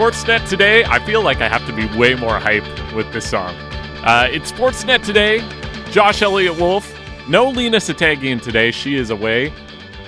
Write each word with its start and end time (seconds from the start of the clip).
Sportsnet 0.00 0.48
today. 0.48 0.82
I 0.86 0.98
feel 1.04 1.20
like 1.22 1.42
I 1.42 1.48
have 1.50 1.66
to 1.66 1.74
be 1.74 1.84
way 1.98 2.14
more 2.14 2.38
hype 2.38 2.64
with 2.94 3.12
this 3.12 3.28
song. 3.28 3.54
Uh, 4.02 4.28
it's 4.30 4.50
Sportsnet 4.50 5.04
today. 5.04 5.46
Josh 5.90 6.22
Elliott 6.22 6.58
Wolf. 6.58 6.98
No 7.28 7.50
Lena 7.50 7.76
Satagian 7.76 8.40
today. 8.40 8.70
She 8.70 8.96
is 8.96 9.10
away. 9.10 9.52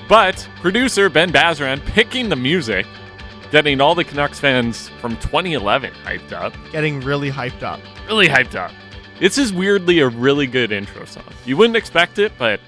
But 0.09 0.49
producer 0.63 1.11
Ben 1.11 1.31
Bazran 1.31 1.85
picking 1.85 2.31
the 2.31 2.37
music, 2.37 2.87
getting 3.51 3.83
all 3.83 3.95
the 3.95 4.03
Canucks 4.03 4.41
fans 4.41 4.89
from 4.99 5.15
2011 5.19 5.93
hyped 6.07 6.33
up. 6.33 6.55
Getting 6.73 7.01
really 7.01 7.31
hyped 7.31 7.63
up. 7.63 7.79
Really 8.07 8.29
hyped 8.29 8.55
up. 8.55 8.73
This 9.21 9.37
is 9.37 9.53
weirdly 9.53 9.99
a 9.99 10.09
really 10.09 10.47
good 10.47 10.73
intro 10.73 11.05
song. 11.05 11.25
You 11.45 11.59
wouldn't 11.59 11.77
expect 11.77 12.19
it, 12.19 12.33
but 12.39 12.61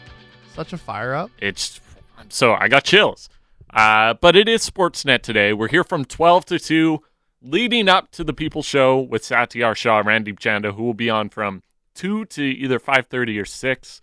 Such 0.55 0.75
a 0.75 0.77
fire 0.77 1.15
up. 1.15 1.31
it's 1.39 1.81
so 2.29 2.53
I 2.53 2.69
got 2.69 2.85
chills. 2.85 3.31
Uh, 3.73 4.13
but 4.13 4.37
it 4.37 4.47
is 4.47 4.69
Sportsnet 4.69 5.23
today. 5.23 5.55
We're 5.55 5.69
here 5.69 5.85
from 5.85 6.05
12 6.05 6.45
to 6.45 6.59
2, 6.59 7.03
leading 7.45 7.89
up 7.89 8.11
to 8.13 8.25
the 8.25 8.33
People 8.33 8.63
Show 8.63 8.99
with 8.99 9.23
Satiar 9.23 9.77
Shah, 9.77 10.03
Randip 10.03 10.39
Janda, 10.39 10.75
who 10.75 10.83
will 10.83 10.95
be 10.95 11.11
on 11.11 11.29
from 11.29 11.63
2 11.95 12.25
to 12.25 12.43
either 12.43 12.81
5.30 12.81 13.41
or 13.41 13.45
6 13.45 14.01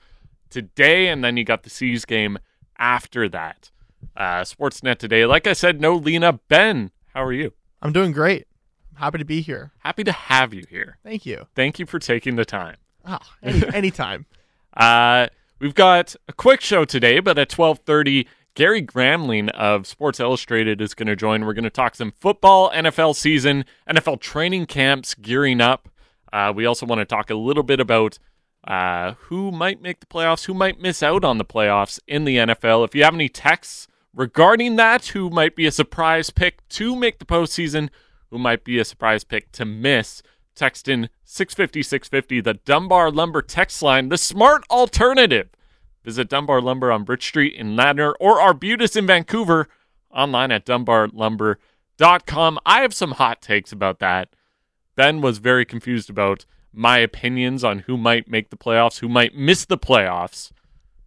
today. 0.49 1.07
And 1.07 1.23
then 1.23 1.35
you 1.37 1.43
got 1.43 1.63
the 1.63 1.69
Seas 1.69 2.05
game 2.05 2.37
after 2.77 3.27
that. 3.29 3.71
Uh, 4.15 4.41
Sportsnet 4.41 4.97
today. 4.97 5.25
Like 5.25 5.47
I 5.47 5.53
said, 5.53 5.81
no 5.81 5.95
Lena. 5.95 6.33
Ben, 6.33 6.91
how 7.13 7.23
are 7.23 7.33
you? 7.33 7.53
I'm 7.81 7.91
doing 7.91 8.11
great. 8.11 8.47
I'm 8.91 8.97
happy 8.97 9.17
to 9.17 9.25
be 9.25 9.41
here. 9.41 9.71
Happy 9.79 10.03
to 10.03 10.11
have 10.11 10.53
you 10.53 10.63
here. 10.69 10.97
Thank 11.03 11.25
you. 11.25 11.47
Thank 11.55 11.79
you 11.79 11.85
for 11.85 11.99
taking 11.99 12.35
the 12.35 12.45
time. 12.45 12.77
Ah, 13.05 13.35
any, 13.41 13.61
anytime. 13.73 14.25
Uh, 14.75 15.27
we've 15.59 15.75
got 15.75 16.15
a 16.27 16.33
quick 16.33 16.61
show 16.61 16.85
today, 16.85 17.19
but 17.19 17.37
at 17.37 17.49
twelve 17.49 17.79
thirty, 17.79 18.27
Gary 18.53 18.81
Gramling 18.81 19.49
of 19.51 19.87
Sports 19.87 20.19
Illustrated 20.19 20.81
is 20.81 20.93
going 20.93 21.07
to 21.07 21.15
join. 21.15 21.45
We're 21.45 21.53
going 21.53 21.63
to 21.63 21.69
talk 21.69 21.95
some 21.95 22.13
football, 22.19 22.69
NFL 22.71 23.15
season, 23.15 23.63
NFL 23.89 24.19
training 24.19 24.65
camps 24.65 25.13
gearing 25.13 25.61
up. 25.61 25.87
Uh, 26.33 26.51
we 26.53 26.65
also 26.65 26.85
want 26.85 26.99
to 26.99 27.05
talk 27.05 27.29
a 27.29 27.35
little 27.35 27.63
bit 27.63 27.79
about 27.79 28.19
uh, 28.67 29.13
who 29.13 29.51
might 29.51 29.81
make 29.81 30.01
the 30.01 30.05
playoffs, 30.05 30.45
who 30.45 30.53
might 30.53 30.81
miss 30.81 31.01
out 31.01 31.23
on 31.23 31.37
the 31.37 31.45
playoffs 31.45 31.99
in 32.07 32.25
the 32.25 32.37
NFL. 32.37 32.85
If 32.85 32.93
you 32.93 33.03
have 33.03 33.13
any 33.13 33.29
texts 33.29 33.87
regarding 34.13 34.75
that, 34.75 35.07
who 35.07 35.29
might 35.29 35.55
be 35.55 35.65
a 35.65 35.71
surprise 35.71 36.29
pick 36.29 36.67
to 36.69 36.95
make 36.95 37.19
the 37.19 37.25
postseason, 37.25 37.89
who 38.29 38.37
might 38.37 38.65
be 38.65 38.79
a 38.79 38.85
surprise 38.85 39.23
pick 39.23 39.51
to 39.53 39.65
miss, 39.65 40.21
text 40.55 40.89
in 40.89 41.09
650 41.23 41.83
650, 41.83 42.41
the 42.41 42.53
Dunbar 42.53 43.11
Lumber 43.11 43.41
text 43.41 43.81
line, 43.81 44.09
the 44.09 44.17
smart 44.17 44.63
alternative. 44.69 45.49
Visit 46.03 46.29
Dunbar 46.29 46.61
Lumber 46.61 46.91
on 46.91 47.03
Bridge 47.03 47.25
Street 47.27 47.53
in 47.53 47.75
Ladner 47.75 48.13
or 48.19 48.39
Arbutus 48.41 48.95
in 48.95 49.05
Vancouver 49.05 49.67
online 50.11 50.51
at 50.51 50.65
dunbarlumber.com. 50.65 52.59
I 52.65 52.81
have 52.81 52.93
some 52.93 53.11
hot 53.11 53.41
takes 53.41 53.71
about 53.71 53.99
that. 53.99 54.29
Ben 54.95 55.21
was 55.21 55.37
very 55.37 55.65
confused 55.65 56.09
about 56.09 56.45
my 56.73 56.97
opinions 56.97 57.63
on 57.63 57.79
who 57.79 57.97
might 57.97 58.27
make 58.29 58.49
the 58.49 58.57
playoffs, 58.57 58.99
who 58.99 59.09
might 59.09 59.35
miss 59.35 59.65
the 59.65 59.77
playoffs. 59.77 60.51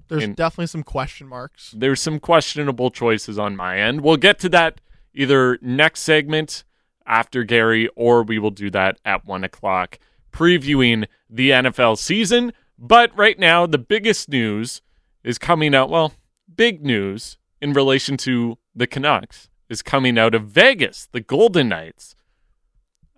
There's 0.08 0.22
In- 0.24 0.34
definitely 0.34 0.66
some 0.66 0.82
question 0.82 1.26
marks. 1.26 1.72
There's 1.76 2.00
some 2.00 2.20
questionable 2.20 2.90
choices 2.90 3.38
on 3.38 3.56
my 3.56 3.78
end. 3.80 4.02
We'll 4.02 4.16
get 4.18 4.38
to 4.40 4.48
that 4.50 4.80
either 5.14 5.58
next 5.62 6.00
segment 6.00 6.64
after 7.06 7.44
Gary, 7.44 7.88
or 7.96 8.22
we 8.22 8.38
will 8.38 8.50
do 8.50 8.70
that 8.70 8.98
at 9.04 9.24
one 9.24 9.44
o'clock, 9.44 9.98
previewing 10.32 11.06
the 11.30 11.50
NFL 11.50 11.96
season. 11.98 12.52
But 12.78 13.16
right 13.16 13.38
now, 13.38 13.66
the 13.66 13.78
biggest 13.78 14.28
news 14.28 14.82
is 15.22 15.38
coming 15.38 15.74
out. 15.74 15.90
Well, 15.90 16.14
big 16.54 16.84
news 16.84 17.38
in 17.60 17.72
relation 17.72 18.16
to 18.18 18.58
the 18.74 18.86
Canucks 18.86 19.48
is 19.68 19.82
coming 19.82 20.18
out 20.18 20.34
of 20.34 20.48
Vegas. 20.48 21.08
The 21.10 21.20
Golden 21.20 21.68
Knights, 21.68 22.14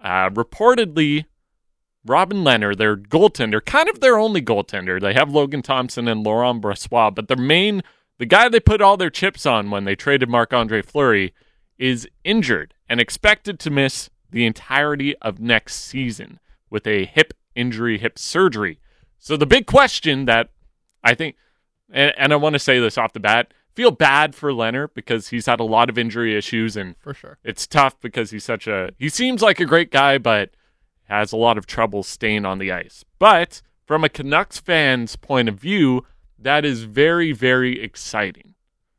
uh, 0.02 0.30
reportedly, 0.30 1.24
Robin 2.04 2.44
Lehner, 2.44 2.76
their 2.76 2.96
goaltender, 2.96 3.64
kind 3.64 3.88
of 3.88 4.00
their 4.00 4.18
only 4.18 4.40
goaltender. 4.40 5.00
They 5.00 5.14
have 5.14 5.30
Logan 5.30 5.62
Thompson 5.62 6.06
and 6.06 6.22
Laurent 6.22 6.62
Brossoit, 6.62 7.14
but 7.14 7.26
their 7.26 7.36
main, 7.36 7.82
the 8.18 8.26
guy 8.26 8.48
they 8.48 8.60
put 8.60 8.80
all 8.80 8.96
their 8.96 9.10
chips 9.10 9.44
on 9.44 9.70
when 9.70 9.84
they 9.84 9.96
traded 9.96 10.28
Marc 10.28 10.52
Andre 10.52 10.82
Fleury, 10.82 11.34
is 11.78 12.08
injured 12.24 12.74
and 12.88 13.00
expected 13.00 13.58
to 13.58 13.70
miss 13.70 14.08
the 14.30 14.46
entirety 14.46 15.16
of 15.18 15.40
next 15.40 15.76
season 15.76 16.38
with 16.70 16.86
a 16.86 17.06
hip 17.06 17.34
injury, 17.54 17.98
hip 17.98 18.18
surgery. 18.18 18.78
So 19.18 19.36
the 19.36 19.46
big 19.46 19.66
question 19.66 20.24
that 20.26 20.50
I 21.02 21.14
think, 21.14 21.36
and, 21.90 22.12
and 22.16 22.32
I 22.32 22.36
want 22.36 22.54
to 22.54 22.58
say 22.58 22.78
this 22.78 22.98
off 22.98 23.12
the 23.12 23.20
bat, 23.20 23.52
feel 23.74 23.90
bad 23.90 24.34
for 24.34 24.50
Lehner 24.52 24.88
because 24.94 25.28
he's 25.28 25.46
had 25.46 25.60
a 25.60 25.64
lot 25.64 25.88
of 25.90 25.98
injury 25.98 26.36
issues 26.36 26.76
and 26.76 26.96
For 26.98 27.12
sure. 27.14 27.38
it's 27.44 27.66
tough 27.66 28.00
because 28.00 28.30
he's 28.30 28.44
such 28.44 28.66
a 28.66 28.90
he 28.98 29.08
seems 29.10 29.42
like 29.42 29.60
a 29.60 29.66
great 29.66 29.90
guy 29.90 30.16
but 30.18 30.50
has 31.08 31.30
a 31.30 31.36
lot 31.36 31.58
of 31.58 31.66
trouble 31.66 32.02
staying 32.02 32.46
on 32.46 32.58
the 32.58 32.72
ice 32.72 33.04
but 33.18 33.60
from 33.84 34.02
a 34.02 34.08
canucks 34.08 34.58
fan's 34.58 35.14
point 35.16 35.48
of 35.50 35.56
view 35.60 36.06
that 36.38 36.64
is 36.64 36.84
very 36.84 37.32
very 37.32 37.78
exciting 37.82 38.54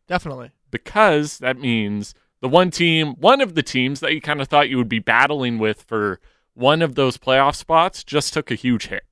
Definitely. 0.07 0.51
because 0.69 1.39
that 1.39 1.57
means 1.59 2.13
the 2.41 2.47
one 2.47 2.69
team 2.69 3.15
one 3.15 3.41
of 3.41 3.55
the 3.55 3.63
teams 3.63 3.99
that 4.01 4.13
you 4.13 4.21
kind 4.21 4.39
of 4.41 4.47
thought 4.47 4.69
you 4.69 4.77
would 4.77 4.87
be 4.87 4.99
battling 4.99 5.57
with 5.57 5.81
for 5.81 6.19
one 6.53 6.83
of 6.83 6.93
those 6.93 7.17
playoff 7.17 7.55
spots 7.55 8.03
just 8.03 8.31
took 8.31 8.51
a 8.51 8.55
huge 8.55 8.87
hit 8.87 9.05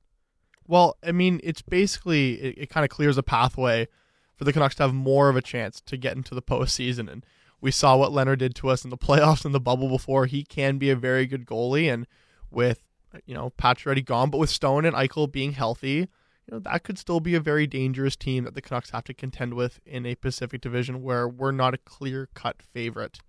Well, 0.68 0.98
I 1.03 1.12
mean, 1.12 1.40
it's 1.44 1.62
basically, 1.62 2.34
it, 2.42 2.58
it 2.64 2.70
kind 2.70 2.84
of 2.84 2.90
clears 2.90 3.18
a 3.18 3.24
pathway 3.24 3.88
for 4.36 4.44
the 4.44 4.52
Canucks 4.53 4.76
to 4.76 4.84
have 4.84 4.94
more 4.94 5.30
of 5.30 5.36
a 5.36 5.42
chance 5.42 5.81
to 5.81 5.98
get 5.98 6.16
into 6.16 6.34
the 6.36 6.42
postseason. 6.42 7.12
And 7.12 7.26
we 7.62 7.72
saw 7.72 7.96
what 7.96 8.12
Lehner 8.12 8.38
did 8.38 8.56
to 8.56 8.70
us 8.70 8.84
in 8.84 8.90
the 8.90 8.98
playoffs 9.08 9.46
and 9.46 9.54
the 9.54 9.59
bubble 9.59 9.90
before. 9.90 10.25
He 10.25 10.44
can 10.44 10.78
be 10.78 10.90
a 10.90 10.96
very 10.96 11.25
good 11.25 11.46
goalie. 11.46 11.92
And 11.94 12.08
with, 12.52 12.81
you 13.25 13.34
know, 13.34 13.52
Patch 13.52 13.86
already 13.86 14.02
gone, 14.02 14.30
but 14.30 14.40
with 14.40 14.50
Stone 14.50 14.86
and 14.86 14.96
Eichel 14.96 15.31
being 15.31 15.54
healthy, 15.54 16.08
you 16.48 16.52
know, 16.52 16.59
that 16.59 16.84
could 16.84 16.98
still 17.00 17.20
be 17.20 17.34
a 17.36 17.40
very 17.40 17.66
dangerous 17.66 18.16
team 18.16 18.44
that 18.44 18.54
the 18.56 18.62
Canucks 18.62 18.92
have 18.92 19.04
to 19.06 19.14
contend 19.14 19.54
with 19.54 19.80
in 19.86 20.06
a 20.06 20.16
Pacific 20.16 20.62
division 20.62 21.02
where 21.02 21.28
we're 21.28 21.52
not 21.52 21.74
a 21.74 21.78
clear 21.78 22.30
cut 22.34 22.62
favorite 22.62 23.20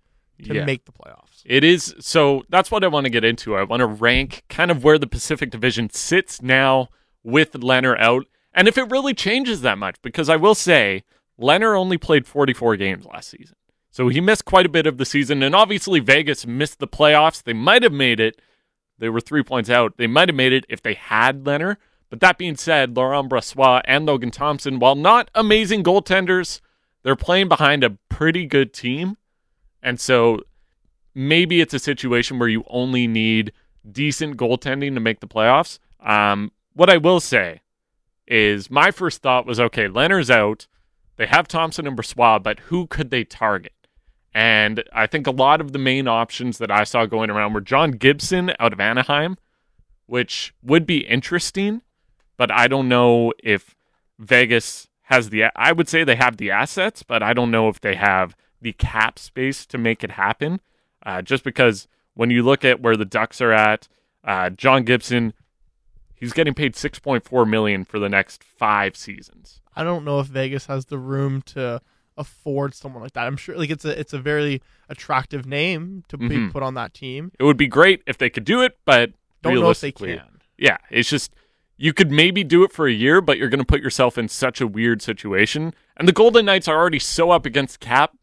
to 0.43 0.53
Yeah. 0.53 0.65
make 0.65 0.85
the 0.85 0.91
playoffs. 0.91 1.41
It 1.45 1.63
is 1.63 1.95
so 1.99 2.43
that's 2.49 2.69
what 2.69 2.83
I 2.83 2.87
want 2.87 3.05
to 3.05 3.09
get 3.09 3.23
into. 3.23 3.55
I 3.55 3.63
want 3.63 3.79
to 3.79 3.87
rank 3.87 4.43
kind 4.49 4.69
of 4.69 4.83
where 4.83 4.99
the 4.99 5.07
Pacific 5.07 5.49
Division 5.49 5.89
sits 5.89 6.43
now 6.43 6.89
with 7.27 7.51
Lehner 7.51 7.99
out 7.99 8.25
and 8.53 8.67
if 8.67 8.77
it 8.77 8.89
really 8.89 9.13
changes 9.13 9.61
that 9.61 9.77
much 9.77 9.97
because 10.01 10.29
I 10.29 10.37
will 10.37 10.55
say 10.55 11.03
Lehner 11.39 11.77
only 11.77 11.97
played 11.97 12.25
44 12.25 12.77
games 12.77 13.05
last 13.05 13.29
season. 13.29 13.55
So 13.91 14.07
he 14.07 14.21
missed 14.21 14.45
quite 14.45 14.65
a 14.65 14.69
bit 14.69 14.87
of 14.87 14.97
the 14.97 15.05
season 15.05 15.43
and 15.43 15.53
obviously 15.53 15.99
Vegas 15.99 16.47
missed 16.47 16.79
the 16.79 16.87
playoffs. 16.87 17.43
They 17.43 17.53
might 17.53 17.83
have 17.83 17.93
made 17.93 18.19
it. 18.19 18.41
They 18.97 19.09
were 19.09 19.19
3 19.19 19.43
points 19.43 19.69
out. 19.69 19.97
They 19.97 20.07
might 20.07 20.29
have 20.29 20.35
made 20.35 20.53
it 20.53 20.65
if 20.69 20.81
they 20.81 20.93
had 20.93 21.43
Lehner. 21.43 21.77
But 22.09 22.21
that 22.21 22.37
being 22.37 22.55
said, 22.55 22.95
Laurent 22.95 23.29
Brossoit 23.29 23.81
and 23.85 24.05
Logan 24.05 24.31
Thompson, 24.31 24.79
while 24.79 24.95
not 24.95 25.29
amazing 25.35 25.83
goaltenders, 25.83 26.61
they're 27.03 27.15
playing 27.15 27.49
behind 27.49 27.83
a 27.83 27.97
pretty 28.09 28.45
good 28.45 28.73
team. 28.73 29.17
And 29.83 29.99
so 29.99 30.41
maybe 31.13 31.61
it's 31.61 31.73
a 31.73 31.79
situation 31.79 32.39
where 32.39 32.49
you 32.49 32.63
only 32.67 33.07
need 33.07 33.51
decent 33.89 34.37
goaltending 34.37 34.93
to 34.93 34.99
make 34.99 35.19
the 35.19 35.27
playoffs. 35.27 35.79
Um, 35.99 36.51
what 36.77 36.89
I 36.91 36.97
will 36.97 37.19
say 37.19 37.61
is 38.27 38.69
my 38.69 38.91
first 38.91 39.21
thought 39.21 39.47
was 39.47 39.59
okay, 39.59 39.87
Lehner's 39.87 40.29
out. 40.29 40.67
They 41.15 41.25
have 41.25 41.47
Thompson 41.47 41.87
and 41.87 41.97
Brossoit, 41.97 42.43
but 42.43 42.59
who 42.59 42.85
could 42.85 43.09
they 43.09 43.23
target? 43.23 43.73
And 44.31 44.83
I 44.93 45.07
think 45.07 45.25
a 45.25 45.31
lot 45.31 45.59
of 45.59 45.71
the 45.71 45.79
main 45.79 46.07
options 46.07 46.59
that 46.59 46.69
I 46.69 46.83
saw 46.83 47.07
going 47.07 47.31
around 47.31 47.53
were 47.53 47.61
John 47.61 47.91
Gibson 47.91 48.53
out 48.59 48.73
of 48.73 48.79
Anaheim, 48.79 49.37
which 50.05 50.53
would 50.61 50.85
be 50.85 50.99
interesting, 50.99 51.81
but 52.37 52.51
I 52.51 52.67
don't 52.67 52.87
know 52.87 53.33
if 53.43 53.75
Vegas 54.19 54.87
has 55.03 55.31
the 55.31 55.45
I 55.55 55.71
would 55.71 55.89
say 55.89 56.03
they 56.03 56.15
have 56.15 56.37
the 56.37 56.51
assets, 56.51 57.01
but 57.01 57.23
I 57.23 57.33
don't 57.33 57.49
know 57.49 57.69
if 57.69 57.81
they 57.81 57.95
have 57.95 58.35
the 58.61 58.73
cap 58.73 59.17
space 59.17 59.65
to 59.65 59.79
make 59.79 60.03
it 60.03 60.11
happen. 60.11 60.61
Uh, 61.03 61.23
just 61.23 61.43
because 61.43 61.87
when 62.13 62.29
you 62.29 62.43
look 62.43 62.63
at 62.63 62.81
where 62.81 62.97
the 62.97 63.05
Ducks 63.05 63.41
are 63.41 63.53
at, 63.53 63.87
uh, 64.23 64.51
John 64.51 64.83
Gibson, 64.83 65.33
he's 66.17 66.33
getting 66.33 66.53
paid 66.53 66.75
six 66.75 66.99
point 66.99 67.23
four 67.23 67.45
million 67.45 67.85
for 67.85 67.99
the 67.99 68.09
next 68.09 68.43
five 68.43 68.95
seasons. 68.97 69.61
I 69.75 69.83
don't 69.83 70.03
know 70.03 70.19
if 70.19 70.27
Vegas 70.27 70.65
has 70.65 70.85
the 70.87 70.97
room 70.97 71.41
to 71.53 71.81
afford 72.17 72.73
someone 72.73 73.03
like 73.03 73.13
that. 73.13 73.27
I'm 73.27 73.37
sure 73.37 73.55
like 73.57 73.69
it's 73.69 73.85
a 73.85 73.97
it's 73.99 74.13
a 74.13 74.19
very 74.19 74.61
attractive 74.89 75.45
name 75.45 76.03
to 76.09 76.17
be 76.17 76.29
Mhm. 76.37 76.51
put 76.51 76.63
on 76.63 76.73
that 76.73 76.93
team. 76.93 77.31
It 77.39 77.43
would 77.43 77.57
be 77.57 77.67
great 77.67 78.01
if 78.07 78.17
they 78.17 78.29
could 78.29 78.45
do 78.45 78.61
it, 78.61 78.77
but 78.85 79.11
Don't 79.43 79.55
know 79.55 79.69
if 79.69 79.79
they 79.81 79.91
can. 79.91 80.21
yeah, 80.57 80.77
it's 80.89 81.09
just 81.09 81.33
you 81.79 81.93
could 81.93 82.09
maybe 82.11 82.43
do 82.43 82.63
it 82.63 82.71
for 82.71 82.87
a 82.87 82.91
year, 82.91 83.21
but 83.21 83.37
you're 83.37 83.49
going 83.49 83.59
to 83.59 83.65
put 83.65 83.81
yourself 83.83 84.17
in 84.17 84.27
such 84.27 84.59
a 84.59 84.65
weird 84.65 84.99
situation. 84.99 85.75
And 85.95 86.07
the 86.07 86.11
Golden 86.11 86.45
Knights 86.47 86.67
are 86.67 86.75
already 86.75 86.97
so 86.97 87.29
up 87.29 87.45
against 87.45 87.79
cap, 87.79 88.17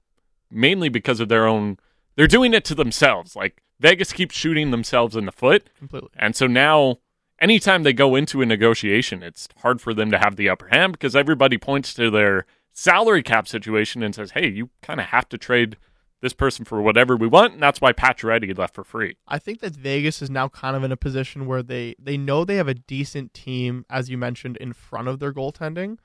mainly 0.50 0.88
because 0.88 1.20
of 1.20 1.28
their 1.28 1.46
own. 1.46 1.78
They're 2.16 2.26
doing 2.26 2.52
it 2.52 2.64
to 2.64 2.74
themselves. 2.74 3.36
Like 3.36 3.62
Vegas 3.78 4.12
keeps 4.12 4.34
shooting 4.34 4.72
themselves 4.72 5.14
in 5.14 5.24
the 5.24 5.30
foot, 5.32 5.68
Completely. 5.78 6.10
and 6.16 6.34
so 6.34 6.48
now. 6.48 6.98
Anytime 7.44 7.82
they 7.82 7.92
go 7.92 8.14
into 8.14 8.40
a 8.42 8.46
negotiation, 8.46 9.22
it's 9.22 9.48
hard 9.62 9.80
for 9.80 9.92
them 9.92 10.10
to 10.10 10.18
have 10.18 10.36
the 10.36 10.48
upper 10.48 10.68
hand 10.68 10.92
because 10.92 11.14
everybody 11.14 11.58
points 11.58 11.92
to 11.94 12.10
their 12.10 12.46
salary 12.72 13.22
cap 13.22 13.46
situation 13.46 14.02
and 14.02 14.14
says, 14.14 14.30
"Hey, 14.30 14.48
you 14.48 14.70
kind 14.82 14.98
of 14.98 15.06
have 15.06 15.28
to 15.28 15.36
trade 15.38 15.76
this 16.22 16.32
person 16.32 16.64
for 16.64 16.80
whatever 16.80 17.16
we 17.16 17.26
want, 17.26 17.52
and 17.52 17.62
that's 17.62 17.82
why 17.82 17.92
Pacioretty 17.92 18.56
left 18.56 18.74
for 18.74 18.82
free. 18.82 19.16
I 19.28 19.38
think 19.38 19.60
that 19.60 19.76
Vegas 19.76 20.22
is 20.22 20.30
now 20.30 20.48
kind 20.48 20.74
of 20.74 20.82
in 20.82 20.90
a 20.90 20.96
position 20.96 21.44
where 21.46 21.62
they 21.62 21.94
they 21.98 22.16
know 22.16 22.44
they 22.46 22.56
have 22.56 22.68
a 22.68 22.74
decent 22.74 23.34
team, 23.34 23.84
as 23.90 24.08
you 24.08 24.16
mentioned, 24.16 24.56
in 24.56 24.72
front 24.72 25.08
of 25.08 25.18
their 25.18 25.32
goaltending, 25.34 25.98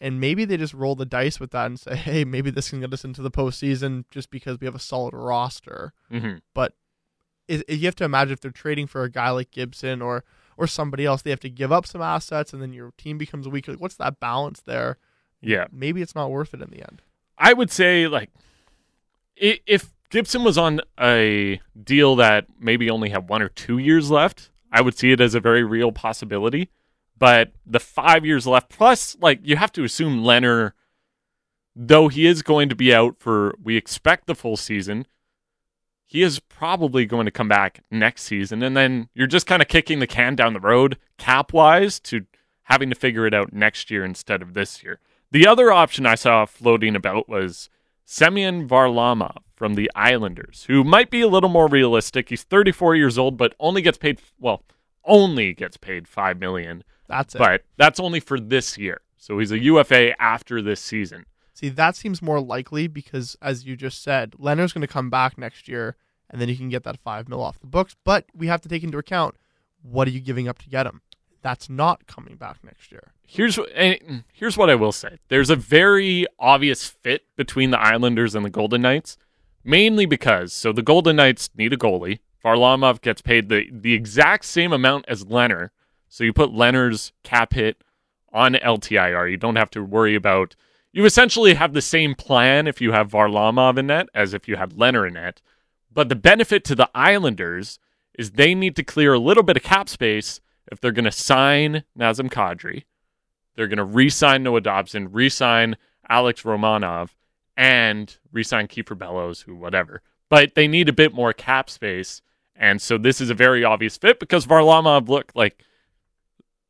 and 0.00 0.20
maybe 0.20 0.44
they 0.44 0.56
just 0.56 0.74
roll 0.74 0.94
the 0.94 1.04
dice 1.06 1.40
with 1.40 1.50
that 1.50 1.66
and 1.66 1.80
say, 1.80 1.96
hey, 2.08 2.24
maybe 2.24 2.50
this 2.52 2.70
can 2.70 2.80
get 2.82 2.92
us 2.92 3.04
into 3.04 3.20
the 3.22 3.32
postseason 3.32 4.04
just 4.12 4.30
because 4.30 4.58
we 4.60 4.66
have 4.66 4.76
a 4.76 4.78
solid 4.92 5.12
roster. 5.12 5.92
hmm 6.08 6.34
But 6.54 6.74
it, 7.48 7.64
it- 7.66 7.80
you 7.80 7.86
have 7.86 7.96
to 7.96 8.04
imagine 8.04 8.32
if 8.34 8.40
they're 8.40 8.52
trading 8.52 8.86
for 8.86 9.02
a 9.02 9.10
guy 9.10 9.30
like 9.30 9.50
Gibson 9.50 10.00
or 10.00 10.22
or 10.58 10.66
somebody 10.66 11.06
else, 11.06 11.22
they 11.22 11.30
have 11.30 11.40
to 11.40 11.48
give 11.48 11.72
up 11.72 11.86
some 11.86 12.02
assets, 12.02 12.52
and 12.52 12.60
then 12.60 12.72
your 12.72 12.92
team 12.98 13.16
becomes 13.16 13.48
weaker. 13.48 13.72
Like, 13.72 13.80
what's 13.80 13.96
that 13.96 14.20
balance 14.20 14.60
there? 14.60 14.98
Yeah, 15.40 15.68
Maybe 15.72 16.02
it's 16.02 16.16
not 16.16 16.32
worth 16.32 16.52
it 16.52 16.60
in 16.60 16.68
the 16.68 16.82
end. 16.82 17.00
I 17.38 17.52
would 17.52 17.70
say 17.70 18.08
like 18.08 18.30
if 19.36 19.92
Gibson 20.10 20.42
was 20.42 20.58
on 20.58 20.80
a 21.00 21.60
deal 21.80 22.16
that 22.16 22.46
maybe 22.58 22.90
only 22.90 23.10
had 23.10 23.28
one 23.28 23.40
or 23.40 23.48
two 23.48 23.78
years 23.78 24.10
left, 24.10 24.50
I 24.72 24.80
would 24.80 24.98
see 24.98 25.12
it 25.12 25.20
as 25.20 25.36
a 25.36 25.40
very 25.40 25.62
real 25.62 25.92
possibility. 25.92 26.70
But 27.16 27.52
the 27.64 27.78
five 27.78 28.26
years 28.26 28.46
left, 28.46 28.68
plus 28.68 29.16
like 29.20 29.38
you 29.44 29.54
have 29.54 29.70
to 29.72 29.84
assume 29.84 30.24
Lehner, 30.24 30.72
though 31.76 32.08
he 32.08 32.26
is 32.26 32.42
going 32.42 32.68
to 32.68 32.74
be 32.74 32.92
out 32.92 33.16
for 33.20 33.54
we 33.62 33.76
expect 33.76 34.26
the 34.26 34.34
full 34.34 34.56
season, 34.56 35.06
he 36.08 36.22
is 36.22 36.40
probably 36.40 37.04
going 37.04 37.26
to 37.26 37.30
come 37.30 37.48
back 37.48 37.84
next 37.90 38.22
season, 38.22 38.62
and 38.62 38.74
then 38.74 39.08
you're 39.14 39.26
just 39.26 39.46
kind 39.46 39.60
of 39.60 39.68
kicking 39.68 39.98
the 40.00 40.06
can 40.06 40.34
down 40.34 40.54
the 40.54 40.60
road 40.60 40.96
cap 41.18 41.52
wise 41.52 42.00
to 42.00 42.24
having 42.64 42.88
to 42.88 42.96
figure 42.96 43.26
it 43.26 43.34
out 43.34 43.52
next 43.52 43.90
year 43.90 44.04
instead 44.04 44.40
of 44.40 44.54
this 44.54 44.82
year. 44.82 45.00
The 45.30 45.46
other 45.46 45.70
option 45.70 46.06
I 46.06 46.14
saw 46.14 46.46
floating 46.46 46.96
about 46.96 47.28
was 47.28 47.68
Semyon 48.06 48.66
Varlamov 48.66 49.42
from 49.54 49.74
the 49.74 49.90
Islanders, 49.94 50.64
who 50.66 50.82
might 50.82 51.10
be 51.10 51.20
a 51.20 51.28
little 51.28 51.50
more 51.50 51.68
realistic. 51.68 52.30
He's 52.30 52.42
34 52.42 52.96
years 52.96 53.18
old, 53.18 53.36
but 53.36 53.54
only 53.60 53.82
gets 53.82 53.98
paid 53.98 54.18
well, 54.40 54.62
only 55.04 55.52
gets 55.52 55.76
paid 55.76 56.08
five 56.08 56.38
million, 56.38 56.84
That's 57.06 57.34
it. 57.34 57.38
but 57.38 57.64
that's 57.76 58.00
only 58.00 58.20
for 58.20 58.40
this 58.40 58.78
year. 58.78 59.02
So 59.18 59.38
he's 59.38 59.52
a 59.52 59.58
UFA 59.58 60.20
after 60.22 60.62
this 60.62 60.80
season. 60.80 61.26
See, 61.58 61.70
that 61.70 61.96
seems 61.96 62.22
more 62.22 62.40
likely 62.40 62.86
because, 62.86 63.36
as 63.42 63.66
you 63.66 63.74
just 63.74 64.00
said, 64.00 64.36
Lehner's 64.38 64.72
going 64.72 64.82
to 64.82 64.86
come 64.86 65.10
back 65.10 65.36
next 65.36 65.66
year, 65.66 65.96
and 66.30 66.40
then 66.40 66.48
you 66.48 66.56
can 66.56 66.68
get 66.68 66.84
that 66.84 67.00
five 67.00 67.28
mil 67.28 67.42
off 67.42 67.58
the 67.58 67.66
books. 67.66 67.96
But 68.04 68.26
we 68.32 68.46
have 68.46 68.60
to 68.60 68.68
take 68.68 68.84
into 68.84 68.96
account 68.96 69.34
what 69.82 70.06
are 70.06 70.12
you 70.12 70.20
giving 70.20 70.46
up 70.46 70.58
to 70.60 70.68
get 70.68 70.86
him? 70.86 71.02
That's 71.42 71.68
not 71.68 72.06
coming 72.06 72.36
back 72.36 72.58
next 72.62 72.92
year. 72.92 73.12
Here's 73.26 73.56
wh- 73.56 73.66
eh, 73.74 73.96
mm, 74.08 74.22
here's 74.32 74.56
what 74.56 74.70
I 74.70 74.76
will 74.76 74.92
say. 74.92 75.18
There's 75.26 75.50
a 75.50 75.56
very 75.56 76.26
obvious 76.38 76.86
fit 76.86 77.24
between 77.34 77.72
the 77.72 77.80
Islanders 77.80 78.36
and 78.36 78.44
the 78.44 78.50
Golden 78.50 78.82
Knights, 78.82 79.18
mainly 79.64 80.06
because 80.06 80.52
so 80.52 80.72
the 80.72 80.80
Golden 80.80 81.16
Knights 81.16 81.50
need 81.56 81.72
a 81.72 81.76
goalie. 81.76 82.20
Varlamov 82.44 83.00
gets 83.00 83.20
paid 83.20 83.48
the 83.48 83.68
the 83.72 83.94
exact 83.94 84.44
same 84.44 84.72
amount 84.72 85.06
as 85.08 85.24
Lehner, 85.24 85.70
so 86.08 86.22
you 86.22 86.32
put 86.32 86.50
Lehner's 86.52 87.12
cap 87.24 87.54
hit 87.54 87.82
on 88.32 88.54
LTIR. 88.54 89.28
You 89.28 89.36
don't 89.36 89.56
have 89.56 89.70
to 89.70 89.82
worry 89.82 90.14
about. 90.14 90.54
You 90.92 91.04
essentially 91.04 91.54
have 91.54 91.74
the 91.74 91.82
same 91.82 92.14
plan 92.14 92.66
if 92.66 92.80
you 92.80 92.92
have 92.92 93.10
Varlamov 93.10 93.78
in 93.78 93.88
net 93.88 94.08
as 94.14 94.34
if 94.34 94.48
you 94.48 94.56
had 94.56 94.72
Lehner 94.72 95.06
in 95.06 95.14
net. 95.14 95.42
But 95.92 96.08
the 96.08 96.16
benefit 96.16 96.64
to 96.64 96.74
the 96.74 96.90
Islanders 96.94 97.78
is 98.18 98.32
they 98.32 98.54
need 98.54 98.76
to 98.76 98.82
clear 98.82 99.14
a 99.14 99.18
little 99.18 99.42
bit 99.42 99.56
of 99.56 99.62
cap 99.62 99.88
space 99.88 100.40
if 100.70 100.80
they're 100.80 100.92
going 100.92 101.04
to 101.04 101.12
sign 101.12 101.84
Nazem 101.98 102.30
Kadri. 102.30 102.84
They're 103.54 103.68
going 103.68 103.78
to 103.78 103.84
re-sign 103.84 104.42
Noah 104.42 104.60
Dobson, 104.60 105.10
re-sign 105.12 105.76
Alex 106.08 106.42
Romanov, 106.42 107.10
and 107.56 108.16
re-sign 108.32 108.68
Kiefer 108.68 108.96
Bellows, 108.96 109.42
who 109.42 109.56
whatever. 109.56 110.02
But 110.28 110.54
they 110.54 110.68
need 110.68 110.88
a 110.88 110.92
bit 110.92 111.12
more 111.12 111.32
cap 111.32 111.68
space, 111.68 112.22
and 112.54 112.80
so 112.80 112.98
this 112.98 113.20
is 113.20 113.30
a 113.30 113.34
very 113.34 113.64
obvious 113.64 113.96
fit 113.96 114.20
because 114.20 114.46
Varlamov 114.46 115.08
look 115.08 115.32
like 115.34 115.64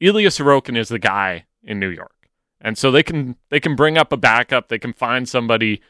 Ilya 0.00 0.30
Sorokin 0.30 0.76
is 0.76 0.88
the 0.88 0.98
guy 0.98 1.44
in 1.62 1.78
New 1.78 1.88
York, 1.88 2.17
and 2.60 2.76
so 2.78 2.90
they 2.90 3.02
can 3.02 3.36
they 3.50 3.60
can 3.60 3.76
bring 3.76 3.96
up 3.98 4.12
a 4.12 4.16
backup. 4.16 4.68
They 4.68 4.78
can 4.78 4.92
find 4.92 5.28
somebody 5.28 5.80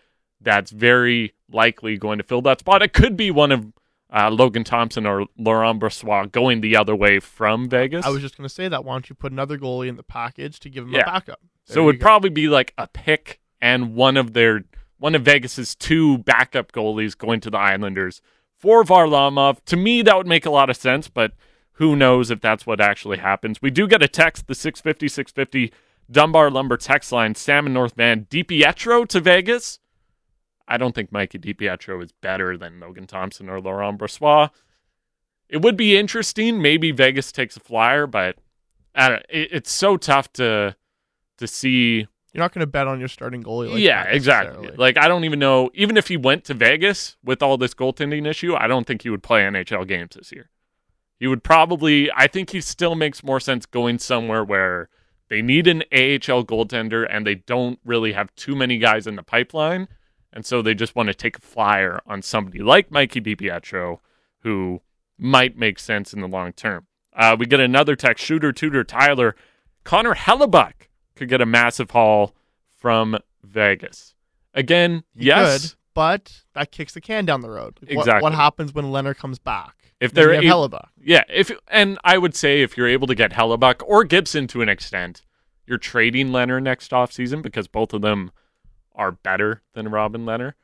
that's 0.40 0.70
very 0.70 1.34
likely 1.50 1.96
going 1.96 2.18
to 2.18 2.24
fill 2.24 2.42
that 2.42 2.60
spot. 2.60 2.82
It 2.82 2.92
could 2.92 3.16
be 3.16 3.30
one 3.30 3.50
of 3.52 3.72
uh, 4.14 4.30
Logan 4.30 4.64
Thompson 4.64 5.04
or 5.06 5.26
Laurent 5.36 5.80
Brossoit 5.80 6.32
going 6.32 6.60
the 6.60 6.76
other 6.76 6.94
way 6.96 7.20
from 7.20 7.68
Vegas. 7.68 8.06
I 8.06 8.08
was 8.10 8.22
just 8.22 8.36
going 8.36 8.48
to 8.48 8.54
say 8.54 8.68
that. 8.68 8.84
Why 8.84 8.94
don't 8.94 9.08
you 9.08 9.14
put 9.14 9.32
another 9.32 9.58
goalie 9.58 9.88
in 9.88 9.96
the 9.96 10.02
package 10.02 10.60
to 10.60 10.70
give 10.70 10.84
him 10.84 10.92
Yeah. 10.94 11.02
a 11.02 11.04
backup? 11.06 11.40
So 11.64 11.82
it 11.82 11.84
would 11.84 11.98
go. 12.00 12.04
probably 12.04 12.30
be 12.30 12.48
like 12.48 12.72
a 12.78 12.86
pick 12.86 13.40
and 13.60 13.94
one 13.94 14.16
of 14.16 14.32
their 14.32 14.64
one 14.98 15.14
of 15.14 15.22
Vegas's 15.22 15.74
two 15.74 16.18
backup 16.18 16.72
goalies 16.72 17.16
going 17.16 17.40
to 17.40 17.50
the 17.50 17.58
Islanders 17.58 18.20
for 18.56 18.82
Varlamov. 18.84 19.58
To 19.66 19.76
me, 19.76 20.02
that 20.02 20.16
would 20.16 20.26
make 20.26 20.46
a 20.46 20.50
lot 20.50 20.70
of 20.70 20.76
sense, 20.76 21.08
but 21.08 21.32
who 21.72 21.94
knows 21.94 22.30
if 22.30 22.40
that's 22.40 22.66
what 22.66 22.80
actually 22.80 23.18
happens. 23.18 23.60
We 23.62 23.70
do 23.70 23.86
get 23.86 24.02
a 24.02 24.08
text, 24.08 24.46
the 24.46 24.54
650 24.54 25.06
650 25.08 25.72
Dunbar 26.10 26.50
Lumber 26.50 26.76
text 26.76 27.12
line, 27.12 27.34
Sam 27.34 27.66
in 27.66 27.72
North 27.72 27.94
Van, 27.94 28.26
DiPietro 28.30 29.06
to 29.08 29.20
Vegas. 29.20 29.78
I 30.66 30.76
don't 30.76 30.94
think 30.94 31.12
Mikey 31.12 31.38
DiPietro 31.38 32.02
is 32.02 32.12
better 32.12 32.56
than 32.56 32.80
Logan 32.80 33.06
Thompson 33.06 33.48
or 33.48 33.60
Laurent 33.60 33.98
Brossoit. 33.98 34.50
It 35.48 35.62
would 35.62 35.76
be 35.76 35.96
interesting. 35.96 36.60
Maybe 36.60 36.92
Vegas 36.92 37.32
takes 37.32 37.56
a 37.56 37.60
flyer, 37.60 38.06
but 38.06 38.36
I 38.94 39.08
don't, 39.08 39.22
it, 39.30 39.48
it's 39.52 39.70
so 39.70 39.96
tough 39.96 40.32
to 40.34 40.76
to 41.38 41.46
see 41.46 42.06
You're 42.32 42.42
not 42.42 42.52
going 42.52 42.60
to 42.60 42.66
bet 42.66 42.86
on 42.86 42.98
your 42.98 43.08
starting 43.08 43.42
goalie. 43.42 43.70
Like 43.70 43.80
yeah, 43.80 44.04
exactly. 44.04 44.70
Like 44.76 44.98
I 44.98 45.08
don't 45.08 45.24
even 45.24 45.38
know. 45.38 45.70
Even 45.74 45.96
if 45.96 46.08
he 46.08 46.16
went 46.16 46.44
to 46.44 46.54
Vegas 46.54 47.16
with 47.24 47.42
all 47.42 47.56
this 47.56 47.74
goaltending 47.74 48.26
issue, 48.26 48.54
I 48.54 48.66
don't 48.66 48.86
think 48.86 49.02
he 49.02 49.10
would 49.10 49.22
play 49.22 49.42
NHL 49.42 49.86
games 49.88 50.16
this 50.16 50.32
year. 50.32 50.50
He 51.18 51.26
would 51.26 51.42
probably. 51.42 52.10
I 52.14 52.26
think 52.26 52.50
he 52.50 52.60
still 52.60 52.94
makes 52.94 53.24
more 53.24 53.40
sense 53.40 53.64
going 53.64 53.98
somewhere 53.98 54.44
where 54.44 54.90
they 55.28 55.42
need 55.42 55.66
an 55.66 55.82
AHL 55.92 56.44
goaltender 56.44 57.06
and 57.08 57.26
they 57.26 57.36
don't 57.36 57.78
really 57.84 58.12
have 58.12 58.34
too 58.34 58.54
many 58.56 58.78
guys 58.78 59.06
in 59.06 59.16
the 59.16 59.22
pipeline, 59.22 59.88
and 60.32 60.44
so 60.44 60.62
they 60.62 60.74
just 60.74 60.94
want 60.96 61.08
to 61.08 61.14
take 61.14 61.38
a 61.38 61.40
flyer 61.42 62.00
on 62.06 62.22
somebody 62.22 62.60
like 62.60 62.90
Mikey 62.90 63.20
DiPietro, 63.20 63.98
who 64.40 64.80
might 65.18 65.56
make 65.56 65.78
sense 65.78 66.12
in 66.12 66.20
the 66.20 66.28
long 66.28 66.52
term. 66.52 66.86
Uh, 67.14 67.36
we 67.38 67.46
get 67.46 67.60
another 67.60 67.96
text. 67.96 68.24
Shooter 68.24 68.52
Tudor 68.52 68.84
Tyler, 68.84 69.34
Connor 69.84 70.14
Hellebuyck 70.14 70.88
could 71.16 71.28
get 71.28 71.40
a 71.40 71.46
massive 71.46 71.90
haul 71.90 72.34
from 72.76 73.18
Vegas. 73.42 74.14
Again, 74.54 75.02
He 75.16 75.26
yes. 75.26 75.70
could, 75.70 75.76
but 75.94 76.42
that 76.54 76.70
kicks 76.70 76.94
the 76.94 77.00
can 77.00 77.24
down 77.24 77.40
the 77.40 77.50
road. 77.50 77.78
Like, 77.82 77.96
what- 77.96 78.02
Exactly. 78.02 78.22
What, 78.22 78.34
happens 78.34 78.72
when 78.72 78.86
Lehner 78.86 79.16
comes 79.16 79.38
back? 79.40 79.74
If 80.00 80.12
they're 80.12 80.32
a- 80.32 80.42
Hellebuyck. 80.42 80.88
Yeah, 81.02 81.24
if 81.28 81.50
and 81.68 81.98
I 82.04 82.18
would 82.18 82.34
say 82.34 82.62
if 82.62 82.76
you're 82.76 82.88
able 82.88 83.06
to 83.08 83.14
get 83.14 83.32
Hellebuyck 83.32 83.82
or 83.84 84.04
Gibson 84.04 84.46
to 84.48 84.62
an 84.62 84.68
extent, 84.68 85.22
you're 85.66 85.78
trading 85.78 86.28
Lehner 86.28 86.62
next 86.62 86.90
offseason 86.92 87.42
because 87.42 87.66
both 87.68 87.92
of 87.92 88.02
them 88.02 88.30
are 88.94 89.12
better 89.12 89.62
than 89.74 89.88
Robin 89.90 90.24
Lehner. 90.24 90.54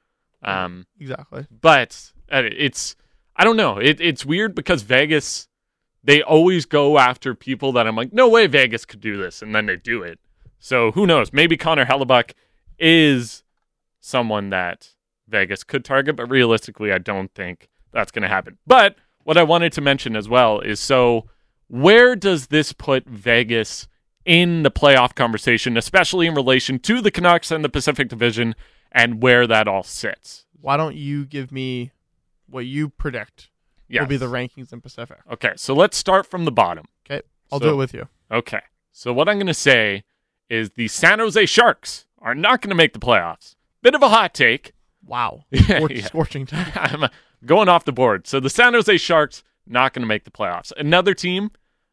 Um, 0.43 0.87
Exactly. 1.01 1.47
but 1.51 2.13
uh, 2.31 2.43
it's 2.57 2.97
I 3.37 3.45
don't 3.45 3.57
know. 3.57 3.79
It, 3.79 4.01
it's 4.01 4.25
weird 4.27 4.55
because 4.55 4.83
Vegas 4.83 5.49
they 6.05 6.23
always 6.23 6.67
go 6.67 6.99
after 6.99 7.35
people 7.35 7.73
that 7.73 7.87
I'm 7.87 7.97
like, 7.97 8.13
no 8.13 8.29
way 8.29 8.47
Vegas 8.47 8.85
could 8.85 9.01
do 9.01 9.17
this, 9.17 9.41
and 9.41 9.55
then 9.55 9.67
they 9.67 9.77
do 9.77 10.03
it. 10.03 10.19
So 10.59 10.93
who 10.93 11.07
knows? 11.07 11.33
Maybe 11.33 11.57
Connor 11.57 11.87
Hellebuyck 11.87 12.33
is 12.79 13.43
someone 14.01 14.51
that 14.51 14.91
Vegas 15.29 15.65
could 15.65 15.85
target, 15.85 16.17
but 16.17 16.29
realistically, 16.31 16.93
I 16.93 16.99
don't 16.99 17.33
think 17.35 17.69
that's 17.93 18.11
going 18.11 18.23
to 18.23 18.29
happen. 18.29 18.59
But 18.67 18.97
what 19.25 19.37
I 19.37 19.43
wanted 19.43 19.73
to 19.75 19.81
mention 19.81 20.15
as 20.17 20.29
well 20.29 20.61
is 20.61 20.79
so 20.81 21.27
where 21.69 22.15
does 22.15 22.47
this 22.49 22.73
put 22.73 23.07
Vegas 23.07 23.89
in 24.25 24.63
the 24.63 24.71
playoff 24.71 25.15
conversation, 25.15 25.77
especially 25.77 26.27
in 26.27 26.35
relation 26.35 26.79
to 26.81 27.01
the 27.01 27.11
Canucks 27.11 27.51
and 27.51 27.65
the 27.65 27.69
Pacific 27.69 28.09
Division, 28.09 28.55
and 28.93 29.23
where 29.23 29.47
that 29.47 29.67
all 29.69 29.83
sits? 29.83 30.47
Why 30.61 30.77
don't 30.77 30.95
you 30.97 31.27
give 31.27 31.51
me 31.53 31.91
what 32.49 32.67
you 32.67 32.89
predict 32.91 33.51
Yes. 33.89 34.01
will 34.01 34.09
be 34.09 34.17
the 34.17 34.27
rankings 34.31 34.73
in 34.73 34.81
Pacific? 34.81 35.19
Okay, 35.31 35.53
so 35.57 35.75
let's 35.75 35.97
start 35.97 36.27
from 36.27 36.45
the 36.47 36.53
bottom. 36.53 36.87
Okay, 37.11 37.23
I'll 37.53 37.59
So- 37.61 37.67
do 37.67 37.73
it 37.73 37.77
with 37.77 37.93
you. 37.95 38.09
Okay, 38.31 38.61
so 38.93 39.13
what 39.13 39.29
I'm 39.29 39.37
going 39.37 39.47
to 39.47 39.55
say 39.55 40.05
is 40.49 40.71
the 40.71 40.89
San 40.89 41.19
Jose 41.19 41.45
Sharks 41.47 42.07
are 42.19 42.35
not 42.35 42.63
going 42.63 42.71
to 42.71 42.75
make 42.77 42.93
the 42.95 42.99
playoffs. 42.99 43.57
Bit 43.83 43.95
of 43.95 44.03
a 44.03 44.09
hot 44.09 44.33
take. 44.33 44.73
Wow, 45.05 45.45
Yeah, 45.51 45.61
Scorch- 45.79 45.93
yeah. 45.93 46.05
scorching 46.07 46.47
time. 46.47 47.05
I'm 47.05 47.11
going 47.47 47.69
off 47.69 47.85
the 47.85 47.93
board. 47.93 48.27
So 48.27 48.41
the 48.41 48.51
San 48.51 48.75
Jose 48.75 48.97
Sharks 48.99 49.43
not 49.67 49.93
going 49.93 50.03
to 50.03 50.07
make 50.07 50.25
the 50.25 50.31
playoffs. 50.31 50.73
Another 50.77 51.15
team 51.15 51.51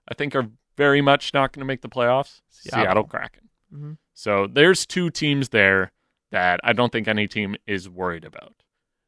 I 0.09 0.13
think 0.13 0.35
are 0.35 0.47
very 0.77 1.01
much 1.01 1.33
not 1.33 1.51
going 1.53 1.61
to 1.61 1.65
make 1.65 1.81
the 1.81 1.89
playoffs. 1.89 2.41
Seattle. 2.49 2.83
Seattle, 2.83 3.03
Kraken. 3.05 3.49
Mhm. 3.73 3.97
So 4.13 4.47
there's 4.47 4.85
two 4.85 5.09
teams 5.09 5.49
there 5.49 5.91
that 6.31 6.59
I 6.63 6.73
don't 6.73 6.91
think 6.91 7.07
any 7.07 7.27
team 7.27 7.55
is 7.67 7.87
worried 7.89 8.25
about. 8.25 8.53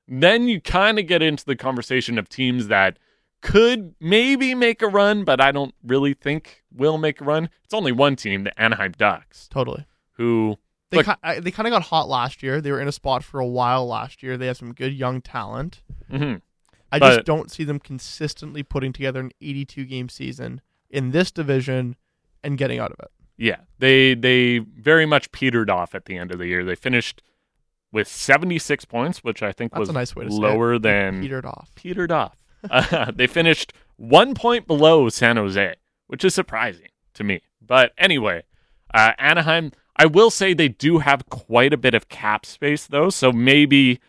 Then 0.07 0.47
you 0.47 0.59
kind 0.61 0.99
of 0.99 1.07
get 1.07 1.21
into 1.21 1.45
the 1.45 1.55
conversation 1.55 2.17
of 2.17 2.27
teams 2.29 2.67
that 2.67 2.99
could 3.41 3.95
maybe 3.99 4.55
make 4.55 4.81
a 4.81 4.87
run, 4.87 5.23
but 5.23 5.39
I 5.41 5.51
don't 5.51 5.73
really 5.83 6.13
think 6.13 6.63
will 6.71 6.97
make 6.97 7.19
a 7.21 7.23
run. 7.25 7.49
It's 7.63 7.73
only 7.73 7.91
one 7.91 8.15
team, 8.15 8.43
the 8.43 8.59
Anaheim 8.61 8.93
Ducks, 8.97 9.47
Totally. 9.49 9.85
who 10.13 10.57
They 10.93 11.03
Look- 11.03 11.21
ki- 11.23 11.39
they 11.41 11.51
kind 11.51 11.67
of 11.67 11.71
got 11.71 11.83
hot 11.83 12.07
last 12.07 12.41
year. 12.43 12.61
They 12.61 12.71
were 12.71 12.79
in 12.79 12.87
a 12.87 12.91
spot 12.91 13.23
for 13.23 13.39
a 13.39 13.45
while 13.47 13.85
last 13.87 14.23
year. 14.23 14.37
They 14.37 14.47
have 14.47 14.57
some 14.57 14.73
good 14.73 14.93
young 14.93 15.21
talent. 15.21 15.81
hmm 16.09 16.35
I 16.91 16.99
But- 16.99 17.15
just 17.15 17.25
don't 17.25 17.49
see 17.51 17.63
them 17.63 17.79
consistently 17.79 18.61
putting 18.63 18.93
together 18.93 19.19
an 19.19 19.31
82 19.41 19.85
game 19.85 20.09
season 20.09 20.61
in 20.89 21.09
this 21.11 21.31
division 21.31 21.95
and 22.43 22.57
getting 22.57 22.77
out 22.79 22.91
of 22.91 22.99
it. 22.99 23.09
Yeah, 23.35 23.61
they 23.79 24.13
they 24.13 24.59
very 24.59 25.07
much 25.07 25.31
petered 25.31 25.69
off 25.71 25.95
at 25.95 26.05
the 26.05 26.15
end 26.17 26.31
of 26.31 26.37
the 26.37 26.45
year. 26.45 26.63
They 26.63 26.75
finished 26.75 27.23
with 27.91 28.07
76 28.07 28.85
points, 28.85 29.19
which 29.23 29.41
I 29.41 29.51
think 29.51 29.71
That's 29.71 29.79
was 29.79 29.89
a 29.89 29.93
nice 29.93 30.15
way 30.15 30.25
to 30.25 30.31
say 30.31 30.37
lower 30.37 30.75
it. 30.75 30.83
than 30.83 31.19
petered 31.21 31.45
off. 31.45 31.71
petered 31.75 32.11
off. 32.11 32.37
Uh, 32.69 33.11
they 33.15 33.25
finished 33.27 33.73
one 33.97 34.35
point 34.35 34.67
below 34.67 35.09
San 35.09 35.37
Jose, 35.37 35.73
which 36.07 36.23
is 36.23 36.35
surprising 36.35 36.89
to 37.15 37.23
me. 37.23 37.41
But 37.59 37.91
anyway, 37.97 38.43
uh, 38.93 39.13
Anaheim, 39.17 39.71
I 39.95 40.05
will 40.05 40.29
say 40.29 40.53
they 40.53 40.69
do 40.69 40.99
have 40.99 41.29
quite 41.29 41.73
a 41.73 41.77
bit 41.77 41.93
of 41.93 42.09
cap 42.09 42.45
space, 42.45 42.87
though. 42.87 43.09
So 43.09 43.31
maybe 43.31 43.99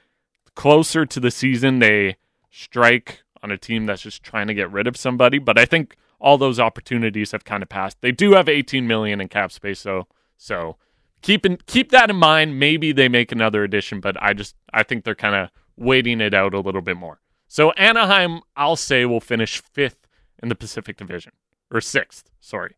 closer 0.54 1.04
to 1.04 1.20
the 1.20 1.30
season, 1.30 1.78
they 1.78 2.16
strike 2.50 3.22
on 3.42 3.50
a 3.50 3.58
team 3.58 3.86
that's 3.86 4.02
just 4.02 4.22
trying 4.22 4.46
to 4.46 4.54
get 4.54 4.70
rid 4.70 4.86
of 4.86 4.96
somebody. 4.96 5.38
But 5.38 5.58
I 5.58 5.64
think 5.64 5.96
all 6.18 6.38
those 6.38 6.58
opportunities 6.58 7.32
have 7.32 7.44
kind 7.44 7.62
of 7.62 7.68
passed. 7.68 7.98
They 8.00 8.12
do 8.12 8.32
have 8.32 8.48
18 8.48 8.86
million 8.86 9.20
in 9.20 9.28
cap 9.28 9.52
space, 9.52 9.82
though. 9.82 10.06
So 10.38 10.76
keep 11.20 11.44
in, 11.44 11.58
keep 11.66 11.90
that 11.90 12.10
in 12.10 12.16
mind. 12.16 12.58
Maybe 12.58 12.92
they 12.92 13.08
make 13.08 13.32
another 13.32 13.64
addition, 13.64 14.00
but 14.00 14.20
I 14.22 14.32
just 14.32 14.56
I 14.72 14.82
think 14.82 15.04
they're 15.04 15.14
kind 15.14 15.34
of 15.34 15.50
waiting 15.76 16.20
it 16.20 16.32
out 16.32 16.54
a 16.54 16.60
little 16.60 16.80
bit 16.80 16.96
more. 16.96 17.20
So 17.48 17.72
Anaheim, 17.72 18.40
I'll 18.56 18.76
say, 18.76 19.04
will 19.04 19.20
finish 19.20 19.60
fifth 19.60 20.06
in 20.42 20.48
the 20.48 20.54
Pacific 20.54 20.96
Division 20.96 21.32
or 21.70 21.80
sixth. 21.80 22.30
Sorry, 22.40 22.74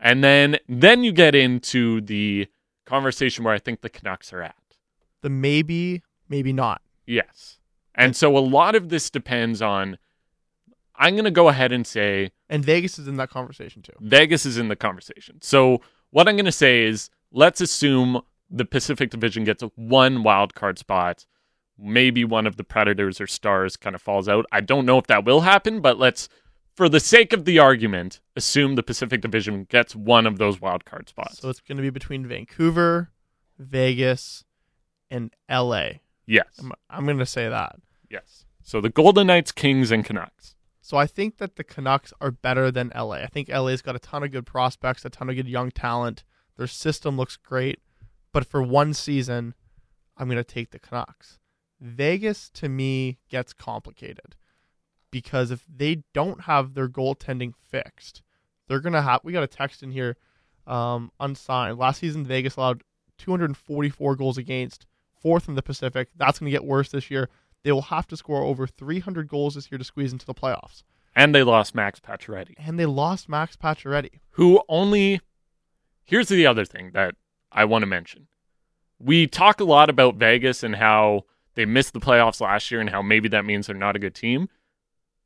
and 0.00 0.24
then 0.24 0.58
then 0.68 1.04
you 1.04 1.12
get 1.12 1.34
into 1.34 2.00
the 2.00 2.48
conversation 2.86 3.44
where 3.44 3.54
I 3.54 3.58
think 3.58 3.82
the 3.82 3.90
Canucks 3.90 4.32
are 4.32 4.42
at. 4.42 4.56
The 5.22 5.30
maybe, 5.30 6.02
maybe 6.28 6.52
not. 6.52 6.82
Yes, 7.06 7.58
and 7.94 8.16
so 8.16 8.36
a 8.36 8.40
lot 8.40 8.74
of 8.74 8.88
this 8.88 9.10
depends 9.10 9.62
on. 9.62 9.98
I'm 10.96 11.14
going 11.14 11.24
to 11.24 11.30
go 11.30 11.48
ahead 11.48 11.72
and 11.72 11.86
say 11.86 12.30
And 12.50 12.62
Vegas 12.62 12.98
is 12.98 13.08
in 13.08 13.16
that 13.16 13.30
conversation 13.30 13.80
too. 13.80 13.94
Vegas 14.00 14.44
is 14.44 14.58
in 14.58 14.68
the 14.68 14.76
conversation. 14.76 15.40
So 15.40 15.80
what 16.10 16.28
I'm 16.28 16.36
going 16.36 16.44
to 16.44 16.52
say 16.52 16.82
is 16.82 17.08
let's 17.32 17.62
assume 17.62 18.20
the 18.50 18.64
Pacific 18.64 19.10
Division 19.10 19.44
gets 19.44 19.62
one 19.76 20.22
wild 20.22 20.54
card 20.54 20.78
spot. 20.78 21.24
Maybe 21.78 22.24
one 22.24 22.46
of 22.46 22.56
the 22.56 22.64
Predators 22.64 23.20
or 23.20 23.26
Stars 23.26 23.76
kind 23.76 23.94
of 23.94 24.02
falls 24.02 24.28
out. 24.28 24.44
I 24.52 24.60
don't 24.60 24.84
know 24.84 24.98
if 24.98 25.06
that 25.06 25.24
will 25.24 25.40
happen, 25.40 25.80
but 25.80 25.98
let's, 25.98 26.28
for 26.80 26.88
the 26.88 26.98
sake 26.98 27.34
of 27.34 27.44
the 27.44 27.58
argument, 27.58 28.22
assume 28.34 28.74
the 28.74 28.82
Pacific 28.82 29.20
Division 29.20 29.64
gets 29.64 29.94
one 29.94 30.26
of 30.26 30.38
those 30.38 30.62
wild 30.62 30.86
card 30.86 31.10
spots. 31.10 31.38
So 31.38 31.50
it's 31.50 31.60
going 31.60 31.76
to 31.76 31.82
be 31.82 31.90
between 31.90 32.26
Vancouver, 32.26 33.10
Vegas, 33.58 34.46
and 35.10 35.30
LA. 35.50 35.88
yes, 36.24 36.46
I'm, 36.58 36.72
I'm 36.88 37.04
going 37.04 37.18
to 37.18 37.26
say 37.26 37.50
that. 37.50 37.76
yes. 38.08 38.46
So 38.62 38.80
the 38.80 38.88
Golden 38.88 39.26
Knights, 39.26 39.52
Kings, 39.52 39.90
and 39.90 40.06
Canucks. 40.06 40.54
So 40.80 40.96
I 40.96 41.06
think 41.06 41.36
that 41.36 41.56
the 41.56 41.64
Canucks 41.64 42.14
are 42.18 42.30
better 42.30 42.70
than 42.70 42.90
LA. 42.96 43.16
I 43.16 43.26
think 43.26 43.50
LA's 43.50 43.82
got 43.82 43.94
a 43.94 43.98
ton 43.98 44.22
of 44.22 44.30
good 44.30 44.46
prospects, 44.46 45.04
a 45.04 45.10
ton 45.10 45.28
of 45.28 45.36
good 45.36 45.48
young 45.48 45.70
talent. 45.70 46.24
Their 46.56 46.66
system 46.66 47.18
looks 47.18 47.36
great, 47.36 47.80
but 48.32 48.46
for 48.46 48.62
one 48.62 48.94
season, 48.94 49.52
I'm 50.16 50.28
going 50.28 50.38
to 50.38 50.44
take 50.44 50.70
the 50.70 50.78
Canucks. 50.78 51.40
Vegas 51.78 52.48
to 52.54 52.70
me 52.70 53.18
gets 53.28 53.52
complicated 53.52 54.34
because 55.10 55.50
if 55.50 55.64
they 55.68 56.02
don't 56.14 56.42
have 56.42 56.74
their 56.74 56.88
goaltending 56.88 57.52
fixed, 57.68 58.22
they're 58.68 58.80
going 58.80 58.92
to 58.92 59.02
have 59.02 59.20
we 59.24 59.32
got 59.32 59.42
a 59.42 59.48
text 59.48 59.82
in 59.82 59.90
here 59.90 60.16
um 60.66 61.10
unsigned. 61.20 61.78
Last 61.78 62.00
season 62.00 62.24
Vegas 62.24 62.56
allowed 62.56 62.82
244 63.18 64.16
goals 64.16 64.38
against, 64.38 64.86
fourth 65.20 65.48
in 65.48 65.54
the 65.54 65.62
Pacific. 65.62 66.08
That's 66.16 66.38
going 66.38 66.50
to 66.50 66.56
get 66.56 66.64
worse 66.64 66.90
this 66.90 67.10
year. 67.10 67.28
They 67.62 67.72
will 67.72 67.82
have 67.82 68.06
to 68.08 68.16
score 68.16 68.42
over 68.42 68.66
300 68.66 69.28
goals 69.28 69.54
this 69.54 69.70
year 69.70 69.78
to 69.78 69.84
squeeze 69.84 70.12
into 70.12 70.26
the 70.26 70.34
playoffs. 70.34 70.82
And 71.14 71.34
they 71.34 71.42
lost 71.42 71.74
Max 71.74 72.00
Pacioretty. 72.00 72.54
And 72.56 72.78
they 72.78 72.86
lost 72.86 73.28
Max 73.28 73.56
Pacioretty. 73.56 74.20
who 74.30 74.62
only 74.68 75.20
here's 76.04 76.28
the 76.28 76.46
other 76.46 76.64
thing 76.64 76.90
that 76.94 77.14
I 77.52 77.64
want 77.64 77.82
to 77.82 77.86
mention. 77.86 78.26
We 78.98 79.26
talk 79.26 79.60
a 79.60 79.64
lot 79.64 79.88
about 79.88 80.16
Vegas 80.16 80.62
and 80.62 80.76
how 80.76 81.24
they 81.54 81.64
missed 81.64 81.94
the 81.94 82.00
playoffs 82.00 82.40
last 82.40 82.70
year 82.70 82.80
and 82.80 82.90
how 82.90 83.02
maybe 83.02 83.28
that 83.28 83.44
means 83.44 83.66
they're 83.66 83.76
not 83.76 83.96
a 83.96 84.00
good 84.00 84.14
team. 84.14 84.48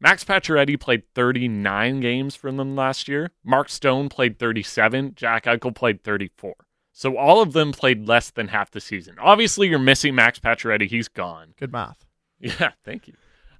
Max 0.04 0.22
Pacioretty 0.22 0.78
played 0.78 1.02
39 1.14 2.00
games 2.00 2.36
for 2.36 2.52
them 2.52 2.76
last 2.76 3.08
year. 3.08 3.30
Mark 3.42 3.70
Stone 3.70 4.10
played 4.10 4.38
37. 4.38 5.14
Jack 5.16 5.44
Eichel 5.44 5.74
played 5.74 6.04
34. 6.04 6.54
So 6.92 7.16
all 7.16 7.40
of 7.40 7.54
them 7.54 7.72
played 7.72 8.06
less 8.06 8.30
than 8.30 8.48
half 8.48 8.70
the 8.70 8.82
season. 8.82 9.16
Obviously, 9.18 9.66
you're 9.66 9.78
missing 9.78 10.14
Max 10.14 10.38
Pacioretty. 10.38 10.88
He's 10.88 11.08
gone. 11.08 11.54
Good 11.58 11.72
math. 11.72 12.04
Yeah, 12.38 12.72
thank 12.84 13.08
you. 13.08 13.14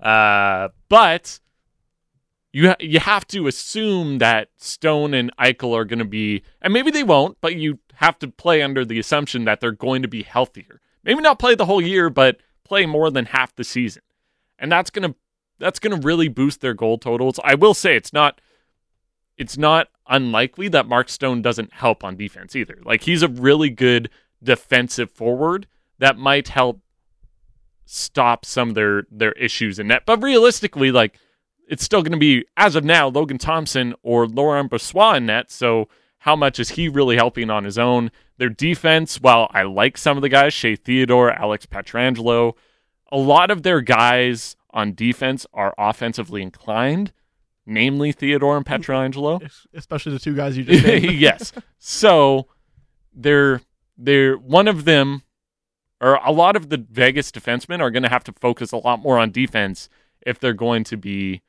Uh, 0.06 0.68
but 0.90 1.40
you 2.52 2.68
ha- 2.68 2.76
you 2.78 3.00
have 3.00 3.26
to 3.28 3.46
assume 3.46 4.18
that 4.18 4.48
Stone 4.58 5.14
and 5.14 5.34
Eichel 5.38 5.74
are 5.74 5.86
going 5.86 6.00
to 6.00 6.04
be, 6.04 6.42
and 6.60 6.74
maybe 6.74 6.90
they 6.90 7.04
won't, 7.04 7.38
but 7.40 7.56
you 7.56 7.78
have 7.94 8.18
to 8.18 8.28
play 8.28 8.60
under 8.60 8.84
the 8.84 8.98
assumption 8.98 9.46
that 9.46 9.60
they're 9.60 9.72
going 9.72 10.02
to 10.02 10.08
be 10.08 10.22
healthier. 10.22 10.82
Maybe 11.02 11.22
not 11.22 11.38
play 11.38 11.54
the 11.54 11.64
whole 11.64 11.80
year, 11.80 12.10
but 12.10 12.36
play 12.64 12.84
more 12.84 13.10
than 13.10 13.24
half 13.24 13.56
the 13.56 13.64
season, 13.64 14.02
and 14.58 14.70
that's 14.70 14.90
gonna 14.90 15.14
that's 15.58 15.78
gonna 15.78 16.00
really 16.00 16.28
boost 16.28 16.60
their 16.60 16.74
goal 16.74 16.98
totals. 16.98 17.38
I 17.44 17.54
will 17.54 17.74
say 17.74 17.96
it's 17.96 18.12
not 18.12 18.40
it's 19.36 19.58
not 19.58 19.88
unlikely 20.08 20.68
that 20.68 20.86
Mark 20.86 21.08
Stone 21.08 21.42
doesn't 21.42 21.72
help 21.72 22.04
on 22.04 22.16
defense 22.16 22.54
either. 22.54 22.78
Like 22.84 23.02
he's 23.02 23.22
a 23.22 23.28
really 23.28 23.70
good 23.70 24.10
defensive 24.42 25.10
forward 25.10 25.66
that 25.98 26.18
might 26.18 26.48
help 26.48 26.80
stop 27.86 28.44
some 28.44 28.70
of 28.70 28.74
their 28.74 29.04
their 29.10 29.32
issues 29.32 29.78
in 29.78 29.88
net. 29.88 30.02
But 30.06 30.22
realistically, 30.22 30.90
like 30.90 31.18
it's 31.68 31.84
still 31.84 32.02
going 32.02 32.12
to 32.12 32.18
be 32.18 32.44
as 32.56 32.74
of 32.74 32.84
now 32.84 33.08
Logan 33.08 33.38
Thompson 33.38 33.94
or 34.02 34.26
Laurent 34.26 34.70
Brossoit 34.70 35.18
in 35.18 35.26
net. 35.26 35.50
So 35.50 35.88
how 36.18 36.36
much 36.36 36.58
is 36.58 36.70
he 36.70 36.88
really 36.88 37.16
helping 37.16 37.50
on 37.50 37.64
his 37.64 37.78
own? 37.78 38.10
Their 38.36 38.48
defense, 38.48 39.20
while 39.20 39.48
I 39.52 39.62
like 39.62 39.96
some 39.96 40.16
of 40.16 40.22
the 40.22 40.28
guys, 40.28 40.52
Shea 40.52 40.76
Theodore, 40.76 41.30
Alex 41.30 41.66
Pietrangelo, 41.66 42.54
a 43.12 43.16
lot 43.16 43.50
of 43.50 43.62
their 43.62 43.80
guys 43.80 44.56
on 44.74 44.92
defense 44.94 45.46
are 45.54 45.72
offensively 45.78 46.42
inclined, 46.42 47.12
namely 47.64 48.12
Theodore 48.12 48.56
and 48.58 48.66
Pietrangelo. 48.66 49.42
Es- 49.44 49.66
Especially 49.72 50.12
the 50.12 50.18
two 50.18 50.34
guys 50.36 50.58
you 50.58 50.64
just 50.64 50.84
named. 50.86 51.12
yes. 51.14 51.52
So 51.78 52.48
they're 53.14 53.62
they're 53.96 54.36
one 54.36 54.68
of 54.68 54.84
them 54.84 55.22
or 56.00 56.16
a 56.16 56.32
lot 56.32 56.56
of 56.56 56.68
the 56.68 56.84
Vegas 56.90 57.30
defensemen 57.30 57.80
are 57.80 57.90
going 57.90 58.02
to 58.02 58.08
have 58.10 58.24
to 58.24 58.32
focus 58.32 58.72
a 58.72 58.76
lot 58.76 58.98
more 59.00 59.18
on 59.18 59.30
defense 59.30 59.88
if 60.26 60.38
they're 60.40 60.52
going 60.52 60.82
to 60.84 60.96
be 60.96 61.40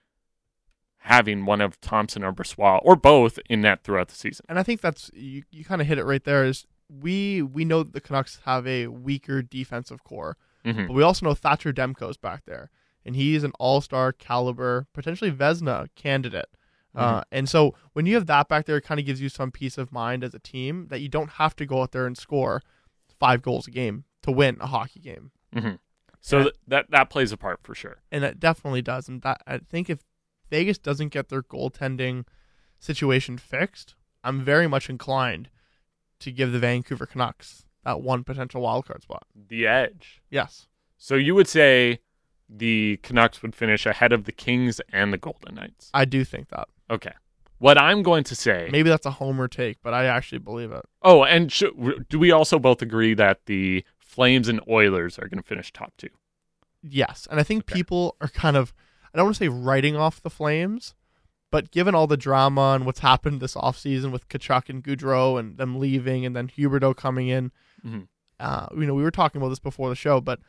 having 1.00 1.46
one 1.46 1.62
of 1.62 1.80
Thompson 1.82 2.24
or 2.24 2.32
Brossoit 2.34 2.80
or 2.84 2.96
both 2.96 3.40
in 3.50 3.62
net 3.62 3.84
throughout 3.84 4.08
the 4.10 4.16
season. 4.16 4.46
And 4.50 4.58
I 4.58 4.64
think 4.64 4.82
that's 4.82 5.12
you, 5.14 5.44
you 5.52 5.64
kind 5.66 5.82
of 5.82 5.88
hit 5.88 5.98
it 5.98 6.04
right 6.06 6.24
there 6.24 6.46
is 6.46 6.66
we 7.02 7.42
we 7.42 7.66
know 7.66 7.84
that 7.84 7.94
the 7.94 8.02
Canucks 8.02 8.40
have 8.46 8.66
a 8.68 8.88
weaker 8.88 9.42
defensive 9.42 10.04
core. 10.04 10.38
Mhm. 10.64 10.88
But 10.88 10.94
we 10.94 11.04
also 11.04 11.26
know 11.26 11.34
Thatcher 11.36 11.74
Demko's 11.74 12.18
back 12.18 12.44
there, 12.46 12.70
and 13.06 13.16
he's 13.16 13.44
an 13.44 13.52
all-star 13.60 14.12
caliber, 14.12 14.88
potentially 14.94 15.32
Vezina 15.32 15.88
candidate. 15.96 16.48
Uh, 16.96 17.22
and 17.30 17.50
so 17.50 17.76
when 17.92 18.06
you 18.06 18.16
have 18.16 18.26
that 18.26 18.48
back 18.48 18.66
there, 18.66 18.78
it 18.78 18.82
kind 18.86 19.02
of 19.02 19.06
gives 19.06 19.20
you 19.22 19.28
some 19.28 19.52
peace 19.52 19.78
of 19.78 19.92
mind 19.92 20.24
as 20.24 20.34
a 20.34 20.40
team 20.40 20.88
that 20.90 21.02
you 21.02 21.10
don't 21.10 21.32
have 21.32 21.54
to 21.58 21.66
go 21.66 21.82
out 21.82 21.92
there 21.92 22.08
and 22.08 22.18
score 22.18 22.62
five 23.20 23.42
goals 23.42 23.68
a 23.68 23.72
game 23.72 24.06
to 24.22 24.32
win 24.32 24.56
a 24.62 24.68
hockey 24.68 25.02
game, 25.02 25.32
Mhm. 25.54 25.80
So 26.22 26.44
th- 26.44 26.56
that 26.68 26.90
that 26.92 27.10
plays 27.10 27.32
a 27.34 27.38
part 27.38 27.60
for 27.64 27.76
sure. 27.76 27.98
and 28.12 28.24
it 28.24 28.40
definitely 28.40 28.82
does. 28.82 29.10
And 29.10 29.22
that 29.24 29.42
I 29.46 29.58
think 29.58 29.90
if 29.90 30.00
Vegas 30.50 30.78
doesn't 30.78 31.10
get 31.10 31.28
their 31.28 31.44
goaltending 31.44 32.26
situation 32.80 33.38
fixed, 33.38 33.96
I'm 34.24 34.44
very 34.44 34.68
much 34.68 34.90
inclined 34.90 35.50
to 36.20 36.32
give 36.32 36.52
the 36.54 36.60
Vancouver 36.60 37.06
Canucks 37.06 37.66
that 37.84 38.02
one 38.02 38.24
potential 38.24 38.62
wildcard 38.62 39.02
spot. 39.02 39.28
The 39.36 39.68
edge. 39.68 40.22
Yes. 40.30 40.68
So 40.98 41.16
you 41.16 41.36
would 41.36 41.48
say 41.48 42.00
the 42.50 43.00
Canucks 43.04 43.42
would 43.42 43.56
finish 43.56 43.86
ahead 43.86 44.12
of 44.14 44.26
the 44.26 44.32
Kings 44.32 44.80
and 44.92 45.12
the 45.12 45.18
Golden 45.18 45.56
Knights. 45.56 45.90
I 45.94 46.06
do 46.06 46.24
think 46.24 46.50
that. 46.50 46.68
Okay. 46.90 47.14
What 47.58 47.78
I'm 47.78 48.04
going 48.04 48.24
to 48.26 48.36
say 48.36 48.68
Maybe 48.72 48.90
that's 48.90 49.06
a 49.06 49.12
homer 49.12 49.48
take, 49.48 49.78
but 49.82 49.94
I 49.94 50.06
actually 50.06 50.40
believe 50.40 50.72
it. 50.72 50.86
Oh, 51.02 51.24
and 51.24 51.52
sh- 51.52 51.64
do 52.10 52.20
we 52.20 52.32
also 52.32 52.60
both 52.60 52.82
agree 52.82 53.14
that 53.14 53.46
the 53.46 53.84
Flames 53.98 54.48
and 54.50 54.60
Oilers 54.70 55.18
are 55.18 55.28
going 55.28 55.42
to 55.42 55.48
finish 55.48 55.72
top 55.74 55.94
two? 55.98 56.10
Yes. 56.84 57.28
And 57.32 57.40
I 57.40 57.44
think 57.44 57.64
Okay. 57.64 57.76
people 57.76 58.16
are 58.22 58.28
kind 58.28 58.58
of, 58.58 58.74
I 59.14 59.18
don't 59.18 59.26
want 59.28 59.38
to 59.38 59.44
say 59.46 59.48
writing 59.48 59.96
off 59.96 60.22
the 60.22 60.30
Flames, 60.30 60.94
but 61.50 61.72
given 61.72 61.96
all 61.96 62.08
the 62.08 62.18
drama 62.18 62.74
and 62.76 62.86
what's 62.86 63.00
happened 63.00 63.40
this 63.42 63.56
offseason 63.56 64.12
with 64.12 64.28
Tkachuk 64.30 64.70
and 64.70 64.84
Gaudreau 64.84 65.40
and 65.40 65.58
them 65.58 65.80
leaving 65.80 66.26
and 66.26 66.36
then 66.36 66.48
Huberdeau 66.50 66.96
coming 66.96 67.30
in, 67.30 67.52
Mhm. 67.86 68.08
uh, 68.40 68.68
you 68.76 68.86
know, 68.86 68.94
we 68.94 69.04
were 69.04 69.12
talking 69.12 69.42
about 69.42 69.50
this 69.50 69.60
before 69.60 69.90
the 69.90 69.96
show, 69.96 70.20
but 70.22 70.40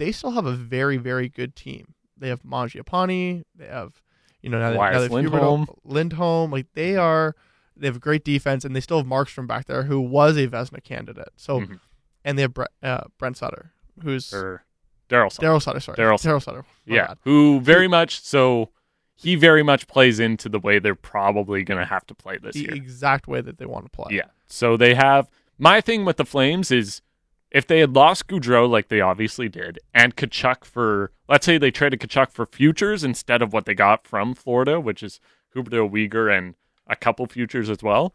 they 0.00 0.10
still 0.12 0.30
have 0.32 0.46
a 0.46 0.52
very, 0.52 0.96
very 0.96 1.28
good 1.28 1.54
team. 1.54 1.94
They 2.16 2.28
have 2.28 2.42
Mangiapane. 2.42 3.44
They 3.54 3.66
have, 3.66 4.02
you 4.42 4.48
know, 4.50 4.58
now, 4.58 4.70
they- 4.70 4.76
now 4.76 4.90
they 4.98 5.02
have 5.02 5.10
Lindholm. 5.12 5.66
Huberdeau, 5.66 5.78
Lindholm. 5.84 6.50
Like 6.50 6.66
they 6.74 6.96
are, 6.96 7.36
they 7.76 7.86
have 7.86 7.96
a 7.96 8.00
great 8.00 8.24
defense, 8.24 8.64
and 8.64 8.74
they 8.74 8.80
still 8.80 8.96
have 8.98 9.06
Markstrom 9.06 9.46
back 9.46 9.66
there, 9.66 9.84
who 9.84 10.00
was 10.00 10.36
a 10.36 10.46
Vezina 10.48 10.82
candidate. 10.82 11.28
So 11.36 11.60
Mhm. 11.60 11.80
and 12.24 12.36
they 12.38 12.42
have 12.42 12.54
Bre- 12.54 12.64
uh, 12.82 13.04
Brent 13.18 13.36
Sutter, 13.36 13.72
who's 14.02 14.32
Or 14.34 14.64
Daryl 15.08 15.30
Sutter. 15.32 15.46
Daryl 15.48 15.62
Sutter. 15.62 15.80
Sorry, 15.80 15.96
Daryl 15.96 16.18
Sutter. 16.18 16.34
Daryl 16.38 16.42
Sutter. 16.42 16.64
Yeah, 16.86 17.06
bad. 17.08 17.18
who 17.24 17.60
very 17.60 17.88
much 17.88 18.20
so 18.22 18.70
he 19.16 19.34
very 19.36 19.62
much 19.62 19.86
plays 19.86 20.18
into 20.18 20.48
the 20.48 20.58
way 20.58 20.78
they're 20.78 20.94
probably 20.94 21.62
going 21.62 21.78
to 21.78 21.84
have 21.84 22.06
to 22.06 22.14
play 22.14 22.38
this 22.38 22.56
year. 22.56 22.68
the 22.68 22.74
year. 22.76 22.82
exact 22.82 23.28
way 23.28 23.40
that 23.42 23.58
they 23.58 23.66
want 23.66 23.84
to 23.84 23.90
play. 23.90 24.16
Yeah. 24.16 24.26
So 24.46 24.76
they 24.78 24.94
have 24.94 25.28
my 25.58 25.80
thing 25.82 26.04
with 26.06 26.16
the 26.16 26.24
Flames 26.24 26.70
is 26.70 27.02
if 27.50 27.66
they 27.66 27.80
had 27.80 27.94
lost 27.94 28.28
Gaudreau 28.28 28.68
like 28.68 28.88
they 28.88 29.00
obviously 29.00 29.48
did, 29.48 29.78
and 29.92 30.14
Tkachuk 30.14 30.64
for 30.64 31.12
let's 31.28 31.46
say 31.46 31.58
they 31.58 31.70
traded 31.70 32.00
Tkachuk 32.00 32.30
for 32.30 32.46
futures 32.46 33.04
instead 33.04 33.42
of 33.42 33.52
what 33.52 33.64
they 33.64 33.74
got 33.74 34.06
from 34.06 34.34
Florida, 34.34 34.80
which 34.80 35.02
is 35.02 35.20
Huberdeau 35.54 35.90
Weegar 35.90 36.36
and 36.36 36.54
a 36.86 36.96
couple 36.96 37.26
futures 37.26 37.70
as 37.70 37.82
well, 37.82 38.14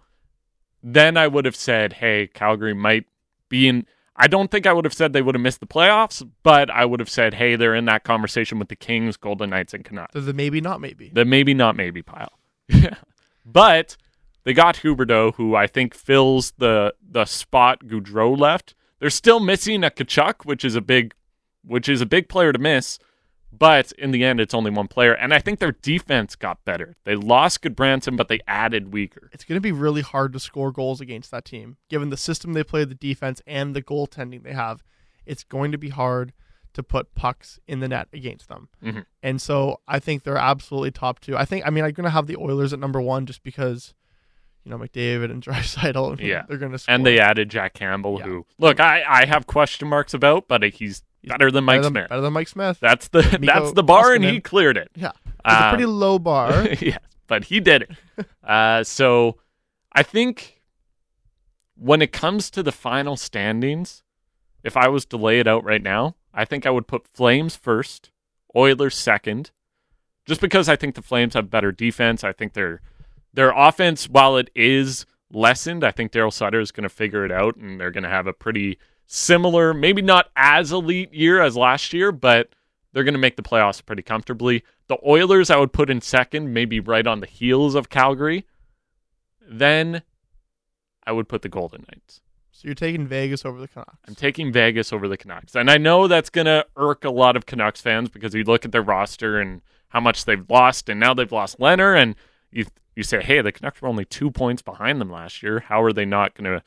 then 0.84 1.18
I 1.18 1.28
would 1.28 1.46
have 1.46 1.56
said, 1.56 1.94
hey, 1.94 2.28
Calgary 2.28 2.74
might 2.74 3.06
be 3.50 3.68
in. 3.68 3.86
I 4.16 4.28
don't 4.28 4.50
think 4.50 4.66
I 4.66 4.72
would 4.72 4.86
have 4.86 4.94
said 4.94 5.12
they 5.12 5.22
would 5.22 5.36
have 5.36 5.42
missed 5.42 5.60
the 5.60 5.68
playoffs, 5.68 6.28
but 6.44 6.70
I 6.70 6.86
would 6.86 7.02
have 7.02 7.10
said, 7.10 7.34
hey, 7.34 7.58
they're 7.58 7.76
in 7.76 7.86
that 7.86 8.06
conversation 8.06 8.60
with 8.60 8.70
the 8.70 8.76
Kings, 8.76 9.18
Golden 9.18 9.50
Knights, 9.50 9.74
and 9.74 9.84
Canucks. 9.84 10.14
So 10.14 10.22
the 10.22 10.34
maybe 10.34 10.62
not 10.62 10.80
maybe. 10.80 11.12
The 11.14 11.26
maybe 11.26 11.54
not 11.54 11.76
maybe 11.76 12.02
pile. 12.02 12.32
but 13.46 13.98
they 14.46 14.54
got 14.54 14.78
Huberdeau, 14.78 15.36
who 15.36 15.56
I 15.56 15.68
think 15.68 15.94
fills 15.94 16.52
the 16.58 16.94
the 17.02 17.26
spot 17.26 17.86
Gaudreau 17.86 18.38
left. 18.38 18.76
They're 19.00 19.10
still 19.10 19.40
missing 19.40 19.84
a 19.84 19.90
Tkachuk, 19.90 20.46
which 20.46 20.64
is 20.66 20.76
a 20.76 20.82
big 20.82 21.14
which 21.64 21.90
is 21.90 22.00
a 22.00 22.06
big 22.06 22.30
player 22.30 22.54
to 22.54 22.60
miss. 22.60 23.00
But 23.58 23.94
in 23.94 24.12
the 24.12 24.24
end, 24.24 24.40
it's 24.42 24.54
only 24.54 24.70
one 24.70 24.88
player, 24.90 25.14
and 25.14 25.34
I 25.34 25.40
think 25.40 25.60
their 25.60 25.72
defense 25.72 26.36
got 26.36 26.64
better. 26.66 26.98
They 27.06 27.16
lost 27.16 27.62
Gudbranson, 27.62 28.18
but 28.18 28.28
they 28.28 28.42
added 28.48 28.92
Weegar. 28.92 29.30
it's 29.32 29.46
going 29.46 29.56
to 29.56 29.62
be 29.62 29.72
really 29.72 30.02
hard 30.02 30.34
to 30.34 30.40
score 30.42 30.72
goals 30.74 31.00
against 31.00 31.32
that 31.32 31.46
team, 31.46 31.78
given 31.90 32.10
the 32.10 32.18
system 32.18 32.52
they 32.52 32.66
play, 32.66 32.84
the 32.84 32.96
defense, 32.96 33.42
and 33.48 33.74
the 33.74 33.82
goaltending 33.82 34.44
they 34.44 34.52
have. 34.52 34.84
It's 35.26 35.46
going 35.46 35.72
to 35.72 35.78
be 35.78 35.90
hard 35.90 36.34
to 36.74 36.84
put 36.84 37.16
pucks 37.16 37.58
in 37.66 37.80
the 37.80 37.88
net 37.88 38.10
against 38.12 38.50
them. 38.50 38.68
Mhm. 38.84 39.06
And 39.24 39.42
so 39.42 39.80
I 39.88 40.00
think 40.00 40.24
they're 40.24 40.36
absolutely 40.38 40.92
top 40.92 41.22
two. 41.22 41.38
I 41.38 41.46
think, 41.46 41.66
I 41.66 41.70
mean, 41.70 41.86
I'm 41.86 41.92
going 41.92 42.04
to 42.04 42.10
have 42.10 42.28
the 42.28 42.36
Oilers 42.36 42.74
at 42.74 42.80
number 42.80 43.00
one 43.00 43.26
just 43.26 43.42
because, 43.42 43.94
you 44.66 44.72
know, 44.72 44.78
McDavid 44.78 45.32
and 45.32 45.42
Draisaitl, 45.46 46.20
Yeah. 46.20 46.44
they're 46.48 46.58
going 46.58 46.72
to 46.74 46.80
score. 46.80 46.94
And 46.96 47.06
they 47.06 47.20
added 47.20 47.50
Jack 47.50 47.74
Campbell, 47.76 48.18
Yeah. 48.20 48.26
who 48.26 48.46
look 48.60 48.80
I, 48.80 49.04
I 49.08 49.26
have 49.26 49.48
question 49.48 49.88
marks 49.88 50.14
about, 50.14 50.48
but 50.48 50.64
he's 50.64 51.04
better 51.24 51.50
than 51.52 51.64
Mike 51.64 51.78
better 51.78 51.84
than, 51.84 51.92
Smith. 51.94 52.10
better 52.10 52.22
than 52.22 52.34
Mike 52.34 52.48
Smith. 52.48 52.80
That's 52.80 53.08
the 53.10 53.22
that's 53.42 53.72
the 53.74 53.84
bar, 53.84 54.14
and 54.14 54.24
he 54.24 54.42
cleared 54.42 54.78
it. 54.78 54.90
yeah. 54.96 55.12
It's 55.26 55.54
a 55.54 55.64
Um, 55.66 55.70
pretty 55.70 55.86
low 55.86 56.18
bar. 56.20 56.68
yes, 56.82 56.98
but 57.28 57.46
he 57.46 57.60
did 57.60 57.84
it. 57.84 58.26
uh, 58.44 58.84
so 58.84 59.38
I 59.94 60.02
think 60.04 60.62
when 61.78 62.02
it 62.02 62.12
comes 62.12 62.50
to 62.52 62.64
the 62.64 62.72
final 62.72 63.16
standings, 63.18 64.04
if 64.64 64.76
I 64.78 64.88
was 64.88 65.06
to 65.08 65.18
lay 65.18 65.40
it 65.40 65.48
out 65.48 65.64
right 65.64 65.82
now, 65.84 66.16
I 66.34 66.46
think 66.46 66.66
I 66.66 66.70
would 66.72 66.88
put 66.88 67.08
Flames 67.08 67.56
first, 67.56 68.12
Oilers 68.56 68.96
second, 68.96 69.52
just 70.26 70.42
because 70.42 70.68
I 70.70 70.76
think 70.76 70.96
the 70.96 71.02
Flames 71.02 71.34
have 71.36 71.50
better 71.50 71.72
defense. 71.72 72.24
I 72.24 72.34
think 72.34 72.54
their 72.54 72.82
their 73.36 73.52
offense, 73.52 74.10
while 74.10 74.38
it 74.38 74.50
is 74.56 75.06
lessened, 75.32 75.84
I 75.84 75.92
think 75.92 76.12
Daryl 76.12 76.34
Sutter 76.34 76.60
is 76.60 76.72
going 76.72 76.84
to 76.84 76.90
figure 76.90 77.26
it 77.26 77.32
out, 77.32 77.56
and 77.58 77.80
they're 77.80 77.92
going 77.92 78.04
to 78.04 78.10
have 78.10 78.28
a 78.28 78.34
pretty 78.34 78.78
similar, 79.06 79.74
maybe 79.74 80.02
not 80.02 80.30
as 80.36 80.72
elite 80.72 81.14
year 81.14 81.42
as 81.42 81.56
last 81.56 81.94
year, 81.94 82.12
but 82.12 82.50
they're 82.94 83.04
going 83.04 83.14
to 83.14 83.20
make 83.20 83.36
the 83.36 83.44
playoffs 83.44 83.86
pretty 83.86 84.02
comfortably. 84.02 84.64
The 84.88 84.98
Oilers, 85.06 85.50
I 85.50 85.58
would 85.58 85.74
put 85.74 85.90
in 85.90 86.02
second, 86.02 86.54
maybe 86.54 86.80
right 86.80 87.06
on 87.06 87.20
the 87.20 87.28
heels 87.28 87.76
of 87.76 87.90
Calgary. 87.90 88.46
Then 89.48 90.02
I 91.06 91.12
would 91.12 91.28
put 91.28 91.42
the 91.42 91.50
Golden 91.50 91.86
Knights. 91.90 92.22
so 92.52 92.68
you're 92.68 92.74
taking 92.74 93.06
Vegas 93.06 93.46
over 93.46 93.60
the 93.60 93.68
Canucks. 93.68 93.98
I'm 94.08 94.16
taking 94.16 94.52
Vegas 94.52 94.94
over 94.94 95.08
the 95.08 95.18
Canucks. 95.18 95.56
And 95.56 95.70
I 95.70 95.78
know 95.78 96.08
that's 96.08 96.30
going 96.30 96.46
to 96.46 96.66
irk 96.78 97.04
a 97.04 97.12
lot 97.12 97.36
of 97.36 97.46
Canucks 97.46 97.82
fans 97.82 98.10
because 98.10 98.34
you 98.34 98.44
look 98.44 98.66
at 98.66 98.72
their 98.72 98.82
roster 98.82 99.40
and 99.40 99.62
how 99.90 100.00
much 100.00 100.26
they've 100.26 100.50
lost, 100.50 100.90
and 100.90 101.00
now 101.00 101.14
they've 101.14 101.32
lost 101.32 101.60
Lehner, 101.60 102.02
and 102.02 102.16
you 102.56 102.66
you 102.96 103.04
say, 103.04 103.22
hey, 103.22 103.42
the 103.42 103.52
Canucks 103.52 103.82
were 103.82 103.90
only 103.90 104.06
two 104.06 104.32
points 104.32 104.62
behind 104.62 105.00
them 105.02 105.12
last 105.12 105.44
year. 105.44 105.60
How 105.60 105.84
are 105.84 105.94
they 105.94 106.06
not 106.06 106.34
going 106.34 106.52
to 106.52 106.64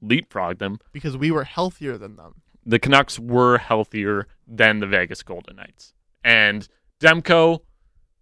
leapfrog 0.00 0.58
them? 0.58 0.78
because 0.92 1.16
we 1.16 1.30
were 1.30 1.44
healthier 1.44 1.98
than 1.98 2.16
them. 2.16 2.42
the 2.64 2.78
Canucks 2.78 3.18
were 3.18 3.58
healthier 3.58 4.26
than 4.46 4.78
the 4.80 4.86
Vegas 4.86 5.22
Golden 5.22 5.56
Knights. 5.56 5.92
And 6.22 6.66
Demko, 7.00 7.60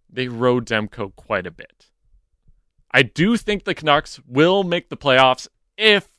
they 0.09 0.27
rode 0.27 0.65
Demko 0.65 1.15
quite 1.15 1.45
a 1.47 1.51
bit. 1.51 1.87
I 2.91 3.03
do 3.03 3.37
think 3.37 3.63
the 3.63 3.73
Canucks 3.75 4.19
will 4.27 4.63
make 4.63 4.89
the 4.89 4.97
playoffs 4.97 5.47
if 5.77 6.09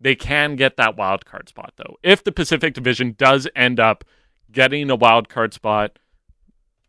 they 0.00 0.14
can 0.14 0.56
get 0.56 0.76
that 0.76 0.96
wild 0.96 1.24
card 1.24 1.48
spot, 1.48 1.72
though. 1.76 1.96
If 2.02 2.22
the 2.24 2.32
Pacific 2.32 2.74
Division 2.74 3.14
does 3.16 3.48
end 3.54 3.78
up 3.80 4.04
getting 4.50 4.90
a 4.90 4.96
wild 4.96 5.28
card 5.28 5.54
spot, 5.54 5.98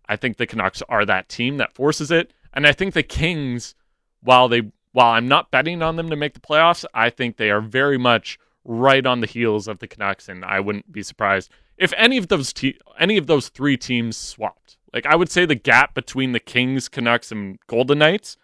I 0.08 0.16
think 0.18 0.38
the 0.38 0.48
Canucks 0.48 0.82
are 0.90 1.06
that 1.06 1.30
team 1.30 1.58
that 1.58 1.74
forces 1.74 2.12
it. 2.12 2.34
And 2.54 2.68
I 2.68 2.72
think 2.72 2.94
the 2.94 3.04
Kings, 3.04 3.76
while 4.22 4.48
they 4.48 4.72
while 4.92 5.14
I'm 5.14 5.28
not 5.28 5.50
betting 5.50 5.82
on 5.82 5.96
them 5.96 6.10
to 6.10 6.16
make 6.16 6.34
the 6.34 6.40
playoffs, 6.40 6.86
I 6.94 7.10
think 7.10 7.38
they 7.38 7.50
are 7.50 7.62
very 7.62 7.98
much 7.98 8.38
right 8.64 9.06
on 9.06 9.22
the 9.22 9.28
heels 9.28 9.68
of 9.68 9.80
the 9.80 9.88
Canucks, 9.88 10.30
and 10.30 10.46
I 10.46 10.60
wouldn't 10.60 10.92
be 10.92 11.04
surprised 11.04 11.50
if 11.78 11.94
any 11.98 12.18
of 12.18 12.28
those 12.28 12.54
te- 12.54 12.80
any 13.00 13.18
of 13.18 13.28
those 13.28 13.50
three 13.50 13.78
teams 13.78 14.16
swapped. 14.16 14.78
Like 14.94 15.06
I 15.06 15.16
would 15.16 15.32
say 15.32 15.46
the 15.46 15.56
gap 15.56 15.94
between 15.94 16.32
the 16.32 16.40
Kings, 16.40 16.88
Canucks, 16.88 17.32
and 17.32 17.60
Golden 17.68 18.00
Knights, 18.00 18.38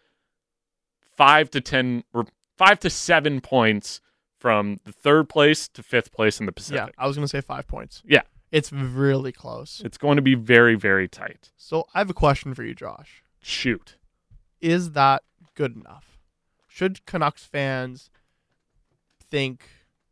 five 1.15 1.49
to 1.51 1.61
ten 1.61 2.03
or 2.13 2.25
five 2.57 2.79
to 2.79 2.89
seven 2.89 3.41
points 3.41 4.01
from 4.39 4.79
the 4.85 4.91
third 4.91 5.29
place 5.29 5.67
to 5.67 5.83
fifth 5.83 6.11
place 6.11 6.39
in 6.39 6.45
the 6.45 6.51
Pacific. 6.51 6.93
Yeah, 6.97 7.03
I 7.03 7.07
was 7.07 7.15
going 7.15 7.25
to 7.25 7.29
say 7.29 7.41
five 7.41 7.67
points. 7.67 8.01
Yeah. 8.05 8.21
It's 8.51 8.71
really 8.71 9.31
close. 9.31 9.81
It's 9.85 9.97
going 9.97 10.15
to 10.15 10.21
be 10.23 10.33
very, 10.33 10.73
very 10.75 11.07
tight. 11.07 11.51
So 11.55 11.85
I 11.93 11.99
have 11.99 12.09
a 12.09 12.15
question 12.15 12.55
for 12.55 12.63
you, 12.63 12.73
Josh. 12.73 13.21
Shoot. 13.41 13.97
Is 14.61 14.91
that 14.91 15.23
good 15.55 15.75
enough? 15.75 16.17
Should 16.67 17.05
Canucks 17.05 17.45
fans 17.45 18.09
think, 19.29 19.63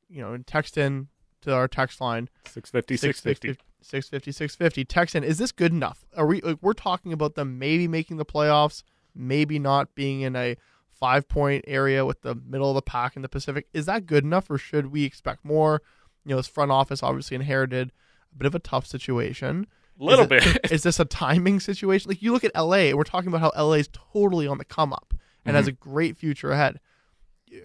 you 0.09 0.21
know, 0.21 0.33
and 0.33 0.45
text 0.45 0.77
in 0.77 1.07
to 1.41 1.53
our 1.53 1.67
text 1.67 2.01
line 2.01 2.29
650, 2.45 2.97
650. 2.97 3.61
650 3.79 4.31
650 4.31 4.85
text 4.85 5.15
in 5.15 5.23
is 5.23 5.37
this 5.37 5.51
good 5.51 5.71
enough? 5.71 6.05
Are 6.15 6.25
we 6.25 6.41
like, 6.41 6.57
we're 6.61 6.73
talking 6.73 7.13
about 7.13 7.35
them 7.35 7.59
maybe 7.59 7.87
making 7.87 8.17
the 8.17 8.25
playoffs 8.25 8.83
maybe 9.15 9.59
not 9.59 9.95
being 9.95 10.21
in 10.21 10.35
a 10.35 10.57
five 10.91 11.27
point 11.27 11.63
area 11.67 12.05
with 12.05 12.21
the 12.21 12.35
middle 12.35 12.69
of 12.69 12.75
the 12.75 12.81
pack 12.81 13.15
in 13.15 13.21
the 13.21 13.29
pacific. 13.29 13.67
Is 13.73 13.85
that 13.85 14.05
good 14.05 14.23
enough 14.23 14.49
or 14.49 14.57
should 14.57 14.87
we 14.87 15.03
expect 15.03 15.45
more? 15.45 15.81
You 16.25 16.31
know 16.31 16.37
this 16.37 16.47
front 16.47 16.71
office 16.71 17.03
obviously 17.03 17.35
inherited 17.35 17.91
a 18.33 18.37
bit 18.37 18.47
of 18.47 18.55
a 18.55 18.59
tough 18.59 18.85
situation 18.85 19.67
Little 19.99 20.31
is 20.31 20.45
it- 20.45 20.61
bit. 20.61 20.71
is 20.71 20.83
this 20.83 20.99
a 20.99 21.05
timing 21.05 21.59
situation 21.59 22.09
like 22.09 22.21
you 22.21 22.31
look 22.31 22.43
at 22.43 22.55
la 22.55 22.67
we're 22.93 23.03
talking 23.03 23.29
about 23.29 23.41
how 23.41 23.65
la 23.65 23.73
is 23.73 23.89
totally 23.91 24.47
on 24.47 24.57
the 24.57 24.65
come 24.65 24.93
up 24.93 25.13
and 25.45 25.55
has 25.55 25.65
mm-hmm. 25.65 25.69
a 25.69 25.91
great 25.91 26.17
future 26.17 26.51
ahead 26.51 26.79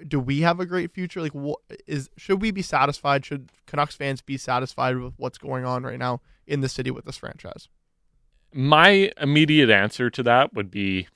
do 0.07 0.21
we 0.21 0.41
have 0.41 0.61
a 0.61 0.67
great 0.67 0.93
future? 0.93 1.21
Like, 1.21 1.33
what 1.33 1.61
is 1.87 2.11
should 2.17 2.41
we 2.41 2.51
be 2.51 2.63
satisfied? 2.63 3.25
Should 3.25 3.51
Canucks 3.67 3.95
fans 3.95 4.21
be 4.21 4.37
satisfied 4.37 4.97
with 4.97 5.15
what's 5.17 5.39
going 5.39 5.65
on 5.65 5.83
right 5.83 5.99
now 5.99 6.21
in 6.47 6.61
the 6.61 6.69
city 6.69 6.91
with 6.91 7.05
this 7.05 7.17
franchise? 7.17 7.69
My 8.53 9.13
immediate 9.21 9.71
answer 9.71 10.11
to 10.11 10.23
that 10.25 10.55
would 10.55 10.71
be 10.71 11.09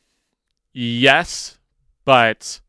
yes, 0.73 1.59
but 2.05 2.61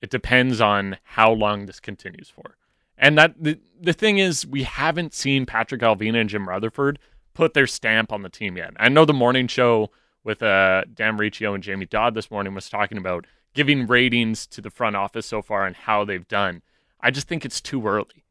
it 0.00 0.10
depends 0.10 0.60
on 0.60 0.98
how 1.02 1.32
long 1.32 1.66
this 1.66 1.80
continues 1.80 2.28
for. 2.28 2.56
And 2.98 3.18
that 3.18 3.34
the, 3.42 3.58
the 3.80 3.94
thing 3.94 4.18
is, 4.18 4.46
we 4.46 4.62
haven't 4.62 5.14
seen 5.14 5.46
Patrik 5.46 5.80
Allvin 5.80 6.14
and 6.14 6.28
Jim 6.28 6.48
Rutherford 6.48 6.98
put 7.34 7.54
their 7.54 7.66
stamp 7.66 8.12
on 8.12 8.22
the 8.22 8.28
team 8.28 8.56
yet. 8.56 8.72
I 8.76 8.88
know 8.88 9.04
the 9.04 9.12
morning 9.12 9.46
show 9.46 9.90
with 10.24 10.42
uh, 10.42 10.84
Dan 10.92 11.16
Riccio 11.16 11.54
and 11.54 11.62
Jamie 11.62 11.86
Dodd 11.86 12.14
this 12.14 12.30
morning 12.30 12.54
was 12.54 12.68
talking 12.68 12.98
about 12.98 13.26
giving 13.54 13.86
ratings 13.86 14.46
to 14.48 14.60
the 14.60 14.70
front 14.70 14.96
office 14.96 15.26
so 15.26 15.42
far 15.42 15.66
and 15.66 15.76
how 15.76 16.04
they've 16.04 16.26
done. 16.28 16.62
I 17.00 17.10
just 17.10 17.28
think 17.28 17.44
it's 17.44 17.60
too 17.60 17.86
early. 17.86 18.24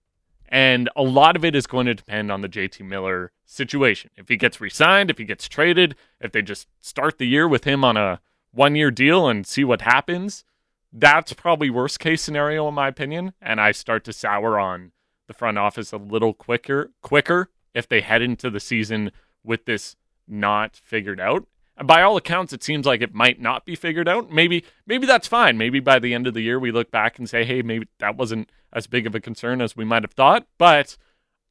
And 0.48 0.90
a 0.96 1.04
lot 1.04 1.36
of 1.36 1.46
it 1.46 1.56
is 1.56 1.66
going 1.66 1.86
to 1.86 1.94
depend 1.94 2.32
on 2.32 2.42
the 2.42 2.50
JT 2.50 2.86
Miller 2.86 3.32
situation. 3.46 4.12
If 4.18 4.28
he 4.28 4.36
gets 4.36 4.60
re 4.60 4.70
signed, 4.70 5.10
if 5.10 5.18
he 5.18 5.24
gets 5.24 5.48
traded, 5.48 5.96
if 6.20 6.32
they 6.32 6.42
just 6.42 6.68
start 6.80 7.18
the 7.18 7.28
year 7.28 7.48
with 7.48 7.64
him 7.64 7.84
on 7.86 7.96
a 7.96 8.20
one 8.52 8.76
year 8.76 8.92
deal 8.92 9.30
and 9.30 9.48
see 9.48 9.64
what 9.64 9.82
happens, 9.82 10.44
that's 10.92 11.32
probably 11.32 11.70
worst 11.70 12.00
case 12.00 12.22
scenario 12.22 12.68
in 12.68 12.74
my 12.74 12.90
opinion. 12.90 13.34
And 13.42 13.62
I 13.62 13.72
start 13.72 14.04
to 14.06 14.14
sour 14.14 14.60
on 14.60 14.92
the 15.28 15.34
front 15.34 15.58
office 15.58 15.94
a 15.94 15.98
little 15.98 16.34
quicker 16.34 16.92
quicker 17.02 17.50
if 17.74 17.88
they 17.88 18.02
head 18.02 18.22
into 18.22 18.50
the 18.50 18.60
season 18.60 19.12
with 19.44 19.66
this 19.66 19.96
not 20.28 20.80
figured 20.84 21.20
out. 21.20 21.46
By 21.84 22.02
all 22.02 22.18
accounts, 22.18 22.54
it 22.54 22.64
seems 22.64 22.86
like 22.86 23.02
it 23.02 23.14
might 23.14 23.42
not 23.42 23.66
be 23.66 23.76
figured 23.76 24.08
out. 24.08 24.32
Maybe 24.32 24.64
maybe 24.86 25.08
that's 25.08 25.28
fine. 25.28 25.58
Maybe 25.58 25.80
by 25.80 26.00
the 26.00 26.14
end 26.14 26.28
of 26.28 26.34
the 26.34 26.42
year 26.42 26.60
we 26.60 26.72
look 26.72 26.92
back 26.92 27.18
and 27.18 27.30
say, 27.30 27.44
hey, 27.44 27.62
maybe 27.62 27.88
that 28.00 28.18
wasn't 28.18 28.50
as 28.74 28.88
big 28.88 29.08
of 29.08 29.16
a 29.16 29.20
concern 29.20 29.62
as 29.62 29.76
we 29.76 29.86
might 29.86 30.04
have 30.04 30.12
thought. 30.12 30.46
But 30.58 30.98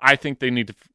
I 0.00 0.16
think 0.16 0.38
they 0.38 0.50
need 0.50 0.68
to 0.68 0.74
f- 0.78 0.88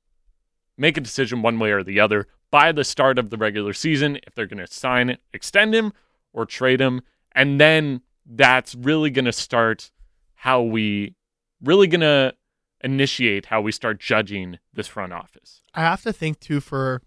make 0.77 0.97
a 0.97 1.01
decision 1.01 1.41
one 1.41 1.59
way 1.59 1.71
or 1.71 1.83
the 1.83 1.99
other 1.99 2.27
by 2.49 2.71
the 2.71 2.83
start 2.83 3.19
of 3.19 3.29
the 3.29 3.37
regular 3.37 3.73
season 3.73 4.17
if 4.25 4.33
they're 4.35 4.45
going 4.45 4.65
to 4.65 4.71
sign 4.71 5.09
it, 5.09 5.19
extend 5.33 5.75
him, 5.75 5.91
or 6.31 6.45
trade 6.45 6.79
him. 6.79 7.01
And 7.33 7.59
then 7.59 8.01
that's 8.25 8.75
really 8.75 9.09
going 9.09 9.25
to 9.25 9.33
start 9.33 9.91
how 10.35 10.61
we 10.61 11.15
really 11.61 11.87
going 11.87 12.01
to 12.01 12.33
initiate 12.83 13.47
how 13.47 13.61
we 13.61 13.71
start 13.71 13.99
judging 13.99 14.59
this 14.73 14.87
front 14.87 15.13
office. 15.13 15.61
I 15.73 15.81
have 15.81 16.03
to 16.03 16.13
think 16.13 16.39
too 16.39 16.59
for 16.59 17.01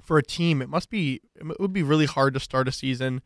for 0.00 0.18
a 0.18 0.22
team, 0.22 0.60
it 0.60 0.68
must 0.68 0.90
be 0.90 1.20
it 1.36 1.60
would 1.60 1.72
be 1.72 1.82
really 1.82 2.06
hard 2.06 2.34
to 2.34 2.40
start 2.40 2.68
a 2.68 2.72
season 2.72 3.22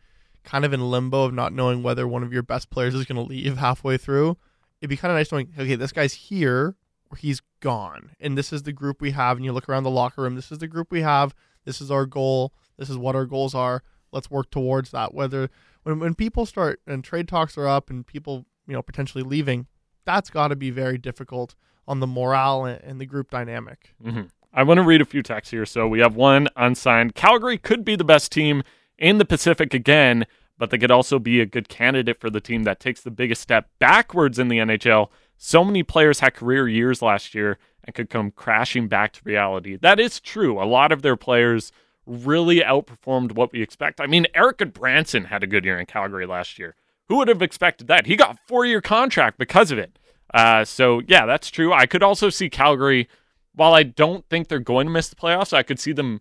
kind 0.47 0.65
of 0.65 0.73
in 0.73 0.91
limbo 0.91 1.25
of 1.25 1.35
not 1.35 1.53
knowing 1.53 1.83
whether 1.83 2.09
one 2.09 2.23
of 2.23 2.33
your 2.33 2.43
best 2.43 2.71
players 2.71 2.95
is 2.95 3.05
going 3.05 3.17
to 3.17 3.29
leave 3.29 3.59
halfway 3.59 3.99
through. 3.99 4.39
It'd 4.81 4.89
be 4.89 4.97
kind 4.97 5.11
of 5.11 5.17
nice 5.17 5.33
knowing, 5.33 5.53
okay, 5.59 5.75
this 5.75 5.93
guy's 5.93 6.15
here 6.15 6.77
or 7.11 7.17
he's 7.17 7.43
gone, 7.61 8.13
and 8.21 8.39
this 8.39 8.53
is 8.53 8.63
the 8.63 8.73
group 8.73 9.01
we 9.01 9.11
have. 9.11 9.37
And 9.37 9.45
you 9.45 9.53
look 9.53 9.69
around 9.69 9.83
the 9.83 9.91
locker 9.91 10.23
room, 10.23 10.37
this 10.37 10.53
is 10.53 10.59
the 10.59 10.69
group 10.69 10.91
we 10.91 11.03
have. 11.03 11.35
This 11.65 11.81
is 11.81 11.91
our 11.91 12.07
goal. 12.07 12.55
This 12.79 12.89
is 12.89 12.97
what 12.97 13.17
our 13.17 13.27
goals 13.27 13.55
are. 13.55 13.83
Let's 14.13 14.31
work 14.31 14.51
towards 14.51 14.93
that. 14.93 15.13
Whether 15.13 15.51
when 15.83 15.99
when 15.99 16.15
people 16.15 16.47
start 16.47 16.81
and 16.87 17.03
trade 17.03 17.29
talks 17.29 17.59
are 17.59 17.67
up 17.67 17.91
and 17.91 18.07
people 18.07 18.47
you 18.67 18.75
know 18.75 18.83
potentially 18.83 19.25
leaving, 19.25 19.67
that's 20.07 20.31
got 20.31 20.49
to 20.49 20.57
be 20.57 20.71
very 20.71 20.97
difficult 20.97 21.55
on 21.87 22.01
the 22.01 22.07
morale 22.07 22.65
and 22.65 23.01
the 23.01 23.07
group 23.07 23.31
dynamic. 23.31 23.95
Mm-hmm. 24.03 24.23
I 24.55 24.63
want 24.63 24.79
to 24.79 24.85
read 24.85 25.03
a 25.03 25.05
few 25.05 25.23
texts 25.23 25.51
here. 25.51 25.67
So 25.67 25.87
we 25.87 26.01
have 26.01 26.17
one 26.17 26.49
unsigned. 26.57 27.15
Calgary 27.15 27.59
could 27.59 27.85
be 27.85 27.95
the 27.95 28.05
best 28.05 28.33
team 28.33 28.63
in 28.99 29.19
the 29.19 29.27
Pacific 29.27 29.75
again, 29.75 30.27
but 30.57 30.71
they 30.71 30.79
could 30.79 30.91
also 30.91 31.19
be 31.19 31.41
a 31.41 31.47
good 31.47 31.69
candidate 31.69 32.19
for 32.19 32.31
the 32.31 32.41
team 32.41 32.63
that 32.65 32.81
takes 32.81 33.03
the 33.03 33.11
biggest 33.11 33.43
step 33.43 33.69
backwards 33.79 34.39
in 34.39 34.49
the 34.49 34.59
NHL. 34.59 35.11
So 35.37 35.63
many 35.63 35.83
players 35.83 36.21
had 36.21 36.35
career 36.35 36.67
years 36.67 37.03
last 37.03 37.35
year 37.35 37.59
and 37.85 37.95
could 37.95 38.09
come 38.09 38.31
crashing 38.31 38.89
back 38.89 39.13
to 39.13 39.21
reality. 39.25 39.77
That 39.77 40.01
is 40.01 40.21
true. 40.21 40.61
A 40.61 40.65
lot 40.65 40.91
of 40.91 41.03
their 41.03 41.17
players 41.17 41.71
really 42.07 42.61
outperformed 42.61 43.33
what 43.33 43.53
we 43.53 43.61
expect. 43.61 44.01
I 44.01 44.07
mean, 44.07 44.27
Erik 44.35 44.59
Gudbranson 44.59 45.27
had 45.27 45.43
a 45.43 45.47
good 45.47 45.65
year 45.65 45.79
in 45.79 45.87
Calgary 45.87 46.25
last 46.27 46.59
year. 46.59 46.75
Who 47.09 47.17
would 47.17 47.29
have 47.29 47.43
expected 47.43 47.87
that? 47.89 48.07
He 48.07 48.17
got 48.17 48.39
four 48.47 48.67
year 48.67 48.81
contract 48.81 49.39
because 49.39 49.71
of 49.71 49.79
it. 49.79 49.99
Uh, 50.35 50.65
so, 50.65 51.01
yeah, 51.07 51.25
that's 51.25 51.51
true. 51.51 51.73
I 51.73 51.87
could 51.87 52.03
also 52.03 52.31
see 52.31 52.51
Calgary, 52.51 53.09
while 53.55 53.73
I 53.73 53.85
don't 53.85 54.29
think 54.29 54.49
they're 54.49 54.59
going 54.59 54.87
to 54.87 54.93
miss 54.93 55.09
the 55.09 55.17
playoffs, 55.17 55.53
I 55.53 55.63
could 55.63 55.79
see 55.79 55.93
them, 55.93 56.21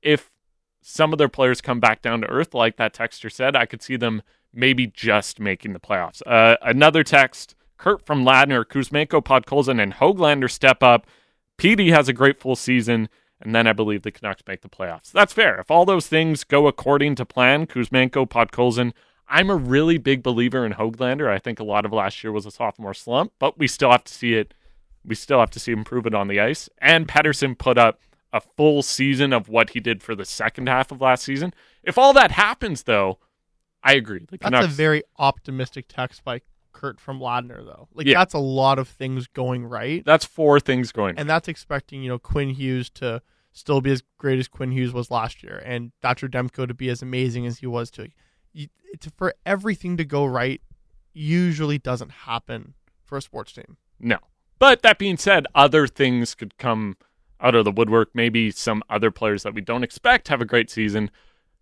if 0.00 0.30
some 0.80 1.12
of 1.12 1.18
their 1.18 1.28
players 1.28 1.60
come 1.60 1.78
back 1.78 2.02
down 2.02 2.20
to 2.22 2.26
earth, 2.28 2.54
like 2.54 2.76
that 2.76 2.94
texter 2.94 3.30
said, 3.30 3.54
I 3.54 3.66
could 3.66 3.82
see 3.82 3.96
them 3.96 4.22
maybe 4.52 4.86
just 4.86 5.38
making 5.38 5.74
the 5.74 5.80
playoffs. 5.80 6.22
Uh, 6.26 6.56
another 6.62 7.04
text 7.04 7.54
Kurt 7.78 8.06
from 8.06 8.24
Ladner, 8.24 8.64
Kuzmenko, 8.64 9.24
Podkolzin, 9.24 9.82
and 9.82 9.94
Hoglander 9.94 10.50
step 10.50 10.82
up. 10.82 11.06
PD 11.58 11.92
has 11.92 12.08
a 12.08 12.12
great 12.12 12.40
full 12.40 12.54
season, 12.54 13.08
and 13.40 13.54
then 13.54 13.66
I 13.66 13.72
believe 13.72 14.02
the 14.02 14.12
Canucks 14.12 14.42
make 14.46 14.62
the 14.62 14.68
playoffs. 14.68 15.10
That's 15.10 15.32
fair. 15.32 15.58
If 15.58 15.70
all 15.70 15.84
those 15.84 16.06
things 16.06 16.44
go 16.44 16.68
according 16.68 17.16
to 17.16 17.24
plan, 17.24 17.66
Kuzmenko, 17.66 18.28
Podkolzin, 18.28 18.92
I'm 19.32 19.48
a 19.48 19.56
really 19.56 19.96
big 19.96 20.22
believer 20.22 20.66
in 20.66 20.74
Hoglander. 20.74 21.26
I 21.26 21.38
think 21.38 21.58
a 21.58 21.64
lot 21.64 21.86
of 21.86 21.92
last 21.92 22.22
year 22.22 22.32
was 22.32 22.44
a 22.44 22.50
sophomore 22.50 22.92
slump, 22.92 23.32
but 23.38 23.58
we 23.58 23.66
still 23.66 23.90
have 23.90 24.04
to 24.04 24.12
see 24.12 24.34
it. 24.34 24.52
We 25.06 25.14
still 25.14 25.40
have 25.40 25.50
to 25.52 25.58
see 25.58 25.72
him 25.72 25.84
prove 25.84 26.06
it 26.06 26.14
on 26.14 26.28
the 26.28 26.38
ice. 26.38 26.68
And 26.78 27.08
Pettersson 27.08 27.56
put 27.56 27.78
up 27.78 27.98
a 28.34 28.42
full 28.42 28.82
season 28.82 29.32
of 29.32 29.48
what 29.48 29.70
he 29.70 29.80
did 29.80 30.02
for 30.02 30.14
the 30.14 30.26
second 30.26 30.68
half 30.68 30.92
of 30.92 31.00
last 31.00 31.24
season. 31.24 31.54
If 31.82 31.96
all 31.96 32.12
that 32.12 32.32
happens, 32.32 32.82
though, 32.82 33.18
I 33.82 33.94
agree. 33.94 34.26
That's 34.30 34.42
Canucks, 34.42 34.66
a 34.66 34.68
very 34.68 35.02
optimistic 35.18 35.86
text 35.88 36.22
by 36.24 36.42
Kurt 36.72 37.00
from 37.00 37.18
Ladner, 37.18 37.64
though. 37.64 37.88
Like 37.94 38.06
yeah. 38.06 38.18
that's 38.18 38.34
a 38.34 38.38
lot 38.38 38.78
of 38.78 38.86
things 38.86 39.28
going 39.28 39.64
right. 39.64 40.04
That's 40.04 40.26
four 40.26 40.60
things 40.60 40.92
going, 40.92 41.18
and 41.18 41.28
that's 41.28 41.48
expecting 41.48 42.02
you 42.02 42.10
know 42.10 42.18
Quinn 42.18 42.50
Hughes 42.50 42.90
to 42.90 43.22
still 43.52 43.80
be 43.80 43.92
as 43.92 44.02
great 44.18 44.38
as 44.38 44.46
Quinn 44.46 44.72
Hughes 44.72 44.92
was 44.92 45.10
last 45.10 45.42
year, 45.42 45.62
and 45.64 45.92
Thatcher 46.02 46.28
Demko 46.28 46.68
to 46.68 46.74
be 46.74 46.90
as 46.90 47.00
amazing 47.00 47.46
as 47.46 47.58
he 47.58 47.66
was 47.66 47.90
to. 47.92 48.08
You, 48.52 48.68
for 49.16 49.34
everything 49.46 49.96
to 49.96 50.04
go 50.04 50.24
right, 50.24 50.60
usually 51.12 51.78
doesn't 51.78 52.10
happen 52.10 52.74
for 53.04 53.18
a 53.18 53.22
sports 53.22 53.52
team. 53.52 53.76
No, 53.98 54.18
but 54.58 54.82
that 54.82 54.98
being 54.98 55.16
said, 55.16 55.46
other 55.54 55.86
things 55.86 56.34
could 56.34 56.56
come 56.58 56.96
out 57.40 57.54
of 57.54 57.64
the 57.64 57.72
woodwork. 57.72 58.10
Maybe 58.14 58.50
some 58.50 58.82
other 58.88 59.10
players 59.10 59.42
that 59.42 59.54
we 59.54 59.60
don't 59.60 59.82
expect 59.82 60.28
have 60.28 60.40
a 60.40 60.46
great 60.46 60.70
season. 60.70 61.10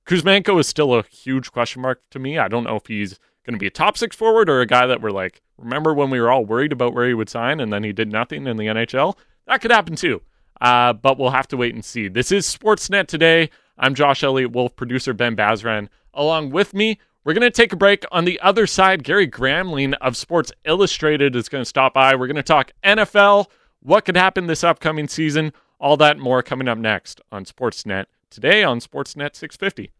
Kuzmenko 0.07 0.59
is 0.59 0.67
still 0.67 0.95
a 0.95 1.05
huge 1.05 1.53
question 1.53 1.83
mark 1.83 2.03
to 2.11 2.19
me. 2.19 2.39
I 2.39 2.49
don't 2.49 2.65
know 2.65 2.77
if 2.77 2.87
he's 2.87 3.19
going 3.45 3.55
to 3.55 3.59
be 3.59 3.67
a 3.67 3.71
top 3.71 3.97
six 3.97 4.17
forward 4.17 4.49
or 4.49 4.61
a 4.61 4.67
guy 4.67 4.87
that 4.87 5.01
we're 5.01 5.11
like, 5.11 5.41
remember 5.57 5.95
when 5.95 6.11
we 6.11 6.21
were 6.21 6.31
all 6.31 6.45
worried 6.45 6.73
about 6.73 6.95
where 6.95 7.07
he 7.09 7.15
would 7.15 7.29
sign 7.29 7.61
and 7.61 7.73
then 7.73 7.85
he 7.85 7.93
did 7.93 8.11
nothing 8.11 8.47
in 8.47 8.57
the 8.57 8.67
NHL? 8.67 9.17
That 9.47 9.61
could 9.61 9.71
happen 9.71 9.97
too. 9.97 10.23
Uh, 10.61 10.93
but 10.93 11.19
we'll 11.19 11.31
have 11.31 11.49
to 11.49 11.57
wait 11.57 11.75
and 11.75 11.85
see. 11.85 12.09
This 12.09 12.31
is 12.33 12.47
Sportsnet 12.47 13.07
today. 13.07 13.51
I'm 13.79 13.95
Josh 13.95 14.23
Elliott 14.23 14.53
Wolf, 14.53 14.77
producer 14.77 15.15
Ben 15.15 15.35
Bazran. 15.35 15.89
Along 16.15 16.51
with 16.51 16.75
me, 16.75 16.99
we're 17.25 17.35
going 17.35 17.43
to 17.43 17.51
take 17.51 17.73
a 17.73 17.77
break. 17.77 18.05
On 18.11 18.25
the 18.25 18.41
other 18.41 18.67
side, 18.67 19.05
Gary 19.05 19.29
Gramling 19.29 19.95
of 20.01 20.17
Sports 20.17 20.53
Illustrated 20.65 21.37
is 21.37 21.49
going 21.49 21.63
to 21.63 21.69
stop 21.69 21.95
by. 21.95 22.15
We're 22.15 22.27
going 22.27 22.37
to 22.37 22.43
talk 22.43 22.73
NFL, 22.83 23.47
what 23.81 24.05
could 24.05 24.17
happen 24.17 24.47
this 24.47 24.65
upcoming 24.65 25.09
season, 25.09 25.53
all 25.79 25.97
that 25.99 26.19
more 26.19 26.43
coming 26.43 26.69
up 26.69 26.79
next 26.79 27.21
on 27.31 27.45
Sportsnet 27.45 28.07
today 28.31 28.63
on 28.63 28.81
Sportsnet 28.81 29.37
650. 29.37 29.91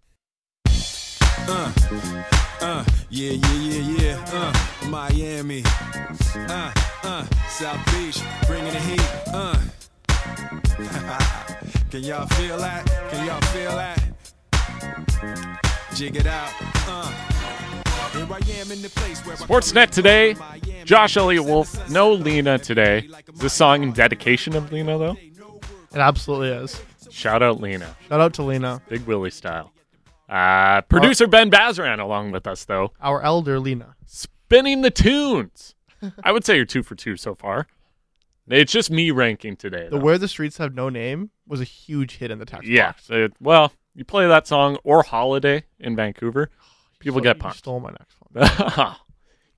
Uh, 1.49 1.73
uh, 2.61 2.85
yeah, 3.09 3.33
yeah, 3.33 3.55
yeah, 3.55 3.97
yeah. 3.99 4.25
Uh, 4.33 4.89
Miami. 4.89 5.63
Uh, 5.67 6.73
uh, 7.03 7.27
South 7.49 7.85
Beach, 7.93 8.21
bringing 8.47 8.73
the 8.73 8.81
heat. 8.81 9.03
Uh. 9.33 9.59
Can 11.91 12.05
y'all 12.05 12.27
feel 12.27 12.57
that? 12.59 12.87
Can 13.11 13.27
y'all 13.27 13.41
feel 13.41 13.75
that? 13.77 15.67
Jig 15.95 16.17
it 16.17 16.27
out. 16.27 16.53
Uh. 16.87 17.13
Sportsnet 18.11 19.91
today, 19.91 20.35
Josh 20.85 21.17
Elliott 21.17 21.45
Wolf. 21.45 21.91
No 21.91 22.13
Lena 22.13 22.59
today. 22.59 23.09
Is 23.33 23.41
this 23.41 23.53
song 23.53 23.83
in 23.83 23.93
dedication 23.93 24.57
of 24.57 24.73
Lena, 24.73 24.99
though? 24.99 25.17
It 25.93 25.99
absolutely 25.99 26.49
is. 26.49 26.81
Shout 27.11 27.43
out 27.43 27.61
Lena. 27.61 27.97
Shout 28.09 28.21
out 28.21 28.35
to 28.35 28.43
Lena. 28.43 28.83
Big 28.89 29.03
Willie 29.03 29.31
style. 29.31 29.73
Uh, 30.29 30.81
producer 30.83 31.27
Ben 31.27 31.51
Bazran 31.51 31.99
along 31.99 32.31
with 32.31 32.47
us, 32.47 32.65
though. 32.65 32.93
Our 33.01 33.23
elder 33.23 33.59
Lena. 33.59 33.97
Spinning 34.07 34.83
the 34.83 34.91
tunes. 34.91 35.75
I 36.25 36.33
would 36.33 36.45
say 36.45 36.57
you're 36.57 36.65
two 36.65 36.83
for 36.83 36.95
two 36.95 37.17
so 37.17 37.35
far. 37.35 37.67
It's 38.49 38.73
just 38.73 38.91
me 38.91 39.11
ranking 39.11 39.57
today. 39.57 39.89
The 39.89 39.99
Where 39.99 40.19
the 40.19 40.29
Streets 40.29 40.59
Have 40.59 40.75
No 40.75 40.89
Name 40.89 41.31
was 41.47 41.61
a 41.61 41.65
huge 41.65 42.17
hit 42.17 42.31
in 42.31 42.39
the 42.39 42.47
text 42.47 42.69
yeah, 42.69 42.93
box. 42.93 43.09
Yeah. 43.09 43.29
Well, 43.41 43.73
you 43.95 44.05
play 44.05 44.27
that 44.27 44.47
song 44.47 44.79
or 44.85 45.03
Holiday 45.03 45.65
in 45.79 45.97
Vancouver, 45.97 46.51
people 46.99 47.21
stole, 47.21 47.23
get 47.23 47.39
pumped. 47.39 47.59
stole 47.59 47.81
my 47.81 47.91
next 47.91 48.17
one. 48.21 48.47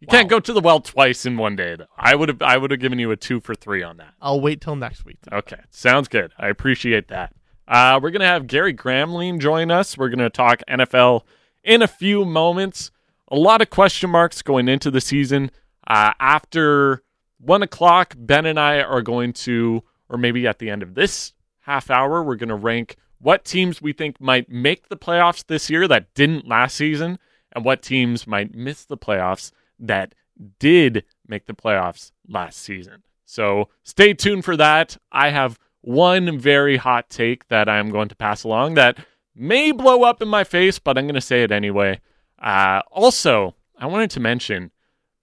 you 0.00 0.06
wow. 0.06 0.10
can't 0.10 0.28
go 0.28 0.40
to 0.40 0.52
the 0.52 0.60
well 0.60 0.80
twice 0.80 1.26
in 1.26 1.36
one 1.36 1.56
day, 1.56 1.76
though. 1.76 1.86
I 1.96 2.14
would 2.14 2.28
have 2.28 2.42
I 2.42 2.56
would 2.56 2.70
have 2.70 2.80
given 2.80 2.98
you 2.98 3.10
a 3.10 3.16
two 3.16 3.40
for 3.40 3.54
three 3.54 3.82
on 3.82 3.98
that. 3.98 4.14
I'll 4.20 4.40
wait 4.40 4.60
till 4.60 4.76
next 4.76 5.04
week. 5.04 5.18
Okay, 5.32 5.60
sounds 5.70 6.08
good. 6.08 6.32
I 6.38 6.48
appreciate 6.48 7.08
that. 7.08 7.34
Uh, 7.68 8.00
we're 8.02 8.10
gonna 8.10 8.26
have 8.26 8.46
Gary 8.46 8.74
Gramling 8.74 9.38
join 9.38 9.70
us. 9.70 9.96
We're 9.96 10.08
gonna 10.08 10.30
talk 10.30 10.62
NFL 10.68 11.22
in 11.64 11.82
a 11.82 11.88
few 11.88 12.24
moments. 12.24 12.90
A 13.28 13.36
lot 13.36 13.62
of 13.62 13.70
question 13.70 14.10
marks 14.10 14.42
going 14.42 14.68
into 14.68 14.90
the 14.90 15.00
season. 15.00 15.50
Uh, 15.86 16.12
after 16.20 17.02
one 17.38 17.62
o'clock, 17.62 18.14
Ben 18.16 18.46
and 18.46 18.58
I 18.58 18.80
are 18.80 19.02
going 19.02 19.32
to, 19.32 19.82
or 20.08 20.18
maybe 20.18 20.46
at 20.46 20.58
the 20.58 20.70
end 20.70 20.82
of 20.82 20.94
this 20.94 21.32
half 21.60 21.90
hour, 21.90 22.22
we're 22.22 22.36
going 22.36 22.50
to 22.50 22.54
rank 22.54 22.96
what 23.22 23.44
teams 23.44 23.80
we 23.80 23.92
think 23.92 24.20
might 24.20 24.50
make 24.50 24.88
the 24.88 24.96
playoffs 24.96 25.46
this 25.46 25.70
year 25.70 25.86
that 25.88 26.12
didn't 26.14 26.48
last 26.48 26.76
season, 26.76 27.18
and 27.52 27.64
what 27.64 27.82
teams 27.82 28.26
might 28.26 28.54
miss 28.54 28.84
the 28.84 28.96
playoffs 28.96 29.52
that 29.78 30.14
did 30.58 31.04
make 31.26 31.46
the 31.46 31.54
playoffs 31.54 32.10
last 32.28 32.58
season. 32.58 33.02
So 33.24 33.68
stay 33.84 34.12
tuned 34.12 34.44
for 34.44 34.56
that. 34.56 34.96
I 35.10 35.30
have 35.30 35.58
one 35.80 36.38
very 36.38 36.76
hot 36.76 37.08
take 37.10 37.48
that 37.48 37.68
I'm 37.68 37.90
going 37.90 38.08
to 38.08 38.16
pass 38.16 38.44
along 38.44 38.74
that 38.74 38.98
may 39.34 39.72
blow 39.72 40.02
up 40.02 40.20
in 40.20 40.28
my 40.28 40.44
face, 40.44 40.78
but 40.78 40.98
I'm 40.98 41.04
going 41.04 41.14
to 41.14 41.20
say 41.20 41.42
it 41.42 41.52
anyway. 41.52 42.00
Uh, 42.38 42.82
also, 42.90 43.54
I 43.78 43.86
wanted 43.86 44.10
to 44.10 44.20
mention 44.20 44.72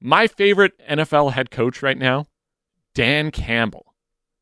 my 0.01 0.27
favorite 0.27 0.73
NFL 0.89 1.33
head 1.33 1.51
coach 1.51 1.83
right 1.83 1.97
now, 1.97 2.27
Dan 2.93 3.31
Campbell. 3.31 3.93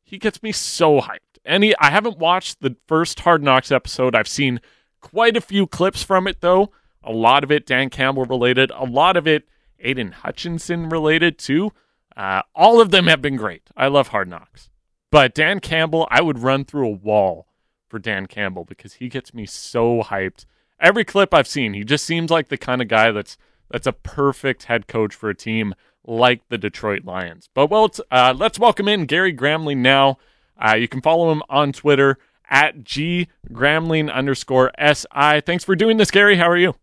He 0.04 0.18
gets 0.18 0.42
me 0.42 0.52
so 0.52 1.00
hyped. 1.00 1.27
He, 1.48 1.74
I 1.78 1.90
haven't 1.90 2.18
watched 2.18 2.60
the 2.60 2.76
first 2.86 3.20
Hard 3.20 3.42
Knocks 3.42 3.72
episode. 3.72 4.14
I've 4.14 4.28
seen 4.28 4.60
quite 5.00 5.36
a 5.36 5.40
few 5.40 5.66
clips 5.66 6.02
from 6.02 6.26
it, 6.26 6.40
though. 6.40 6.70
A 7.02 7.12
lot 7.12 7.44
of 7.44 7.50
it 7.50 7.66
Dan 7.66 7.90
Campbell 7.90 8.24
related, 8.24 8.70
a 8.70 8.84
lot 8.84 9.16
of 9.16 9.26
it 9.26 9.48
Aidan 9.80 10.12
Hutchinson 10.12 10.88
related, 10.88 11.38
too. 11.38 11.72
Uh, 12.16 12.42
all 12.54 12.80
of 12.80 12.90
them 12.90 13.06
have 13.06 13.22
been 13.22 13.36
great. 13.36 13.62
I 13.76 13.86
love 13.86 14.08
Hard 14.08 14.28
Knocks. 14.28 14.70
But 15.10 15.34
Dan 15.34 15.60
Campbell, 15.60 16.06
I 16.10 16.20
would 16.20 16.40
run 16.40 16.64
through 16.64 16.86
a 16.86 16.96
wall 16.96 17.46
for 17.88 17.98
Dan 17.98 18.26
Campbell 18.26 18.64
because 18.64 18.94
he 18.94 19.08
gets 19.08 19.32
me 19.32 19.46
so 19.46 20.02
hyped. 20.02 20.44
Every 20.80 21.04
clip 21.04 21.32
I've 21.32 21.48
seen, 21.48 21.74
he 21.74 21.84
just 21.84 22.04
seems 22.04 22.30
like 22.30 22.48
the 22.48 22.58
kind 22.58 22.82
of 22.82 22.88
guy 22.88 23.10
that's 23.10 23.38
that's 23.70 23.86
a 23.86 23.92
perfect 23.92 24.64
head 24.64 24.86
coach 24.86 25.14
for 25.14 25.28
a 25.28 25.34
team 25.34 25.74
like 26.04 26.48
the 26.48 26.58
Detroit 26.58 27.04
Lions. 27.04 27.48
But 27.52 27.70
well, 27.70 27.90
uh, 28.10 28.34
let's 28.36 28.58
welcome 28.58 28.88
in 28.88 29.06
Gary 29.06 29.34
Gramling 29.34 29.78
now. 29.78 30.18
Uh, 30.58 30.74
you 30.74 30.88
can 30.88 31.00
follow 31.00 31.30
him 31.30 31.42
on 31.48 31.72
Twitter 31.72 32.18
at 32.50 32.84
G 32.84 33.28
Gramling 33.52 34.12
underscore 34.12 34.72
SI. 34.78 35.40
Thanks 35.44 35.64
for 35.64 35.76
doing 35.76 35.96
this, 35.96 36.10
Gary. 36.10 36.36
How 36.36 36.48
are 36.48 36.56
you? 36.56 36.74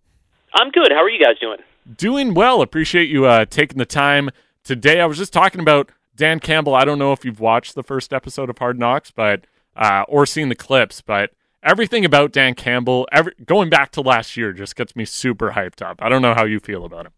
I'm 0.54 0.70
good. 0.72 0.92
How 0.92 1.04
are 1.04 1.10
you 1.10 1.24
guys 1.24 1.38
doing? 1.40 1.58
Doing 1.98 2.34
well. 2.34 2.62
Appreciate 2.62 3.10
you 3.10 3.26
uh, 3.26 3.46
taking 3.46 3.78
the 3.78 3.86
time 3.86 4.30
today. 4.64 5.02
I 5.02 5.06
was 5.06 5.18
just 5.18 5.34
talking 5.34 5.62
about 5.62 5.92
Dan 6.16 6.40
Campbell, 6.40 6.76
I 6.76 6.86
don't 6.86 7.00
know 7.00 7.12
if 7.12 7.26
you've 7.26 7.40
watched 7.40 7.76
the 7.76 7.84
first 7.84 8.14
episode 8.14 8.50
of 8.50 8.58
Hard 8.58 8.80
Knocks, 8.80 9.12
but 9.12 9.46
uh, 9.76 10.06
or 10.08 10.26
seen 10.26 10.50
the 10.50 10.56
clips, 10.56 11.02
but 11.02 11.32
everything 11.62 12.06
about 12.06 12.32
Dan 12.32 12.56
Campbell, 12.56 13.08
every, 13.12 13.34
going 13.46 13.70
back 13.70 13.92
to 13.92 14.02
last 14.02 14.38
year, 14.38 14.54
just 14.54 14.76
gets 14.76 14.96
me 14.96 15.04
super 15.04 15.52
hyped 15.52 15.82
up. 15.82 15.98
I 16.02 16.08
don't 16.08 16.22
know 16.22 16.34
how 16.34 16.46
you 16.46 16.60
feel 16.60 16.86
about 16.86 17.08
him. 17.08 17.12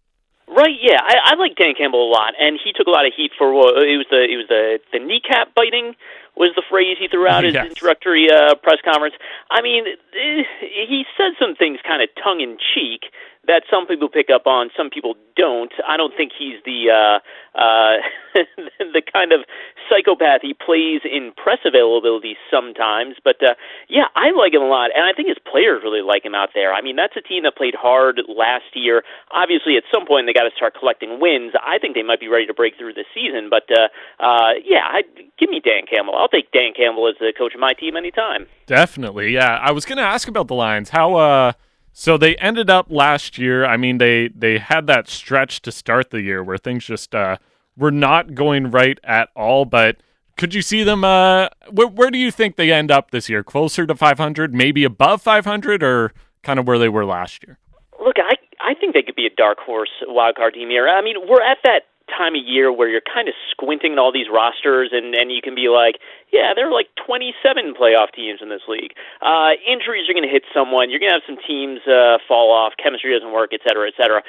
Right, 0.57 0.73
yeah, 0.81 0.97
I, 0.97 1.33
I 1.33 1.35
like 1.35 1.53
Dan 1.55 1.75
Campbell 1.77 2.01
a 2.01 2.09
lot, 2.09 2.33
and 2.41 2.57
he 2.57 2.73
took 2.73 2.87
a 2.87 2.89
lot 2.89 3.05
of 3.05 3.13
heat 3.15 3.29
for 3.37 3.53
uh, 3.53 3.77
it 3.77 4.01
was 4.01 4.09
the 4.09 4.25
it 4.25 4.37
was 4.41 4.49
the 4.49 4.79
the 4.91 4.97
kneecap 4.97 5.53
biting 5.53 5.93
was 6.33 6.49
the 6.57 6.65
phrase 6.65 6.97
he 6.97 7.07
threw 7.07 7.29
out 7.29 7.43
yes. 7.45 7.53
his 7.53 7.77
introductory 7.77 8.25
uh, 8.25 8.55
press 8.65 8.81
conference. 8.81 9.13
I 9.51 9.61
mean, 9.61 9.85
eh, 9.85 10.41
he 10.89 11.05
said 11.13 11.37
some 11.37 11.53
things 11.53 11.77
kind 11.85 12.01
of 12.01 12.09
tongue 12.17 12.41
in 12.41 12.57
cheek 12.57 13.05
that 13.47 13.63
some 13.71 13.87
people 13.87 14.09
pick 14.09 14.27
up 14.33 14.45
on, 14.45 14.69
some 14.75 14.89
people 14.89 15.15
don't. 15.35 15.71
I 15.87 15.95
don't 15.95 16.13
think 16.15 16.31
he's 16.37 16.59
the 16.65 16.91
uh, 16.91 17.19
uh, 17.57 18.03
the 18.79 19.01
kind 19.01 19.31
of 19.31 19.41
psychopath 19.89 20.41
he 20.41 20.53
plays 20.53 21.01
in 21.07 21.31
press 21.35 21.59
availability 21.63 22.35
sometimes. 22.51 23.15
But 23.23 23.41
uh, 23.41 23.55
yeah, 23.87 24.11
I 24.15 24.31
like 24.31 24.53
him 24.53 24.61
a 24.61 24.67
lot, 24.67 24.91
and 24.93 25.07
I 25.07 25.13
think 25.13 25.29
his 25.29 25.39
players 25.39 25.81
really 25.83 26.01
like 26.01 26.25
him 26.25 26.35
out 26.35 26.49
there. 26.53 26.73
I 26.73 26.81
mean, 26.81 26.95
that's 26.95 27.15
a 27.15 27.21
team 27.21 27.43
that 27.43 27.55
played 27.55 27.75
hard 27.75 28.21
last 28.27 28.75
year. 28.75 29.03
Obviously, 29.31 29.77
at 29.77 29.83
some 29.93 30.05
point 30.05 30.27
they 30.27 30.33
got 30.33 30.43
to 30.43 30.55
start 30.55 30.75
collecting 30.77 31.19
wins. 31.19 31.53
I 31.63 31.79
think 31.79 31.95
they 31.95 32.03
might 32.03 32.19
be 32.19 32.27
ready 32.27 32.45
to 32.45 32.53
break 32.53 32.77
through 32.77 32.93
this 32.93 33.07
season. 33.15 33.47
But 33.49 33.71
uh, 33.71 33.87
uh, 34.19 34.59
yeah, 34.63 34.83
I, 34.83 35.03
give 35.39 35.49
me 35.49 35.63
Dan 35.63 35.87
Campbell. 35.87 36.15
I'll 36.19 36.27
take 36.27 36.51
Dan 36.51 36.75
Campbell 36.75 37.07
as 37.07 37.15
the 37.19 37.31
coach 37.31 37.55
of 37.55 37.61
my 37.61 37.73
team 37.73 37.95
anytime. 37.95 38.45
Definitely, 38.65 39.31
yeah. 39.31 39.57
I 39.63 39.71
was 39.71 39.85
going 39.85 39.97
to 39.97 40.03
ask 40.03 40.27
about 40.27 40.47
the 40.47 40.55
Lions. 40.55 40.89
How 40.89 41.15
uh 41.15 41.53
so 41.99 42.15
they 42.15 42.35
ended 42.35 42.69
up 42.69 42.85
last 42.91 43.39
year. 43.39 43.65
I 43.65 43.75
mean, 43.75 43.97
they 43.97 44.27
they 44.27 44.59
had 44.59 44.85
that 44.85 45.09
stretch 45.09 45.63
to 45.63 45.71
start 45.71 46.11
the 46.11 46.21
year 46.21 46.43
where 46.43 46.59
things 46.59 46.85
just 46.85 47.15
uh, 47.15 47.37
were 47.75 47.89
not 47.89 48.35
going 48.35 48.69
right 48.69 48.99
at 49.03 49.29
all. 49.35 49.65
But 49.65 49.97
could 50.37 50.53
you 50.53 50.61
see 50.61 50.83
them? 50.83 51.03
Uh, 51.03 51.47
where, 51.71 51.87
where 51.87 52.11
do 52.11 52.19
you 52.19 52.29
think 52.29 52.55
they 52.55 52.71
end 52.71 52.91
up 52.91 53.09
this 53.09 53.29
year? 53.29 53.43
Closer 53.43 53.87
to 53.87 53.95
500, 53.95 54.53
maybe 54.53 54.83
above 54.83 55.23
500, 55.23 55.81
or 55.81 56.13
kind 56.43 56.59
of 56.59 56.67
where 56.67 56.77
they 56.77 56.87
were 56.87 57.03
last 57.03 57.43
year? 57.47 57.57
Look, 57.99 58.17
I 58.19 58.35
I 58.61 58.75
think 58.75 58.93
they 58.93 59.01
could 59.01 59.15
be 59.15 59.25
a 59.25 59.35
dark 59.35 59.57
horse 59.57 59.89
wild 60.05 60.35
card 60.35 60.53
team 60.53 60.69
here. 60.69 60.87
I 60.87 61.01
mean, 61.01 61.15
we're 61.27 61.41
at 61.41 61.57
that 61.63 61.87
time 62.09 62.35
of 62.35 62.43
year 62.43 62.71
where 62.71 62.89
you're 62.89 63.05
kind 63.05 63.27
of 63.27 63.35
squinting 63.51 63.93
at 63.93 63.99
all 63.99 64.11
these 64.11 64.27
rosters 64.31 64.89
and 64.91 65.15
and 65.15 65.31
you 65.31 65.41
can 65.41 65.55
be 65.55 65.69
like, 65.69 65.99
yeah, 66.31 66.53
there 66.55 66.67
are 66.67 66.73
like 66.73 66.87
27 66.99 67.73
playoff 67.75 68.11
teams 68.15 68.39
in 68.41 68.49
this 68.49 68.63
league. 68.67 68.95
Uh, 69.21 69.59
injuries 69.67 70.09
are 70.09 70.13
going 70.13 70.27
to 70.27 70.31
hit 70.31 70.43
someone. 70.53 70.89
You're 70.89 70.99
going 70.99 71.11
to 71.11 71.19
have 71.19 71.27
some 71.27 71.39
teams 71.39 71.83
uh, 71.87 72.17
fall 72.27 72.51
off. 72.51 72.73
Chemistry 72.81 73.13
doesn't 73.13 73.31
work, 73.31 73.51
et 73.53 73.61
cetera, 73.67 73.87
et 73.87 73.95
cetera. 73.99 74.23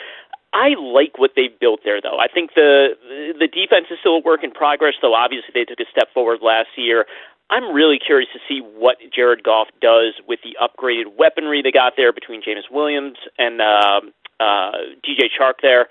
I 0.52 0.74
like 0.80 1.18
what 1.18 1.32
they've 1.36 1.52
built 1.60 1.80
there, 1.84 2.00
though. 2.00 2.18
I 2.18 2.28
think 2.28 2.54
the 2.54 2.96
the 3.38 3.48
defense 3.48 3.86
is 3.90 3.98
still 4.00 4.16
a 4.16 4.24
work 4.24 4.42
in 4.42 4.50
progress, 4.50 4.94
though. 5.02 5.14
Obviously, 5.14 5.52
they 5.52 5.64
took 5.64 5.80
a 5.80 5.88
step 5.90 6.08
forward 6.14 6.40
last 6.40 6.72
year. 6.76 7.04
I'm 7.50 7.72
really 7.72 7.98
curious 7.98 8.28
to 8.34 8.40
see 8.48 8.60
what 8.60 8.98
Jared 9.14 9.42
Goff 9.42 9.68
does 9.80 10.14
with 10.26 10.40
the 10.44 10.56
upgraded 10.60 11.16
weaponry 11.18 11.62
they 11.62 11.72
got 11.72 11.94
there 11.96 12.12
between 12.12 12.42
Jameson 12.44 12.68
Williams 12.72 13.16
and 13.38 13.60
uh, 13.60 14.00
uh, 14.40 14.72
DJ 15.00 15.28
Chark 15.32 15.60
there. 15.62 15.88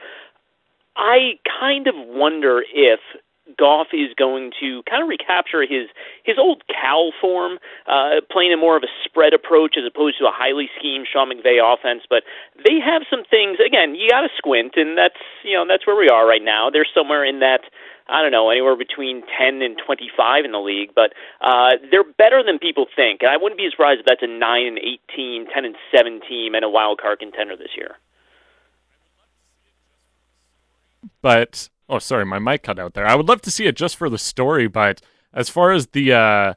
I 0.97 1.39
kind 1.62 1.88
of 1.88 1.95
wonder 1.95 2.63
if 2.73 2.99
Goff 3.55 3.88
is 3.93 4.12
going 4.17 4.51
to 4.60 4.83
kind 4.89 5.01
of 5.01 5.07
recapture 5.07 5.62
his 5.62 5.88
his 6.25 6.38
old 6.38 6.63
Cal 6.67 7.12
form, 7.21 7.60
uh, 7.88 8.19
playing 8.29 8.51
a 8.51 8.57
more 8.57 8.75
of 8.75 8.83
a 8.83 8.91
spread 9.05 9.33
approach 9.33 9.77
as 9.77 9.86
opposed 9.88 10.17
to 10.19 10.25
a 10.25 10.33
highly 10.33 10.69
schemed 10.77 11.07
Sean 11.12 11.31
McVay 11.31 11.62
offense. 11.63 12.03
But 12.10 12.23
they 12.65 12.79
have 12.83 13.03
some 13.10 13.23
things. 13.23 13.60
Again, 13.65 13.95
you 13.95 14.10
got 14.10 14.21
to 14.21 14.29
squint, 14.38 14.73
and 14.75 14.97
that's 14.97 15.21
you 15.45 15.53
know 15.53 15.65
that's 15.67 15.88
where 15.88 15.95
we 15.95 16.10
are 16.10 16.27
right 16.27 16.43
now. 16.43 16.69
They're 16.69 16.88
somewhere 16.93 17.23
in 17.23 17.39
that. 17.39 17.62
I 18.10 18.21
don't 18.21 18.31
know, 18.31 18.49
anywhere 18.49 18.77
between 18.77 19.21
10 19.38 19.62
and 19.62 19.75
25 19.86 20.45
in 20.45 20.53
the 20.53 20.63
league, 20.63 20.91
but 20.95 21.12
uh, 21.41 21.71
they're 21.91 22.05
better 22.07 22.41
than 22.41 22.57
people 22.57 22.86
think. 22.95 23.19
And 23.19 23.29
I 23.29 23.36
wouldn't 23.36 23.60
be 23.60 23.67
surprised 23.69 23.99
if 23.99 24.05
that's 24.05 24.23
a 24.23 24.27
9 24.27 24.65
and 24.65 24.79
18, 24.79 25.47
10 25.53 25.65
and 25.65 25.75
7 25.93 26.21
team 26.23 26.55
and 26.55 26.63
a 26.63 26.69
wild 26.69 27.01
card 27.01 27.19
contender 27.19 27.57
this 27.57 27.75
year. 27.75 27.97
But 31.21 31.69
oh, 31.89 31.99
sorry, 31.99 32.25
my 32.25 32.39
mic 32.39 32.63
cut 32.63 32.79
out 32.79 32.93
there. 32.93 33.05
I 33.05 33.15
would 33.15 33.27
love 33.27 33.41
to 33.43 33.51
see 33.51 33.65
it 33.65 33.75
just 33.75 33.95
for 33.95 34.10
the 34.10 34.17
story, 34.17 34.67
but 34.67 35.01
as 35.33 35.49
far 35.49 35.71
as 35.71 35.88
the 35.88 36.13
uh, 36.13 36.53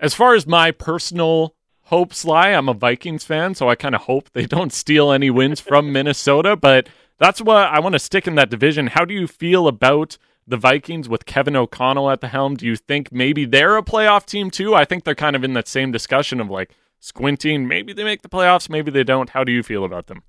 as 0.00 0.14
far 0.14 0.34
as 0.34 0.46
my 0.46 0.70
personal 0.70 1.54
hopes 1.84 2.24
lie, 2.24 2.50
I'm 2.50 2.68
a 2.68 2.74
Vikings 2.74 3.24
fan, 3.24 3.54
so 3.54 3.68
I 3.68 3.74
kind 3.74 3.94
of 3.94 4.02
hope 4.02 4.30
they 4.32 4.46
don't 4.46 4.72
steal 4.72 5.12
any 5.12 5.30
wins 5.30 5.60
from 5.60 5.92
Minnesota. 5.92 6.56
But 6.56 6.88
that's 7.18 7.40
what 7.40 7.68
I 7.68 7.80
want 7.80 7.94
to 7.94 7.98
stick 7.98 8.26
in 8.26 8.34
that 8.36 8.50
division. 8.50 8.88
How 8.88 9.04
do 9.04 9.14
you 9.14 9.26
feel 9.26 9.68
about 9.68 10.18
the 10.46 10.56
Vikings 10.56 11.08
with 11.08 11.24
Kevin 11.24 11.56
O'Connell 11.56 12.10
at 12.10 12.20
the 12.20 12.28
helm? 12.28 12.56
Do 12.56 12.66
you 12.66 12.76
think 12.76 13.12
maybe 13.12 13.44
they're 13.44 13.76
a 13.76 13.82
playoff 13.82 14.26
team 14.26 14.50
too? 14.50 14.74
I 14.74 14.84
think 14.84 15.04
they're 15.04 15.14
kind 15.14 15.36
of 15.36 15.44
in 15.44 15.52
that 15.54 15.68
same 15.68 15.92
discussion 15.92 16.40
of 16.40 16.50
like 16.50 16.74
squinting. 16.98 17.68
Maybe 17.68 17.92
they 17.92 18.04
make 18.04 18.22
the 18.22 18.28
playoffs, 18.28 18.68
maybe 18.68 18.90
they 18.90 19.04
don't. 19.04 19.30
How 19.30 19.44
do 19.44 19.52
you 19.52 19.62
feel 19.62 19.84
about 19.84 20.06
them? 20.06 20.22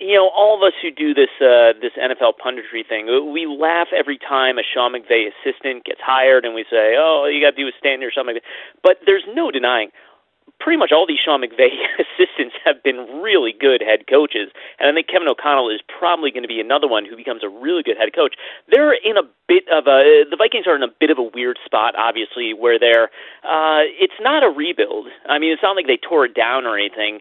You 0.00 0.14
know, 0.14 0.30
all 0.30 0.56
of 0.56 0.62
us 0.62 0.74
who 0.80 0.90
do 0.90 1.14
this 1.14 1.30
uh, 1.40 1.74
this 1.80 1.92
NFL 1.98 2.34
punditry 2.38 2.86
thing, 2.86 3.08
uh, 3.08 3.22
we 3.22 3.46
laugh 3.46 3.88
every 3.96 4.18
time 4.18 4.58
a 4.58 4.62
Sean 4.62 4.94
McVay 4.94 5.28
assistant 5.28 5.84
gets 5.84 6.00
hired, 6.00 6.44
and 6.44 6.54
we 6.54 6.64
say, 6.70 6.94
"Oh, 6.98 7.26
you 7.26 7.42
got 7.44 7.56
to 7.56 7.62
do 7.62 7.68
is 7.68 7.74
stand 7.78 8.02
there, 8.02 8.10
Sean 8.10 8.26
McVay." 8.26 8.42
But 8.82 8.98
there's 9.06 9.24
no 9.34 9.50
denying 9.50 9.90
pretty 10.60 10.78
much 10.78 10.90
all 10.92 11.06
these 11.06 11.18
Sean 11.22 11.40
McVay 11.42 11.70
assistants 12.02 12.54
have 12.64 12.82
been 12.82 13.22
really 13.22 13.52
good 13.52 13.80
head 13.80 14.06
coaches, 14.08 14.50
and 14.78 14.88
I 14.88 14.92
think 14.92 15.08
Kevin 15.08 15.28
O'Connell 15.28 15.70
is 15.70 15.80
probably 15.86 16.30
going 16.30 16.42
to 16.42 16.48
be 16.48 16.60
another 16.60 16.88
one 16.88 17.04
who 17.04 17.16
becomes 17.16 17.42
a 17.44 17.48
really 17.48 17.82
good 17.82 17.96
head 17.96 18.14
coach. 18.14 18.34
They're 18.70 18.92
in 18.92 19.16
a 19.16 19.26
bit 19.46 19.64
of 19.72 19.86
a 19.86 20.24
the 20.28 20.36
Vikings 20.36 20.66
are 20.66 20.76
in 20.76 20.82
a 20.82 20.92
bit 21.00 21.10
of 21.10 21.18
a 21.18 21.22
weird 21.22 21.58
spot, 21.64 21.94
obviously, 21.96 22.52
where 22.54 22.78
they're 22.78 23.10
uh, 23.46 23.86
it's 23.98 24.18
not 24.20 24.42
a 24.42 24.50
rebuild. 24.50 25.08
I 25.28 25.38
mean, 25.38 25.52
it's 25.52 25.62
not 25.62 25.76
like 25.76 25.86
they 25.86 25.98
tore 25.98 26.26
it 26.26 26.34
down 26.34 26.66
or 26.66 26.78
anything. 26.78 27.20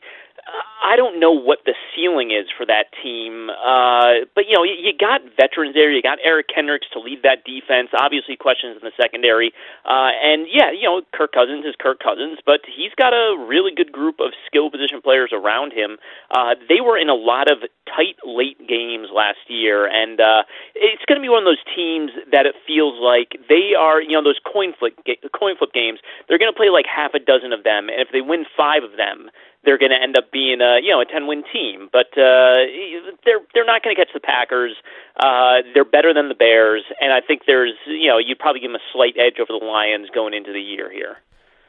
I 0.84 0.96
don't 0.96 1.20
know 1.20 1.32
what 1.36 1.60
the 1.66 1.76
ceiling 1.92 2.32
is 2.32 2.48
for 2.56 2.66
that 2.66 2.88
team, 3.04 3.50
uh, 3.52 4.24
but 4.32 4.48
you 4.48 4.56
know 4.56 4.64
you, 4.64 4.78
you 4.80 4.94
got 4.96 5.20
veterans 5.36 5.76
there. 5.76 5.92
You 5.92 6.02
got 6.02 6.20
Eric 6.24 6.48
Kendricks 6.54 6.88
to 6.94 7.00
lead 7.00 7.24
that 7.24 7.44
defense. 7.44 7.90
Obviously, 7.92 8.38
questions 8.38 8.80
in 8.80 8.86
the 8.86 8.96
secondary, 8.96 9.52
uh, 9.84 10.16
and 10.24 10.48
yeah, 10.48 10.72
you 10.72 10.88
know 10.88 11.02
Kirk 11.12 11.34
Cousins 11.34 11.66
is 11.66 11.76
Kirk 11.76 12.00
Cousins, 12.00 12.40
but 12.46 12.62
he's 12.64 12.96
got 12.96 13.12
a 13.12 13.36
really 13.36 13.76
good 13.76 13.92
group 13.92 14.24
of 14.24 14.32
skill 14.48 14.72
position 14.72 15.02
players 15.04 15.32
around 15.34 15.74
him. 15.74 15.98
Uh, 16.32 16.56
they 16.70 16.80
were 16.80 16.98
in 16.98 17.10
a 17.10 17.18
lot 17.18 17.52
of 17.52 17.68
tight 17.90 18.16
late 18.24 18.62
games 18.64 19.10
last 19.12 19.44
year, 19.52 19.90
and 19.90 20.22
uh, 20.22 20.48
it's 20.76 21.04
going 21.10 21.20
to 21.20 21.26
be 21.26 21.30
one 21.30 21.44
of 21.44 21.50
those 21.50 21.64
teams 21.76 22.12
that 22.32 22.46
it 22.46 22.56
feels 22.64 22.96
like 23.02 23.36
they 23.50 23.76
are. 23.76 24.00
You 24.00 24.16
know 24.16 24.24
those 24.24 24.40
coin 24.46 24.72
flip 24.78 24.96
coin 25.36 25.60
flip 25.60 25.74
games. 25.74 26.00
They're 26.30 26.40
going 26.40 26.54
to 26.54 26.56
play 26.56 26.72
like 26.72 26.86
half 26.88 27.12
a 27.12 27.20
dozen 27.20 27.52
of 27.52 27.68
them, 27.68 27.90
and 27.92 28.00
if 28.00 28.08
they 28.16 28.22
win 28.22 28.48
five 28.56 28.88
of 28.88 28.96
them 28.96 29.34
they're 29.68 29.78
going 29.78 29.92
to 29.92 30.02
end 30.02 30.18
up 30.18 30.32
being 30.32 30.62
a 30.62 30.80
you 30.82 30.90
know 30.90 31.02
a 31.02 31.06
ten 31.06 31.28
win 31.28 31.44
team. 31.52 31.90
But 31.92 32.16
uh, 32.16 32.64
they're 33.28 33.44
they're 33.54 33.68
not 33.68 33.84
going 33.84 33.94
to 33.94 34.00
catch 34.00 34.14
the 34.14 34.24
Packers. 34.24 34.72
Uh, 35.20 35.68
they're 35.74 35.84
better 35.84 36.14
than 36.14 36.30
the 36.30 36.40
Bears, 36.40 36.84
and 37.02 37.12
I 37.12 37.20
think 37.20 37.42
there's 37.46 37.74
you 37.86 38.08
know 38.08 38.18
you'd 38.18 38.40
probably 38.40 38.62
give 38.62 38.72
them 38.72 38.80
a 38.80 38.88
slight 38.94 39.16
edge 39.20 39.40
over 39.40 39.52
the 39.52 39.66
Lions 39.66 40.08
going 40.16 40.34
into 40.34 40.54
the 40.54 40.62
year 40.62 40.90
here. 40.90 41.18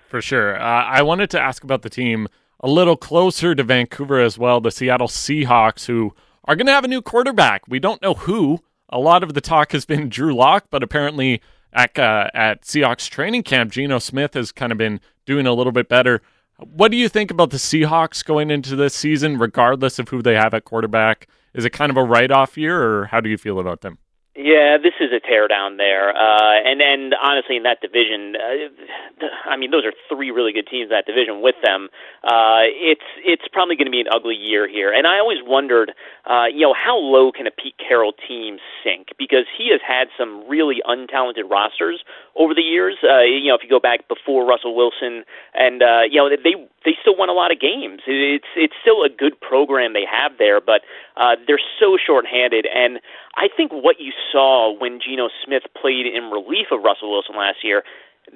For 0.08 0.22
sure. 0.22 0.56
Uh, 0.56 0.84
I 0.84 1.02
wanted 1.02 1.28
to 1.30 1.40
ask 1.40 1.64
about 1.64 1.82
the 1.82 1.90
team 1.90 2.28
a 2.60 2.68
little 2.68 2.96
closer 2.96 3.54
to 3.54 3.62
Vancouver 3.62 4.20
as 4.20 4.38
well. 4.38 4.60
The 4.60 4.70
Seattle 4.70 5.08
Seahawks, 5.08 5.86
who 5.86 6.14
are 6.44 6.56
going 6.56 6.66
to 6.66 6.72
have 6.72 6.84
a 6.84 6.88
new 6.88 7.02
quarterback. 7.02 7.68
We 7.68 7.80
don't 7.80 8.00
know 8.00 8.14
who. 8.14 8.60
A 8.88 8.98
lot 8.98 9.22
of 9.22 9.34
the 9.34 9.42
talk 9.42 9.72
has 9.72 9.84
been 9.84 10.08
Drew 10.08 10.34
Lock, 10.34 10.66
but 10.70 10.82
apparently 10.82 11.42
at 11.72 11.98
uh, 11.98 12.30
at 12.32 12.62
Seahawks 12.62 13.10
training 13.10 13.42
camp, 13.42 13.72
Geno 13.72 13.98
Smith 13.98 14.34
has 14.34 14.52
kind 14.52 14.72
of 14.72 14.78
been 14.78 15.00
doing 15.26 15.46
a 15.46 15.52
little 15.52 15.72
bit 15.72 15.88
better. 15.88 16.22
What 16.58 16.90
do 16.90 16.96
you 16.96 17.08
think 17.08 17.30
about 17.30 17.50
the 17.50 17.56
Seahawks 17.56 18.24
going 18.24 18.50
into 18.50 18.74
this 18.74 18.92
season, 18.92 19.38
regardless 19.38 20.00
of 20.00 20.08
who 20.08 20.22
they 20.22 20.34
have 20.34 20.54
at 20.54 20.64
quarterback? 20.64 21.28
Is 21.54 21.64
it 21.64 21.70
kind 21.70 21.90
of 21.90 21.96
a 21.96 22.02
write 22.02 22.32
off 22.32 22.58
year, 22.58 22.82
or 22.82 23.04
how 23.06 23.20
do 23.20 23.28
you 23.30 23.38
feel 23.38 23.60
about 23.60 23.82
them? 23.82 23.98
Yeah, 24.34 24.78
this 24.78 24.94
is 25.00 25.10
a 25.10 25.18
teardown 25.18 25.78
there, 25.78 26.14
uh, 26.14 26.62
and 26.64 26.80
and 26.80 27.14
honestly, 27.20 27.56
in 27.56 27.64
that 27.64 27.80
division, 27.80 28.36
uh, 28.38 29.26
I 29.50 29.56
mean, 29.56 29.72
those 29.72 29.84
are 29.84 29.92
three 30.08 30.30
really 30.30 30.52
good 30.52 30.68
teams 30.70 30.84
in 30.84 30.88
that 30.90 31.06
division. 31.06 31.42
With 31.42 31.56
them, 31.64 31.88
uh, 32.22 32.70
it's 32.70 33.02
it's 33.26 33.42
probably 33.52 33.74
going 33.74 33.86
to 33.86 33.90
be 33.90 34.00
an 34.00 34.06
ugly 34.14 34.36
year 34.36 34.68
here. 34.68 34.92
And 34.92 35.08
I 35.08 35.18
always 35.18 35.38
wondered, 35.42 35.90
uh, 36.30 36.46
you 36.54 36.62
know, 36.62 36.74
how 36.74 36.96
low 36.96 37.32
can 37.32 37.48
a 37.48 37.50
Pete 37.50 37.74
Carroll 37.82 38.12
team 38.14 38.58
sink? 38.84 39.08
Because 39.28 39.44
he 39.56 39.70
has 39.70 39.80
had 39.86 40.08
some 40.16 40.48
really 40.48 40.80
untalented 40.88 41.50
rosters 41.50 42.02
over 42.36 42.54
the 42.54 42.62
years. 42.62 42.96
Uh, 43.04 43.20
you 43.20 43.48
know, 43.48 43.54
if 43.54 43.62
you 43.62 43.68
go 43.68 43.80
back 43.80 44.08
before 44.08 44.46
Russell 44.46 44.74
Wilson, 44.74 45.24
and 45.54 45.82
uh, 45.82 46.02
you 46.08 46.16
know, 46.16 46.30
they 46.30 46.54
they 46.84 46.96
still 47.00 47.16
won 47.16 47.28
a 47.28 47.36
lot 47.36 47.52
of 47.52 47.60
games. 47.60 48.00
It's 48.06 48.48
it's 48.56 48.74
still 48.80 49.04
a 49.04 49.10
good 49.10 49.38
program 49.40 49.92
they 49.92 50.06
have 50.08 50.38
there, 50.38 50.60
but 50.60 50.80
uh, 51.16 51.36
they're 51.46 51.60
so 51.78 51.98
shorthanded. 51.98 52.66
And 52.66 53.00
I 53.36 53.48
think 53.54 53.72
what 53.72 54.00
you 54.00 54.12
saw 54.32 54.72
when 54.72 55.00
Geno 55.00 55.28
Smith 55.44 55.64
played 55.80 56.06
in 56.06 56.30
relief 56.30 56.72
of 56.72 56.82
Russell 56.82 57.10
Wilson 57.10 57.36
last 57.36 57.62
year 57.62 57.82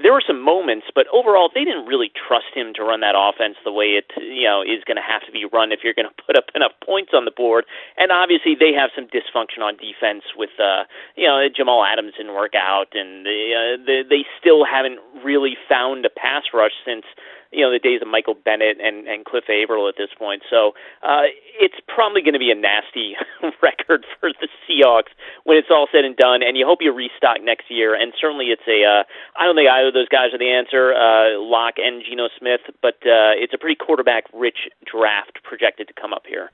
there 0.01 0.13
were 0.13 0.23
some 0.25 0.41
moments, 0.41 0.87
but 0.95 1.07
overall 1.13 1.51
they 1.53 1.65
didn't 1.65 1.87
really 1.87 2.11
trust 2.13 2.55
him 2.55 2.73
to 2.75 2.83
run 2.83 3.01
that 3.01 3.15
offense 3.17 3.57
the 3.65 3.73
way 3.73 4.01
it 4.01 4.09
you 4.17 4.45
know 4.45 4.63
is 4.63 4.85
going 4.87 4.97
to 4.97 5.05
have 5.05 5.25
to 5.27 5.33
be 5.33 5.45
run 5.45 5.73
if 5.73 5.81
you're 5.85 5.95
going 5.95 6.09
to 6.13 6.23
put 6.23 6.37
up 6.37 6.49
enough 6.55 6.73
points 6.85 7.13
on 7.15 7.25
the 7.25 7.35
board. 7.35 7.65
And 7.97 8.13
obviously 8.13 8.55
they 8.55 8.73
have 8.73 8.91
some 8.95 9.07
dysfunction 9.09 9.61
on 9.61 9.77
defense 9.77 10.25
with 10.37 10.55
uh, 10.59 10.85
you 11.17 11.27
know 11.27 11.45
Jamal 11.49 11.85
Adams 11.85 12.15
didn't 12.17 12.35
work 12.35 12.55
out, 12.55 12.95
and 12.95 13.27
they, 13.27 13.53
uh, 13.53 13.77
they 13.85 14.03
they 14.09 14.23
still 14.41 14.65
haven't 14.65 14.99
really 15.25 15.57
found 15.69 16.07
a 16.07 16.11
pass 16.11 16.45
rush 16.53 16.77
since 16.85 17.05
you 17.53 17.61
know 17.61 17.71
the 17.71 17.79
days 17.79 18.01
of 18.03 18.09
Michael 18.09 18.35
Bennett 18.35 18.81
and 18.81 19.07
and 19.07 19.25
Cliff 19.25 19.45
Avril 19.49 19.89
at 19.89 19.95
this 19.97 20.11
point. 20.19 20.43
So 20.49 20.73
uh, 21.03 21.29
it's 21.61 21.77
probably 21.87 22.23
going 22.23 22.35
to 22.35 22.43
be 22.43 22.51
a 22.51 22.59
nasty 22.59 23.15
record 23.63 24.07
for 24.19 24.31
the 24.33 24.49
Seahawks 24.65 25.13
when 25.45 25.57
it's 25.57 25.69
all 25.71 25.87
said 25.93 26.05
and 26.05 26.17
done. 26.17 26.43
And 26.43 26.57
you 26.57 26.67
hope 26.67 26.81
you 26.81 26.93
restock 26.93 27.45
next 27.45 27.71
year. 27.71 27.95
And 27.95 28.13
certainly 28.19 28.47
it's 28.47 28.67
a 28.67 28.83
uh, 28.83 29.05
I 29.37 29.45
don't 29.45 29.55
think 29.55 29.69
either 29.69 29.89
of 29.89 29.95
those 29.95 30.09
guys 30.09 30.33
are 30.33 30.39
the 30.39 30.51
answer, 30.51 30.95
uh, 30.97 31.39
Lock 31.39 31.75
and 31.77 32.03
Geno 32.03 32.29
Smith, 32.39 32.63
but 32.81 32.97
uh, 33.05 33.37
it's 33.37 33.55
a 33.55 33.59
pretty 33.59 33.77
quarterback 33.77 34.25
rich 34.33 34.69
draft 34.85 35.39
projected 35.45 35.89
to 35.89 35.95
come 35.95 36.13
up 36.13 36.25
here. 36.27 36.51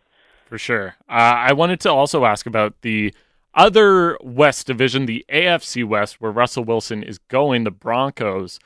For 0.46 0.58
sure. 0.58 0.96
Uh, 1.08 1.48
I 1.48 1.52
wanted 1.52 1.80
to 1.80 1.90
also 1.90 2.24
ask 2.24 2.46
about 2.46 2.80
the 2.80 3.14
other 3.54 4.16
West 4.22 4.66
division, 4.66 5.06
the 5.06 5.24
AFC 5.28 5.84
West, 5.84 6.20
where 6.20 6.32
Russell 6.32 6.64
Wilson 6.64 7.02
is 7.02 7.18
going, 7.18 7.64
the 7.64 7.70
Broncos 7.70 8.58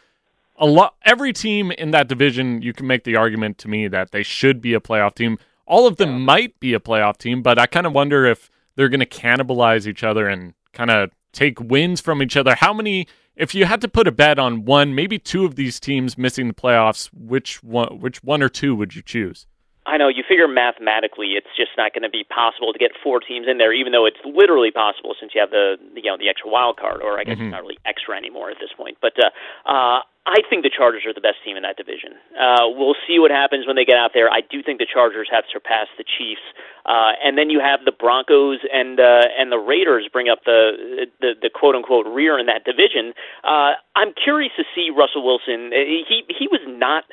a 0.56 0.66
lot 0.66 0.94
every 1.04 1.32
team 1.32 1.70
in 1.72 1.90
that 1.92 2.08
division 2.08 2.62
you 2.62 2.72
can 2.72 2.86
make 2.86 3.04
the 3.04 3.16
argument 3.16 3.58
to 3.58 3.68
me 3.68 3.88
that 3.88 4.10
they 4.10 4.22
should 4.22 4.60
be 4.60 4.74
a 4.74 4.80
playoff 4.80 5.14
team. 5.14 5.38
All 5.66 5.86
of 5.86 5.96
them 5.96 6.10
yeah. 6.10 6.18
might 6.18 6.60
be 6.60 6.74
a 6.74 6.80
playoff 6.80 7.16
team 7.18 7.42
but 7.42 7.58
i 7.58 7.66
kind 7.66 7.86
of 7.86 7.92
wonder 7.92 8.26
if 8.26 8.50
they're 8.76 8.88
going 8.88 9.00
to 9.00 9.06
cannibalize 9.06 9.86
each 9.86 10.02
other 10.02 10.28
and 10.28 10.54
kind 10.72 10.90
of 10.90 11.10
take 11.32 11.60
wins 11.60 12.00
from 12.00 12.22
each 12.22 12.36
other. 12.36 12.54
How 12.54 12.72
many 12.72 13.06
if 13.36 13.54
you 13.54 13.64
had 13.64 13.80
to 13.80 13.88
put 13.88 14.06
a 14.06 14.12
bet 14.12 14.38
on 14.38 14.64
one 14.64 14.94
maybe 14.94 15.18
two 15.18 15.44
of 15.44 15.56
these 15.56 15.80
teams 15.80 16.18
missing 16.18 16.48
the 16.48 16.54
playoffs 16.54 17.08
which 17.12 17.62
one 17.62 17.98
which 17.98 18.22
one 18.22 18.42
or 18.42 18.48
two 18.48 18.74
would 18.74 18.94
you 18.94 19.02
choose 19.02 19.46
I 19.92 20.00
know 20.00 20.09
you 20.09 20.24
figure 20.24 20.48
mathematically 20.48 21.37
it's 21.37 21.52
just 21.52 21.76
not 21.76 21.92
going 21.92 22.09
to 22.09 22.09
be 22.09 22.24
possible 22.24 22.72
to 22.72 22.81
get 22.81 22.96
four 23.05 23.20
teams 23.20 23.44
in 23.44 23.61
there, 23.61 23.76
even 23.76 23.92
though 23.92 24.09
it's 24.09 24.24
literally 24.24 24.72
possible 24.72 25.12
since 25.20 25.37
you 25.37 25.40
have 25.44 25.52
the 25.52 25.76
you 25.92 26.09
know 26.09 26.16
the 26.16 26.33
extra 26.33 26.48
wild 26.48 26.81
card, 26.81 27.05
or 27.05 27.20
I 27.20 27.24
guess 27.28 27.37
mm-hmm. 27.37 27.52
it's 27.52 27.52
not 27.52 27.61
really 27.61 27.76
extra 27.85 28.16
anymore 28.16 28.48
at 28.48 28.57
this 28.57 28.72
point. 28.72 28.96
But 29.05 29.12
uh, 29.20 29.28
uh, 29.68 30.00
I 30.24 30.40
think 30.48 30.64
the 30.64 30.72
Chargers 30.72 31.05
are 31.05 31.12
the 31.12 31.20
best 31.20 31.44
team 31.44 31.61
in 31.61 31.62
that 31.68 31.76
division. 31.76 32.16
Uh, 32.33 32.72
we'll 32.72 32.96
see 33.05 33.20
what 33.20 33.28
happens 33.28 33.66
when 33.68 33.76
they 33.76 33.85
get 33.85 34.00
out 34.00 34.16
there. 34.16 34.33
I 34.33 34.40
do 34.40 34.64
think 34.64 34.81
the 34.81 34.88
Chargers 34.88 35.28
have 35.28 35.44
surpassed 35.52 35.92
the 36.00 36.09
Chiefs, 36.09 36.46
uh, 36.88 37.12
and 37.20 37.37
then 37.37 37.52
you 37.52 37.61
have 37.61 37.85
the 37.85 37.92
Broncos 37.92 38.64
and 38.72 38.96
uh, 38.96 39.28
and 39.37 39.52
the 39.52 39.61
Raiders 39.61 40.09
bring 40.09 40.33
up 40.33 40.48
the 40.48 41.05
the, 41.20 41.37
the 41.37 41.50
quote 41.52 41.76
unquote 41.76 42.09
rear 42.09 42.40
in 42.40 42.48
that 42.48 42.64
division. 42.64 43.12
Uh, 43.44 43.76
I'm 43.92 44.16
curious 44.16 44.57
to 44.57 44.64
see 44.72 44.88
Russell 44.88 45.20
Wilson. 45.20 45.68
He 45.68 46.24
he 46.33 46.48
was 46.48 46.64
not 46.64 47.05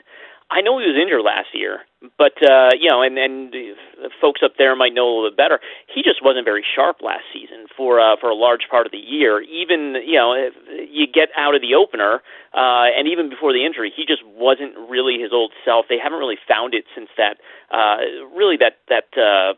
I 0.52 0.62
know 0.62 0.80
he 0.80 0.90
was 0.90 0.98
injured 0.98 1.22
last 1.22 1.54
year, 1.54 1.86
but 2.18 2.34
uh, 2.42 2.74
you 2.74 2.90
know, 2.90 3.06
and 3.06 3.18
and 3.18 3.54
folks 4.20 4.42
up 4.44 4.58
there 4.58 4.76
might 4.76 4.94
know 4.94 5.06
a 5.06 5.14
little 5.14 5.30
bit 5.30 5.38
better. 5.38 5.60
He 5.86 6.02
just 6.02 6.26
wasn't 6.26 6.46
very 6.46 6.66
sharp 6.66 7.06
last 7.06 7.30
season 7.32 7.70
for 7.78 8.00
uh, 8.02 8.18
for 8.20 8.30
a 8.30 8.36
large 8.36 8.66
part 8.70 8.88
of 8.88 8.92
the 8.92 8.98
year. 8.98 9.42
Even 9.42 10.02
you 10.02 10.18
know, 10.18 10.34
if 10.34 10.54
you 10.90 11.06
get 11.06 11.30
out 11.38 11.54
of 11.54 11.62
the 11.62 11.76
opener, 11.76 12.26
uh, 12.58 12.90
and 12.90 13.08
even 13.08 13.30
before 13.30 13.54
the 13.54 13.64
injury, 13.64 13.94
he 13.96 14.06
just 14.10 14.26
wasn't 14.26 14.74
really 14.90 15.22
his 15.22 15.30
old 15.32 15.54
self. 15.64 15.86
They 15.88 16.02
haven't 16.02 16.18
really 16.18 16.42
found 16.48 16.74
it 16.74 16.86
since 16.96 17.10
that. 17.18 17.38
Uh, 17.70 18.26
really, 18.34 18.58
that 18.58 18.82
that. 18.90 19.14
Uh, 19.14 19.54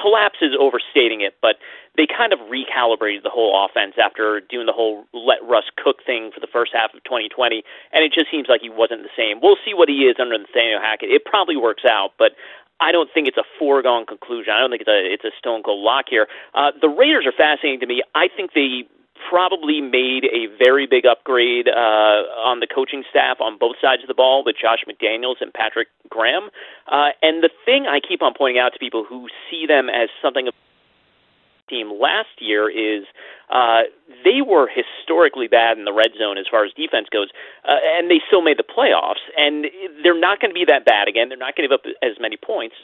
collapse 0.00 0.38
is 0.40 0.52
overstating 0.58 1.20
it, 1.20 1.34
but 1.40 1.56
they 1.96 2.06
kind 2.06 2.32
of 2.32 2.38
recalibrated 2.50 3.22
the 3.22 3.32
whole 3.32 3.54
offense 3.64 3.94
after 3.96 4.40
doing 4.40 4.66
the 4.66 4.72
whole 4.72 5.04
let 5.12 5.38
Russ 5.42 5.64
cook 5.76 6.04
thing 6.04 6.30
for 6.32 6.40
the 6.40 6.46
first 6.46 6.72
half 6.74 6.94
of 6.94 7.02
2020, 7.04 7.62
and 7.92 8.04
it 8.04 8.12
just 8.12 8.30
seems 8.30 8.48
like 8.48 8.60
he 8.60 8.70
wasn't 8.70 9.02
the 9.02 9.14
same. 9.16 9.40
We'll 9.40 9.60
see 9.64 9.74
what 9.74 9.88
he 9.88 10.06
is 10.06 10.16
under 10.20 10.36
Nathaniel 10.36 10.80
Hackett. 10.80 11.10
It 11.10 11.24
probably 11.24 11.56
works 11.56 11.84
out, 11.88 12.12
but 12.18 12.32
I 12.80 12.92
don't 12.92 13.08
think 13.12 13.28
it's 13.28 13.38
a 13.38 13.48
foregone 13.58 14.04
conclusion. 14.04 14.52
I 14.52 14.60
don't 14.60 14.70
think 14.70 14.82
it's 14.82 14.92
a 14.92 15.00
it's 15.00 15.24
a 15.24 15.32
stone 15.38 15.62
cold 15.62 15.82
lock 15.82 16.06
here. 16.10 16.26
Uh, 16.54 16.72
the 16.80 16.88
Raiders 16.88 17.24
are 17.26 17.32
fascinating 17.32 17.80
to 17.80 17.86
me. 17.86 18.02
I 18.14 18.28
think 18.28 18.52
they 18.52 18.84
probably 19.28 19.80
made 19.80 20.24
a 20.24 20.46
very 20.58 20.86
big 20.86 21.06
upgrade 21.06 21.68
uh, 21.68 22.26
on 22.44 22.60
the 22.60 22.66
coaching 22.66 23.04
staff 23.10 23.38
on 23.40 23.58
both 23.58 23.76
sides 23.80 24.02
of 24.02 24.08
the 24.08 24.14
ball 24.14 24.44
with 24.44 24.56
Josh 24.60 24.84
McDaniels 24.88 25.36
and 25.40 25.52
Patrick 25.52 25.88
Graham. 26.08 26.50
Uh, 26.90 27.10
and 27.22 27.42
the 27.42 27.50
thing 27.64 27.86
I 27.86 28.00
keep 28.00 28.22
on 28.22 28.34
pointing 28.36 28.60
out 28.60 28.72
to 28.72 28.78
people 28.78 29.04
who 29.08 29.28
see 29.50 29.66
them 29.66 29.88
as 29.88 30.08
something 30.22 30.48
of 30.48 30.54
a 30.54 31.70
team 31.70 31.92
last 32.00 32.38
year 32.38 32.70
is 32.70 33.04
uh, 33.50 33.82
they 34.24 34.42
were 34.42 34.68
historically 34.68 35.48
bad 35.48 35.78
in 35.78 35.84
the 35.84 35.92
red 35.92 36.10
zone 36.18 36.38
as 36.38 36.46
far 36.50 36.64
as 36.64 36.72
defense 36.72 37.08
goes, 37.12 37.28
uh, 37.64 37.76
and 37.98 38.10
they 38.10 38.20
still 38.26 38.42
made 38.42 38.58
the 38.58 38.64
playoffs. 38.64 39.22
And 39.36 39.66
they're 40.02 40.18
not 40.18 40.40
going 40.40 40.50
to 40.50 40.54
be 40.54 40.64
that 40.66 40.84
bad 40.84 41.08
again. 41.08 41.28
They're 41.28 41.38
not 41.38 41.56
going 41.56 41.68
to 41.68 41.74
give 41.74 41.80
up 41.80 41.86
as 42.02 42.20
many 42.20 42.36
points. 42.36 42.76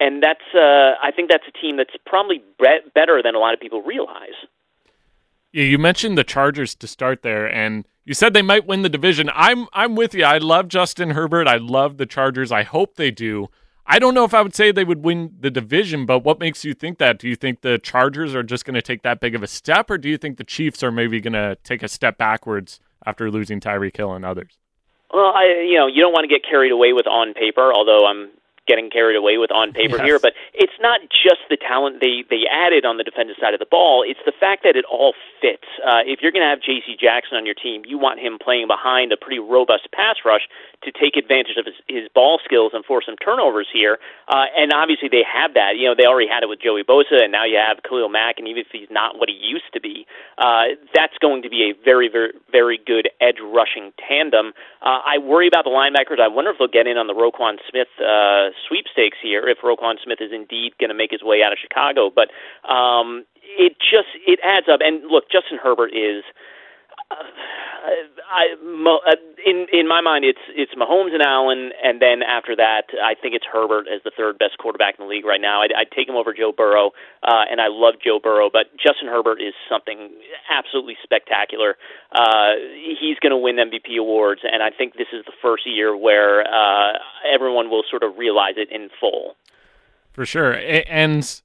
And 0.00 0.22
that's, 0.22 0.42
uh, 0.54 0.98
I 1.00 1.12
think 1.14 1.30
that's 1.30 1.44
a 1.46 1.52
team 1.52 1.76
that's 1.76 1.94
probably 2.06 2.42
be- 2.58 2.90
better 2.94 3.22
than 3.22 3.34
a 3.34 3.38
lot 3.38 3.54
of 3.54 3.60
people 3.60 3.82
realize. 3.82 4.34
You 5.52 5.78
mentioned 5.78 6.16
the 6.16 6.24
Chargers 6.24 6.74
to 6.76 6.86
start 6.86 7.22
there, 7.22 7.46
and 7.46 7.86
you 8.04 8.14
said 8.14 8.32
they 8.32 8.42
might 8.42 8.66
win 8.66 8.82
the 8.82 8.88
division. 8.88 9.30
I'm 9.34 9.68
I'm 9.74 9.94
with 9.94 10.14
you. 10.14 10.24
I 10.24 10.38
love 10.38 10.68
Justin 10.68 11.10
Herbert. 11.10 11.46
I 11.46 11.56
love 11.56 11.98
the 11.98 12.06
Chargers. 12.06 12.50
I 12.50 12.62
hope 12.62 12.96
they 12.96 13.10
do. 13.10 13.48
I 13.86 13.98
don't 13.98 14.14
know 14.14 14.24
if 14.24 14.32
I 14.32 14.40
would 14.40 14.54
say 14.54 14.72
they 14.72 14.84
would 14.84 15.04
win 15.04 15.34
the 15.38 15.50
division, 15.50 16.06
but 16.06 16.20
what 16.20 16.38
makes 16.38 16.64
you 16.64 16.72
think 16.72 16.98
that? 16.98 17.18
Do 17.18 17.28
you 17.28 17.36
think 17.36 17.60
the 17.60 17.78
Chargers 17.78 18.34
are 18.34 18.42
just 18.42 18.64
going 18.64 18.74
to 18.74 18.82
take 18.82 19.02
that 19.02 19.20
big 19.20 19.34
of 19.34 19.42
a 19.42 19.46
step, 19.46 19.90
or 19.90 19.98
do 19.98 20.08
you 20.08 20.16
think 20.16 20.38
the 20.38 20.44
Chiefs 20.44 20.82
are 20.82 20.92
maybe 20.92 21.20
going 21.20 21.34
to 21.34 21.56
take 21.64 21.82
a 21.82 21.88
step 21.88 22.16
backwards 22.16 22.80
after 23.04 23.30
losing 23.30 23.60
Tyreek 23.60 23.96
Hill 23.96 24.14
and 24.14 24.24
others? 24.24 24.56
Well, 25.12 25.32
I 25.34 25.64
you 25.68 25.76
know 25.76 25.86
you 25.86 26.00
don't 26.00 26.12
want 26.12 26.24
to 26.24 26.28
get 26.28 26.48
carried 26.48 26.72
away 26.72 26.94
with 26.94 27.06
on 27.06 27.34
paper, 27.34 27.72
although 27.72 28.06
I'm 28.06 28.30
getting 28.66 28.90
carried 28.90 29.16
away 29.16 29.38
with 29.38 29.50
on 29.50 29.72
paper 29.72 29.96
yes. 29.98 30.06
here, 30.06 30.18
but 30.18 30.34
it's 30.54 30.76
not 30.80 31.00
just 31.10 31.42
the 31.50 31.56
talent 31.56 32.00
they 32.00 32.24
they 32.30 32.46
added 32.46 32.84
on 32.84 32.96
the 32.96 33.04
defensive 33.04 33.36
side 33.40 33.54
of 33.54 33.60
the 33.60 33.66
ball. 33.66 34.04
It's 34.06 34.22
the 34.24 34.32
fact 34.32 34.62
that 34.62 34.76
it 34.76 34.84
all 34.86 35.14
fits. 35.40 35.66
Uh, 35.82 36.06
if 36.06 36.22
you're 36.22 36.30
going 36.30 36.46
to 36.46 36.50
have 36.50 36.62
J.C. 36.62 36.94
Jackson 36.94 37.36
on 37.36 37.44
your 37.46 37.58
team, 37.58 37.82
you 37.86 37.98
want 37.98 38.20
him 38.20 38.38
playing 38.38 38.68
behind 38.68 39.10
a 39.10 39.18
pretty 39.18 39.38
robust 39.38 39.90
pass 39.90 40.22
rush 40.24 40.46
to 40.84 40.90
take 40.90 41.16
advantage 41.18 41.58
of 41.58 41.66
his, 41.66 41.74
his 41.86 42.06
ball 42.14 42.38
skills 42.44 42.72
and 42.74 42.84
force 42.84 43.06
some 43.06 43.16
turnovers 43.16 43.66
here. 43.72 43.98
Uh, 44.28 44.46
and 44.56 44.72
obviously 44.72 45.08
they 45.08 45.22
have 45.26 45.54
that. 45.54 45.74
You 45.78 45.90
know, 45.90 45.94
they 45.98 46.06
already 46.06 46.30
had 46.30 46.42
it 46.42 46.48
with 46.48 46.62
Joey 46.62 46.82
Bosa, 46.82 47.22
and 47.22 47.30
now 47.30 47.44
you 47.44 47.58
have 47.58 47.82
Khalil 47.82 48.08
Mack, 48.08 48.38
and 48.38 48.46
even 48.46 48.62
if 48.62 48.70
he's 48.70 48.90
not 48.90 49.18
what 49.18 49.28
he 49.28 49.34
used 49.34 49.70
to 49.74 49.80
be, 49.80 50.06
uh, 50.38 50.78
that's 50.94 51.18
going 51.18 51.42
to 51.42 51.50
be 51.50 51.70
a 51.70 51.84
very, 51.84 52.08
very, 52.08 52.32
very 52.50 52.78
good 52.78 53.10
edge 53.20 53.42
rushing 53.42 53.92
tandem. 53.98 54.54
Uh, 54.82 55.02
I 55.02 55.18
worry 55.18 55.46
about 55.46 55.64
the 55.64 55.74
linebackers. 55.74 56.22
I 56.22 56.28
wonder 56.28 56.50
if 56.50 56.58
they'll 56.58 56.70
get 56.70 56.86
in 56.86 56.96
on 56.96 57.06
the 57.06 57.14
Roquan 57.14 57.58
Smith 57.70 57.90
uh, 57.98 58.51
sweepstakes 58.68 59.18
here 59.22 59.48
if 59.48 59.58
Roquan 59.58 59.96
Smith 60.02 60.18
is 60.20 60.32
indeed 60.32 60.72
going 60.78 60.90
to 60.90 60.94
make 60.94 61.10
his 61.10 61.22
way 61.22 61.42
out 61.42 61.52
of 61.52 61.58
Chicago. 61.58 62.10
But 62.14 62.30
um, 62.68 63.24
it 63.42 63.76
just 63.78 64.08
it 64.26 64.38
adds 64.44 64.68
up. 64.68 64.80
And 64.82 65.02
look, 65.10 65.30
Justin 65.30 65.58
Herbert 65.62 65.92
is. 65.94 66.24
I, 68.32 68.54
uh, 68.56 69.16
in 69.44 69.66
in 69.72 69.88
my 69.88 70.00
mind, 70.00 70.24
it's 70.24 70.40
it's 70.54 70.72
Mahomes 70.74 71.12
and 71.12 71.22
Allen, 71.22 71.70
and 71.82 72.00
then 72.00 72.22
after 72.22 72.56
that, 72.56 72.88
I 73.02 73.14
think 73.14 73.34
it's 73.34 73.44
Herbert 73.44 73.86
as 73.92 74.00
the 74.04 74.12
third 74.16 74.38
best 74.38 74.58
quarterback 74.58 74.94
in 74.98 75.04
the 75.04 75.10
league 75.10 75.24
right 75.24 75.40
now. 75.40 75.62
I'd, 75.62 75.72
I'd 75.72 75.90
take 75.94 76.08
him 76.08 76.16
over 76.16 76.32
Joe 76.32 76.52
Burrow, 76.56 76.92
uh, 77.22 77.44
and 77.50 77.60
I 77.60 77.68
love 77.68 77.94
Joe 78.02 78.18
Burrow, 78.22 78.48
but 78.52 78.72
Justin 78.78 79.08
Herbert 79.08 79.40
is 79.42 79.54
something 79.68 80.10
absolutely 80.48 80.96
spectacular. 81.02 81.76
Uh, 82.12 82.56
he's 83.00 83.18
going 83.18 83.32
to 83.32 83.36
win 83.36 83.56
MVP 83.56 83.98
awards, 83.98 84.42
and 84.44 84.62
I 84.62 84.70
think 84.70 84.94
this 84.94 85.12
is 85.12 85.24
the 85.26 85.36
first 85.42 85.66
year 85.66 85.96
where 85.96 86.42
uh, 86.46 86.98
everyone 87.28 87.68
will 87.68 87.84
sort 87.90 88.02
of 88.02 88.16
realize 88.16 88.54
it 88.56 88.68
in 88.70 88.88
full. 89.00 89.36
For 90.12 90.24
sure, 90.24 90.52
and 90.52 91.42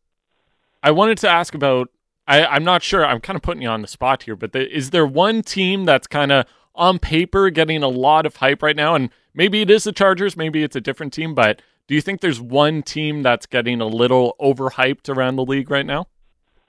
I 0.84 0.92
wanted 0.92 1.18
to 1.20 1.30
ask 1.30 1.56
about 1.56 1.90
I, 2.28 2.56
am 2.56 2.64
not 2.64 2.84
sure. 2.84 3.06
I'm 3.06 3.22
kind 3.22 3.36
of 3.38 3.42
putting 3.42 3.62
you 3.62 3.70
on 3.70 3.82
the 3.82 3.88
spot 3.88 4.24
here, 4.24 4.36
but 4.36 4.52
the, 4.52 4.70
is 4.76 4.90
there 4.90 5.06
one 5.06 5.42
team 5.42 5.86
that's 5.86 6.08
kind 6.08 6.32
of 6.32 6.46
on 6.76 7.00
paper 7.00 7.50
getting 7.50 7.84
a 7.84 7.88
lot 7.88 8.26
of 8.26 8.38
hype 8.38 8.62
right 8.62 8.76
now? 8.76 8.96
And 8.96 9.10
maybe 9.34 9.62
it 9.62 9.70
is 9.70 9.86
the 9.86 9.94
Chargers, 9.94 10.36
maybe 10.36 10.64
it's 10.64 10.76
a 10.76 10.82
different 10.82 11.14
team, 11.14 11.34
but 11.34 11.62
do 11.88 11.96
you 11.96 12.02
think 12.02 12.20
there's 12.20 12.42
one 12.42 12.84
team 12.84 13.24
that's 13.24 13.46
getting 13.46 13.80
a 13.80 13.88
little 13.88 14.36
overhyped 14.42 15.14
around 15.14 15.38
the 15.38 15.46
league 15.46 15.72
right 15.72 15.86
now? 15.86 16.08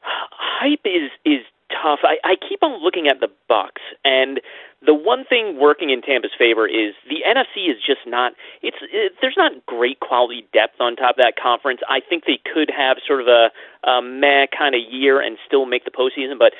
Hype 0.01 0.81
is 0.85 1.11
is 1.25 1.45
tough. 1.71 2.01
I, 2.03 2.17
I 2.25 2.35
keep 2.49 2.63
on 2.63 2.83
looking 2.83 3.09
at 3.09 3.21
the 3.21 3.29
Bucks, 3.49 3.83
and 4.05 4.41
the 4.85 4.95
one 4.95 5.25
thing 5.25 5.59
working 5.59 5.91
in 5.91 6.03
Tampa's 6.03 6.31
favor 6.39 6.67
is 6.67 6.95
the 7.09 7.27
NFC 7.27 7.69
is 7.71 7.77
just 7.85 8.07
not. 8.07 8.33
It's 8.63 8.77
it, 8.93 9.13
there's 9.21 9.37
not 9.37 9.53
great 9.67 9.99
quality 10.01 10.47
depth 10.53 10.81
on 10.81 10.95
top 10.95 11.19
of 11.19 11.23
that 11.23 11.35
conference. 11.41 11.81
I 11.89 12.01
think 12.01 12.25
they 12.27 12.39
could 12.53 12.71
have 12.71 12.99
sort 13.07 13.21
of 13.21 13.27
a, 13.27 13.51
a 13.89 14.01
meh 14.03 14.47
kind 14.57 14.75
of 14.75 14.81
year 14.89 15.21
and 15.21 15.37
still 15.47 15.67
make 15.67 15.85
the 15.85 15.91
postseason, 15.91 16.39
but 16.39 16.53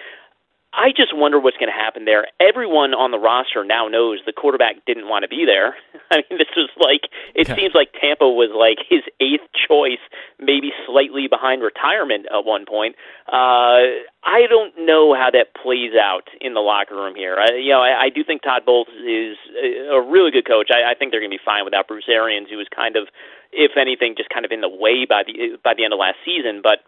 I 0.73 0.93
just 0.93 1.17
wonder 1.17 1.41
what's 1.41 1.57
going 1.57 1.73
to 1.73 1.75
happen 1.75 2.05
there. 2.05 2.29
Everyone 2.39 2.93
on 2.93 3.11
the 3.11 3.19
roster 3.19 3.65
now 3.65 3.89
knows 3.89 4.21
the 4.29 4.37
quarterback 4.37 4.85
didn't 4.85 5.09
want 5.09 5.25
to 5.25 5.29
be 5.29 5.49
there. 5.49 5.75
I 6.13 6.21
mean, 6.29 6.37
this 6.37 6.53
was 6.55 6.69
like 6.77 7.09
it 7.35 7.49
Okay. 7.49 7.57
seems 7.57 7.73
like 7.75 7.97
Tampa 7.97 8.29
was 8.29 8.53
like 8.53 8.85
his 8.85 9.01
eighth 9.17 9.49
choice, 9.57 10.03
maybe 10.39 10.69
slightly 10.85 11.25
behind 11.27 11.65
retirement 11.65 12.27
at 12.29 12.45
one 12.45 12.69
point. 12.69 12.97
Uh, 13.27 14.05
I 14.21 14.45
don't 14.45 14.77
know 14.85 15.17
how 15.17 15.33
that 15.33 15.57
plays 15.57 15.97
out 15.97 16.29
in 16.45 16.53
the 16.53 16.61
locker 16.61 16.95
room 17.01 17.17
here. 17.17 17.41
I, 17.41 17.57
you 17.57 17.73
know, 17.73 17.81
I, 17.81 18.07
I 18.07 18.09
do 18.13 18.21
think 18.23 18.43
Todd 18.45 18.69
Bowles 18.69 18.93
is 19.01 19.41
a 19.89 20.01
really 20.05 20.31
good 20.31 20.47
coach. 20.47 20.69
I, 20.69 20.93
I 20.93 20.95
think 20.95 21.11
they're 21.17 21.25
going 21.25 21.33
to 21.33 21.39
be 21.41 21.43
fine 21.43 21.65
without 21.65 21.89
Bruce 21.89 22.13
Arians, 22.13 22.53
who 22.53 22.61
was 22.61 22.69
kind 22.69 22.97
of, 23.01 23.09
if 23.57 23.73
anything, 23.81 24.15
just 24.21 24.29
kind 24.29 24.45
of 24.45 24.53
in 24.53 24.61
the 24.61 24.69
way 24.69 25.09
by 25.09 25.25
the 25.25 25.57
by 25.65 25.73
the 25.73 25.85
end 25.89 25.97
of 25.97 25.99
last 25.99 26.21
season. 26.29 26.61
But 26.63 26.85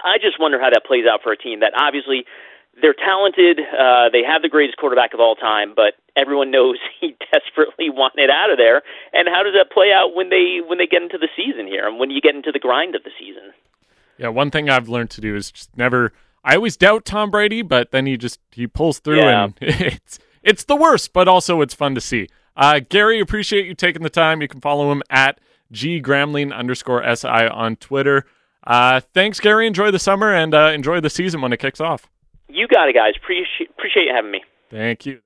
I 0.00 0.16
just 0.16 0.40
wonder 0.40 0.56
how 0.58 0.70
that 0.72 0.84
plays 0.88 1.04
out 1.04 1.20
for 1.22 1.32
a 1.32 1.36
team 1.36 1.60
that 1.60 1.72
obviously 1.76 2.24
they're 2.80 2.94
talented. 2.94 3.60
Uh, 3.60 4.08
they 4.12 4.22
have 4.22 4.42
the 4.42 4.48
greatest 4.48 4.78
quarterback 4.78 5.14
of 5.14 5.20
all 5.20 5.34
time, 5.34 5.72
but 5.74 5.94
everyone 6.16 6.50
knows 6.50 6.76
he 7.00 7.16
desperately 7.32 7.90
wanted 7.90 8.30
out 8.30 8.50
of 8.50 8.58
there. 8.58 8.82
And 9.12 9.28
how 9.28 9.42
does 9.42 9.54
that 9.54 9.70
play 9.72 9.92
out 9.92 10.14
when 10.14 10.30
they 10.30 10.58
when 10.66 10.78
they 10.78 10.86
get 10.86 11.02
into 11.02 11.18
the 11.18 11.28
season 11.36 11.66
here 11.66 11.86
and 11.88 11.98
when 11.98 12.10
you 12.10 12.20
get 12.20 12.34
into 12.34 12.52
the 12.52 12.58
grind 12.58 12.94
of 12.94 13.02
the 13.04 13.10
season? 13.18 13.52
Yeah, 14.18 14.28
one 14.28 14.50
thing 14.50 14.70
I've 14.70 14.88
learned 14.88 15.10
to 15.10 15.20
do 15.20 15.34
is 15.36 15.50
just 15.50 15.76
never. 15.76 16.12
I 16.44 16.54
always 16.54 16.76
doubt 16.76 17.04
Tom 17.04 17.30
Brady, 17.30 17.62
but 17.62 17.90
then 17.90 18.06
he 18.06 18.16
just 18.16 18.38
he 18.52 18.66
pulls 18.66 18.98
through, 19.00 19.18
Yeah. 19.18 19.44
and 19.44 19.54
it's 19.60 20.18
it's 20.42 20.64
the 20.64 20.76
worst, 20.76 21.12
but 21.12 21.28
also 21.28 21.60
it's 21.60 21.74
fun 21.74 21.94
to 21.96 22.00
see. 22.00 22.28
Uh, 22.56 22.80
Gary, 22.88 23.20
appreciate 23.20 23.66
you 23.66 23.74
taking 23.74 24.02
the 24.02 24.08
time. 24.10 24.40
You 24.40 24.48
can 24.48 24.60
follow 24.60 24.90
him 24.92 25.02
at 25.10 25.38
g 25.72 26.00
gramling 26.00 26.52
underscore 26.54 27.02
si 27.16 27.28
on 27.28 27.76
Twitter. 27.76 28.24
Uh, 28.64 29.00
thanks, 29.12 29.38
Gary. 29.40 29.66
Enjoy 29.66 29.90
the 29.90 29.98
summer 29.98 30.32
and 30.32 30.54
uh, 30.54 30.70
enjoy 30.74 31.00
the 31.00 31.10
season 31.10 31.40
when 31.40 31.52
it 31.52 31.58
kicks 31.58 31.80
off. 31.80 32.08
You 32.48 32.68
got 32.68 32.88
it, 32.88 32.94
guys. 32.94 33.14
Appreciate 33.22 33.70
appreciate 33.70 34.04
you 34.06 34.14
having 34.14 34.30
me. 34.30 34.42
Thank 34.70 35.06
you. 35.06 35.20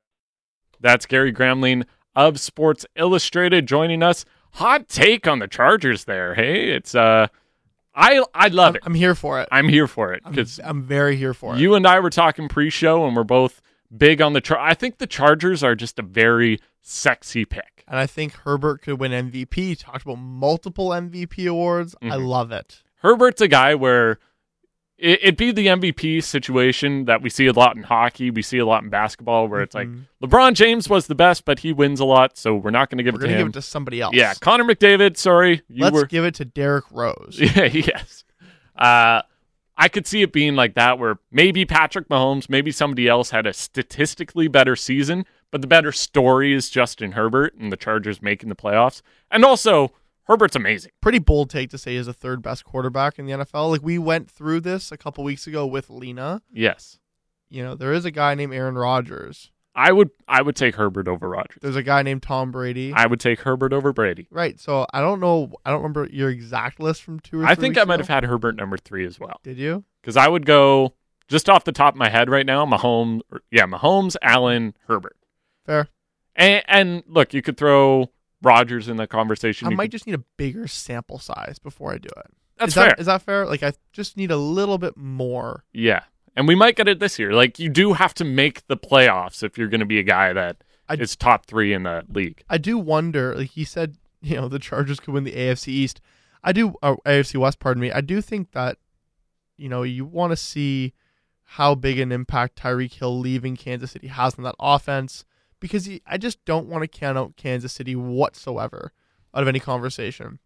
That's 0.81 1.07
Gary 1.07 1.33
Gramling 1.33 1.85
of 2.17 2.41
Sports 2.41 2.87
Illustrated 2.97 3.67
joining 3.67 4.03
us. 4.03 4.25
Hot 4.55 4.89
take 4.89 5.29
on 5.29 5.39
the 5.39 5.47
Chargers 5.49 6.05
there. 6.05 6.35
Hey, 6.35 6.71
it's 6.71 6.95
uh 6.95 7.29
I 7.95 8.23
I 8.35 8.49
love 8.49 8.71
I'm, 8.71 8.77
it. 8.77 8.83
I'm 8.87 8.95
here 8.95 9.15
for 9.15 9.41
it. 9.41 9.49
I'm 9.53 9.69
here 9.69 9.87
for 9.87 10.13
it 10.13 10.23
I'm, 10.25 10.33
because 10.33 10.61
I'm 10.63 10.83
very 10.83 11.17
here 11.17 11.35
for 11.35 11.55
it. 11.55 11.61
you 11.61 11.75
and 11.75 11.87
I 11.87 12.01
were 12.01 12.11
talking 12.11 12.49
pre-show 12.49 13.07
and 13.07 13.15
we're 13.17 13.25
both 13.25 13.61
big 13.97 14.23
on 14.23 14.33
the 14.33 14.41
Char- 14.41 14.59
I 14.61 14.75
think 14.75 14.99
the 14.99 15.07
Chargers 15.07 15.63
are 15.63 15.75
just 15.75 15.99
a 15.99 16.03
very 16.03 16.59
sexy 16.81 17.45
pick. 17.45 17.85
and 17.89 17.99
I 17.99 18.07
think 18.07 18.33
Herbert 18.35 18.83
could 18.83 18.99
win 19.01 19.13
MVP. 19.13 19.79
Talked 19.79 20.03
about 20.03 20.17
multiple 20.19 20.89
MVP 20.91 21.47
awards. 21.49 21.95
I 22.01 22.07
Mhm. 22.17 22.27
love 22.29 22.53
it. 22.53 22.83
Herbert's 23.03 23.41
a 23.41 23.49
guy 23.49 23.75
where 23.75 24.19
it, 25.01 25.21
it'd 25.23 25.37
be 25.37 25.51
the 25.53 25.67
MVP 25.69 26.23
situation 26.23 27.07
that 27.07 27.23
we 27.23 27.31
see 27.31 27.47
a 27.47 27.53
lot 27.53 27.77
in 27.77 27.83
hockey. 27.83 28.31
We 28.31 28.43
see 28.43 28.59
a 28.59 28.67
lot 28.67 28.83
in 28.83 28.91
basketball 28.91 29.49
where 29.49 29.63
it's 29.63 29.75
like 29.75 29.89
Mhm. 29.89 30.03
LeBron 30.23 30.55
James 30.55 30.89
was 30.89 31.07
the 31.07 31.15
best, 31.15 31.45
but 31.45 31.61
he 31.61 31.73
wins 31.73 32.01
a 32.01 32.05
lot, 32.05 32.37
so 32.37 32.55
we're 32.55 32.71
not 32.71 32.91
going 32.91 32.99
to 32.99 33.05
give 33.05 33.15
We're 33.15 33.21
it 33.21 33.23
to 33.23 33.27
gonna 33.29 33.39
give 33.39 33.47
him. 33.47 33.51
it 33.51 33.55
to 33.55 33.63
somebody 33.63 34.01
else. 34.01 34.15
yeah, 34.15 34.35
Connor 34.41 34.65
McDavid. 34.65 35.17
Sorry, 35.17 35.63
you 35.69 35.83
Let's 35.85 35.95
were. 35.95 36.05
give 36.07 36.25
it 36.25 36.35
to 36.37 36.45
Derrick 36.45 36.85
Rose. 36.91 37.39
Yeah, 37.41 37.65
yes. 37.65 38.25
Uh, 38.77 39.23
I 39.77 39.89
could 39.89 40.07
see 40.07 40.21
it 40.23 40.33
being 40.33 40.57
like 40.57 40.75
that, 40.75 40.99
where 40.99 41.19
maybe 41.33 41.65
Patrick 41.65 42.09
Mahomes, 42.09 42.51
maybe 42.51 42.71
somebody 42.71 43.09
else 43.09 43.31
had 43.31 43.47
a 43.47 43.53
statistically 43.55 44.47
better 44.47 44.77
season, 44.77 45.25
but 45.51 45.63
the 45.63 45.67
better 45.67 45.91
story 45.91 46.53
is 46.53 46.69
Justin 46.69 47.13
Herbert 47.13 47.55
and 47.55 47.73
the 47.73 47.77
Chargers 47.79 48.21
making 48.21 48.51
the 48.51 48.55
playoffs. 48.55 49.01
And 49.31 49.43
also, 49.45 49.93
Herbert's 50.31 50.55
amazing. 50.57 50.93
Pretty 51.03 51.19
bold 51.19 51.51
take 51.51 51.71
to 51.71 51.79
say 51.79 51.97
he's 51.97 52.07
the 52.07 52.13
third 52.13 52.41
best 52.41 52.65
quarterback 52.65 53.19
in 53.19 53.27
the 53.27 53.33
NFL. 53.33 53.71
Like 53.71 53.83
we 53.83 53.99
went 53.99 54.31
through 54.31 54.61
this 54.61 54.93
a 54.93 54.97
couple 54.97 55.25
weeks 55.25 55.47
ago 55.47 55.67
with 55.67 55.91
Lena. 55.91 56.41
Yes, 56.53 56.99
You 57.49 57.65
know, 57.65 57.75
there 57.75 57.93
is 57.93 58.05
a 58.05 58.11
guy 58.13 58.35
named 58.37 58.55
Aaron 58.55 58.77
Rodgers. 58.77 59.51
I 59.75 59.93
would. 59.93 60.11
I 60.29 60.43
would 60.43 60.57
take 60.57 60.75
Herbert 60.77 61.07
over 61.09 61.29
Rodgers. 61.29 61.59
There's 61.63 61.77
a 61.77 61.83
guy 61.83 62.03
named 62.03 62.23
Tom 62.23 62.51
Brady. 62.51 62.93
I 62.95 63.07
would 63.07 63.21
take 63.21 63.41
Herbert 63.41 63.73
over 63.73 63.93
Brady. 63.93 64.27
right. 64.31 64.59
So 64.59 64.85
I 64.93 65.01
don't 65.01 65.21
know. 65.21 65.53
I 65.65 65.71
don't 65.71 65.81
remember 65.83 66.09
your 66.13 66.29
exact 66.31 66.81
list 66.81 67.03
from 67.03 67.21
two 67.21 67.43
or 67.43 67.47
I 67.47 67.55
think 67.55 67.79
I 67.79 67.85
might 67.85 67.95
ago. 67.95 68.03
have 68.03 68.09
had 68.09 68.25
Herbert 68.25 68.57
number 68.57 68.77
three 68.77 69.07
as 69.07 69.19
well, 69.21 69.41
Did 69.45 69.59
you? 69.59 69.85
because 70.03 70.17
I 70.17 70.29
would 70.29 70.45
go 70.47 70.95
just 71.29 71.49
off 71.49 71.63
the 71.65 71.73
top 71.73 71.95
of 71.95 71.99
my 71.99 72.09
head 72.09 72.29
right 72.29 72.45
now. 72.47 72.67
Mahomes, 72.67 73.21
yeah, 73.53 73.65
Mahomes, 73.67 74.17
Allen, 74.23 74.75
Herbert, 74.89 75.17
Fair. 75.67 75.89
and, 76.35 76.65
and 76.67 77.03
look, 77.07 77.33
you 77.33 77.41
could 77.41 77.57
throw 77.57 78.11
Rodgers 78.43 78.89
in 78.89 78.97
the 78.97 79.07
conversation. 79.07 79.69
I 79.69 79.71
might 79.71 79.85
could- 79.87 79.93
just 79.93 80.07
need 80.07 80.15
a 80.15 80.25
bigger 80.37 80.67
sample 80.67 81.19
size 81.19 81.59
before 81.59 81.93
I 81.93 81.99
do 81.99 82.09
it. 82.17 82.27
that's 82.59 82.71
is 82.71 82.75
fair. 82.75 82.89
That, 82.91 82.99
is 83.01 83.07
that 83.07 83.23
fair? 83.23 83.47
Like 83.47 83.63
I 83.63 83.73
just 83.93 84.17
need 84.17 84.31
a 84.31 84.37
little 84.37 84.79
bit 84.79 84.97
more. 84.97 85.65
Yeah. 85.73 86.05
And 86.37 86.47
we 86.49 86.55
might 86.55 86.77
get 86.77 86.89
it 86.89 87.01
this 87.01 87.19
year. 87.19 87.33
Like 87.33 87.59
you 87.59 87.69
do 87.69 87.93
have 87.95 88.15
to 88.15 88.25
make 88.25 88.67
the 88.67 88.77
playoffs 88.77 89.43
if 89.43 89.59
you're 89.59 89.69
going 89.69 89.81
to 89.81 89.87
be 89.87 89.99
a 89.99 90.05
guy 90.05 90.33
that 90.33 90.63
is 90.99 91.17
I- 91.21 91.25
top 91.25 91.47
3 91.47 91.73
in 91.75 91.83
the 91.85 92.05
league. 92.09 92.43
I 92.49 92.59
do 92.59 92.79
wonder. 92.79 93.35
Like 93.37 93.51
he 93.51 93.65
said, 93.65 93.97
you 94.23 94.37
know, 94.37 94.49
the 94.49 94.59
Chargers 94.59 95.01
could 95.01 95.13
win 95.15 95.25
the 95.25 95.33
AFC 95.33 95.69
East. 95.69 96.01
I 96.43 96.53
do, 96.53 96.75
uh, 96.83 96.93
or 96.93 96.99
AFC 97.05 97.39
West. 97.39 97.59
Pardon 97.59 97.81
me. 97.83 97.91
I 97.93 98.01
do 98.01 98.21
think 98.23 98.53
that, 98.53 98.79
you 99.59 99.69
know, 99.69 99.83
you 99.83 100.05
want 100.07 100.31
to 100.33 100.37
see 100.37 100.95
how 101.45 101.75
big 101.75 101.99
an 101.99 102.13
impact 102.13 102.61
Tyreek 102.63 102.95
Hill 102.95 103.19
leaving 103.19 103.57
Kansas 103.57 103.91
City 103.91 104.07
has 104.07 104.37
on 104.37 104.45
that 104.45 104.55
offense 104.59 105.25
because 105.61 105.85
he, 105.85 106.03
I 106.07 106.19
just 106.19 106.45
don't 106.45 106.67
want 106.67 106.83
to 106.83 106.89
count 106.89 107.19
out 107.19 107.37
Kansas 107.37 107.73
City 107.73 107.95
whatsoever 107.95 108.93
out 109.35 109.43
of 109.43 109.49
any 109.49 109.61
conversation. 109.61 110.39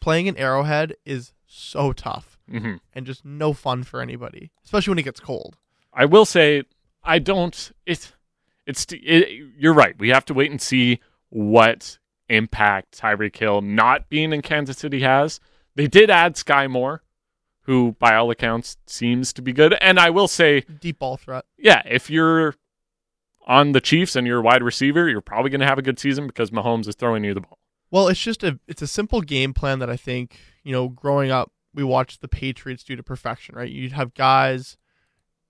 Playing 0.00 0.26
in 0.26 0.36
Arrowhead 0.36 0.94
is 1.04 1.32
so 1.46 1.92
tough 1.92 2.38
hmm 2.48 2.76
and 2.94 3.06
just 3.06 3.24
no 3.24 3.52
fun 3.52 3.82
for 3.84 4.00
anybody, 4.00 4.50
especially 4.64 4.92
when 4.92 4.98
it 4.98 5.04
gets 5.04 5.20
cold. 5.20 5.56
I 5.92 6.04
will 6.04 6.24
say 6.24 6.64
I 7.04 7.18
don't 7.18 7.72
it's 7.86 8.12
it's 8.66 8.86
it, 8.90 9.28
you're 9.58 9.74
right. 9.74 9.94
We 9.98 10.10
have 10.10 10.24
to 10.26 10.34
wait 10.34 10.50
and 10.50 10.60
see 10.60 11.00
what 11.28 11.98
impact 12.28 12.98
Tyreek 12.98 13.36
Hill 13.36 13.60
not 13.60 14.08
being 14.08 14.32
in 14.32 14.42
Kansas 14.42 14.78
City 14.78 15.00
has. 15.00 15.40
They 15.74 15.86
did 15.86 16.10
add 16.10 16.34
Skyy 16.34 16.70
Moore, 16.70 17.02
who 17.62 17.96
by 17.98 18.14
all 18.14 18.30
accounts 18.30 18.76
seems 18.86 19.32
to 19.34 19.42
be 19.42 19.52
good. 19.52 19.74
And 19.80 19.98
I 19.98 20.10
will 20.10 20.28
say 20.28 20.60
Deep 20.80 20.98
ball 20.98 21.16
threat. 21.16 21.44
yeah, 21.58 21.82
if 21.84 22.08
you're 22.10 22.54
on 23.46 23.72
the 23.72 23.80
Chiefs 23.80 24.14
and 24.16 24.26
you're 24.26 24.38
a 24.40 24.42
wide 24.42 24.62
receiver, 24.62 25.08
you're 25.08 25.20
probably 25.20 25.50
going 25.50 25.60
to 25.60 25.66
have 25.66 25.78
a 25.78 25.82
good 25.82 25.98
season 25.98 26.26
because 26.26 26.50
Mahomes 26.50 26.86
is 26.88 26.94
throwing 26.94 27.24
you 27.24 27.34
the 27.34 27.40
ball. 27.40 27.58
Well, 27.90 28.08
it's 28.08 28.20
just 28.22 28.44
a 28.44 28.58
it's 28.68 28.82
a 28.82 28.86
simple 28.86 29.20
game 29.22 29.52
plan 29.54 29.78
that 29.80 29.90
I 29.90 29.96
think 29.96 30.38
you 30.62 30.72
know. 30.72 30.88
Growing 30.88 31.30
up, 31.30 31.50
we 31.74 31.82
watched 31.82 32.20
the 32.20 32.28
Patriots 32.28 32.84
do 32.84 32.94
to 32.96 33.02
perfection. 33.02 33.54
Right? 33.56 33.70
You'd 33.70 33.92
have 33.92 34.14
guys. 34.14 34.76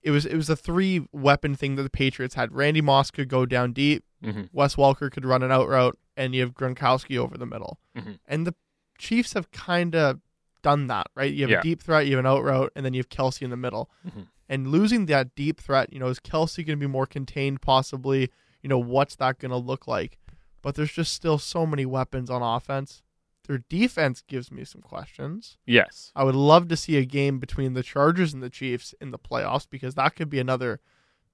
It 0.01 0.09
was 0.11 0.25
it 0.25 0.35
was 0.35 0.49
a 0.49 0.55
three 0.55 1.05
weapon 1.11 1.55
thing 1.55 1.75
that 1.75 1.83
the 1.83 1.89
Patriots 1.91 2.33
had. 2.35 2.51
Randy 2.53 2.81
Moss 2.81 3.11
could 3.11 3.27
go 3.29 3.45
down 3.45 3.73
deep. 3.73 4.03
hmm 4.23 4.43
Wes 4.51 4.75
Walker 4.77 5.09
could 5.11 5.25
run 5.25 5.43
an 5.43 5.51
out 5.51 5.67
route, 5.67 5.97
and 6.17 6.33
you 6.33 6.41
have 6.41 6.53
Gronkowski 6.55 7.17
over 7.17 7.37
the 7.37 7.45
middle. 7.45 7.79
Mhm. 7.95 8.17
And 8.27 8.47
the 8.47 8.55
Chiefs 8.97 9.33
have 9.33 9.51
kind 9.51 9.95
of 9.95 10.19
done 10.63 10.87
that, 10.87 11.07
right? 11.15 11.31
You 11.33 11.41
have 11.43 11.49
Yeah. 11.51 11.59
a 11.59 11.63
deep 11.63 11.81
threat, 11.83 12.05
you 12.07 12.15
have 12.17 12.25
an 12.25 12.29
out 12.31 12.43
route, 12.43 12.71
and 12.75 12.83
then 12.85 12.93
you 12.95 12.99
have 12.99 13.09
Kelce 13.09 13.41
in 13.43 13.49
the 13.51 13.57
middle. 13.57 13.89
Mhm. 14.07 14.27
And 14.51 14.67
losing 14.67 15.05
that 15.05 15.33
deep 15.33 15.61
threat, 15.61 15.93
you 15.93 15.99
know, 15.99 16.07
is 16.07 16.19
Kelce 16.19 16.57
going 16.57 16.77
to 16.77 16.85
be 16.85 16.85
more 16.85 17.05
contained? 17.05 17.61
Possibly, 17.61 18.29
you 18.61 18.67
know, 18.67 18.77
what's 18.77 19.15
that 19.15 19.39
going 19.39 19.51
to 19.51 19.57
look 19.57 19.87
like? 19.87 20.19
But 20.61 20.75
there's 20.75 20.91
just 20.91 21.13
still 21.13 21.37
so 21.37 21.65
many 21.65 21.85
weapons 21.85 22.29
on 22.29 22.41
offense. 22.41 23.01
Their 23.47 23.59
defense 23.69 24.21
gives 24.27 24.51
me 24.51 24.65
some 24.65 24.81
questions. 24.81 25.57
Yes. 25.65 26.11
I 26.17 26.25
would 26.25 26.35
love 26.35 26.67
to 26.67 26.75
see 26.75 26.97
a 26.97 27.05
game 27.05 27.39
between 27.39 27.75
the 27.75 27.81
Chargers 27.81 28.33
and 28.33 28.43
the 28.43 28.49
Chiefs 28.49 28.93
in 28.99 29.11
the 29.11 29.17
playoffs 29.17 29.65
because 29.69 29.95
that 29.95 30.17
could 30.17 30.29
be 30.29 30.39
another 30.39 30.81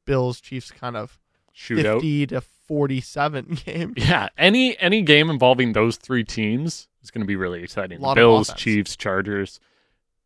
Bills 0.05 0.39
Chiefs 0.39 0.69
kind 0.69 0.95
of 0.95 1.19
Shootout. 1.55 1.95
50 1.95 2.27
to 2.27 2.41
47 2.41 3.57
game. 3.65 3.93
Yeah, 3.97 4.29
any 4.37 4.79
any 4.79 5.01
game 5.01 5.31
involving 5.31 5.73
those 5.73 5.97
three 5.97 6.23
teams 6.23 6.87
is 7.01 7.09
going 7.09 7.23
to 7.23 7.27
be 7.27 7.35
really 7.35 7.63
exciting. 7.63 7.99
Bills. 8.13 8.53
Chiefs, 8.53 8.95
Chargers, 8.95 9.59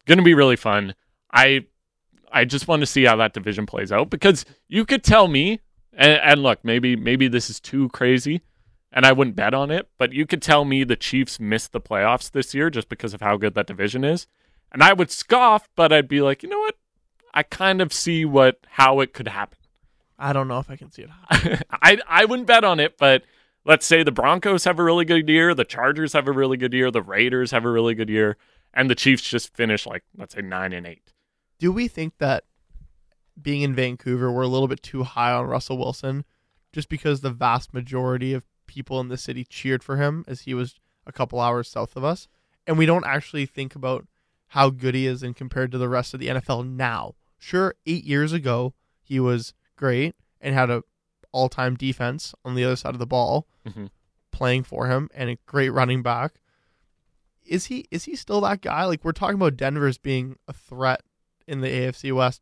going 0.06 0.18
to 0.18 0.26
be 0.26 0.34
really 0.34 0.58
fun. 0.58 0.94
I 1.34 1.66
I 2.32 2.46
just 2.46 2.68
want 2.68 2.82
to 2.82 2.86
see 2.86 3.06
how 3.06 3.16
that 3.18 3.34
division 3.34 3.66
plays 3.66 3.92
out 3.92 4.10
because 4.10 4.46
you 4.68 4.86
could 4.86 5.04
tell 5.04 5.28
me, 5.28 5.60
and, 5.94 6.20
and 6.24 6.44
look, 6.44 6.64
maybe 6.64 6.96
maybe 6.96 7.28
this 7.28 7.50
is 7.50 7.60
too 7.60 7.90
crazy, 7.90 8.42
and 8.92 9.06
I 9.06 9.12
wouldn't 9.12 9.36
bet 9.36 9.54
on 9.54 9.72
it, 9.72 9.90
but 9.98 10.14
you 10.14 10.26
could 10.26 10.42
tell 10.42 10.66
me 10.66 10.84
the 10.84 10.96
Chiefs 10.96 11.40
missed 11.40 11.72
the 11.72 11.82
playoffs 11.82 12.32
this 12.32 12.54
year 12.54 12.70
just 12.70 12.90
because 12.90 13.14
of 13.14 13.22
how 13.22 13.38
good 13.38 13.54
that 13.56 13.68
division 13.68 14.04
is, 14.04 14.28
and 14.72 14.84
I 14.84 14.94
would 14.94 15.12
scoff, 15.12 15.70
but 15.76 15.92
I'd 15.92 16.08
be 16.08 16.22
like, 16.22 16.44
you 16.44 16.50
know 16.50 16.60
what, 16.60 16.76
I 17.34 17.44
kind 17.44 17.82
of 17.82 17.94
see 17.94 18.26
what 18.26 18.60
how 18.68 19.00
it 19.00 19.14
could 19.14 19.28
happen. 19.28 19.58
I 20.18 20.34
don't 20.34 20.48
know 20.48 20.60
if 20.60 20.70
I 20.70 20.76
can 20.76 20.92
see 20.92 21.04
it. 21.04 21.10
I 21.72 22.00
I 22.08 22.26
wouldn't 22.26 22.48
bet 22.48 22.64
on 22.64 22.80
it, 22.80 22.98
but 22.98 23.24
let's 23.66 23.86
say 23.86 24.04
the 24.04 24.12
Broncos 24.12 24.64
have 24.64 24.80
a 24.80 24.84
really 24.84 25.06
good 25.06 25.28
year, 25.28 25.54
the 25.54 25.66
Chargers 25.66 26.14
have 26.14 26.28
a 26.28 26.32
really 26.32 26.58
good 26.58 26.74
year, 26.74 26.92
the 26.92 27.02
Raiders 27.02 27.52
have 27.52 27.66
a 27.66 27.72
really 27.72 27.96
good 27.96 28.10
year, 28.10 28.38
and 28.74 28.90
the 28.90 28.96
Chiefs 28.96 29.24
just 29.24 29.56
finish 29.56 29.86
like 29.86 30.04
let's 30.18 30.34
say 30.36 30.42
nine 30.42 30.74
and 30.74 30.88
eight. 30.88 31.12
Do 31.62 31.72
we 31.72 31.88
think 31.88 32.18
that 32.18 32.46
being 33.40 33.62
in 33.62 33.76
Vancouver, 33.76 34.32
we're 34.32 34.42
a 34.42 34.48
little 34.48 34.68
bit 34.68 34.82
too 34.82 35.04
high 35.04 35.32
on 35.32 35.46
Russell 35.46 35.78
Wilson 35.78 36.26
just 36.74 36.90
because 36.90 37.22
the 37.22 37.30
vast 37.30 37.72
majority 37.72 38.34
of 38.34 38.44
people 38.66 39.00
in 39.00 39.10
the 39.10 39.18
city 39.18 39.44
cheered 39.44 39.84
for 39.84 39.98
him 39.98 40.26
as 40.28 40.42
he 40.42 40.56
was 40.56 40.74
a 41.06 41.12
couple 41.12 41.40
hours 41.40 41.70
south 41.70 41.96
of 41.96 42.04
us? 42.04 42.28
And 42.66 42.80
we 42.80 42.88
don't 42.88 43.06
actually 43.06 43.46
think 43.46 43.76
about 43.76 44.08
how 44.48 44.72
good 44.72 44.96
he 44.96 45.06
is 45.06 45.22
and 45.22 45.36
compared 45.36 45.72
to 45.72 45.78
the 45.78 45.88
rest 45.88 46.16
of 46.16 46.20
the 46.20 46.30
NFL 46.30 46.68
now. 46.68 47.14
Sure, 47.38 47.76
eight 47.86 48.06
years 48.06 48.34
ago, 48.34 48.74
he 49.00 49.20
was 49.20 49.54
great 49.76 50.16
and 50.42 50.56
had 50.56 50.72
a 50.72 50.82
all 51.32 51.48
time 51.48 51.76
defense 51.76 52.34
on 52.44 52.56
the 52.56 52.64
other 52.64 52.76
side 52.76 52.96
of 52.96 53.00
the 53.00 53.06
ball 53.06 53.48
Mhm. 53.68 53.92
playing 54.32 54.64
for 54.64 54.88
him 54.88 55.10
and 55.14 55.30
a 55.30 55.38
great 55.46 55.70
running 55.70 56.02
back. 56.02 56.42
Is 57.46 57.66
he 57.66 57.86
is 57.92 58.06
he 58.06 58.16
still 58.16 58.42
that 58.42 58.62
guy? 58.62 58.84
Like 58.86 59.06
we're 59.06 59.12
talking 59.12 59.36
about 59.36 59.58
Denver 59.58 59.86
as 59.86 60.00
being 60.00 60.38
a 60.48 60.54
threat 60.54 61.04
in 61.52 61.62
the 61.62 61.68
AFC 61.68 62.14
West. 62.16 62.42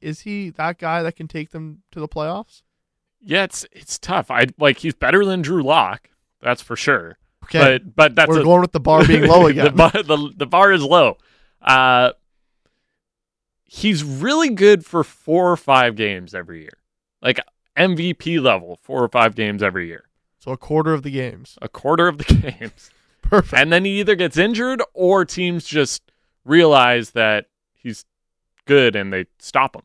Is 0.00 0.20
he 0.20 0.50
that 0.50 0.78
guy 0.78 1.02
that 1.02 1.16
can 1.16 1.28
take 1.28 1.50
them 1.50 1.82
to 1.92 2.00
the 2.00 2.08
playoffs? 2.08 2.62
Yeah, 3.20 3.44
it's 3.44 3.66
it's 3.72 3.98
tough. 3.98 4.30
I 4.30 4.46
like 4.58 4.78
he's 4.78 4.94
better 4.94 5.24
than 5.24 5.42
Drew 5.42 5.62
Lock, 5.62 6.10
that's 6.40 6.62
for 6.62 6.76
sure. 6.76 7.18
Okay. 7.44 7.78
But 7.78 7.94
but 7.94 8.14
that's 8.14 8.28
we're 8.28 8.40
a, 8.40 8.44
going 8.44 8.60
with 8.60 8.72
the 8.72 8.80
bar 8.80 9.06
being 9.06 9.26
low 9.26 9.42
the, 9.42 9.46
again. 9.46 9.76
bar, 9.76 9.90
the 9.90 10.32
the 10.36 10.46
bar 10.46 10.72
is 10.72 10.82
low. 10.82 11.18
Uh, 11.60 12.12
he's 13.64 14.02
really 14.02 14.50
good 14.50 14.84
for 14.84 15.04
four 15.04 15.50
or 15.50 15.56
five 15.56 15.96
games 15.96 16.34
every 16.34 16.60
year, 16.62 16.78
like 17.22 17.40
MVP 17.76 18.40
level, 18.40 18.78
four 18.82 19.02
or 19.02 19.08
five 19.08 19.34
games 19.34 19.62
every 19.62 19.88
year, 19.88 20.04
so 20.38 20.52
a 20.52 20.56
quarter 20.56 20.92
of 20.92 21.02
the 21.02 21.10
games. 21.10 21.58
a 21.60 21.68
quarter 21.68 22.08
of 22.08 22.18
the 22.18 22.24
games, 22.58 22.90
Perfect. 23.22 23.60
and 23.60 23.72
then 23.72 23.84
he 23.84 24.00
either 24.00 24.14
gets 24.14 24.36
injured 24.36 24.82
or 24.94 25.24
teams 25.24 25.66
just 25.66 26.02
realize 26.44 27.10
that 27.10 27.46
good 28.66 28.94
and 28.94 29.12
they 29.12 29.26
stop 29.38 29.74
him. 29.74 29.82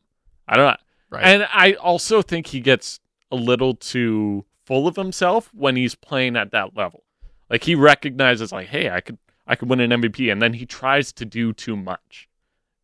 I 0.47 0.57
don't 0.57 0.67
know. 0.67 0.77
Right. 1.09 1.23
And 1.23 1.47
I 1.53 1.73
also 1.73 2.21
think 2.21 2.47
he 2.47 2.59
gets 2.59 2.99
a 3.31 3.35
little 3.35 3.75
too 3.75 4.45
full 4.65 4.87
of 4.87 4.95
himself 4.95 5.49
when 5.53 5.75
he's 5.75 5.95
playing 5.95 6.35
at 6.35 6.51
that 6.51 6.75
level. 6.75 7.03
Like 7.49 7.63
he 7.63 7.75
recognizes 7.75 8.51
like, 8.51 8.67
hey, 8.67 8.89
I 8.89 9.01
could 9.01 9.17
I 9.47 9.55
could 9.55 9.69
win 9.69 9.81
an 9.81 9.89
MVP 9.89 10.31
and 10.31 10.41
then 10.41 10.53
he 10.53 10.65
tries 10.65 11.11
to 11.13 11.25
do 11.25 11.51
too 11.51 11.75
much. 11.75 12.29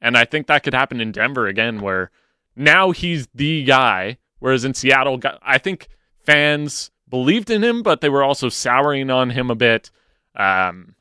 And 0.02 0.18
I 0.18 0.26
think 0.26 0.48
that 0.48 0.64
could 0.64 0.74
happen 0.74 1.00
in 1.00 1.12
Denver 1.12 1.48
again 1.48 1.80
where 1.80 2.12
now 2.56 2.92
he's 2.92 3.28
the 3.34 3.64
guy 3.64 4.18
whereas 4.40 4.66
in 4.66 4.74
Seattle 4.74 5.20
I 5.42 5.58
think 5.58 5.88
fans 6.20 6.92
believed 7.10 7.50
in 7.50 7.64
him 7.64 7.82
but 7.84 8.02
they 8.02 8.10
were 8.10 8.24
also 8.24 8.50
souring 8.50 9.10
on 9.10 9.30
him 9.30 9.50
a 9.50 9.56
bit. 9.56 9.92
Um 10.36 10.96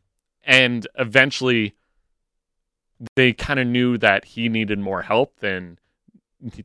and 0.45 0.87
eventually 0.97 1.75
they 3.15 3.33
kind 3.33 3.61
of 3.61 3.67
knew 3.67 3.99
that 3.99 4.25
he 4.25 4.49
needed 4.49 4.79
more 4.79 5.03
help 5.03 5.41
than 5.41 5.79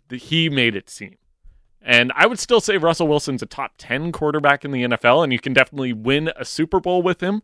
he 0.09 0.49
made 0.49 0.75
it 0.75 0.89
seem. 0.89 1.17
And 1.81 2.11
I 2.15 2.27
would 2.27 2.39
still 2.39 2.61
say 2.61 2.77
Russell 2.77 3.07
Wilson's 3.07 3.41
a 3.41 3.47
top 3.47 3.73
10 3.77 4.11
quarterback 4.11 4.63
in 4.63 4.71
the 4.71 4.83
NFL, 4.83 5.23
and 5.23 5.33
you 5.33 5.39
can 5.39 5.53
definitely 5.53 5.93
win 5.93 6.31
a 6.35 6.45
Super 6.45 6.79
Bowl 6.79 7.01
with 7.01 7.21
him, 7.21 7.41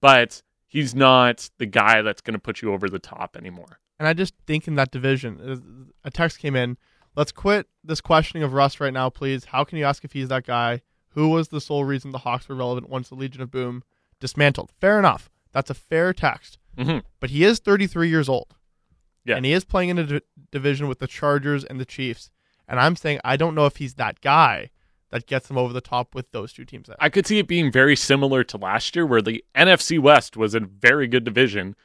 but 0.00 0.42
he's 0.66 0.94
not 0.94 1.48
the 1.58 1.66
guy 1.66 2.02
that's 2.02 2.20
going 2.20 2.34
to 2.34 2.40
put 2.40 2.60
you 2.60 2.72
over 2.72 2.90
the 2.90 2.98
top 2.98 3.36
anymore. 3.36 3.78
And 3.98 4.06
I 4.06 4.12
just 4.12 4.34
think 4.46 4.68
in 4.68 4.74
that 4.74 4.90
division, 4.90 5.40
uh, 5.40 6.06
a 6.06 6.10
text 6.10 6.38
came 6.38 6.56
in. 6.56 6.76
Let's 7.16 7.32
quit 7.32 7.68
this 7.82 8.00
questioning 8.00 8.42
of 8.42 8.52
Russ 8.52 8.80
right 8.80 8.92
now, 8.92 9.08
please. 9.08 9.46
How 9.46 9.64
can 9.64 9.78
you 9.78 9.84
ask 9.84 10.04
if 10.04 10.12
he's 10.12 10.28
that 10.28 10.44
guy? 10.44 10.82
Who 11.10 11.28
was 11.28 11.48
the 11.48 11.60
sole 11.60 11.84
reason 11.84 12.10
the 12.10 12.18
Hawks 12.18 12.48
were 12.48 12.56
relevant 12.56 12.90
once 12.90 13.08
the 13.08 13.14
Legion 13.14 13.40
of 13.40 13.50
Boom 13.50 13.84
dismantled? 14.18 14.72
Fair 14.80 14.98
enough. 14.98 15.30
That's 15.54 15.70
a 15.70 15.74
fair 15.74 16.12
text. 16.12 16.58
hmm 16.76 16.98
But 17.20 17.30
he 17.30 17.44
is 17.44 17.58
33 17.60 18.10
years 18.10 18.28
old. 18.28 18.54
Yeah. 19.24 19.36
And 19.36 19.46
he 19.46 19.52
is 19.54 19.64
playing 19.64 19.88
in 19.88 19.98
a 19.98 20.20
division 20.50 20.86
with 20.88 20.98
the 20.98 21.06
Chargers 21.06 21.64
and 21.64 21.80
the 21.80 21.86
Chiefs. 21.86 22.30
And 22.68 22.78
I'm 22.78 22.96
saying 22.96 23.20
I 23.24 23.38
don't 23.38 23.54
know 23.54 23.64
if 23.64 23.76
he's 23.76 23.94
that 23.94 24.20
guy 24.20 24.68
that 25.10 25.26
gets 25.26 25.48
him 25.48 25.56
over 25.56 25.72
the 25.72 25.80
top 25.80 26.14
with 26.14 26.30
those 26.32 26.52
two 26.52 26.64
teams. 26.66 26.90
I 26.98 27.08
could 27.08 27.26
see 27.26 27.38
it 27.38 27.46
being 27.46 27.70
very 27.72 27.94
similar 27.96 28.42
to 28.44 28.58
last 28.58 28.94
year, 28.96 29.06
where 29.06 29.22
the 29.22 29.42
NFC 29.54 29.98
West 29.98 30.36
was 30.36 30.54
a 30.54 30.60
very 30.60 31.06
good 31.06 31.24
division. 31.24 31.76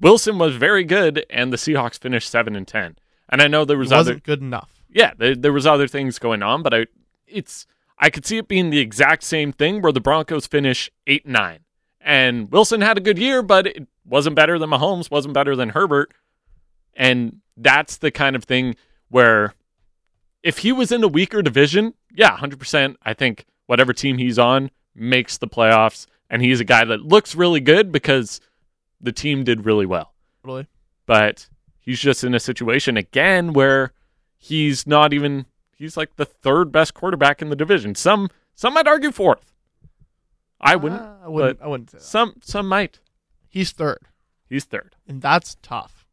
Wilson 0.00 0.38
was 0.38 0.54
very 0.56 0.84
good, 0.84 1.26
and 1.28 1.52
the 1.52 1.56
Seahawks 1.56 1.98
finished 1.98 2.30
seven 2.30 2.54
and 2.54 2.66
ten. 2.68 2.96
And 3.28 3.42
I 3.42 3.48
know 3.48 3.64
there 3.64 3.76
He 3.76 3.80
was 3.80 3.90
wasn't 3.90 4.16
other, 4.16 4.20
good 4.20 4.40
enough. 4.40 4.70
yeah, 4.88 5.12
there, 5.18 5.34
there 5.34 5.52
was 5.52 5.66
other 5.66 5.88
things 5.88 6.18
going 6.20 6.42
on, 6.44 6.62
but 6.62 6.72
I, 6.72 6.86
it's 7.26 7.66
I 7.98 8.08
could 8.10 8.24
see 8.24 8.36
it 8.38 8.46
being 8.46 8.70
the 8.70 8.78
exact 8.78 9.24
same 9.24 9.52
thing 9.52 9.82
where 9.82 9.90
the 9.92 10.00
Broncos 10.00 10.46
finish 10.46 10.88
eight 11.08 11.24
and 11.24 11.32
nine, 11.32 11.60
and 12.06 12.50
Wilson 12.50 12.80
had 12.80 12.96
a 12.96 13.00
good 13.02 13.18
year, 13.18 13.42
but 13.42 13.66
it 13.66 13.86
wasn't 14.06 14.36
better 14.36 14.58
than 14.58 14.70
Mahomes, 14.70 15.10
wasn't 15.10 15.34
better 15.34 15.54
than 15.56 15.70
Herbert, 15.70 16.12
and 16.94 17.40
that's 17.56 17.98
the 17.98 18.10
kind 18.10 18.36
of 18.36 18.44
thing 18.44 18.76
where 19.10 19.54
if 20.42 20.58
he 20.58 20.72
was 20.72 20.92
in 20.92 21.02
a 21.02 21.08
weaker 21.08 21.42
division, 21.42 21.92
yeah, 22.14 22.36
hundred 22.36 22.58
percent, 22.60 22.96
I 23.02 23.12
think 23.12 23.44
whatever 23.66 23.92
team 23.92 24.18
he's 24.18 24.38
on 24.38 24.70
makes 24.94 25.36
the 25.38 25.48
playoffs, 25.48 26.06
and 26.30 26.40
he's 26.40 26.60
a 26.60 26.64
guy 26.64 26.84
that 26.84 27.02
looks 27.02 27.34
really 27.34 27.60
good 27.60 27.90
because 27.92 28.40
the 29.00 29.12
team 29.12 29.44
did 29.44 29.66
really 29.66 29.84
well 29.84 30.14
Really. 30.42 30.66
but 31.04 31.48
he's 31.80 32.00
just 32.00 32.24
in 32.24 32.34
a 32.34 32.40
situation 32.40 32.96
again 32.96 33.52
where 33.52 33.92
he's 34.38 34.86
not 34.86 35.12
even 35.12 35.44
he's 35.76 35.96
like 35.96 36.16
the 36.16 36.24
third 36.24 36.72
best 36.72 36.94
quarterback 36.94 37.42
in 37.42 37.50
the 37.50 37.56
division. 37.56 37.94
Some 37.94 38.30
some 38.54 38.72
might 38.74 38.86
argue 38.86 39.10
fourth. 39.12 39.52
I 40.60 40.76
wouldn't. 40.76 41.00
Uh, 41.02 41.14
I 41.24 41.28
wouldn't. 41.28 41.62
I 41.62 41.66
wouldn't 41.66 41.90
say 41.90 41.98
that. 41.98 42.04
Some 42.04 42.34
some 42.42 42.68
might. 42.68 43.00
He's 43.48 43.72
third. 43.72 43.98
He's 44.48 44.64
third. 44.64 44.94
and 45.08 45.20
that's 45.22 45.56
tough. 45.62 46.06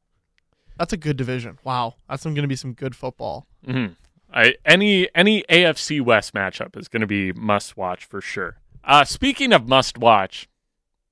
That's 0.78 0.92
a 0.94 0.98
good 0.98 1.18
division. 1.18 1.60
Wow, 1.64 1.96
that's 2.10 2.24
going 2.24 2.36
to 2.36 2.48
be 2.48 2.56
some 2.56 2.74
good 2.74 2.96
football. 2.96 3.48
hmm 3.66 3.88
I 4.34 4.56
any 4.66 5.08
any 5.14 5.44
AFC 5.44 6.02
West 6.02 6.34
matchup 6.34 6.76
is 6.76 6.88
going 6.88 7.02
to 7.02 7.08
be 7.08 7.32
must 7.34 7.78
watch 7.78 8.06
for 8.06 8.20
sure. 8.22 8.58
Uh, 8.84 9.06
speaking 9.06 9.54
of 9.54 9.68
must 9.70 9.98
watch, 9.98 10.50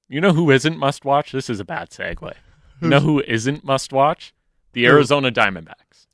you 0.09 0.19
know 0.19 0.33
who 0.33 0.49
isn't 0.51 0.77
must 0.77 1.05
watch? 1.05 1.31
This 1.31 1.49
is 1.49 1.59
a 1.59 1.65
bad 1.65 1.89
segue. 1.91 2.33
You 2.81 2.87
know 2.89 2.99
who 2.99 3.19
isn't 3.21 3.63
must 3.63 3.93
watch? 3.93 4.33
The 4.73 4.85
Who? 4.85 4.89
Arizona 4.89 5.31
Diamondbacks. 5.31 6.07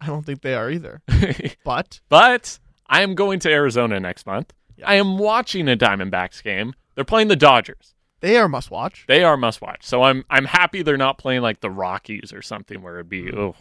I 0.00 0.06
don't 0.06 0.26
think 0.26 0.42
they 0.42 0.54
are 0.54 0.68
either. 0.68 1.00
But 1.64 2.00
But 2.08 2.58
I 2.88 3.02
am 3.02 3.14
going 3.14 3.38
to 3.40 3.50
Arizona 3.50 4.00
next 4.00 4.26
month. 4.26 4.52
I 4.84 4.94
am 4.96 5.18
watching 5.18 5.68
a 5.68 5.76
Diamondbacks 5.76 6.42
game. 6.42 6.74
They're 6.94 7.04
playing 7.04 7.28
the 7.28 7.36
Dodgers. 7.36 7.94
they 8.20 8.36
are 8.36 8.48
must 8.48 8.70
watch. 8.70 9.04
They 9.08 9.24
are 9.24 9.36
must 9.36 9.60
watch. 9.60 9.84
So 9.84 10.02
I'm 10.02 10.24
I'm 10.30 10.44
happy 10.46 10.82
they're 10.82 10.96
not 10.96 11.18
playing 11.18 11.42
like 11.42 11.60
the 11.60 11.70
Rockies 11.70 12.32
or 12.32 12.42
something 12.42 12.82
where 12.82 12.94
it'd 12.96 13.08
be 13.08 13.32
oh 13.32 13.54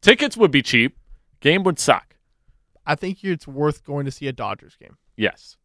tickets 0.00 0.36
would 0.36 0.50
be 0.50 0.62
cheap. 0.62 0.96
Game 1.40 1.62
would 1.64 1.78
suck. 1.78 2.16
I 2.86 2.94
think 2.94 3.22
it's 3.22 3.46
worth 3.46 3.84
going 3.84 4.06
to 4.06 4.10
see 4.10 4.26
a 4.28 4.32
Dodgers 4.32 4.74
game, 4.76 4.96
Yes. 5.16 5.56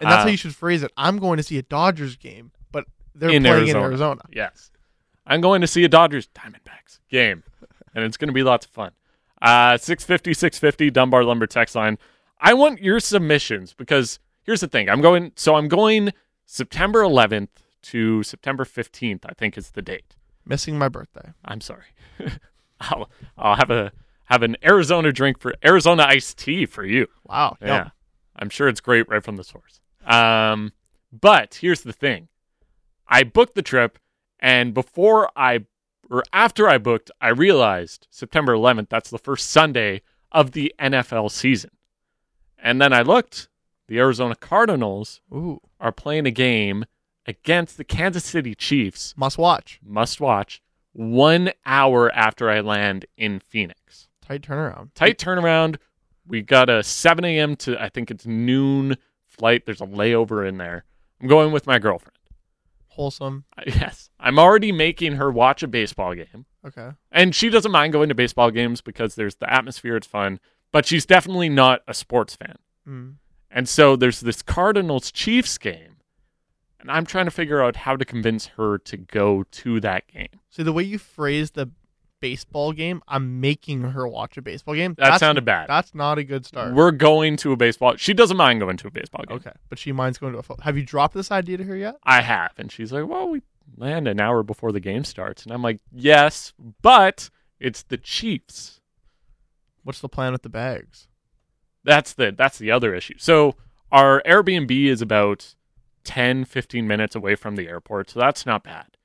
and 0.00 0.08
that's 0.08 0.20
Uh, 0.20 0.22
how 0.24 0.28
you 0.28 0.36
should 0.36 0.54
phrase 0.54 0.82
it. 0.84 0.92
I'm 0.96 1.18
going 1.18 1.36
to 1.38 1.42
see 1.42 1.58
a 1.58 1.62
Dodgers 1.62 2.16
game, 2.16 2.52
but 2.70 2.84
they're 3.14 3.30
In 3.30 3.42
playing 3.42 3.56
Arizona. 3.58 3.78
in 3.78 3.84
Arizona. 3.84 4.22
Yes. 4.32 4.70
I'm 5.26 5.40
going 5.40 5.60
to 5.60 5.66
see 5.66 5.82
a 5.84 5.88
Dodgers 5.88 6.28
Diamondbacks 6.34 7.00
game. 7.10 7.42
And 7.94 8.04
it's 8.04 8.16
going 8.16 8.28
to 8.28 8.32
be 8.34 8.42
lots 8.44 8.64
of 8.64 8.72
fun. 8.72 8.92
Uh 9.42 9.76
650 9.76 10.32
650 10.34 10.90
Dunbar 10.90 11.24
Lumber 11.24 11.46
text 11.46 11.74
line. 11.74 11.98
I 12.40 12.54
want 12.54 12.80
your 12.80 13.00
submissions 13.00 13.74
because 13.74 14.20
here's 14.48 14.62
the 14.62 14.66
thing. 14.66 14.88
I'm 14.88 15.02
going 15.02 15.32
so 15.36 15.56
I'm 15.56 15.68
going 15.68 16.10
September 16.46 17.02
11th 17.02 17.50
to 17.82 18.22
September 18.22 18.64
15th, 18.64 19.26
I 19.26 19.34
think 19.34 19.58
is 19.58 19.72
the 19.72 19.82
date. 19.82 20.16
Missing 20.46 20.78
my 20.78 20.88
birthday. 20.88 21.34
I'm 21.44 21.60
sorry. 21.60 21.84
I'll 22.80 23.10
I'll 23.36 23.56
have 23.56 23.70
a 23.70 23.92
have 24.24 24.42
an 24.42 24.56
Arizona 24.64 25.12
drink 25.12 25.38
for 25.38 25.52
Arizona 25.62 26.04
iced 26.04 26.38
tea 26.38 26.64
for 26.64 26.82
you. 26.82 27.08
Wow. 27.24 27.58
Yeah. 27.60 27.90
I'm 28.36 28.48
sure 28.48 28.68
it's 28.68 28.80
great 28.80 29.06
right 29.10 29.22
from 29.22 29.36
the 29.36 29.44
source. 29.44 29.80
Um, 30.06 30.72
but 31.12 31.56
here's 31.56 31.82
the 31.82 31.92
thing. 31.92 32.28
I 33.06 33.24
booked 33.24 33.54
the 33.54 33.62
trip 33.62 33.98
and 34.40 34.72
before 34.72 35.30
I 35.36 35.66
or 36.08 36.24
after 36.32 36.66
I 36.66 36.78
booked, 36.78 37.10
I 37.20 37.28
realized 37.28 38.06
September 38.10 38.54
11th, 38.54 38.88
that's 38.88 39.10
the 39.10 39.18
first 39.18 39.50
Sunday 39.50 40.00
of 40.32 40.52
the 40.52 40.74
NFL 40.78 41.30
season. 41.30 41.72
And 42.56 42.80
then 42.80 42.94
I 42.94 43.02
looked, 43.02 43.47
the 43.88 43.98
Arizona 43.98 44.34
Cardinals 44.36 45.20
Ooh, 45.32 45.60
are 45.80 45.92
playing 45.92 46.26
a 46.26 46.30
game 46.30 46.84
against 47.26 47.76
the 47.76 47.84
Kansas 47.84 48.24
City 48.24 48.54
Chiefs, 48.54 49.14
must 49.16 49.36
watch. 49.38 49.80
must 49.84 50.20
watch, 50.20 50.62
one 50.92 51.50
hour 51.66 52.10
after 52.14 52.48
I 52.48 52.60
land 52.60 53.06
in 53.16 53.40
Phoenix 53.40 54.08
Tight 54.22 54.42
turnaround. 54.42 54.90
tight 54.94 55.18
turnaround. 55.18 55.76
We 56.26 56.42
got 56.42 56.68
a 56.68 56.82
7 56.82 57.24
a.m. 57.24 57.56
to 57.56 57.82
I 57.82 57.88
think 57.88 58.10
it's 58.10 58.26
noon 58.26 58.96
flight. 59.26 59.64
There's 59.64 59.80
a 59.80 59.86
layover 59.86 60.46
in 60.46 60.58
there. 60.58 60.84
I'm 61.20 61.28
going 61.28 61.52
with 61.52 61.66
my 61.66 61.78
girlfriend. 61.78 62.12
Wholesome. 62.88 63.44
Yes, 63.66 64.10
I'm 64.18 64.38
already 64.38 64.72
making 64.72 65.12
her 65.14 65.30
watch 65.30 65.62
a 65.62 65.68
baseball 65.68 66.14
game, 66.14 66.46
Okay. 66.66 66.90
and 67.12 67.34
she 67.34 67.48
doesn't 67.48 67.70
mind 67.70 67.92
going 67.92 68.08
to 68.08 68.14
baseball 68.14 68.50
games 68.50 68.80
because 68.80 69.14
there's 69.14 69.36
the 69.36 69.52
atmosphere. 69.52 69.96
It's 69.96 70.06
fun, 70.06 70.40
but 70.72 70.84
she's 70.84 71.06
definitely 71.06 71.48
not 71.48 71.82
a 71.86 71.94
sports 71.94 72.34
fan. 72.34 72.56
Mm. 72.88 73.14
And 73.50 73.68
so 73.68 73.96
there's 73.96 74.20
this 74.20 74.42
Cardinals 74.42 75.10
Chiefs 75.10 75.56
game, 75.58 75.96
and 76.80 76.90
I'm 76.90 77.06
trying 77.06 77.24
to 77.24 77.30
figure 77.30 77.62
out 77.62 77.76
how 77.76 77.96
to 77.96 78.04
convince 78.04 78.46
her 78.58 78.78
to 78.78 78.96
go 78.96 79.44
to 79.50 79.80
that 79.80 80.06
game. 80.08 80.28
See 80.50 80.62
the 80.62 80.72
way 80.72 80.82
you 80.82 80.98
phrase 80.98 81.52
the 81.52 81.70
baseball 82.20 82.72
game, 82.72 83.00
I'm 83.08 83.40
making 83.40 83.82
her 83.82 84.06
watch 84.06 84.36
a 84.36 84.42
baseball 84.42 84.74
game. 84.74 84.94
That 84.94 85.04
That's- 85.04 85.20
sounded 85.20 85.44
bad. 85.44 85.68
That's 85.68 85.94
not 85.94 86.18
a 86.18 86.24
good 86.24 86.44
start. 86.44 86.74
We're 86.74 86.90
going 86.90 87.36
to 87.38 87.52
a 87.52 87.56
baseball. 87.56 87.96
She 87.96 88.12
doesn't 88.12 88.36
mind 88.36 88.60
going 88.60 88.76
to 88.78 88.88
a 88.88 88.90
baseball 88.90 89.24
game. 89.26 89.36
okay, 89.38 89.52
but 89.68 89.78
she 89.78 89.92
minds 89.92 90.18
going 90.18 90.32
to 90.34 90.40
a. 90.40 90.42
Fo- 90.42 90.56
Have 90.62 90.76
you 90.76 90.84
dropped 90.84 91.14
this 91.14 91.30
idea 91.30 91.56
to 91.58 91.64
her 91.64 91.76
yet? 91.76 91.96
I 92.04 92.20
have. 92.20 92.52
And 92.58 92.70
she's 92.70 92.92
like, 92.92 93.06
well, 93.06 93.28
we 93.28 93.42
land 93.76 94.08
an 94.08 94.20
hour 94.20 94.42
before 94.42 94.72
the 94.72 94.80
game 94.80 95.04
starts. 95.04 95.44
And 95.44 95.52
I'm 95.52 95.62
like, 95.62 95.78
yes, 95.92 96.52
but 96.82 97.30
it's 97.60 97.82
the 97.82 97.96
Chiefs. 97.96 98.80
What's 99.84 100.00
the 100.00 100.08
plan 100.08 100.32
with 100.32 100.42
the 100.42 100.48
bags? 100.50 101.07
That's 101.88 102.12
the 102.12 102.32
that's 102.36 102.58
the 102.58 102.70
other 102.70 102.94
issue. 102.94 103.14
So 103.16 103.54
our 103.90 104.22
Airbnb 104.26 104.70
is 104.70 105.00
about 105.00 105.54
10 106.04 106.44
15 106.44 106.86
minutes 106.86 107.14
away 107.14 107.34
from 107.34 107.56
the 107.56 107.66
airport, 107.66 108.10
so 108.10 108.20
that's 108.20 108.44
not 108.44 108.62
bad. 108.62 108.98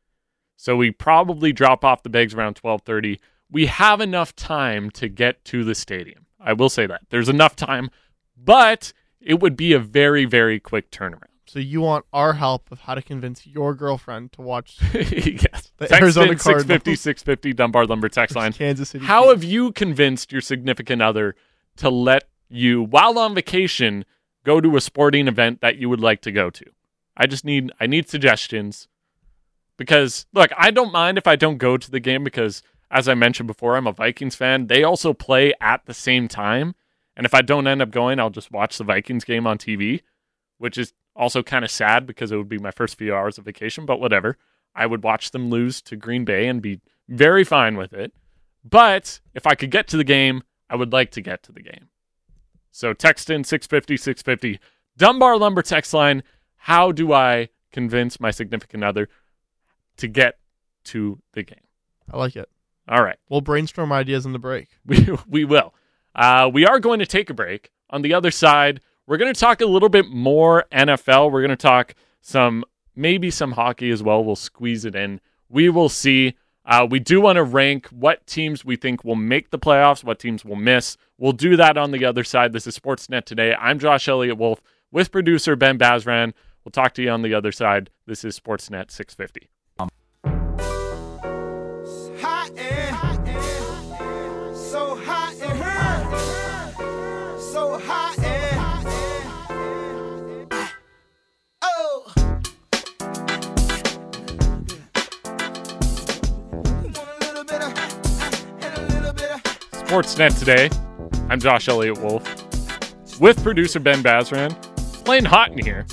So 0.57 0.75
we 0.75 0.91
probably 0.91 1.53
drop 1.53 1.86
off 1.86 2.03
the 2.03 2.09
bags 2.09 2.34
around 2.34 2.55
12:30. 2.55 3.19
We 3.49 3.67
have 3.67 4.01
enough 4.01 4.36
time 4.36 4.89
to 4.91 5.07
get 5.07 5.45
to 5.45 5.63
the 5.63 5.75
stadium. 5.75 6.25
I 6.41 6.51
will 6.51 6.69
say 6.69 6.86
that. 6.86 7.03
There's 7.09 7.29
enough 7.29 7.55
time, 7.55 7.89
but 8.38 8.91
it 9.21 9.39
would 9.39 9.55
be 9.55 9.71
a 9.71 9.79
very 9.79 10.25
very 10.25 10.59
quick 10.59 10.91
turnaround. 10.91 11.29
So 11.45 11.59
you 11.59 11.79
want 11.81 12.05
our 12.11 12.34
help 12.34 12.69
of 12.69 12.81
how 12.81 12.95
to 12.95 13.01
convince 13.01 13.45
your 13.47 13.75
girlfriend 13.75 14.34
to 14.34 14.41
watch 14.41 14.77
yes. 14.93 15.71
The 15.77 15.88
Text 15.88 16.01
Arizona 16.01 16.31
in 16.31 16.39
650 16.39 16.95
650 16.95 17.53
Dunbar 17.53 17.86
Lumber 17.86 18.09
text 18.09 18.36
line. 18.36 18.51
Kansas 18.51 18.89
City. 18.89 19.05
How 19.05 19.21
Chiefs? 19.21 19.34
have 19.34 19.43
you 19.45 19.71
convinced 19.71 20.34
your 20.34 20.41
significant 20.41 21.01
other 21.01 21.36
to 21.77 21.89
let 21.89 22.25
you, 22.54 22.84
while 22.84 23.18
on 23.18 23.36
vacation, 23.36 24.06
go 24.43 24.62
to 24.62 24.76
a 24.76 24.82
sporting 24.82 25.28
event 25.28 25.62
that 25.62 25.78
you 25.78 25.89
would 25.89 25.99
like 25.99 26.22
to 26.22 26.32
go 26.32 26.49
to? 26.49 26.66
I 27.16 27.28
just 27.28 27.45
need 27.45 27.72
I 27.80 27.88
need 27.88 28.10
suggestions 28.10 28.88
because 29.78 30.26
look, 30.34 30.51
I 30.58 30.72
don't 30.72 30.91
mind 30.91 31.18
if 31.18 31.28
I 31.28 31.36
don't 31.36 31.58
go 31.58 31.78
to 31.78 31.91
the 31.91 31.99
game 31.99 32.24
because 32.24 32.64
as 32.89 33.08
I 33.08 33.16
mentioned 33.16 33.47
before, 33.47 33.76
I'm 33.76 33.88
a 33.88 33.91
Vikings 33.91 34.36
fan. 34.36 34.68
They 34.68 34.84
also 34.84 35.14
play 35.14 35.54
at 35.60 35.86
the 35.86 35.93
same 35.93 36.28
time, 36.28 36.76
and 37.16 37.26
if 37.26 37.34
I 37.34 37.41
don't 37.41 37.68
end 37.68 37.82
up 37.82 37.91
going, 37.91 38.20
I'll 38.20 38.30
just 38.30 38.51
watch 38.51 38.78
the 38.78 38.84
Vikings 38.84 39.24
game 39.24 39.47
on 39.47 39.58
TV, 39.58 40.01
which 40.58 40.78
is 40.78 40.93
also 41.16 41.43
kind 41.43 41.66
of 41.66 41.72
sad 41.72 42.06
because 42.06 42.32
it 42.32 42.38
would 42.38 42.49
be 42.49 42.60
my 42.60 42.72
first 42.72 42.97
few 42.97 43.16
hours 43.16 43.38
of 43.38 43.45
vacation, 43.45 43.86
but 43.86 43.99
whatever. 43.99 44.38
I 44.76 44.88
would 44.88 45.04
watch 45.04 45.32
them 45.32 45.49
lose 45.49 45.82
to 45.84 45.95
Green 45.95 46.26
Bay 46.26 46.47
and 46.47 46.62
be 46.62 46.82
very 47.08 47.43
fine 47.43 47.78
with 47.78 47.93
it. 47.93 48.12
But 48.64 49.20
if 49.34 49.45
I 49.45 49.56
could 49.56 49.72
get 49.72 49.88
to 49.89 49.97
the 49.97 50.04
game, 50.04 50.43
I 50.70 50.76
would 50.76 50.91
like 50.91 51.12
to 51.12 51.22
get 51.22 51.43
to 51.43 51.51
the 51.51 51.62
game. 51.62 51.89
So 52.74 52.91
text 52.91 53.30
in 53.30 53.43
650 53.43 53.97
650 53.97 54.59
Dunbar 54.97 55.38
Lumber 55.38 55.61
text 55.61 55.93
line. 55.93 56.24
How 56.57 56.91
do 56.91 57.13
I 57.13 57.49
convince 57.71 58.19
my 58.19 58.32
significant 58.32 58.84
other 58.84 59.09
to 59.97 60.07
get 60.07 60.39
to 60.86 61.19
the 61.34 61.43
game? 61.43 61.59
I 62.11 62.17
like 62.17 62.36
it. 62.36 62.49
All 62.89 63.03
right. 63.03 63.17
We'll 63.30 63.41
brainstorm 63.41 63.91
ideas 63.91 64.26
in 64.26 64.34
the 64.34 64.39
break. 64.39 64.69
We, 64.86 65.07
we 65.28 65.45
will. 65.45 65.74
Uh, 66.15 66.49
we 66.51 66.65
are 66.65 66.80
going 66.80 66.99
to 66.99 67.05
take 67.05 67.30
a 67.30 67.34
break. 67.34 67.71
On 67.91 68.01
the 68.01 68.13
other 68.13 68.32
side, 68.32 68.82
we're 69.05 69.17
going 69.17 69.34
to 69.34 69.39
talk 69.39 69.61
a 69.61 69.65
little 69.65 69.89
bit 69.89 70.07
more 70.09 70.65
NFL. 70.71 71.32
We're 71.32 71.41
going 71.41 71.49
to 71.49 71.55
talk 71.55 71.93
some, 72.21 72.65
maybe 72.95 73.30
some 73.30 73.51
hockey 73.51 73.91
as 73.91 74.01
well. 74.01 74.24
We'll 74.24 74.36
squeeze 74.36 74.84
it 74.84 74.95
in. 74.95 75.21
We 75.47 75.69
will 75.69 75.89
see. 75.89 76.36
Uh, 76.66 76.88
we 76.89 76.99
do 76.99 77.20
want 77.20 77.36
to 77.36 77.43
rank 77.43 77.88
what 77.88 78.26
teams 78.26 78.64
we 78.64 78.76
think 78.76 79.03
will 79.03 79.16
make 79.16 79.49
the 79.49 79.59
playoffs, 79.59 80.03
what 80.03 80.20
teams 80.20 80.45
will 80.45 80.55
miss. 80.55 80.97
We'll 81.18 81.34
do 81.34 81.57
that 81.57 81.78
on 81.78 81.91
the 81.91 82.05
other 82.05 82.24
side. 82.24 82.53
This 82.53 82.68
is 82.68 82.78
Sportsnet 82.78 83.26
today. 83.26 83.53
I'm 83.59 83.80
Josh 83.80 84.07
Elliott 84.07 84.38
Wolf 84.38 84.61
with 84.91 85.11
producer 85.11 85.55
Ben 85.57 85.78
Bazran. 85.78 86.34
We'll 86.64 86.72
talk 86.72 86.93
to 86.93 87.01
you 87.01 87.09
on 87.09 87.22
the 87.22 87.34
other 87.34 87.51
side. 87.51 87.89
This 88.05 88.24
is 88.24 88.39
Sportsnet 88.39 88.91
650. 88.91 89.49
Sportsnet 109.94 110.39
today. 110.39 110.72
I'm 111.30 111.39
Josh 111.39 111.68
Elliott 111.68 112.00
Wolf 112.02 112.24
with 113.22 113.44
producer 113.44 113.80
Ben 113.80 114.02
Bazran. 114.02 114.60
Playing 115.06 115.26
hot 115.26 115.52
in 115.52 115.60
here. 115.60 115.86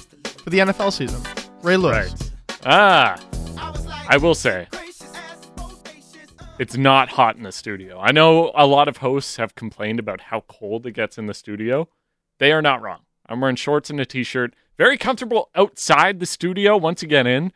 For 0.43 0.49
the 0.49 0.61
NFL 0.61 0.91
season. 0.95 1.21
Ray 1.61 1.77
Lewis. 1.77 2.11
Right. 2.11 2.61
Ah, 2.65 3.21
I 3.59 3.71
was 3.71 3.85
like 3.85 4.09
I 4.09 4.17
will 4.17 4.35
say. 4.35 4.69
gracious 4.71 5.03
as 5.03 5.45
bodacious, 5.51 6.33
it's 6.59 6.79
not 6.79 7.11
hot 7.11 7.37
in 7.37 7.43
the 7.43 7.53
studio. 7.53 8.01
I 8.01 8.11
know 8.11 8.53
a 8.55 8.65
lot 8.65 8.89
of 8.89 8.97
hosts 8.97 9.37
have 9.37 9.55
complained 9.55 9.99
about 9.99 10.23
how 10.23 10.45
cold 10.49 10.87
it 10.87 10.93
gets 10.93 11.19
in 11.19 11.27
the 11.27 11.35
studio. 11.35 11.87
They 12.39 12.53
are 12.53 12.63
not 12.63 12.81
wrong. 12.81 13.01
I'm 13.27 13.43
wearing 13.43 13.57
shorts 13.57 13.91
and 13.91 14.01
a 14.01 14.07
t-shirt. 14.07 14.55
Very 14.79 14.97
comfortable 14.97 15.51
outside 15.55 16.21
the 16.21 16.27
studio. 16.27 16.75
Once 16.79 17.03
you 17.03 17.09
get 17.09 17.27
in, 17.27 17.53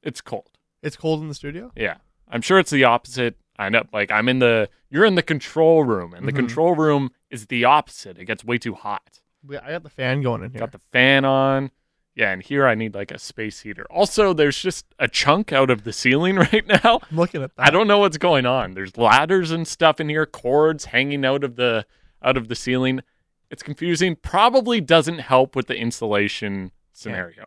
it's 0.00 0.20
cold. 0.20 0.52
It's 0.80 0.96
cold 0.96 1.22
in 1.22 1.26
the 1.26 1.34
studio? 1.34 1.72
Yeah. 1.74 1.96
I'm 2.28 2.40
sure 2.40 2.60
it's 2.60 2.70
the 2.70 2.84
opposite. 2.84 3.34
I 3.58 3.68
know 3.68 3.84
like 3.92 4.10
I'm 4.10 4.28
in 4.28 4.38
the 4.38 4.68
you're 4.90 5.04
in 5.04 5.14
the 5.14 5.22
control 5.22 5.84
room 5.84 6.12
and 6.14 6.26
the 6.28 6.32
Mhm. 6.32 6.36
control 6.36 6.74
room 6.74 7.10
is 7.30 7.46
the 7.46 7.64
opposite. 7.64 8.18
It 8.18 8.24
gets 8.26 8.44
way 8.44 8.58
too 8.58 8.74
hot. 8.74 9.20
I 9.48 9.70
got 9.72 9.82
the 9.84 9.90
fan 9.90 10.22
going 10.22 10.42
in 10.42 10.50
here. 10.50 10.58
Got 10.60 10.72
the 10.72 10.80
fan 10.92 11.24
on. 11.24 11.70
Yeah, 12.14 12.32
and 12.32 12.42
here 12.42 12.66
I 12.66 12.74
need 12.74 12.94
like 12.94 13.10
a 13.10 13.18
space 13.18 13.60
heater. 13.60 13.86
Also, 13.90 14.32
there's 14.32 14.58
just 14.60 14.86
a 14.98 15.06
chunk 15.06 15.52
out 15.52 15.68
of 15.70 15.84
the 15.84 15.92
ceiling 15.92 16.36
right 16.52 16.66
now. 16.66 17.00
I'm 17.10 17.16
looking 17.16 17.42
at 17.42 17.54
that. 17.56 17.66
I 17.66 17.70
don't 17.70 17.86
know 17.86 17.98
what's 17.98 18.16
going 18.18 18.46
on. 18.46 18.72
There's 18.72 18.96
ladders 18.96 19.50
and 19.50 19.68
stuff 19.68 20.00
in 20.00 20.08
here, 20.08 20.24
cords 20.26 20.86
hanging 20.86 21.24
out 21.24 21.44
of 21.44 21.56
the 21.56 21.84
out 22.22 22.36
of 22.36 22.48
the 22.48 22.54
ceiling. 22.54 23.02
It's 23.50 23.62
confusing. 23.62 24.16
Probably 24.16 24.80
doesn't 24.80 25.18
help 25.18 25.54
with 25.54 25.66
the 25.68 25.76
installation 25.76 26.72
scenario. 26.92 27.44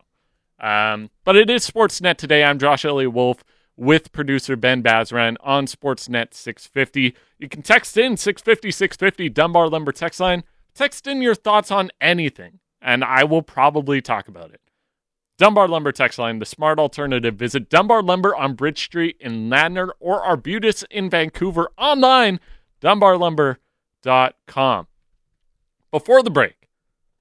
Um, 0.59 1.09
but 1.25 1.35
it 1.35 1.49
is 1.49 1.69
Sportsnet 1.69 2.17
today. 2.17 2.43
I'm 2.43 2.59
Josh 2.59 2.85
Elliott 2.85 3.11
Wolf 3.13 3.43
with 3.79 4.11
producer 4.11 4.55
Ben 4.57 4.83
Bazran 4.83 5.37
on 5.41 5.65
Sportsnet 5.65 6.33
650. 6.33 7.15
You 7.39 7.47
can 7.47 7.61
text 7.61 7.95
in 7.97 8.17
650 8.17 8.71
650 8.71 9.29
Dunbar 9.29 9.69
Lumber 9.69 9.93
text 9.93 10.19
line. 10.19 10.43
Text 10.75 11.07
in 11.07 11.21
your 11.21 11.35
thoughts 11.35 11.71
on 11.71 11.89
anything, 12.01 12.59
and 12.81 13.03
I 13.03 13.23
will 13.23 13.41
probably 13.41 14.01
talk 14.01 14.27
about 14.27 14.51
it. 14.51 14.59
Dunbar 15.37 15.69
Lumber 15.69 15.93
text 15.93 16.19
line, 16.19 16.39
the 16.39 16.45
smart 16.45 16.77
alternative. 16.79 17.35
Visit 17.35 17.69
Dunbar 17.69 18.03
Lumber 18.03 18.35
on 18.35 18.55
Bridge 18.55 18.83
Street 18.83 19.15
in 19.21 19.49
Ladner 19.49 19.89
or 20.01 20.21
Arbutus 20.21 20.83
in 20.91 21.09
Vancouver 21.09 21.69
online, 21.77 22.39
dunbarlumber.com. 22.81 24.87
Before 25.91 26.21
the 26.23 26.29
break, 26.29 26.69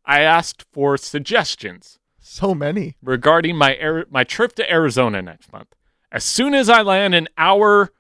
I 0.04 0.20
asked 0.20 0.64
for 0.72 0.96
suggestions 0.96 1.98
So 2.18 2.54
many. 2.54 2.96
regarding 3.02 3.56
my 3.56 3.76
Ari- 3.78 4.04
my 4.10 4.24
trip 4.24 4.54
to 4.56 4.70
Arizona 4.70 5.22
next 5.22 5.52
month. 5.52 5.74
As 6.10 6.24
soon 6.24 6.54
as 6.54 6.68
I 6.68 6.82
land 6.82 7.14
an 7.14 7.28
hour, 7.36 7.90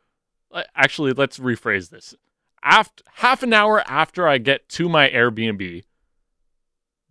actually, 0.74 1.12
let's 1.12 1.38
rephrase 1.38 1.90
this. 1.90 2.14
After 2.62 3.04
half 3.14 3.42
an 3.42 3.52
hour 3.52 3.82
after 3.86 4.26
I 4.26 4.38
get 4.38 4.68
to 4.70 4.88
my 4.88 5.08
Airbnb, 5.08 5.84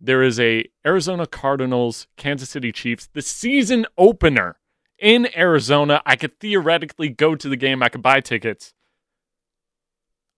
there 0.00 0.22
is 0.22 0.38
a 0.38 0.64
Arizona 0.84 1.26
Cardinals 1.26 2.06
Kansas 2.16 2.50
City 2.50 2.70
Chiefs 2.72 3.08
the 3.12 3.22
season 3.22 3.86
opener 3.96 4.58
in 4.98 5.28
Arizona. 5.36 6.02
I 6.04 6.16
could 6.16 6.38
theoretically 6.38 7.08
go 7.08 7.34
to 7.34 7.48
the 7.48 7.56
game. 7.56 7.82
I 7.82 7.88
could 7.88 8.02
buy 8.02 8.20
tickets. 8.20 8.74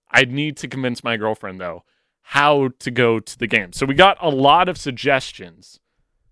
I'd 0.09 0.31
need 0.31 0.57
to 0.57 0.67
convince 0.67 1.03
my 1.03 1.17
girlfriend 1.17 1.59
though 1.59 1.83
how 2.23 2.69
to 2.79 2.91
go 2.91 3.19
to 3.19 3.37
the 3.39 3.47
game. 3.47 3.73
So 3.73 3.85
we 3.85 3.93
got 3.93 4.17
a 4.21 4.29
lot 4.29 4.69
of 4.69 4.77
suggestions 4.77 5.79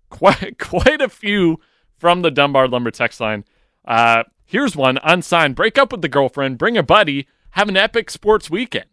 quite 0.08 0.58
quite 0.58 1.00
a 1.00 1.08
few 1.08 1.60
from 1.98 2.22
the 2.22 2.30
Dunbar 2.30 2.68
Lumber 2.68 2.90
text 2.90 3.20
line. 3.20 3.44
Uh, 3.84 4.24
here's 4.44 4.76
one 4.76 4.98
unsigned: 5.02 5.54
break 5.56 5.78
up 5.78 5.92
with 5.92 6.02
the 6.02 6.08
girlfriend, 6.08 6.58
bring 6.58 6.76
a 6.76 6.82
buddy, 6.82 7.26
have 7.50 7.68
an 7.68 7.76
epic 7.76 8.10
sports 8.10 8.50
weekend. 8.50 8.88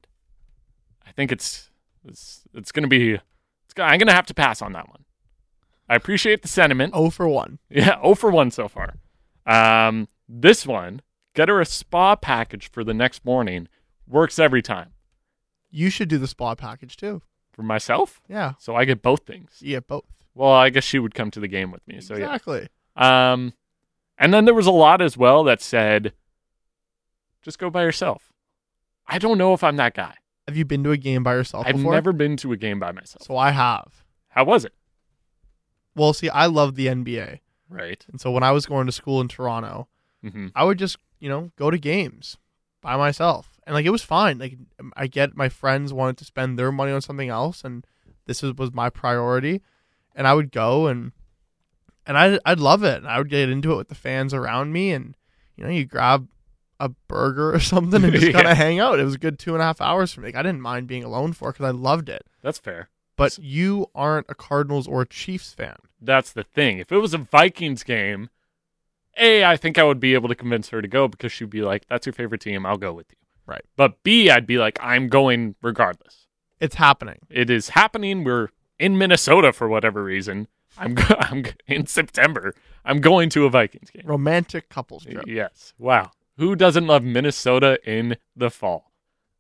I 1.06 1.12
think 1.12 1.32
it's 1.32 1.70
it's 2.06 2.42
it's 2.54 2.72
gonna 2.72 2.88
be. 2.88 3.14
It's 3.14 3.74
I'm 3.78 4.00
gonna 4.00 4.14
have 4.14 4.26
to 4.28 4.34
pass 4.34 4.62
on 4.62 4.74
that 4.74 4.88
one. 4.90 5.04
I 5.90 5.96
appreciate 5.96 6.42
the 6.42 6.48
sentiment. 6.50 6.92
Oh 6.96 7.10
for 7.10 7.28
1. 7.30 7.60
Yeah, 7.70 8.02
0 8.02 8.16
for 8.16 8.30
1 8.30 8.52
so 8.52 8.68
far. 8.68 8.96
Um, 9.46 10.10
this 10.28 10.66
one, 10.68 11.02
get 11.34 11.48
her 11.48 11.62
a 11.62 11.66
spa 11.66 12.18
package 12.18 12.70
for 12.70 12.84
the 12.84 12.94
next 12.94 13.24
morning, 13.24 13.70
works 14.06 14.38
every 14.38 14.62
time. 14.62 14.90
You 15.72 15.90
should 15.90 16.10
do 16.10 16.18
the 16.18 16.28
spa 16.28 16.56
package 16.56 16.98
too. 16.98 17.22
For 17.54 17.64
myself, 17.64 18.22
Yeah. 18.28 18.54
so 18.60 18.76
I 18.76 18.84
get 18.86 19.02
both 19.02 19.26
things. 19.26 19.60
Yeah, 19.62 19.80
both. 19.80 20.04
Well, 20.36 20.52
I 20.52 20.70
guess 20.70 20.84
she 20.84 21.00
would 21.00 21.16
come 21.16 21.32
to 21.32 21.40
the 21.40 21.48
game 21.48 21.72
with 21.72 21.88
me. 21.88 22.02
So 22.02 22.16
yeah. 22.18 22.26
exactly. 22.26 22.68
Um, 22.98 23.54
and 24.18 24.34
then 24.34 24.45
there 24.45 24.53
was 24.53 24.68
a 24.68 24.72
lot 24.72 25.01
as 25.01 25.18
well 25.18 25.43
that 25.45 25.61
said, 25.61 26.13
just 27.41 27.59
go 27.59 27.70
by 27.70 27.84
yourself. 27.84 28.34
I 29.07 29.20
don't 29.20 29.38
know 29.38 29.53
if 29.53 29.63
I'm 29.63 29.78
that 29.78 29.93
guy. 29.93 30.15
Have 30.47 30.57
you 30.57 30.65
been 30.65 30.84
to 30.84 30.91
a 30.91 30.97
game 30.97 31.24
by 31.24 31.34
yourself 31.34 31.65
I've 31.68 31.76
before? 31.76 31.93
never 31.93 32.13
been 32.13 32.38
to 32.38 32.51
a 32.53 32.57
game 32.57 32.80
by 32.80 32.91
myself. 32.91 33.24
So 33.24 33.38
I 33.38 33.51
have. 33.51 34.03
How 34.30 34.43
was 34.45 34.65
it? 34.65 34.74
Well, 35.95 36.13
see, 36.13 36.30
I 36.30 36.45
love 36.45 36.76
the 36.76 36.88
NBA. 36.88 37.39
Right. 37.70 38.05
And 38.11 38.22
so 38.22 38.32
when 38.32 38.43
I 38.43 38.51
was 38.51 38.65
going 38.65 38.86
to 38.86 38.91
school 38.91 39.20
in 39.22 39.28
Toronto, 39.28 39.88
hmm 40.22 40.47
I 40.55 40.63
would 40.63 40.80
just, 40.80 40.97
you 41.20 41.30
know, 41.30 41.51
go 41.57 41.70
to 41.70 41.78
games 41.78 42.38
by 42.82 42.95
myself. 42.95 43.59
And 43.65 43.74
like 43.74 43.86
it 43.86 43.89
was 43.91 44.03
fine. 44.03 44.38
Like 44.39 44.57
I 44.95 45.07
get 45.07 45.36
my 45.36 45.49
friends 45.49 45.91
wanted 45.93 46.18
to 46.18 46.26
spend 46.26 46.57
their 46.57 46.72
money 46.72 46.91
on 46.91 47.01
something 47.01 47.30
else 47.30 47.63
and 47.63 47.86
this 48.26 48.41
was, 48.41 48.53
was 48.55 48.74
my 48.74 48.89
priority. 48.89 49.61
And 50.15 50.28
I 50.28 50.34
would 50.34 50.51
go 50.51 50.88
and 50.88 51.11
and 52.08 52.18
I 52.18 52.39
I'd 52.45 52.60
love 52.60 52.84
it. 52.84 52.97
And 52.97 53.08
I 53.08 53.18
would 53.20 53.30
get 53.30 53.49
into 53.49 53.74
it 53.74 53.78
with 53.78 53.89
the 53.89 53.95
fans 53.95 54.34
around 54.34 54.72
me 54.74 54.91
and 54.91 55.16
you 55.55 55.64
know, 55.64 55.70
you 55.70 55.86
grab 55.86 56.28
a 56.80 56.89
burger 57.08 57.53
or 57.53 57.60
something 57.74 58.03
and 58.03 58.14
just 58.14 58.26
Yeah. 58.28 58.32
kind 58.34 58.47
of 58.47 58.58
hang 58.58 58.80
out. 58.80 58.99
It 58.99 59.03
was 59.03 59.16
a 59.16 59.20
good 59.20 59.38
two 59.39 59.53
and 59.53 59.62
a 59.62 59.66
half 59.66 59.82
hours 59.82 60.14
for 60.14 60.22
me. 60.22 60.28
Like, 60.30 60.36
I 60.36 60.43
didn't 60.43 60.62
mind 60.62 60.88
being 60.88 61.03
alone 61.03 61.34
for 61.34 61.51
because 61.51 61.66
I 61.66 61.72
loved 61.72 62.10
it. 62.10 62.26
That's 62.41 62.60
fair. 62.60 62.89
But 63.16 63.38
you 63.39 63.88
aren't 63.95 64.28
a 64.30 64.36
Cardinals 64.36 64.88
or 64.88 65.01
a 65.01 65.08
Chiefs 65.08 65.51
fan. 65.53 65.76
That's 65.99 66.32
the 66.32 66.43
thing. 66.43 66.78
If 66.78 66.91
it 66.91 66.97
was 66.97 67.16
a 67.16 67.18
Vikings 67.18 67.82
game, 67.84 68.30
A, 69.18 69.43
I 69.43 69.58
think 69.58 69.80
I 69.80 69.84
would 69.84 69.99
be 69.99 70.14
able 70.14 70.30
to 70.30 70.36
convince 70.36 70.70
her 70.70 70.82
to 70.82 70.88
go 70.88 71.08
because 71.08 71.32
she'd 71.32 71.49
be 71.49 71.64
like, 71.64 71.88
that's 71.88 72.05
your 72.05 72.14
favorite 72.14 72.41
team. 72.41 72.66
I'll 72.66 72.78
go 72.78 72.93
with 72.93 73.08
you. 73.12 73.18
Right. 73.47 73.64
But 73.76 74.03
B, 74.03 74.30
I'd 74.30 74.45
be 74.45 74.60
like, 74.60 74.78
I'm 74.82 75.08
going 75.08 75.55
regardless. 75.64 76.28
It's 76.60 76.76
happening. 76.76 77.18
It 77.30 77.49
is 77.49 77.70
happening. 77.70 78.24
We're 78.24 78.49
in 78.78 78.97
Minnesota 78.99 79.51
for 79.53 79.68
whatever 79.68 80.03
reason. 80.03 80.47
I'm, 80.80 80.96
go- 80.96 81.16
I'm 81.20 81.44
g- 81.44 81.52
in 81.68 81.86
September. 81.88 82.54
I'm 82.86 83.02
going 83.02 83.30
to 83.32 83.46
a 83.46 83.50
Vikings 83.50 83.90
game. 83.90 84.04
Romantic 84.06 84.70
couples 84.70 85.04
trip. 85.06 85.26
Yes. 85.28 85.74
Wow. 85.78 86.12
Who 86.38 86.56
doesn't 86.56 86.86
love 86.88 87.04
Minnesota 87.04 87.80
in 87.84 88.18
the 88.36 88.50
fall? 88.50 88.92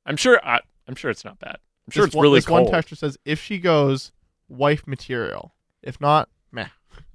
I'm 0.05 0.17
sure. 0.17 0.39
I, 0.43 0.59
I'm 0.87 0.95
sure 0.95 1.11
it's 1.11 1.23
not 1.25 1.39
bad. 1.39 1.57
I'm 1.87 1.91
sure 1.91 2.03
this 2.03 2.07
it's 2.09 2.15
one, 2.15 2.23
really 2.23 2.37
this 2.39 2.45
cold. 2.45 2.71
one 2.71 2.81
texter 2.81 2.97
says 2.97 3.17
if 3.23 3.41
she 3.41 3.59
goes, 3.59 4.11
wife 4.49 4.85
material. 4.87 5.53
If 5.83 6.01
not, 6.01 6.29
meh. 6.51 6.67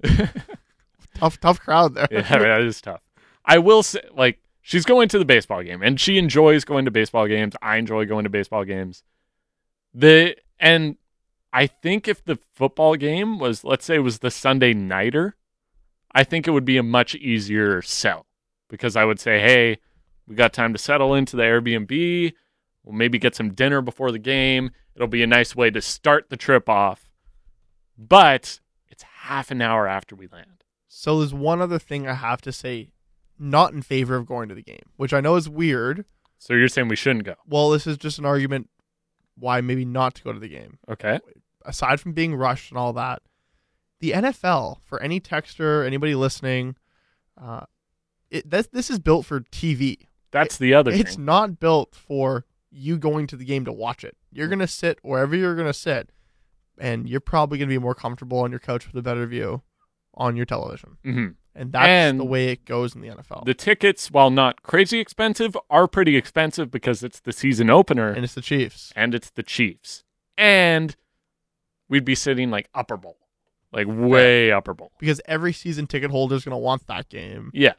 tough, 1.15 1.39
tough 1.39 1.59
crowd 1.59 1.95
there. 1.95 2.07
yeah, 2.11 2.21
that 2.21 2.61
is 2.61 2.81
tough. 2.81 3.01
I 3.45 3.57
will 3.57 3.83
say, 3.83 4.01
like, 4.13 4.39
she's 4.61 4.85
going 4.85 5.09
to 5.09 5.19
the 5.19 5.25
baseball 5.25 5.61
game, 5.63 5.81
and 5.83 5.99
she 5.99 6.17
enjoys 6.17 6.63
going 6.63 6.85
to 6.85 6.91
baseball 6.91 7.27
games. 7.27 7.53
I 7.61 7.77
enjoy 7.77 8.05
going 8.05 8.23
to 8.23 8.29
baseball 8.29 8.63
games. 8.63 9.03
The 9.93 10.35
and 10.59 10.97
I 11.53 11.67
think 11.67 12.07
if 12.07 12.25
the 12.25 12.39
football 12.55 12.95
game 12.95 13.37
was, 13.37 13.63
let's 13.63 13.85
say, 13.85 13.95
it 13.95 13.99
was 13.99 14.19
the 14.19 14.31
Sunday 14.31 14.73
nighter, 14.73 15.35
I 16.11 16.23
think 16.23 16.47
it 16.47 16.51
would 16.51 16.65
be 16.65 16.77
a 16.77 16.83
much 16.83 17.13
easier 17.15 17.81
sell 17.83 18.25
because 18.69 18.95
I 18.95 19.05
would 19.05 19.19
say, 19.19 19.39
hey, 19.39 19.77
we 20.27 20.35
got 20.35 20.51
time 20.51 20.73
to 20.73 20.79
settle 20.79 21.13
into 21.13 21.35
the 21.35 21.43
Airbnb. 21.43 22.33
We'll 22.83 22.95
maybe 22.95 23.19
get 23.19 23.35
some 23.35 23.53
dinner 23.53 23.81
before 23.81 24.11
the 24.11 24.19
game. 24.19 24.71
It'll 24.95 25.07
be 25.07 25.23
a 25.23 25.27
nice 25.27 25.55
way 25.55 25.69
to 25.69 25.81
start 25.81 26.29
the 26.29 26.37
trip 26.37 26.67
off. 26.67 27.11
But 27.97 28.59
it's 28.89 29.03
half 29.03 29.51
an 29.51 29.61
hour 29.61 29.87
after 29.87 30.15
we 30.15 30.27
land. 30.27 30.63
So 30.87 31.19
there's 31.19 31.33
one 31.33 31.61
other 31.61 31.79
thing 31.79 32.07
I 32.07 32.15
have 32.15 32.41
to 32.41 32.51
say, 32.51 32.89
not 33.37 33.73
in 33.73 33.81
favor 33.83 34.15
of 34.15 34.25
going 34.25 34.49
to 34.49 34.55
the 34.55 34.63
game, 34.63 34.89
which 34.97 35.13
I 35.13 35.21
know 35.21 35.35
is 35.35 35.47
weird. 35.47 36.05
So 36.39 36.53
you're 36.53 36.67
saying 36.67 36.87
we 36.87 36.95
shouldn't 36.95 37.25
go? 37.25 37.35
Well, 37.47 37.69
this 37.69 37.85
is 37.87 37.97
just 37.97 38.19
an 38.19 38.25
argument 38.25 38.69
why 39.37 39.61
maybe 39.61 39.85
not 39.85 40.15
to 40.15 40.23
go 40.23 40.33
to 40.33 40.39
the 40.39 40.49
game. 40.49 40.77
Okay. 40.89 41.19
Aside 41.65 41.99
from 41.99 42.13
being 42.13 42.35
rushed 42.35 42.71
and 42.71 42.77
all 42.77 42.93
that, 42.93 43.21
the 43.99 44.11
NFL 44.11 44.77
for 44.83 45.01
any 45.01 45.19
texter, 45.19 45.85
anybody 45.85 46.15
listening, 46.15 46.75
uh, 47.41 47.61
it 48.29 48.49
this, 48.49 48.67
this 48.67 48.89
is 48.89 48.99
built 48.99 49.25
for 49.25 49.41
TV. 49.41 49.97
That's 50.31 50.57
the 50.57 50.73
other 50.73 50.91
It's 50.91 51.15
thing. 51.15 51.25
not 51.25 51.59
built 51.59 51.95
for 51.95 52.45
you 52.71 52.97
going 52.97 53.27
to 53.27 53.35
the 53.37 53.45
game 53.45 53.65
to 53.65 53.71
watch 53.71 54.03
it. 54.03 54.17
You're 54.31 54.47
gonna 54.47 54.67
sit 54.67 54.99
wherever 55.03 55.35
you're 55.35 55.55
gonna 55.55 55.73
sit, 55.73 56.09
and 56.79 57.07
you're 57.07 57.19
probably 57.19 57.57
gonna 57.59 57.69
be 57.69 57.77
more 57.77 57.93
comfortable 57.95 58.39
on 58.39 58.49
your 58.51 58.59
couch 58.59 58.87
with 58.87 58.95
a 58.97 59.01
better 59.03 59.25
view 59.27 59.61
on 60.15 60.35
your 60.35 60.45
television. 60.45 60.97
hmm 61.03 61.27
And 61.55 61.71
that's 61.71 61.87
And 61.87 62.19
the 62.19 62.23
way 62.25 62.49
it 62.49 62.65
goes 62.65 62.95
in 62.95 63.01
the 63.01 63.09
NFL. 63.09 63.45
The 63.45 63.53
tickets, 63.53 64.09
while 64.11 64.31
not 64.31 64.63
crazy 64.63 64.99
expensive, 64.99 65.55
are 65.69 65.87
pretty 65.87 66.15
expensive 66.17 66.71
because 66.71 67.03
it's 67.03 67.19
the 67.19 67.31
season 67.31 67.69
opener 67.69 68.09
and 68.11 68.23
it's 68.23 68.33
the 68.33 68.41
Chiefs. 68.41 68.91
and 68.95 69.13
it's 69.13 69.29
the 69.29 69.43
Chiefs. 69.43 70.03
And 70.35 70.95
we'd 71.93 72.03
be 72.05 72.15
sitting 72.15 72.49
like 72.49 72.67
upper 72.73 72.97
bowl, 72.97 73.17
like 73.71 73.85
way 73.87 74.51
upper 74.51 74.73
bowl. 74.73 74.91
Because 74.99 75.21
every 75.25 75.53
season 75.53 75.85
ticket 75.85 76.09
holder 76.09 76.35
is 76.35 76.43
gonna 76.43 76.57
want 76.57 76.87
that 76.87 77.07
game. 77.07 77.51
Yeah. 77.53 77.73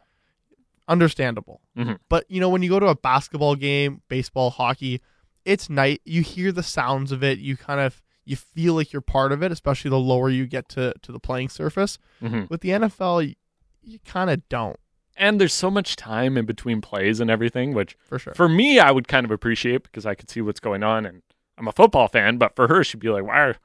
Understandable. 0.87 1.61
Mhm. 1.77 1.99
But 2.09 2.25
you 2.29 2.41
know, 2.41 2.49
when 2.51 2.63
you 2.63 2.69
go 2.69 2.79
to 2.79 2.87
a 2.89 2.95
basketball 2.95 3.57
game, 3.57 4.03
baseball, 4.09 4.51
hockey, 4.51 5.01
it's 5.45 5.71
night. 5.71 6.03
You 6.05 6.21
hear 6.23 6.53
the 6.53 6.63
sounds 6.63 7.11
of 7.11 7.25
it. 7.25 7.39
You 7.39 7.57
kind 7.57 7.81
of 7.81 8.03
you 8.27 8.37
feel 8.37 8.75
like 8.75 8.93
you're 8.93 9.03
part 9.03 9.33
of 9.33 9.43
it, 9.43 9.51
especially 9.51 9.91
the 9.91 9.99
lower 9.99 10.29
you 10.31 10.47
get 10.47 10.69
to 10.71 10.95
to 11.03 11.11
the 11.13 11.19
playing 11.21 11.49
surface. 11.49 11.99
hmm 12.21 12.45
With 12.51 12.61
the 12.61 12.71
NFL, 12.71 13.27
you, 13.29 13.35
you 13.83 13.99
kind 14.05 14.31
of 14.31 14.47
don't 14.49 14.77
And 15.17 15.41
there's 15.41 15.53
so 15.55 15.71
much 15.71 15.97
time 15.97 16.37
in 16.37 16.45
between 16.45 16.81
plays 16.83 17.19
and 17.21 17.31
everything, 17.31 17.73
which 17.75 17.97
for 18.05 18.19
sure. 18.19 18.35
for 18.35 18.49
me, 18.49 18.79
I 18.79 18.91
would 18.91 19.09
kind 19.09 19.25
of 19.25 19.31
appreciate 19.31 19.83
because 19.85 20.05
I 20.07 20.15
could 20.15 20.29
see 20.31 20.41
what's 20.43 20.61
going 20.61 20.83
on. 20.83 21.07
And 21.07 21.23
I'm 21.57 21.69
a 21.69 21.73
football 21.73 22.09
fan, 22.09 22.37
but 22.37 22.55
for 22.57 22.69
her, 22.69 22.85
she'd 22.85 23.01
be 23.01 23.09
like, 23.11 23.25
why 23.25 23.39
are 23.41 23.57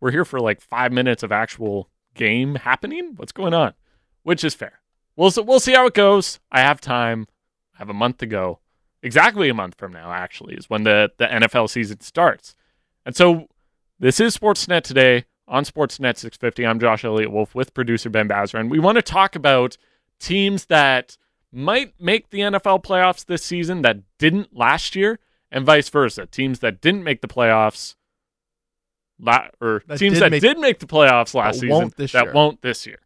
we're 0.00 0.10
here 0.10 0.24
for 0.24 0.40
like 0.40 0.60
five 0.60 0.92
minutes 0.92 1.22
of 1.22 1.32
actual 1.32 1.88
game 2.14 2.56
happening? 2.56 3.14
What's 3.16 3.32
going 3.32 3.54
on? 3.54 3.74
Which 4.22 4.44
is 4.44 4.54
fair. 4.54 4.80
We'll, 5.16 5.32
we'll 5.38 5.60
see 5.60 5.72
how 5.72 5.86
it 5.86 5.94
goes. 5.94 6.38
I 6.52 6.60
have 6.60 6.80
time. 6.80 7.26
I 7.74 7.78
have 7.78 7.88
a 7.88 7.94
month 7.94 8.18
to 8.18 8.26
go. 8.26 8.60
Exactly 9.02 9.48
a 9.48 9.54
month 9.54 9.76
from 9.76 9.92
now, 9.92 10.12
actually, 10.12 10.54
is 10.54 10.68
when 10.68 10.84
the, 10.84 11.10
the 11.18 11.26
NFL 11.26 11.70
season 11.70 12.00
starts. 12.00 12.54
And 13.06 13.16
so 13.16 13.48
this 13.98 14.20
is 14.20 14.36
Sportsnet 14.36 14.82
today 14.82 15.24
on 15.46 15.64
Sportsnet 15.64 16.16
650. 16.16 16.66
I'm 16.66 16.80
Josh 16.80 17.04
Elliott 17.04 17.32
Wolf 17.32 17.54
with 17.54 17.74
producer 17.74 18.10
Ben 18.10 18.28
Bazra, 18.28 18.60
and 18.60 18.70
we 18.70 18.78
want 18.78 18.96
to 18.96 19.02
talk 19.02 19.34
about 19.34 19.76
teams 20.18 20.66
that 20.66 21.16
might 21.52 21.94
make 21.98 22.30
the 22.30 22.40
NFL 22.40 22.84
playoffs 22.84 23.24
this 23.24 23.42
season 23.42 23.82
that 23.82 23.98
didn't 24.18 24.56
last 24.56 24.94
year, 24.94 25.18
and 25.50 25.64
vice 25.64 25.88
versa. 25.88 26.26
Teams 26.26 26.58
that 26.60 26.80
didn't 26.80 27.04
make 27.04 27.22
the 27.22 27.28
playoffs, 27.28 27.94
la- 29.20 29.48
or 29.60 29.82
That 29.86 29.98
teams 29.98 30.18
that 30.20 30.30
make- 30.30 30.42
did 30.42 30.58
make 30.58 30.78
the 30.78 30.86
playoffs 30.86 31.34
last 31.34 31.60
That 31.60 31.60
season 31.60 31.92
that 31.96 32.12
year. 32.24 32.32
won't 32.32 32.62
this 32.62 32.86
year. 32.86 32.98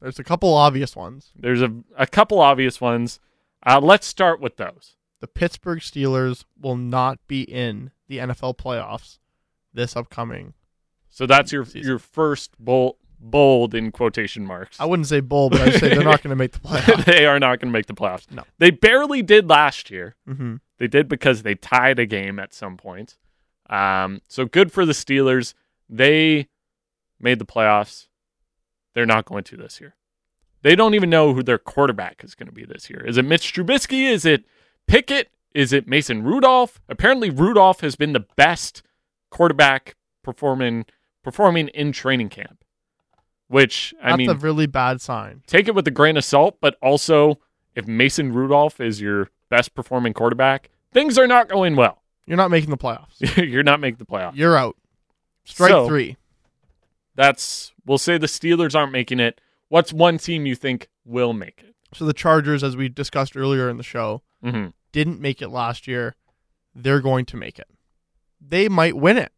There's 0.00 0.18
a 0.18 0.24
couple 0.24 0.52
obvious 0.54 0.94
ones. 0.94 1.32
There's 1.36 1.62
a, 1.62 1.72
a 1.96 2.06
couple 2.06 2.38
obvious 2.40 2.80
ones. 2.80 3.18
Uh, 3.66 3.80
let's 3.80 4.06
start 4.06 4.40
with 4.40 4.56
those. 4.56 4.96
The 5.20 5.26
Pittsburgh 5.26 5.80
Steelers 5.80 6.44
will 6.60 6.76
not 6.76 7.18
be 7.26 7.42
in 7.42 7.90
the 8.06 8.18
NFL 8.18 8.58
playoffs 8.58 9.18
this 9.72 9.96
upcoming. 9.96 10.52
So 11.08 11.26
that's 11.26 11.50
your 11.50 11.64
Season. 11.64 11.88
your 11.88 11.98
first 11.98 12.52
bold, 12.58 12.96
bold 13.18 13.74
in 13.74 13.90
quotation 13.90 14.44
marks. 14.46 14.78
I 14.78 14.84
wouldn't 14.84 15.08
say 15.08 15.20
bold, 15.20 15.52
but 15.52 15.62
I'd 15.62 15.74
say 15.80 15.88
they're 15.94 16.04
not 16.04 16.22
going 16.22 16.30
to 16.30 16.36
make 16.36 16.52
the 16.52 16.58
playoffs. 16.68 17.04
they 17.06 17.24
are 17.24 17.40
not 17.40 17.58
going 17.60 17.72
to 17.72 17.76
make 17.76 17.86
the 17.86 17.94
playoffs. 17.94 18.30
No. 18.30 18.42
They 18.58 18.70
barely 18.70 19.22
did 19.22 19.48
last 19.48 19.90
year. 19.90 20.14
hmm 20.26 20.56
They 20.78 20.86
did 20.86 21.08
because 21.08 21.42
they 21.42 21.54
tied 21.54 21.98
a 21.98 22.04
game 22.06 22.38
at 22.38 22.52
some 22.52 22.76
point. 22.76 23.16
Um, 23.68 24.22
so 24.28 24.44
good 24.44 24.72
for 24.72 24.86
the 24.86 24.92
Steelers. 24.92 25.54
They 25.88 26.48
made 27.20 27.38
the 27.38 27.46
playoffs. 27.46 28.06
They're 28.94 29.06
not 29.06 29.24
going 29.24 29.44
to 29.44 29.56
this 29.56 29.80
year. 29.80 29.94
They 30.62 30.74
don't 30.74 30.94
even 30.94 31.10
know 31.10 31.34
who 31.34 31.42
their 31.42 31.58
quarterback 31.58 32.24
is 32.24 32.34
going 32.34 32.46
to 32.48 32.52
be 32.52 32.64
this 32.64 32.90
year. 32.90 33.04
Is 33.06 33.16
it 33.16 33.24
Mitch 33.24 33.52
Trubisky? 33.52 34.10
Is 34.10 34.24
it 34.24 34.44
Pickett? 34.86 35.30
Is 35.54 35.72
it 35.72 35.86
Mason 35.86 36.22
Rudolph? 36.22 36.80
Apparently, 36.88 37.30
Rudolph 37.30 37.80
has 37.80 37.96
been 37.96 38.12
the 38.12 38.26
best 38.36 38.82
quarterback 39.30 39.96
performing 40.22 40.86
performing 41.22 41.68
in 41.68 41.92
training 41.92 42.28
camp. 42.28 42.64
Which 43.48 43.94
I 44.02 44.16
mean 44.16 44.26
That's 44.26 44.38
mean, 44.38 44.44
a 44.44 44.52
really 44.52 44.66
bad 44.66 45.00
sign. 45.00 45.42
take 45.46 45.68
it 45.68 45.74
with 45.74 45.86
a 45.86 45.92
grain 45.92 46.16
of 46.16 46.24
salt, 46.24 46.58
but 46.60 46.76
also 46.82 47.38
if 47.76 47.86
Mason 47.86 48.32
Rudolph 48.32 48.80
is 48.80 49.00
your 49.00 49.30
best 49.48 49.74
performing 49.74 50.14
quarterback, 50.14 50.70
things 50.92 51.16
are 51.16 51.28
not 51.28 51.48
going 51.48 51.76
well. 51.76 52.02
You're 52.26 52.36
not 52.36 52.50
making 52.50 52.70
the 52.70 52.76
playoffs. 52.76 53.36
You're 53.50 53.62
not 53.62 53.80
making 53.80 53.98
the 53.98 54.06
playoffs. 54.06 54.32
You're 54.36 54.56
out. 54.56 54.76
Strike 55.44 55.70
So- 55.70 55.86
three. 55.88 56.16
That's 57.14 57.72
we'll 57.86 57.98
say 57.98 58.18
the 58.18 58.26
Steelers 58.26 58.74
aren't 58.74 58.92
making 58.92 59.20
it. 59.20 59.40
What's 59.68 59.92
one 59.92 60.18
team 60.18 60.44
you 60.46 60.54
think 60.54 60.88
will 61.04 61.32
make 61.32 61.62
it? 61.66 61.74
So 61.94 62.04
the 62.04 62.12
Chargers, 62.12 62.62
as 62.62 62.76
we 62.76 62.88
discussed 62.88 63.36
earlier 63.36 63.68
in 63.70 63.76
the 63.78 63.82
show, 63.82 64.22
hmm 64.42 64.66
didn't 64.92 65.20
make 65.20 65.42
it 65.42 65.48
last 65.48 65.86
year. 65.86 66.14
They're 66.74 67.00
going 67.00 67.24
to 67.26 67.36
make 67.36 67.58
it. 67.58 67.66
They 68.40 68.68
might 68.68 68.96
win 68.96 69.18
it. 69.18 69.32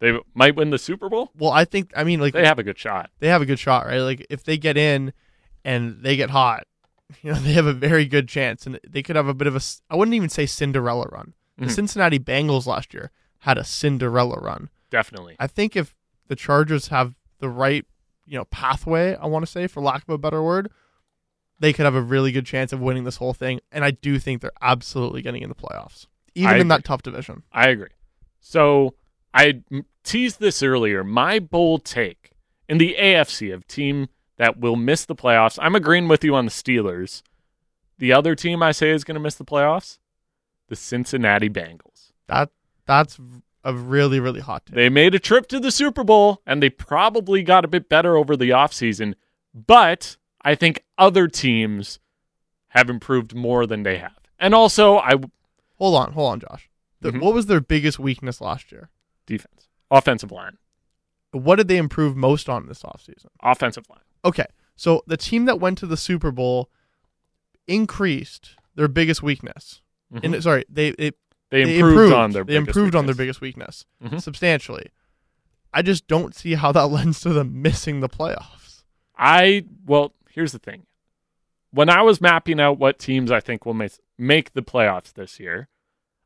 They 0.00 0.18
might 0.34 0.54
win 0.56 0.70
the 0.70 0.78
Super 0.78 1.08
Bowl. 1.08 1.30
Well, 1.36 1.50
I 1.50 1.64
think. 1.64 1.90
I 1.96 2.04
mean, 2.04 2.20
like 2.20 2.32
They 2.34 2.44
have 2.46 2.58
a 2.58 2.62
good 2.64 2.78
shot. 2.78 3.10
they 3.20 3.28
have 3.28 3.42
a 3.42 3.46
good 3.46 3.58
shot, 3.58 3.86
right? 3.86 3.98
Like 4.00 4.26
if 4.30 4.44
they 4.44 4.56
get 4.58 4.76
in 4.76 5.12
and 5.64 6.02
they 6.02 6.16
get 6.16 6.30
hot, 6.30 6.66
you 7.22 7.32
know, 7.32 7.38
they 7.38 7.52
have 7.54 7.66
a 7.66 7.72
very 7.72 8.06
good 8.06 8.28
chance, 8.28 8.64
and 8.66 8.78
they 8.88 9.02
could 9.02 9.16
have 9.16 9.26
a 9.28 9.34
bit 9.34 9.46
of 9.48 9.56
a 9.56 9.60
I 9.90 9.96
wouldn't 9.96 10.14
even 10.14 10.28
say 10.28 10.46
Cinderella 10.46 11.06
run. 11.10 11.34
The 11.58 11.66
Mhm. 11.66 11.70
Cincinnati 11.70 12.18
Bengals 12.18 12.66
last 12.66 12.92
year 12.92 13.10
had 13.40 13.56
a 13.58 13.64
Cinderella 13.64 14.38
run. 14.40 14.68
Definitely. 14.90 15.36
I 15.38 15.46
think 15.46 15.74
if 15.76 15.94
the 16.28 16.36
Chargers 16.36 16.88
have 16.88 17.14
the 17.38 17.48
right, 17.48 17.84
you 18.26 18.36
know, 18.36 18.44
pathway, 18.46 19.14
I 19.16 19.26
want 19.26 19.44
to 19.44 19.50
say, 19.50 19.66
for 19.66 19.80
lack 19.80 20.02
of 20.02 20.08
a 20.10 20.18
better 20.18 20.42
word, 20.42 20.70
they 21.58 21.72
could 21.72 21.84
have 21.84 21.94
a 21.94 22.02
really 22.02 22.32
good 22.32 22.44
chance 22.46 22.72
of 22.72 22.80
winning 22.80 23.04
this 23.04 23.16
whole 23.16 23.32
thing. 23.32 23.60
And 23.72 23.84
I 23.84 23.90
do 23.92 24.18
think 24.18 24.42
they're 24.42 24.52
absolutely 24.60 25.22
getting 25.22 25.42
in 25.42 25.48
the 25.48 25.54
playoffs, 25.54 26.06
even 26.34 26.48
I 26.50 26.54
in 26.56 26.60
agree. 26.62 26.68
that 26.68 26.84
tough 26.84 27.02
division. 27.02 27.42
I 27.52 27.68
agree. 27.68 27.88
So 28.40 28.94
I 29.32 29.62
teased 30.04 30.40
this 30.40 30.62
earlier. 30.62 31.02
My 31.04 31.38
bold 31.38 31.84
take 31.84 32.32
in 32.68 32.78
the 32.78 32.96
AFC 32.98 33.50
of 33.54 33.66
team 33.66 34.08
that 34.36 34.58
will 34.58 34.76
miss 34.76 35.04
the 35.06 35.14
playoffs. 35.16 35.58
I'm 35.62 35.74
agreeing 35.74 36.08
with 36.08 36.22
you 36.22 36.34
on 36.34 36.44
the 36.44 36.50
Steelers. 36.50 37.22
The 37.98 38.12
other 38.12 38.34
team 38.34 38.62
I 38.62 38.72
say 38.72 38.90
is 38.90 39.04
going 39.04 39.14
to 39.14 39.20
miss 39.20 39.36
the 39.36 39.44
playoffs, 39.44 39.98
the 40.68 40.76
Cincinnati 40.76 41.48
Bengals. 41.48 42.12
That 42.26 42.50
that's 42.86 43.18
a 43.64 43.74
really 43.74 44.20
really 44.20 44.40
hot 44.40 44.66
take. 44.66 44.74
They 44.76 44.88
made 44.88 45.14
a 45.14 45.18
trip 45.18 45.46
to 45.48 45.60
the 45.60 45.70
Super 45.70 46.04
Bowl 46.04 46.40
and 46.46 46.62
they 46.62 46.70
probably 46.70 47.42
got 47.42 47.64
a 47.64 47.68
bit 47.68 47.88
better 47.88 48.16
over 48.16 48.36
the 48.36 48.50
offseason, 48.50 49.14
but 49.54 50.16
I 50.42 50.54
think 50.54 50.84
other 50.98 51.26
teams 51.28 51.98
have 52.68 52.88
improved 52.90 53.34
more 53.34 53.66
than 53.66 53.82
they 53.82 53.98
have. 53.98 54.12
And 54.38 54.54
also, 54.54 54.98
I 54.98 55.14
Hold 55.78 55.94
on, 55.96 56.12
hold 56.12 56.32
on, 56.32 56.40
Josh. 56.40 56.70
The, 57.02 57.10
Mhm. 57.12 57.20
What 57.20 57.34
was 57.34 57.46
their 57.46 57.60
biggest 57.60 57.98
weakness 57.98 58.40
last 58.40 58.72
year? 58.72 58.88
defense, 59.26 59.66
offensive 59.90 60.30
line, 60.30 60.56
What 61.32 61.56
did 61.56 61.66
they 61.68 61.76
improve 61.76 62.16
most 62.16 62.48
on 62.48 62.66
this 62.66 62.82
offseason? 62.82 63.26
offensive 63.42 63.84
line. 63.90 64.00
Okay, 64.24 64.46
so 64.76 65.02
the 65.06 65.16
team 65.16 65.44
that 65.46 65.58
went 65.60 65.76
to 65.78 65.86
the 65.86 65.96
Super 65.96 66.30
Bowl 66.30 66.70
increased 67.66 68.56
their 68.74 68.88
biggest 68.88 69.22
weakness. 69.22 69.82
Mhm. 70.12 70.34
In, 70.34 70.42
sorry, 70.42 70.64
they, 70.68 70.90
they 70.92 71.10
They, 71.50 71.64
they 71.64 71.78
improved, 71.78 72.12
on 72.12 72.30
their. 72.32 72.44
they 72.44 72.54
biggest 72.54 72.68
improved 72.68 72.94
on 72.94 73.06
their 73.06 73.12
weakness. 73.14 73.38
biggest 73.38 73.40
weakness 73.40 73.84
Mhm. 74.02 74.22
substantially. 74.22 74.90
I 75.72 75.82
just 75.82 76.06
don't 76.06 76.34
see 76.34 76.54
how 76.54 76.72
that 76.72 76.86
lends 76.90 77.20
to 77.20 77.30
them 77.30 77.60
missing 77.62 78.00
the 78.00 78.08
playoffs. 78.08 78.82
I 79.18 79.64
well, 79.84 80.14
here's 80.30 80.52
the 80.52 80.58
thing. 80.58 80.86
When 81.70 81.88
I 81.90 82.02
was 82.02 82.20
mapping 82.20 82.60
out 82.60 82.78
what 82.78 82.98
teams 82.98 83.30
I 83.30 83.40
think 83.40 83.66
will 83.66 83.74
make 83.74 83.92
make 84.18 84.52
the 84.54 84.62
playoffs 84.62 85.12
this 85.12 85.38
year, 85.40 85.68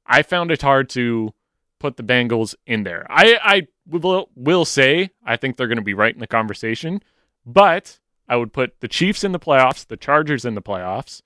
I 0.06 0.22
found 0.22 0.50
it 0.50 0.62
hard 0.62 0.88
to 0.90 1.32
put 1.78 1.96
the 1.96 2.02
Bengals 2.02 2.54
in 2.66 2.82
there. 2.84 3.06
I 3.08 3.38
I 3.42 3.66
will 3.86 4.28
will 4.34 4.64
say 4.64 5.10
I 5.24 5.36
think 5.36 5.56
they're 5.56 5.66
going 5.68 5.78
to 5.78 5.82
be 5.82 5.94
right 5.94 6.12
in 6.14 6.20
the 6.20 6.26
conversation, 6.26 7.02
but 7.46 7.98
I 8.28 8.36
would 8.36 8.52
put 8.52 8.80
the 8.80 8.88
Chiefs 8.88 9.24
in 9.24 9.32
the 9.32 9.40
playoffs, 9.40 9.86
the 9.86 9.96
Chargers 9.96 10.44
in 10.44 10.54
the 10.54 10.62
playoffs. 10.62 11.22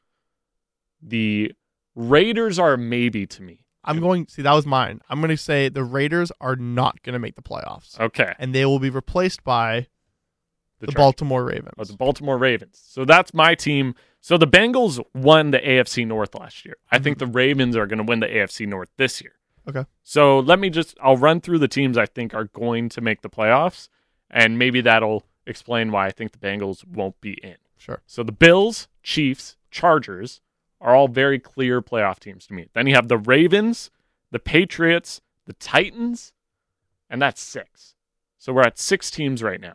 The 1.03 1.53
Raiders 1.95 2.59
are 2.59 2.77
maybe 2.77 3.27
to 3.27 3.43
me. 3.43 3.61
I'm 3.87 4.01
going 4.01 4.27
see 4.29 4.43
that 4.43 4.53
was 4.53 4.67
mine. 4.67 5.01
I'm 5.11 5.21
going 5.21 5.29
to 5.29 5.37
say 5.37 5.69
the 5.69 5.85
Raiders 5.85 6.33
are 6.41 6.57
not 6.57 7.03
going 7.03 7.13
to 7.13 7.19
make 7.19 7.37
the 7.37 7.43
playoffs, 7.43 8.01
Okay. 8.01 8.35
and 8.39 8.55
they 8.55 8.65
will 8.65 8.79
be 8.79 8.89
replaced 8.91 9.45
by 9.45 9.89
the, 10.81 10.87
Chargers. 10.87 10.95
Baltimore 10.97 11.45
Ravens. 11.45 11.75
Oh, 11.79 11.85
the 11.85 11.97
Baltimore 11.97 12.39
Ravens. 12.39 12.83
So 12.83 13.05
that's 13.05 13.35
my 13.35 13.55
team. 13.55 13.95
So 14.21 14.39
the 14.39 14.47
Bengals 14.47 15.03
won 15.15 15.51
the 15.51 15.59
AFC 15.59 16.07
North 16.07 16.35
last 16.35 16.65
year. 16.65 16.77
I 16.91 16.99
think 16.99 17.17
mhm. 17.17 17.21
the 17.21 17.27
Ravens 17.27 17.77
are 17.77 17.87
going 17.87 17.99
to 17.99 18.05
win 18.05 18.21
the 18.21 18.27
AFC 18.27 18.67
North 18.67 18.89
this 18.97 19.21
year. 19.21 19.33
Okay. 19.69 19.85
So 20.03 20.39
let 20.41 20.59
me 20.59 20.71
just 20.71 20.97
I'll 21.03 21.17
run 21.17 21.41
through 21.41 21.59
the 21.59 21.69
teams 21.69 21.97
I 21.97 22.07
think 22.07 22.35
are 22.35 22.45
going 22.45 22.89
to 22.91 23.01
make 23.01 23.23
the 23.23 23.31
playoffs 23.31 23.89
and 24.31 24.59
maybe 24.59 24.81
that'll 24.81 25.25
explain 25.47 25.91
why 25.93 26.07
I 26.07 26.11
think 26.11 26.33
the 26.33 26.39
Bengals 26.39 26.87
won't 26.87 27.21
be 27.21 27.35
in. 27.43 27.57
Sure. 27.79 28.03
So 28.07 28.23
the 28.23 28.33
Bills, 28.33 28.89
Chiefs, 29.03 29.57
Chargers 29.71 30.41
are 30.85 30.95
all 30.95 31.09
very 31.09 31.41
clear 31.41 31.83
playoff 31.83 32.21
teams 32.21 32.47
to 32.47 32.53
me. 32.55 32.69
Then 32.75 32.87
you 32.87 32.95
have 32.95 33.09
the 33.09 33.19
Ravens, 33.19 33.91
the 34.31 34.39
Patriots, 34.39 35.21
the 35.47 35.55
Titans, 35.55 36.33
and 37.11 37.21
that's 37.21 37.41
6. 37.41 37.95
So 38.39 38.53
we're 38.53 38.63
at 38.63 38.79
6 38.79 39.11
teams 39.11 39.43
right 39.43 39.61
now. 39.61 39.75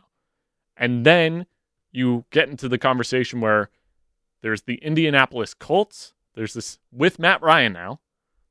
And 0.76 1.04
then 1.04 1.44
you 1.92 2.24
get 2.30 2.48
into 2.48 2.68
the 2.68 2.78
conversation 2.78 3.40
where 3.40 3.68
there's 4.40 4.62
the 4.62 4.76
Indianapolis 4.76 5.52
Colts, 5.52 6.14
there's 6.34 6.54
this 6.54 6.78
with 6.92 7.18
Matt 7.18 7.42
Ryan 7.42 7.72
now. 7.74 8.00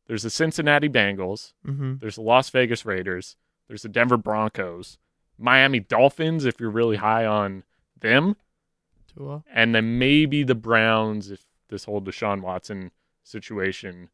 There's 0.07 0.23
the 0.23 0.29
Cincinnati 0.29 0.89
Bengals, 0.89 1.53
Mm-hmm. 1.65 1.95
there's 1.99 2.15
the 2.15 2.21
Las 2.21 2.49
Vegas 2.49 2.85
Raiders, 2.85 3.37
there's 3.67 3.83
the 3.83 3.89
Denver 3.89 4.17
Broncos, 4.17 4.97
Miami 5.37 5.79
Dolphins 5.79 6.43
if 6.45 6.59
you're 6.59 6.69
really 6.69 6.97
high 6.97 7.25
on 7.25 7.63
them, 7.99 8.35
Tua. 9.15 9.43
and 9.53 9.73
then 9.73 9.97
maybe 9.97 10.43
the 10.43 10.55
Browns 10.55 11.31
if 11.31 11.45
this 11.69 11.85
whole 11.85 12.01
Deshaun 12.01 12.41
Watson 12.41 12.91
situation 13.23 14.09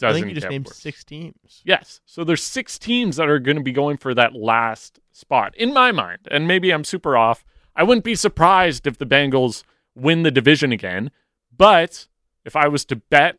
I 0.00 0.08
doesn't 0.08 0.22
think 0.22 0.34
you 0.34 0.40
just 0.40 0.50
named 0.50 0.66
worse. 0.66 0.76
six 0.76 1.04
teams. 1.04 1.62
Yes. 1.64 2.00
So 2.04 2.22
there's 2.22 2.42
six 2.42 2.78
teams 2.78 3.16
that 3.16 3.28
are 3.28 3.38
going 3.38 3.56
to 3.56 3.62
be 3.62 3.72
going 3.72 3.96
for 3.96 4.14
that 4.14 4.34
last 4.34 5.00
spot 5.12 5.56
in 5.56 5.72
my 5.72 5.90
mind. 5.92 6.28
And 6.30 6.46
maybe 6.46 6.70
I'm 6.70 6.84
super 6.84 7.16
off. 7.16 7.44
I 7.74 7.82
wouldn't 7.82 8.04
be 8.04 8.14
surprised 8.14 8.86
if 8.86 8.98
the 8.98 9.06
Bengals 9.06 9.64
win 9.94 10.22
the 10.22 10.30
division 10.30 10.70
again. 10.72 11.10
But 11.56 12.06
if 12.44 12.54
I 12.54 12.68
was 12.68 12.84
to 12.86 12.96
bet 12.96 13.38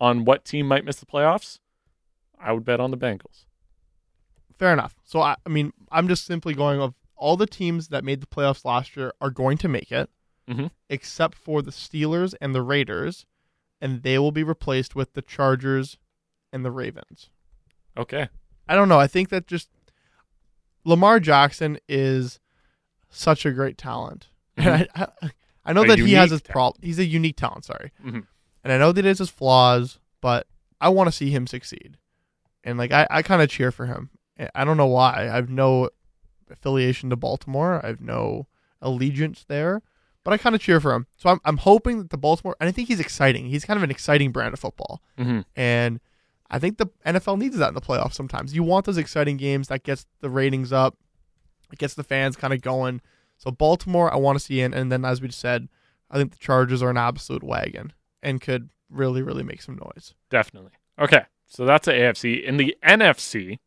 on 0.00 0.24
what 0.24 0.44
team 0.44 0.66
might 0.66 0.84
miss 0.84 0.96
the 0.96 1.06
playoffs, 1.06 1.60
I 2.40 2.52
would 2.52 2.64
bet 2.64 2.80
on 2.80 2.90
the 2.90 2.96
Bengals. 2.96 3.46
Fair 4.58 4.72
enough. 4.72 4.96
So 5.04 5.20
I, 5.20 5.36
I 5.46 5.48
mean, 5.48 5.72
I'm 5.90 6.08
just 6.08 6.26
simply 6.26 6.54
going 6.54 6.80
of 6.80 6.94
all 7.16 7.36
the 7.36 7.46
teams 7.46 7.88
that 7.88 8.02
made 8.02 8.20
the 8.20 8.26
playoffs 8.26 8.64
last 8.64 8.96
year 8.96 9.12
are 9.20 9.30
going 9.30 9.56
to 9.58 9.68
make 9.68 9.92
it, 9.92 10.10
Mhm. 10.48 10.70
except 10.88 11.36
for 11.38 11.62
the 11.62 11.70
Steelers 11.70 12.34
and 12.40 12.54
the 12.54 12.62
Raiders, 12.62 13.26
and 13.80 14.02
they 14.02 14.18
will 14.18 14.32
be 14.32 14.42
replaced 14.42 14.94
with 14.96 15.12
the 15.14 15.22
Chargers 15.22 15.98
and 16.52 16.64
the 16.64 16.70
Ravens. 16.70 17.30
Okay. 17.96 18.28
I 18.68 18.74
don't 18.74 18.88
know. 18.88 18.98
I 18.98 19.06
think 19.06 19.28
that 19.30 19.46
just 19.46 19.68
Lamar 20.84 21.20
Jackson 21.20 21.78
is 21.88 22.40
such 23.08 23.46
a 23.46 23.52
great 23.52 23.78
talent, 23.78 24.28
and 24.56 24.88
I, 24.94 25.06
I, 25.22 25.30
I 25.66 25.72
know 25.72 25.84
A 25.84 25.88
that 25.88 25.98
he 25.98 26.14
has 26.14 26.30
his 26.30 26.40
problem. 26.42 26.80
He's 26.82 26.98
a 26.98 27.04
unique 27.04 27.36
talent. 27.36 27.64
Sorry, 27.64 27.92
Mhm. 28.04 28.26
and 28.64 28.72
I 28.72 28.78
know 28.78 28.90
that 28.92 29.04
he 29.04 29.08
has 29.08 29.18
his 29.18 29.30
flaws, 29.30 29.98
but 30.20 30.46
I 30.80 30.88
want 30.88 31.06
to 31.08 31.12
see 31.12 31.30
him 31.30 31.46
succeed, 31.46 31.98
and 32.64 32.78
like 32.78 32.90
I, 32.90 33.06
I 33.10 33.22
kind 33.22 33.42
of 33.42 33.48
cheer 33.48 33.70
for 33.70 33.86
him. 33.86 34.10
I- 34.38 34.48
I 34.56 34.64
don't 34.64 34.76
know 34.76 34.86
why. 34.86 35.28
I 35.30 35.36
have 35.36 35.50
no 35.50 35.90
affiliation 36.50 37.10
to 37.10 37.16
Baltimore. 37.16 37.80
I 37.84 37.88
have 37.88 38.00
no 38.00 38.48
allegiance 38.80 39.44
there, 39.46 39.82
but 40.24 40.32
I 40.32 40.36
kind 40.36 40.54
of 40.54 40.60
cheer 40.60 40.80
for 40.80 40.94
him. 40.94 41.06
So 41.16 41.28
I'm 41.28 41.40
I'm 41.44 41.58
hoping 41.58 41.98
that 41.98 42.10
the 42.10 42.18
Baltimore, 42.18 42.56
and 42.60 42.68
I 42.68 42.72
think 42.72 42.88
he's 42.88 43.00
exciting. 43.00 43.46
He's 43.46 43.64
kind 43.64 43.76
of 43.76 43.82
an 43.82 43.90
exciting 43.90 44.32
brand 44.32 44.54
of 44.54 44.60
football. 44.60 45.02
hmm 45.18 45.40
And 45.56 46.00
I 46.50 46.58
think 46.58 46.78
the 46.78 46.86
NFL 47.06 47.38
needs 47.38 47.56
that 47.56 47.68
in 47.68 47.74
the 47.74 47.80
playoffs 47.80 48.14
sometimes. 48.14 48.54
You 48.54 48.62
want 48.62 48.84
those 48.84 48.98
exciting 48.98 49.38
games 49.38 49.68
that 49.68 49.84
gets 49.84 50.06
the 50.20 50.28
ratings 50.30 50.72
up, 50.72 50.96
it 51.72 51.78
gets 51.78 51.94
the 51.94 52.04
fans 52.04 52.36
kind 52.36 52.52
of 52.52 52.60
going. 52.60 53.00
So 53.38 53.50
Baltimore, 53.50 54.12
I 54.12 54.16
want 54.16 54.38
to 54.38 54.44
see 54.44 54.60
in, 54.60 54.74
and 54.74 54.92
then 54.92 55.04
as 55.04 55.20
we 55.20 55.30
said, 55.30 55.68
I 56.10 56.18
think 56.18 56.32
the 56.32 56.38
Chargers 56.38 56.82
are 56.82 56.90
an 56.90 56.98
absolute 56.98 57.42
wagon 57.42 57.92
and 58.22 58.40
could 58.40 58.70
really, 58.90 59.22
really 59.22 59.42
make 59.42 59.62
some 59.62 59.76
noise. 59.76 60.14
Definitely. 60.30 60.72
Okay. 60.98 61.22
So 61.46 61.64
that's 61.64 61.86
the 61.86 61.92
AFC. 61.92 62.44
In 62.44 62.56
the 62.58 62.76
NFC, 62.84 63.58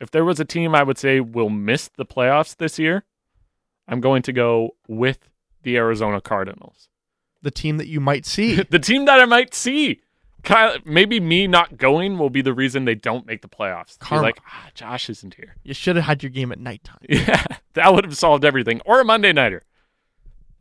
if 0.00 0.10
there 0.10 0.24
was 0.24 0.40
a 0.40 0.44
team 0.44 0.74
I 0.74 0.82
would 0.82 0.98
say 0.98 1.20
will 1.20 1.50
miss 1.50 1.88
the 1.96 2.06
playoffs 2.06 2.56
this 2.56 2.78
year, 2.78 3.04
I'm 3.86 4.00
going 4.00 4.22
to 4.22 4.32
go 4.32 4.70
with 4.88 5.28
the 5.64 5.76
Arizona 5.76 6.20
Cardinals. 6.20 6.88
The 7.42 7.50
team 7.50 7.76
that 7.78 7.88
you 7.88 8.00
might 8.00 8.24
see. 8.24 8.54
the 8.70 8.78
team 8.78 9.04
that 9.06 9.20
I 9.20 9.24
might 9.24 9.54
see. 9.54 10.00
Kyle, 10.42 10.76
maybe 10.84 11.20
me 11.20 11.46
not 11.46 11.78
going 11.78 12.18
will 12.18 12.28
be 12.30 12.42
the 12.42 12.52
reason 12.52 12.84
they 12.84 12.94
don't 12.94 13.26
make 13.26 13.40
the 13.40 13.48
playoffs. 13.48 13.98
Be 14.10 14.16
like, 14.16 14.38
ah, 14.46 14.68
Josh 14.74 15.08
isn't 15.08 15.34
here. 15.34 15.56
you 15.62 15.72
should 15.72 15.96
have 15.96 16.04
had 16.04 16.22
your 16.22 16.30
game 16.30 16.52
at 16.52 16.58
nighttime. 16.58 16.98
Yeah, 17.08 17.42
that 17.72 17.94
would 17.94 18.04
have 18.04 18.16
solved 18.16 18.44
everything. 18.44 18.80
Or 18.84 19.00
a 19.00 19.04
Monday 19.04 19.32
nighter. 19.32 19.62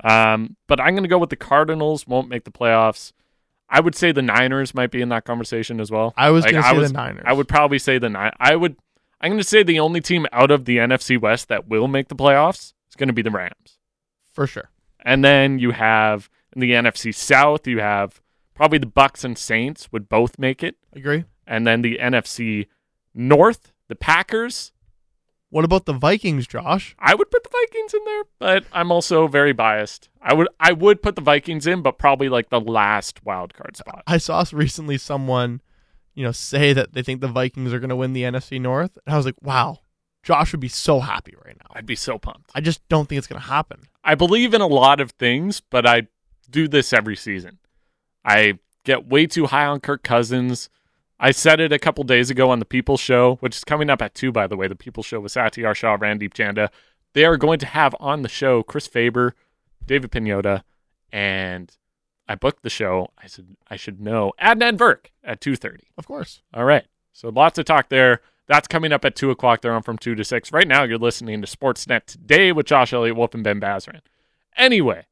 Um, 0.04 0.56
but 0.68 0.80
I'm 0.80 0.94
going 0.94 1.04
to 1.04 1.10
go 1.10 1.18
with 1.18 1.30
the 1.30 1.36
Cardinals. 1.36 2.08
Won't 2.08 2.30
make 2.30 2.44
the 2.46 2.52
playoffs. 2.52 3.12
I 3.70 3.80
would 3.80 3.96
say 3.96 4.12
the 4.12 4.22
Niners 4.22 4.74
might 4.74 4.92
be 4.92 5.02
in 5.02 5.10
that 5.10 5.26
conversation 5.26 5.80
as 5.80 5.90
well. 5.92 6.14
I 6.18 6.30
was 6.30 6.44
Like, 6.46 6.54
going 6.54 6.64
to 6.64 6.70
say 6.70 6.78
was- 6.78 6.92
the 6.92 6.98
Niners. 6.98 7.24
I 7.26 7.34
would 7.34 7.48
probably 7.48 7.80
say 7.80 7.98
the 7.98 8.10
nine. 8.10 8.32
I 8.40 8.56
would. 8.56 8.76
I'm 9.22 9.30
going 9.32 9.42
to 9.42 9.48
say 9.48 9.64
the 9.64 9.80
only 9.80 10.02
team 10.02 10.28
out 10.34 10.52
of 10.52 10.66
the 10.66 10.78
NFC 10.78 11.20
West 11.20 11.48
that 11.48 11.68
will 11.70 11.88
make 11.88 12.10
the 12.10 12.16
playoffs 12.16 12.74
is 12.90 12.96
going 12.98 13.08
to 13.08 13.14
be 13.14 13.22
the 13.22 13.32
Rams. 13.32 13.78
for 14.34 14.46
sure. 14.48 14.70
And 15.04 15.24
then 15.24 15.60
you 15.60 15.72
have 15.72 16.30
in 16.56 16.62
the 16.62 16.72
NFC 16.72 17.14
South, 17.14 17.68
you 17.68 17.80
have 17.80 18.22
probably 18.54 18.78
the 18.78 18.86
Bucks 18.86 19.24
and 19.24 19.38
Saints 19.38 19.92
would 19.92 20.10
both 20.10 20.40
make 20.40 20.64
it. 20.64 20.78
Agree. 20.94 21.26
And 21.46 21.68
then 21.68 21.82
the 21.82 21.98
NFC 22.02 22.68
North, 23.14 23.74
the 23.88 23.96
Packers. 23.96 24.72
What 25.50 25.66
about 25.66 25.86
the 25.86 25.94
Vikings, 25.94 26.48
Josh? 26.48 26.96
I 26.98 27.14
would 27.14 27.30
put 27.30 27.44
the 27.44 27.50
Vikings 27.52 27.94
in 27.94 28.04
there, 28.06 28.24
but 28.40 28.66
I'm 28.74 28.92
also 28.92 29.28
very 29.28 29.54
biased. 29.54 30.10
I 30.20 30.34
would 30.34 30.48
I 30.60 30.74
would 30.74 31.04
put 31.04 31.16
the 31.16 31.22
Vikings 31.22 31.68
in, 31.68 31.84
but 31.84 32.00
probably 32.00 32.28
like 32.28 32.50
the 32.50 32.60
last 32.60 33.24
wild 33.24 33.54
card 33.54 33.78
spot. 33.78 34.02
I 34.08 34.18
saw 34.18 34.44
recently 34.52 34.98
someone, 34.98 35.62
you 36.16 36.24
know, 36.24 36.32
say 36.32 36.74
that 36.74 36.94
they 36.94 37.04
think 37.04 37.22
the 37.22 37.28
Vikings 37.28 37.72
are 37.72 37.80
going 37.80 37.90
to 37.90 37.96
win 37.96 38.14
the 38.14 38.24
NFC 38.24 38.60
North, 38.60 38.98
and 39.06 39.14
I 39.14 39.18
was 39.18 39.28
like, 39.28 39.36
wow, 39.44 39.80
Josh 40.24 40.54
would 40.54 40.62
be 40.62 40.70
so 40.70 41.02
happy 41.02 41.36
right 41.46 41.58
now. 41.60 41.72
I'd 41.76 41.86
be 41.86 41.96
so 41.96 42.18
pumped. 42.18 42.50
I 42.56 42.62
just 42.62 42.88
don't 42.88 43.08
think 43.08 43.20
it's 43.20 43.28
going 43.28 43.42
to 43.42 43.48
happen. 43.48 43.82
I 44.04 44.16
believe 44.16 44.54
in 44.54 44.62
a 44.62 44.68
lot 44.68 45.00
of 45.00 45.12
things, 45.12 45.62
but 45.62 45.86
I 45.86 46.08
do 46.50 46.68
this 46.68 46.94
every 46.94 47.16
season. 47.16 47.60
I 48.24 48.60
get 48.86 49.08
way 49.08 49.28
too 49.28 49.48
high 49.48 49.66
on 49.66 49.82
Kirk 49.82 50.02
Cousins. 50.04 50.70
I 51.20 51.32
said 51.32 51.60
it 51.60 51.72
a 51.72 51.80
couple 51.80 52.04
days 52.06 52.30
ago 52.30 52.50
on 52.50 52.60
the 52.60 52.66
People 52.66 52.98
Show, 52.98 53.36
which 53.36 53.58
is 53.58 53.64
coming 53.64 53.90
up 53.90 54.02
at 54.02 54.16
2, 54.16 54.32
by 54.32 54.48
the 54.48 54.58
way. 54.58 54.68
The 54.68 54.76
People 54.76 55.04
Show 55.04 55.20
with 55.20 55.34
Satiar 55.34 55.76
Shah, 55.76 55.98
Randip 55.98 56.34
Janda. 56.34 56.70
They 57.14 57.26
are 57.26 57.38
going 57.38 57.60
to 57.60 57.66
have 57.66 57.96
on 58.00 58.24
the 58.24 58.30
show 58.30 58.64
Chris 58.64 58.88
Faber, 58.88 59.36
David 59.86 60.12
Pagnotta, 60.12 60.64
and 61.12 61.76
I 62.28 62.36
booked 62.36 62.64
the 62.64 62.70
show. 62.70 63.12
I 63.22 63.28
said 63.28 63.56
I 63.70 63.76
should 63.76 64.02
know 64.02 64.34
Adnan 64.42 64.78
Virk 64.78 65.08
at 65.24 65.42
2.30. 65.42 65.82
Of 65.98 66.08
course. 66.08 66.42
All 66.54 66.66
right. 66.66 66.86
So 67.12 67.30
lots 67.30 67.60
of 67.60 67.66
talk 67.66 67.90
there. 67.90 68.22
That's 68.48 68.68
coming 68.68 68.92
up 68.92 69.06
at 69.06 69.16
2 69.16 69.32
o'clock. 69.32 69.62
They're 69.62 69.74
on 69.74 69.84
from 69.84 69.98
2 69.98 70.16
to 70.16 70.24
6. 70.24 70.52
Right 70.52 70.68
now, 70.68 70.84
you're 70.84 70.98
listening 70.98 71.42
to 71.42 71.48
Sportsnet 71.48 72.06
Today 72.06 72.52
with 72.52 72.66
Josh 72.66 72.92
Elliott, 72.94 73.16
Wolf, 73.16 73.34
and 73.34 73.44
Ben 73.44 73.62
Bazran. 73.62 74.02
Anyway, 74.58 75.06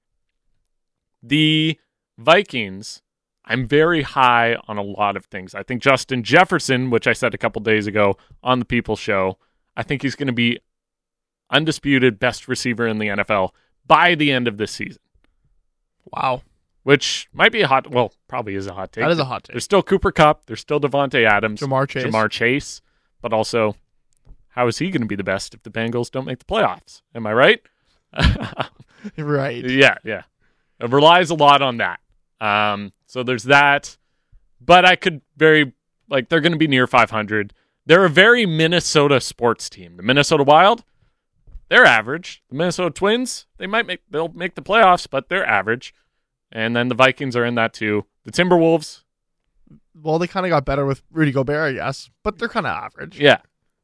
the 1.23 1.79
Vikings, 2.17 3.01
I'm 3.45 3.67
very 3.67 4.01
high 4.01 4.55
on 4.67 4.77
a 4.77 4.83
lot 4.83 5.15
of 5.15 5.25
things. 5.25 5.55
I 5.55 5.63
think 5.63 5.81
Justin 5.81 6.23
Jefferson, 6.23 6.89
which 6.89 7.07
I 7.07 7.13
said 7.13 7.33
a 7.33 7.37
couple 7.37 7.61
days 7.61 7.87
ago 7.87 8.17
on 8.43 8.59
the 8.59 8.65
People 8.65 8.95
Show, 8.95 9.37
I 9.77 9.83
think 9.83 10.01
he's 10.01 10.15
going 10.15 10.27
to 10.27 10.33
be 10.33 10.59
undisputed 11.49 12.19
best 12.19 12.47
receiver 12.47 12.85
in 12.85 12.97
the 12.97 13.07
NFL 13.07 13.51
by 13.87 14.13
the 14.15 14.31
end 14.31 14.47
of 14.47 14.57
this 14.57 14.71
season. 14.71 15.01
Wow. 16.11 16.41
which 16.83 17.29
might 17.33 17.51
be 17.51 17.61
a 17.61 17.67
hot. 17.67 17.89
Well, 17.89 18.13
probably 18.27 18.55
is 18.55 18.67
a 18.67 18.73
hot 18.73 18.91
take. 18.91 19.03
That 19.03 19.11
is 19.11 19.19
a 19.19 19.25
hot 19.25 19.43
take. 19.43 19.53
There's 19.53 19.63
still 19.63 19.83
Cooper 19.83 20.11
Kupp. 20.11 20.45
There's 20.45 20.59
still 20.59 20.79
Davante 20.79 21.25
Adams, 21.27 21.61
Ja'Marr 21.61 21.87
Chase. 21.87 22.05
Ja'Marr 22.05 22.29
Chase, 22.29 22.81
but 23.21 23.33
also, 23.33 23.75
how 24.49 24.67
is 24.67 24.79
he 24.79 24.89
going 24.89 25.01
to 25.01 25.07
be 25.07 25.15
the 25.15 25.23
best 25.23 25.53
if 25.53 25.63
the 25.63 25.69
Bengals 25.69 26.11
don't 26.11 26.25
make 26.25 26.39
the 26.39 26.45
playoffs? 26.45 27.01
Am 27.15 27.25
I 27.25 27.33
right? 27.33 27.61
right. 29.17 29.63
Yeah, 29.63 29.95
yeah. 30.03 30.23
It 30.79 30.89
relies 30.89 31.29
a 31.29 31.35
lot 31.35 31.61
on 31.61 31.77
that. 31.77 31.99
Um, 32.39 32.91
so 33.05 33.23
there's 33.23 33.43
that. 33.43 33.97
But 34.59 34.85
I 34.85 34.95
could 34.95 35.21
very 35.37 35.73
like 36.09 36.29
they're 36.29 36.41
going 36.41 36.51
to 36.51 36.57
be 36.57 36.67
near 36.67 36.87
500. 36.87 37.53
They're 37.85 38.05
a 38.05 38.09
very 38.09 38.45
Minnesota 38.45 39.19
sports 39.21 39.69
team. 39.69 39.97
The 39.97 40.03
Minnesota 40.03 40.43
Wild, 40.43 40.83
they're 41.69 41.85
average. 41.85 42.43
The 42.49 42.55
Minnesota 42.55 42.91
Twins, 42.91 43.47
they 43.57 43.67
might 43.67 43.87
make 43.87 44.01
they'll 44.09 44.29
make 44.29 44.55
the 44.55 44.61
playoffs, 44.61 45.07
but 45.09 45.29
they're 45.29 45.45
average. 45.45 45.93
And 46.51 46.75
then 46.75 46.89
the 46.89 46.95
Vikings 46.95 47.35
are 47.35 47.45
in 47.45 47.55
that 47.55 47.73
too. 47.73 48.05
The 48.25 48.31
Timberwolves, 48.31 49.00
Well, 49.93 50.19
they 50.19 50.27
kind 50.27 50.45
of 50.45 50.49
got 50.49 50.65
better 50.65 50.85
with 50.85 51.01
Rudy 51.11 51.31
Gobert, 51.31 51.71
I 51.71 51.73
guess, 51.73 52.09
but 52.23 52.37
they're 52.39 52.47
kind 52.49 52.65
of 52.65 52.71
average. 52.75 53.19
yeah. 53.19 53.39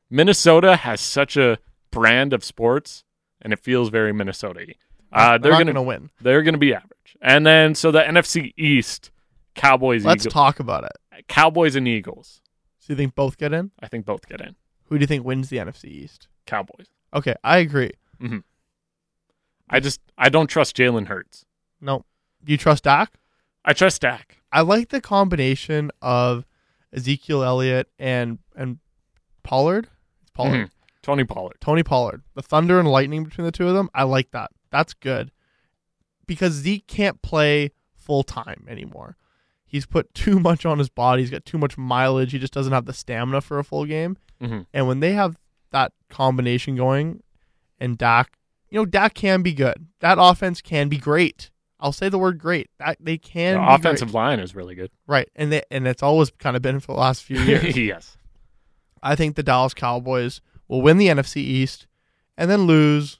Minnesota 0.10 0.78
has 0.78 1.02
such 1.02 1.36
a 1.36 1.58
brand 1.92 2.32
of 2.32 2.44
sports, 2.44 3.04
and 3.42 3.52
it 3.52 3.60
feels 3.60 3.90
very 3.90 4.14
Minnesota-y. 4.14 4.74
Uh, 5.12 5.38
they're 5.38 5.52
they're 5.54 5.66
gonna, 5.66 5.82
win. 5.84 6.10
they're 6.22 6.44
gonna 6.44 6.58
be 6.58 6.74
average. 6.74 7.18
And 7.22 7.46
then 7.46 7.76
so 7.76 7.92
the 7.92 8.00
NFC 8.02 8.54
East, 8.58 9.12
Cowboys, 9.56 10.06
Let's 10.06 10.24
Eagles, 10.24 10.34
talk 10.34 10.60
about 10.62 10.86
it. 10.86 11.28
Cowboys 11.28 11.76
and 11.76 11.88
Eagles. 11.88 12.42
So 12.80 12.94
you 12.94 12.98
think 12.98 13.16
both 13.16 13.38
get 13.38 13.52
in? 13.54 13.72
I 13.82 13.88
think 13.88 14.06
both 14.06 14.28
get 14.28 14.40
in. 14.40 14.56
Who 14.86 14.98
do 14.98 15.02
you 15.02 15.08
think 15.08 15.26
wins 15.26 15.50
the 15.50 15.58
NFC 15.58 15.86
East? 15.86 16.28
Cowboys. 16.46 16.88
Okay, 17.14 17.36
I 17.44 17.58
agree. 17.58 17.92
I 19.70 19.80
just 19.80 20.00
I 20.18 20.30
don't 20.30 20.48
trust 20.48 20.76
Jalen 20.78 21.08
Hurts. 21.08 21.46
No. 21.82 22.06
Do 22.44 22.52
you 22.54 22.58
trust 22.58 22.86
Dak? 22.86 23.14
I 23.68 23.74
trust 23.74 24.02
Dak. 24.02 24.38
I 24.52 24.62
like 24.62 24.90
the 24.90 25.02
combination 25.02 25.92
of 26.02 26.46
Ezekiel 26.94 27.44
Elliott 27.44 27.90
and 28.00 28.40
and 28.56 28.80
Pollard. 29.44 29.90
It's 30.22 30.32
Pollard. 30.32 30.68
Mhm. 30.68 30.72
Tony 31.04 31.24
Pollard. 31.26 31.58
Tony 31.62 31.84
Pollard. 31.84 32.24
The 32.34 32.42
thunder 32.42 32.80
and 32.80 32.90
lightning 32.90 33.24
between 33.26 33.46
the 33.46 33.52
two 33.52 33.68
of 33.68 33.74
them. 33.76 33.90
I 33.94 34.04
like 34.04 34.32
that. 34.32 34.52
That's 34.72 34.94
good. 34.94 35.32
Because 36.26 36.54
Zeke 36.54 36.88
can't 36.88 37.22
play 37.22 37.72
full 37.94 38.24
time 38.24 38.66
anymore. 38.70 39.16
He's 39.66 39.86
put 39.86 40.14
too 40.14 40.40
much 40.40 40.66
on 40.66 40.80
his 40.80 40.90
body. 40.90 41.22
He's 41.24 41.30
got 41.32 41.46
too 41.46 41.58
much 41.58 41.78
mileage. 41.78 42.32
He 42.32 42.40
just 42.40 42.54
doesn't 42.54 42.74
have 42.74 42.86
the 42.86 42.94
stamina 42.94 43.42
for 43.42 43.60
a 43.60 43.64
full 43.64 43.86
game. 43.86 44.18
Mhm. 44.42 44.66
And 44.74 44.88
when 44.88 45.02
they 45.02 45.12
have 45.14 45.38
that 45.72 45.92
combination 46.10 46.76
going 46.78 47.22
and 47.80 47.98
Dak, 47.98 48.38
you 48.70 48.80
know, 48.80 48.86
Dak 48.86 49.14
can 49.14 49.42
be 49.42 49.54
good. 49.54 49.88
That 50.00 50.18
offense 50.20 50.62
can 50.62 50.88
be 50.88 50.98
great. 50.98 51.52
I'll 51.80 51.92
say 51.92 52.10
the 52.10 52.18
word 52.18 52.40
great. 52.40 52.70
That 52.80 52.98
they 53.00 53.18
can 53.18 53.54
The 53.56 53.60
be 53.60 53.66
great. 53.66 53.76
offensive 53.80 54.14
line 54.14 54.40
is 54.40 54.56
really 54.56 54.76
good. 54.76 54.90
Right. 55.06 55.30
And 55.36 55.52
they, 55.52 55.62
and 55.70 55.88
it's 55.88 56.02
always 56.04 56.32
kind 56.40 56.56
of 56.56 56.62
been 56.62 56.80
for 56.80 56.88
the 56.94 57.00
last 57.00 57.24
few 57.24 57.40
years. 57.42 57.78
yes. 57.78 58.18
I 59.04 59.16
think 59.16 59.36
the 59.36 59.44
Dallas 59.44 59.74
Cowboys 59.76 60.42
will 60.68 60.82
win 60.82 60.98
the 60.98 61.08
NFC 61.08 61.38
East 61.38 61.86
and 62.38 62.50
then 62.50 62.62
lose 62.64 63.20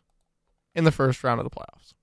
in 0.76 0.84
the 0.86 0.92
first 0.92 1.24
round 1.24 1.40
of 1.40 1.44
the 1.44 1.50
playoffs. 1.52 1.94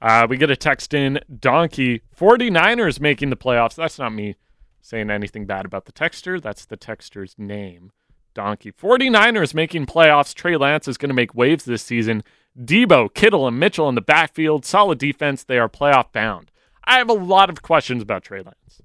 Uh, 0.00 0.26
we 0.28 0.36
get 0.36 0.50
a 0.50 0.56
text 0.56 0.94
in 0.94 1.20
Donkey 1.40 2.02
49ers 2.18 3.00
making 3.00 3.30
the 3.30 3.36
playoffs. 3.36 3.74
That's 3.74 3.98
not 3.98 4.12
me 4.14 4.36
saying 4.80 5.10
anything 5.10 5.44
bad 5.44 5.66
about 5.66 5.84
the 5.86 5.92
texter. 5.92 6.40
That's 6.40 6.64
the 6.64 6.76
texter's 6.76 7.34
name. 7.36 7.90
Donkey 8.32 8.70
49ers 8.72 9.52
making 9.54 9.86
playoffs. 9.86 10.32
Trey 10.34 10.56
Lance 10.56 10.86
is 10.88 10.96
going 10.96 11.08
to 11.10 11.14
make 11.14 11.34
waves 11.34 11.64
this 11.64 11.82
season. 11.82 12.22
Deebo, 12.58 13.12
Kittle, 13.14 13.46
and 13.46 13.58
Mitchell 13.58 13.88
in 13.88 13.94
the 13.94 14.00
backfield. 14.00 14.64
Solid 14.64 14.98
defense. 14.98 15.44
They 15.44 15.58
are 15.58 15.68
playoff 15.68 16.12
bound. 16.12 16.50
I 16.84 16.98
have 16.98 17.10
a 17.10 17.14
lot 17.14 17.50
of 17.50 17.62
questions 17.62 18.02
about 18.02 18.24
Trey 18.24 18.42
Lance. 18.42 18.82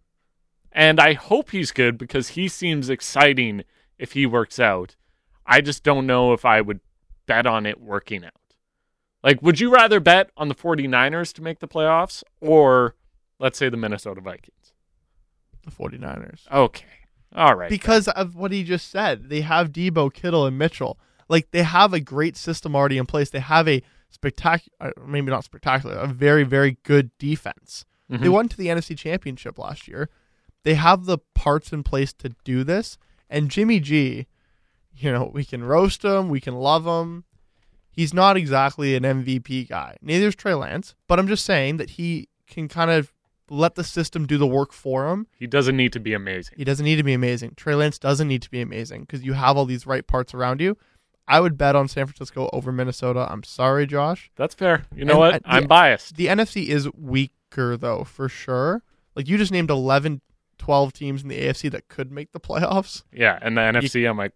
And 0.72 1.00
I 1.00 1.14
hope 1.14 1.52
he's 1.52 1.72
good 1.72 1.98
because 1.98 2.30
he 2.30 2.48
seems 2.48 2.90
exciting 2.90 3.64
if 3.98 4.14
he 4.14 4.26
works 4.26 4.60
out. 4.60 4.96
I 5.46 5.62
just 5.62 5.84
don't 5.84 6.08
know 6.08 6.34
if 6.34 6.46
I 6.46 6.62
would 6.62 6.80
bet 7.26 7.46
on 7.46 7.66
it 7.66 7.80
working 7.80 8.26
out. 8.26 8.32
Like, 9.24 9.42
would 9.42 9.60
you 9.60 9.74
rather 9.74 10.00
bet 10.00 10.32
on 10.36 10.50
the 10.50 10.56
49ers 10.56 11.32
to 11.34 11.42
make 11.42 11.60
the 11.60 11.68
playoffs 11.68 12.24
or, 12.42 12.96
let's 13.40 13.58
say, 13.58 13.70
the 13.70 13.78
Minnesota 13.78 14.20
Vikings? 14.20 14.74
The 15.64 15.72
49ers. 15.72 16.52
Okay. 16.52 16.86
All 17.36 17.56
right. 17.56 17.70
Because 17.70 18.08
of 18.10 18.36
what 18.36 18.52
he 18.52 18.64
just 18.64 18.92
said. 18.92 19.30
They 19.30 19.42
have 19.42 19.72
Deebo, 19.72 20.14
Kittle, 20.14 20.46
and 20.46 20.58
Mitchell. 20.58 21.00
Like 21.30 21.52
they 21.52 21.64
have 21.64 21.94
a 21.94 22.00
great 22.00 22.36
system 22.38 22.76
already 22.76 22.98
in 22.98 23.06
place. 23.06 23.30
They 23.30 23.40
have 23.40 23.68
a 23.68 23.82
spectacular, 24.10 24.94
maybe 25.06 25.32
not 25.32 25.44
spectacular, 25.44 25.96
a 25.96 26.08
very, 26.08 26.44
very 26.44 26.78
good 26.84 27.12
defense. 27.18 27.86
They 28.10 28.18
Mhm. 28.28 28.34
went 28.34 28.52
to 28.52 28.58
the 28.58 28.70
NFC 28.70 28.96
Championship 28.96 29.58
last 29.58 29.88
year. 29.88 30.10
They 30.64 30.76
have 30.76 31.06
the 31.06 31.18
parts 31.34 31.74
in 31.74 31.84
place 31.84 32.14
to 32.14 32.30
do 32.44 32.64
this. 32.64 32.98
And 33.30 33.50
Jimmy 33.50 33.80
G, 33.80 34.28
you 34.96 35.12
know, 35.12 35.32
we 35.34 35.44
can 35.44 35.64
roast 35.64 36.04
him, 36.04 36.30
we 36.30 36.40
can 36.40 36.56
love 36.56 36.86
him. 36.86 37.24
He's 37.90 38.14
not 38.14 38.38
exactly 38.38 38.96
an 38.96 39.04
MVP 39.04 39.66
guy. 39.66 39.98
Neither 40.02 40.28
is 40.28 40.36
Trey 40.36 40.54
Lance, 40.54 40.96
but 41.08 41.20
I'm 41.20 41.28
just 41.28 41.46
saying 41.46 41.78
that 41.78 41.92
he 41.92 42.30
can 42.48 42.68
kind 42.68 42.92
of 42.92 43.12
let 43.50 43.76
the 43.76 43.84
system 43.84 44.26
do 44.26 44.38
the 44.38 44.48
work 44.48 44.72
for 44.74 45.10
him. 45.10 45.28
he 45.38 45.46
doesn't 45.48 45.76
need 45.76 45.94
to 45.94 46.00
be 46.00 46.14
amazing. 46.14 46.56
He 46.58 46.64
doesn't 46.64 46.86
need 46.86 46.96
to 46.96 47.04
be 47.04 47.14
amazing. 47.14 47.54
Trey 47.56 47.76
Lance 47.76 48.00
doesn't 48.00 48.28
need 48.28 48.42
to 48.44 48.50
be 48.52 48.62
amazing 48.62 49.02
because 49.02 49.24
you 49.24 49.34
have 49.34 49.58
all 49.58 49.66
these 49.66 49.86
right 49.86 50.06
parts 50.08 50.34
around 50.34 50.62
you. 50.62 50.78
I 51.28 51.40
would 51.40 51.58
bet 51.58 51.76
on 51.76 51.88
San 51.88 52.06
Francisco 52.06 52.50
over 52.52 52.72
Minnesota. 52.72 53.28
I'm 53.30 53.44
sorry, 53.44 53.88
Josh. 53.88 54.30
That's 54.36 54.54
fair. 54.56 54.84
You 54.96 55.06
know 55.06 55.14
And, 55.14 55.20
what? 55.20 55.36
uh, 55.36 55.40
I'm 55.46 55.68
biased. 55.68 56.16
The 56.18 56.28
NFC 56.28 56.68
is 56.68 56.92
weaker, 56.94 57.78
though, 57.78 58.04
for 58.04 58.28
sure. 58.28 58.84
Like, 59.16 59.28
you 59.30 59.38
just 59.38 59.52
named 59.52 59.70
11, 59.70 60.22
12 60.58 60.92
teams 60.94 61.24
in 61.24 61.30
the 61.30 61.40
AFC 61.40 61.72
that 61.72 61.88
could 61.88 62.12
make 62.12 62.32
the 62.32 62.40
playoffs. 62.40 63.04
Yeah. 63.12 63.40
And 63.42 63.58
the 63.58 63.62
NFC, 63.62 64.10
I'm 64.10 64.18
like, 64.18 64.34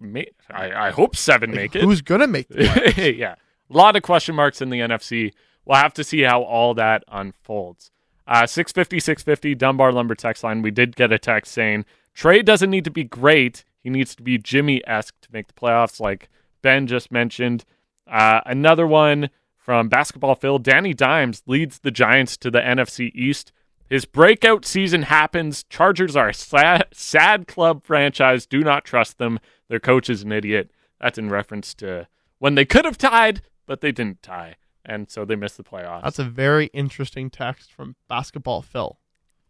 I, 0.49 0.87
I 0.87 0.91
hope 0.91 1.15
seven 1.15 1.49
Like, 1.51 1.55
make 1.57 1.75
it. 1.75 1.81
Who's 1.83 2.01
going 2.01 2.21
to 2.21 2.27
make 2.27 2.47
the 2.47 2.55
playoffs? 2.63 3.17
yeah. 3.17 3.35
A 3.69 3.75
lot 3.77 3.95
of 3.97 4.03
question 4.03 4.35
marks 4.35 4.61
in 4.61 4.69
the 4.69 4.79
NFC. 4.79 5.33
We'll 5.65 5.77
have 5.77 5.93
to 5.95 6.03
see 6.03 6.21
how 6.21 6.41
all 6.43 6.73
that 6.75 7.03
unfolds. 7.09 7.91
Uh, 8.25 8.45
650, 8.45 8.99
650, 8.99 9.55
Dunbar 9.55 9.91
Lumber 9.91 10.15
text 10.15 10.43
line. 10.43 10.61
We 10.61 10.71
did 10.71 10.95
get 10.95 11.11
a 11.11 11.19
text 11.19 11.51
saying 11.53 11.85
Trey 12.13 12.41
doesn't 12.41 12.69
need 12.69 12.83
to 12.85 12.91
be 12.91 13.03
great. 13.03 13.63
He 13.81 13.89
needs 13.89 14.15
to 14.15 14.23
be 14.23 14.37
Jimmy 14.37 14.81
esque 14.87 15.15
to 15.21 15.29
make 15.31 15.47
the 15.47 15.53
playoffs, 15.53 15.99
like 15.99 16.29
Ben 16.67 16.85
just 16.85 17.13
mentioned. 17.13 17.63
Uh, 18.05 18.41
another 18.45 18.85
one 18.85 19.29
from 19.55 19.87
Basketball 19.87 20.35
Phil 20.35 20.59
Danny 20.59 20.93
Dimes 20.93 21.41
leads 21.45 21.79
the 21.79 21.91
Giants 21.91 22.35
to 22.35 22.51
the 22.51 22.59
NFC 22.59 23.09
East. 23.15 23.53
His 23.89 24.03
breakout 24.03 24.65
season 24.65 25.03
happens. 25.03 25.63
Chargers 25.69 26.17
are 26.17 26.27
a 26.27 26.33
sad, 26.33 26.87
sad 26.91 27.47
club 27.47 27.85
franchise. 27.85 28.45
Do 28.45 28.59
not 28.65 28.83
trust 28.83 29.17
them. 29.17 29.39
Their 29.69 29.79
coach 29.79 30.09
is 30.09 30.23
an 30.23 30.33
idiot. 30.33 30.71
That's 30.99 31.17
in 31.17 31.29
reference 31.29 31.73
to 31.75 32.09
when 32.39 32.55
they 32.55 32.65
could 32.65 32.83
have 32.83 32.97
tied, 32.97 33.41
but 33.65 33.79
they 33.79 33.93
didn't 33.93 34.21
tie. 34.21 34.55
And 34.83 35.09
so 35.09 35.23
they 35.23 35.37
missed 35.37 35.55
the 35.55 35.63
playoffs. 35.63 36.03
That's 36.03 36.19
a 36.19 36.25
very 36.25 36.65
interesting 36.73 37.29
text 37.29 37.71
from 37.71 37.95
Basketball 38.09 38.61
Phil. 38.61 38.99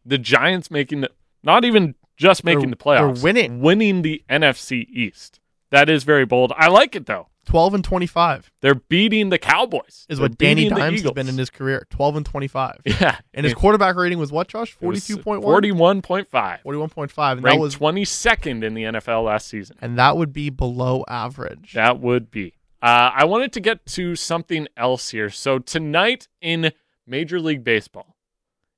the 0.05 0.19
Giants 0.19 0.69
making 0.69 1.01
the, 1.01 1.09
not 1.41 1.65
even 1.65 1.95
just 2.15 2.43
making 2.43 2.61
They're- 2.61 2.69
the 2.69 2.75
playoffs, 2.75 3.15
they're 3.15 3.23
winning. 3.23 3.59
winning 3.61 4.01
the 4.03 4.23
NFC 4.29 4.87
East. 4.91 5.39
That 5.71 5.89
is 5.89 6.03
very 6.03 6.25
bold. 6.25 6.53
I 6.55 6.67
like 6.67 6.95
it 6.95 7.05
though. 7.05 7.27
12 7.45 7.75
and 7.75 7.83
25 7.83 8.51
They're 8.59 8.75
beating 8.75 9.29
the 9.29 9.37
Cowboys. 9.37 10.05
is 10.09 10.17
They're 10.17 10.25
what 10.25 10.37
Danny 10.37 10.67
Dimes 10.67 11.01
has 11.01 11.11
been 11.13 11.29
in 11.29 11.37
his 11.37 11.49
career. 11.49 11.87
12 11.89 12.17
and 12.17 12.25
25. 12.25 12.81
Yeah, 12.85 13.17
And 13.33 13.45
his 13.45 13.53
quarterback 13.53 13.95
rating 13.95 14.19
was 14.19 14.33
what, 14.33 14.49
Josh? 14.49 14.77
42.1? 14.77 15.41
41.5. 15.41 16.27
41.5. 16.29 17.31
And 17.31 17.39
that 17.39 17.47
Ranked 17.47 17.61
was 17.61 17.77
22nd 17.77 18.63
in 18.63 18.73
the 18.73 18.83
NFL 18.83 19.23
last 19.23 19.47
season. 19.47 19.77
and 19.81 19.97
that 19.97 20.17
would 20.17 20.33
be 20.33 20.49
below 20.49 21.05
average. 21.07 21.71
That 21.73 21.99
would 22.01 22.29
be. 22.31 22.53
Uh, 22.81 23.11
I 23.15 23.23
wanted 23.25 23.53
to 23.53 23.59
get 23.61 23.85
to 23.87 24.15
something 24.17 24.67
else 24.75 25.09
here. 25.09 25.29
So 25.29 25.57
tonight 25.57 26.27
in 26.41 26.71
Major 27.07 27.39
League 27.39 27.63
Baseball, 27.63 28.17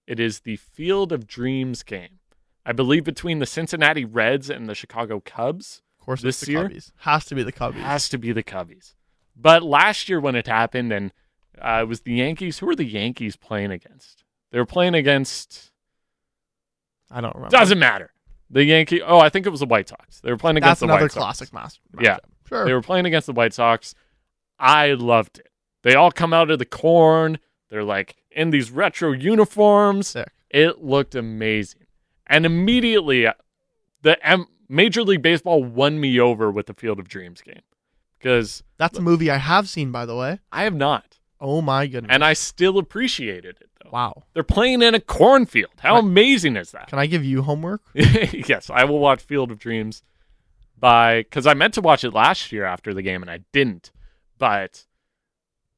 it 0.07 0.19
is 0.19 0.41
the 0.41 0.55
Field 0.57 1.11
of 1.11 1.25
Dreams 1.27 1.81
game. 1.83 2.19
I 2.65 2.71
believe 2.71 3.03
between 3.03 3.39
the 3.39 3.45
Cincinnati 3.47 4.05
Reds 4.05 4.49
and 4.49 4.69
the 4.69 4.75
Chicago 4.75 5.19
Cubs. 5.25 5.81
Of 5.99 6.05
course, 6.05 6.21
this 6.21 6.37
it's 6.41 6.45
the 6.47 6.51
year? 6.53 6.69
Cubbies. 6.69 6.91
Has 6.99 7.25
to 7.25 7.35
be 7.35 7.43
the 7.43 7.51
Cubbies. 7.51 7.81
Has 7.81 8.09
to 8.09 8.17
be 8.17 8.31
the 8.31 8.43
Cubbies. 8.43 8.93
But 9.35 9.63
last 9.63 10.09
year 10.09 10.19
when 10.19 10.35
it 10.35 10.47
happened, 10.47 10.91
and 10.91 11.11
uh, 11.61 11.79
it 11.83 11.87
was 11.87 12.01
the 12.01 12.13
Yankees. 12.13 12.59
Who 12.59 12.65
were 12.65 12.75
the 12.75 12.85
Yankees 12.85 13.35
playing 13.35 13.71
against? 13.71 14.23
They 14.51 14.57
were 14.59 14.65
playing 14.65 14.95
against. 14.95 15.71
I 17.11 17.21
don't 17.21 17.33
remember. 17.35 17.55
Doesn't 17.55 17.79
matter. 17.79 18.11
The 18.49 18.63
Yankee. 18.63 19.01
Oh, 19.01 19.19
I 19.19 19.29
think 19.29 19.45
it 19.45 19.49
was 19.49 19.59
the 19.59 19.65
White 19.65 19.89
Sox. 19.89 20.19
They 20.21 20.31
were 20.31 20.37
playing 20.37 20.57
against 20.57 20.69
That's 20.71 20.79
the 20.81 20.85
another 20.87 21.03
White 21.05 21.11
Sox. 21.11 21.23
classic 21.23 21.53
mas- 21.53 21.79
matchup. 21.95 22.03
Yeah. 22.03 22.17
Sure. 22.47 22.65
They 22.65 22.73
were 22.73 22.81
playing 22.81 23.05
against 23.05 23.27
the 23.27 23.33
White 23.33 23.53
Sox. 23.53 23.93
I 24.57 24.93
loved 24.93 25.39
it. 25.39 25.49
They 25.83 25.93
all 25.95 26.11
come 26.11 26.33
out 26.33 26.49
of 26.49 26.59
the 26.59 26.65
corn. 26.65 27.37
They're 27.69 27.83
like 27.83 28.15
in 28.31 28.49
these 28.49 28.71
retro 28.71 29.11
uniforms. 29.11 30.07
Sick. 30.09 30.29
It 30.49 30.83
looked 30.83 31.13
amazing. 31.13 31.85
And 32.25 32.45
immediately, 32.45 33.27
uh, 33.27 33.33
the 34.01 34.23
M- 34.27 34.47
Major 34.70 35.03
League 35.03 35.22
Baseball 35.24 35.63
won 35.63 35.99
me 35.99 36.20
over 36.20 36.51
with 36.51 36.67
the 36.67 36.74
Field 36.74 36.99
of 36.99 37.07
Dreams 37.09 37.41
game 37.41 37.61
because 38.17 38.63
That's 38.78 38.97
a 38.97 39.01
movie 39.01 39.30
I 39.32 39.38
have 39.38 39.67
seen, 39.67 39.91
by 39.91 40.05
the 40.05 40.15
way. 40.15 40.39
I 40.51 40.63
have 40.63 40.76
not. 40.76 41.17
Oh 41.41 41.61
my 41.61 41.88
goodness! 41.88 42.13
and 42.13 42.24
I 42.24 42.34
still 42.34 42.78
appreciated 42.78 43.57
it 43.61 43.70
though. 43.84 43.89
wow. 43.91 44.24
They're 44.34 44.43
playing 44.43 44.82
in 44.82 44.93
a 44.93 44.99
cornfield. 44.99 45.72
How 45.80 45.95
Right. 45.95 46.03
amazing 46.03 46.55
is 46.57 46.72
that? 46.72 46.88
Can 46.88 46.99
I 46.99 47.05
give 47.07 47.24
you 47.26 47.41
homework? 47.41 47.82
yes, 47.93 48.70
I 48.70 48.84
will 48.84 48.99
watch 48.99 49.22
Field 49.22 49.49
of 49.51 49.57
Dreams 49.59 50.03
by 50.78 51.20
because 51.24 51.47
I 51.47 51.53
meant 51.53 51.74
to 51.76 51.82
watch 51.82 52.03
it 52.03 52.11
last 52.13 52.51
year 52.51 52.65
after 52.65 52.93
the 52.93 53.01
game 53.01 53.22
and 53.22 53.32
I 53.32 53.39
didn't. 53.53 53.91
But 54.38 54.86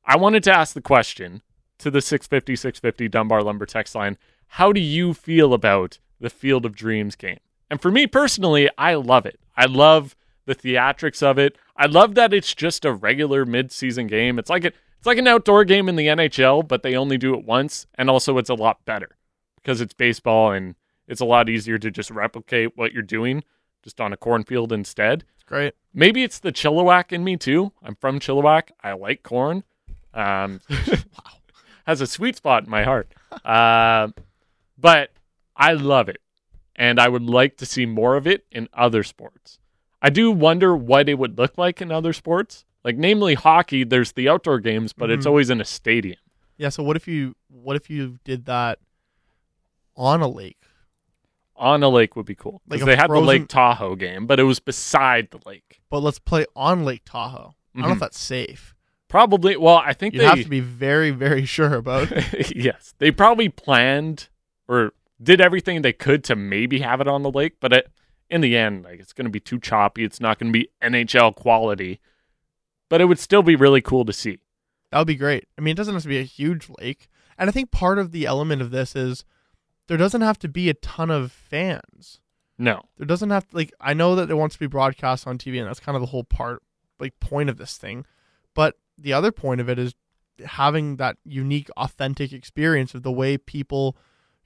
I 0.04 0.18
wanted 0.18 0.44
to 0.46 0.52
ask 0.52 0.74
the 0.74 0.82
question 0.82 1.42
to 1.78 1.90
the 1.92 2.02
650 2.02 2.56
650 2.56 3.08
Dunbar 3.08 3.44
Lumber 3.44 3.66
text 3.68 3.94
line 3.96 4.18
How 4.48 4.72
do 4.74 4.82
you 4.82 5.14
feel 5.14 5.54
about 5.54 6.00
the 6.20 6.30
Field 6.32 6.66
of 6.66 6.76
Dreams 6.76 7.16
game? 7.16 7.40
And 7.72 7.82
for 7.82 7.90
me 7.90 8.06
personally, 8.06 8.70
I 8.78 8.96
love 8.96 9.26
it. 9.26 9.40
I 9.56 9.66
love 9.66 10.16
the 10.46 10.54
theatrics 10.54 11.24
of 11.24 11.40
it. 11.40 11.58
I 11.78 11.86
love 11.86 12.16
that 12.16 12.34
it's 12.34 12.54
just 12.54 12.84
a 12.84 12.92
regular 12.92 13.46
mid-season 13.46 14.08
game. 14.08 14.38
It's 14.38 14.50
like 14.50 14.66
a, 14.66 14.68
it's 14.68 15.08
like 15.08 15.18
an 15.18 15.28
outdoor 15.28 15.64
game 15.64 15.88
in 15.88 15.96
the 15.96 16.08
NHL, 16.08 16.68
but 16.68 16.84
they 16.84 16.96
only 16.96 17.18
do 17.18 17.34
it 17.34 17.46
once, 17.46 17.88
and 17.96 18.10
also 18.10 18.38
it's 18.38 18.50
a 18.50 18.56
lot 18.56 18.84
better 18.84 19.16
because 19.56 19.80
it's 19.80 19.94
baseball 19.94 20.52
and 20.52 20.76
it's 21.08 21.22
a 21.22 21.26
lot 21.26 21.48
easier 21.48 21.78
to 21.78 21.90
just 21.90 22.12
replicate 22.12 22.76
what 22.76 22.92
you're 22.92 23.02
doing 23.02 23.44
just 23.84 24.02
on 24.02 24.12
a 24.12 24.18
cornfield 24.18 24.74
instead. 24.74 25.24
It's 25.36 25.44
great. 25.44 25.74
Maybe 25.94 26.24
it's 26.24 26.40
the 26.40 26.52
Chilliwack 26.52 27.14
in 27.14 27.24
me 27.24 27.38
too. 27.38 27.72
I'm 27.82 27.96
from 27.96 28.20
Chilliwack. 28.20 28.72
I 28.84 28.94
like 28.94 29.24
corn. 29.24 29.64
Um, 30.14 30.60
has 31.86 32.02
a 32.02 32.08
sweet 32.08 32.36
spot 32.36 32.66
in 32.66 32.70
my 32.70 32.84
heart. 32.84 33.12
Uh, 33.46 34.10
but 34.78 35.12
I 35.56 35.74
love 35.74 36.10
it, 36.10 36.20
and 36.76 37.00
I 37.00 37.08
would 37.10 37.24
like 37.24 37.58
to 37.58 37.66
see 37.66 37.86
more 37.86 38.16
of 38.16 38.28
it 38.28 38.46
in 38.52 38.68
other 38.74 39.04
sports. 39.04 39.60
I 40.02 40.10
do 40.10 40.32
wonder 40.32 40.76
what 40.76 41.08
it 41.10 41.16
would 41.20 41.38
look 41.38 41.58
like 41.58 41.82
in 41.82 41.92
other 41.92 42.14
sports, 42.14 42.66
like 42.84 42.98
namely 42.98 43.36
hockey. 43.36 43.84
There's 43.84 44.14
the 44.14 44.28
outdoor 44.30 44.60
games, 44.60 44.94
but 44.94 45.10
it's 45.12 45.26
Mhm. 45.26 45.30
always 45.30 45.50
in 45.50 45.62
a 45.62 45.66
stadium. 45.66 46.18
Yeah. 46.58 46.70
So 46.70 46.84
what 46.84 46.96
if 46.96 47.08
you 47.08 47.36
what 47.50 47.76
if 47.76 47.90
you 47.90 48.20
did 48.24 48.46
that 48.46 48.80
on 49.96 50.22
a 50.22 50.28
lake? 50.28 50.58
On 51.56 51.84
a 51.84 51.90
lake 51.90 52.16
would 52.16 52.26
be 52.26 52.34
cool 52.34 52.62
Like 52.68 52.84
they 52.84 52.96
had 52.96 53.10
the 53.12 53.20
Lake 53.20 53.48
Tahoe 53.48 53.96
game, 53.96 54.26
but 54.26 54.40
it 54.40 54.44
was 54.44 54.60
beside 54.60 55.30
the 55.30 55.40
lake. 55.46 55.82
But 55.92 56.00
let's 56.00 56.18
play 56.18 56.46
on 56.56 56.84
Lake 56.86 57.04
Tahoe. 57.06 57.54
I 57.76 57.80
don't 57.82 57.88
know 57.90 57.94
if 57.94 58.00
that's 58.00 58.20
safe. 58.20 58.74
Probably. 59.08 59.56
Well, 59.58 59.78
I 59.78 59.94
think 59.94 60.14
You'd 60.16 60.22
they 60.22 60.26
have 60.26 60.42
to 60.42 60.50
be 60.50 60.60
very, 60.62 61.12
very 61.12 61.46
sure 61.46 61.76
about. 61.76 62.10
yes, 62.56 62.96
they 62.98 63.12
probably 63.12 63.50
planned 63.50 64.30
or 64.68 64.94
did 65.22 65.42
everything 65.42 65.82
they 65.82 65.94
could 65.94 66.24
to 66.26 66.36
maybe 66.36 66.80
have 66.80 67.02
it 67.02 67.08
on 67.08 67.24
the 67.24 67.32
lake, 67.32 67.58
but 67.60 67.74
it, 67.74 67.92
in 68.30 68.42
the 68.42 68.58
end, 68.58 68.84
like 68.84 69.00
it's 69.00 69.14
going 69.14 69.26
to 69.26 69.32
be 69.32 69.40
too 69.40 69.60
choppy. 69.60 70.04
It's 70.04 70.20
not 70.20 70.40
going 70.40 70.52
to 70.52 70.60
be 70.60 70.70
NHL 70.82 71.36
quality, 71.36 72.00
but 72.90 73.02
it 73.02 73.06
would 73.06 73.20
still 73.20 73.44
be 73.44 73.56
really 73.56 73.82
cool 73.82 74.06
to 74.06 74.14
see. 74.14 74.40
That 74.92 75.00
would 75.00 75.08
be 75.08 75.16
great. 75.16 75.48
I 75.58 75.62
mean, 75.62 75.74
it 75.74 75.78
doesn't 75.78 75.94
have 75.94 76.04
to 76.04 76.10
be 76.10 76.20
a 76.20 76.24
huge 76.24 76.68
lake. 76.80 77.08
And 77.38 77.50
I 77.50 77.54
think 77.54 77.72
part 77.72 77.98
of 77.98 78.12
the 78.12 78.26
element 78.26 78.62
of 78.62 78.72
this 78.72 78.96
is 78.96 79.26
there 79.88 79.98
doesn't 79.98 80.22
have 80.22 80.40
to 80.40 80.48
be 80.48 80.70
a 80.70 80.74
ton 80.76 81.10
of 81.10 81.32
fans. 81.32 82.20
No, 82.58 82.84
There 82.98 83.08
doesn't 83.08 83.32
have 83.32 83.48
to 83.48 83.56
like 83.56 83.74
I 83.82 83.96
know 83.96 84.14
that 84.16 84.30
it 84.30 84.36
wants 84.36 84.56
to 84.56 84.60
be 84.60 84.68
broadcast 84.68 85.26
on 85.26 85.40
TV 85.40 85.60
and 85.60 85.68
that's 85.68 85.80
kind 85.80 85.96
of 85.96 86.02
the 86.02 86.08
whole 86.08 86.24
part 86.24 86.62
like 87.00 87.20
point 87.20 87.50
of 87.50 87.58
this 87.58 87.76
thing. 87.76 88.06
But 88.54 88.76
the 88.98 89.14
other 89.14 89.32
point 89.32 89.62
of 89.62 89.68
it 89.68 89.80
is 89.80 89.96
having 90.46 90.98
that 90.98 91.18
unique 91.24 91.70
authentic 91.76 92.32
experience 92.32 92.94
of 92.94 93.02
the 93.02 93.12
way 93.12 93.36
people, 93.38 93.98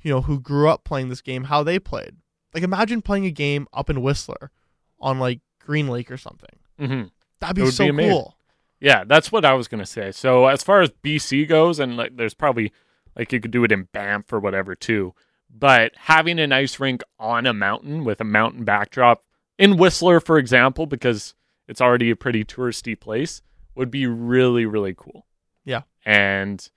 you 0.05 0.11
know, 0.11 0.21
who 0.21 0.39
grew 0.39 0.69
up 0.69 0.83
playing 0.83 1.09
this 1.09 1.21
game 1.21 1.45
how 1.45 1.63
they 1.63 1.79
played. 1.79 2.15
Like 2.53 2.61
imagine 2.61 3.01
playing 3.01 3.25
a 3.25 3.31
game 3.31 3.67
up 3.73 3.89
in 3.89 4.03
Whistler 4.03 4.51
on 4.99 5.17
like 5.19 5.39
Green 5.59 5.87
Lake 5.87 6.11
or 6.11 6.17
something. 6.17 6.59
hmm 6.79 7.03
That'd 7.39 7.55
be 7.55 7.69
so 7.71 7.91
be 7.91 8.03
cool. 8.07 8.37
yeah, 8.79 9.03
that's 9.03 9.31
what 9.31 9.43
I 9.43 9.53
was 9.53 9.67
going 9.67 9.79
to 9.79 9.85
say. 9.85 10.11
So 10.11 10.45
as 10.45 10.61
far 10.61 10.81
as 10.81 10.91
BC 11.03 11.49
goes, 11.49 11.79
and 11.79 11.97
like, 11.97 12.15
there's 12.15 12.35
probably 12.35 12.71
like 13.17 13.33
you 13.33 13.39
could 13.41 13.49
do 13.51 13.63
it 13.63 13.71
in 13.71 13.89
Banff 13.93 14.31
or 14.31 14.39
whatever 14.39 14.75
too, 14.75 15.15
but 15.49 15.91
having 15.95 16.39
an 16.39 16.51
ice 16.51 16.79
rink 16.79 17.01
on 17.19 17.47
a 17.47 17.53
mountain 17.53 18.03
with 18.05 18.21
a 18.21 18.25
mountain 18.25 18.63
backdrop 18.63 19.23
in 19.57 19.75
Whistler, 19.77 20.19
for 20.19 20.37
example, 20.37 20.85
because 20.85 21.33
it's 21.67 21.81
already 21.81 22.11
a 22.11 22.15
pretty 22.15 22.45
touristy 22.45 22.97
place, 22.99 23.41
would 23.73 23.89
be 23.89 24.05
really 24.05 24.65
really 24.67 24.93
cool. 24.95 25.25
Yeah. 25.65 25.81
and 26.05 26.69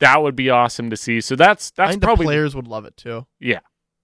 that 0.00 0.22
would 0.22 0.36
be 0.36 0.50
awesome 0.50 0.90
to 0.90 0.96
see. 0.96 1.20
So 1.20 1.36
that's 1.36 1.72
I 1.76 1.82
that's 1.82 1.90
think 1.92 2.02
probably 2.02 2.24
the 2.26 2.28
players 2.28 2.54
would 2.56 2.68
love 2.68 2.84
it 2.84 2.96
too. 2.96 3.26
yeah. 3.40 3.60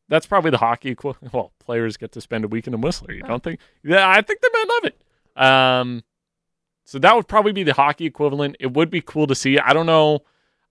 That's 0.06 0.26
probably 0.26 0.50
the 0.50 0.58
hockey 0.58 0.90
equivalent. 0.90 1.32
Well, 1.34 1.52
players 1.60 1.96
get 1.96 2.12
to 2.12 2.20
spend 2.20 2.44
a 2.44 2.48
weekend 2.48 2.74
in 2.74 2.82
Whistler. 2.82 3.14
You 3.14 3.22
don't 3.22 3.42
think? 3.42 3.58
Yeah, 3.82 4.06
I 4.06 4.20
think 4.20 4.40
they 4.42 4.48
might 4.52 4.68
love 4.68 4.92
it. 4.92 5.42
Um, 5.42 6.04
so 6.84 6.98
that 6.98 7.16
would 7.16 7.26
probably 7.26 7.52
be 7.52 7.62
the 7.62 7.72
hockey 7.72 8.04
equivalent. 8.04 8.56
It 8.60 8.74
would 8.74 8.90
be 8.90 9.00
cool 9.00 9.26
to 9.28 9.34
see. 9.34 9.58
I 9.58 9.72
don't 9.72 9.86
know. 9.86 10.20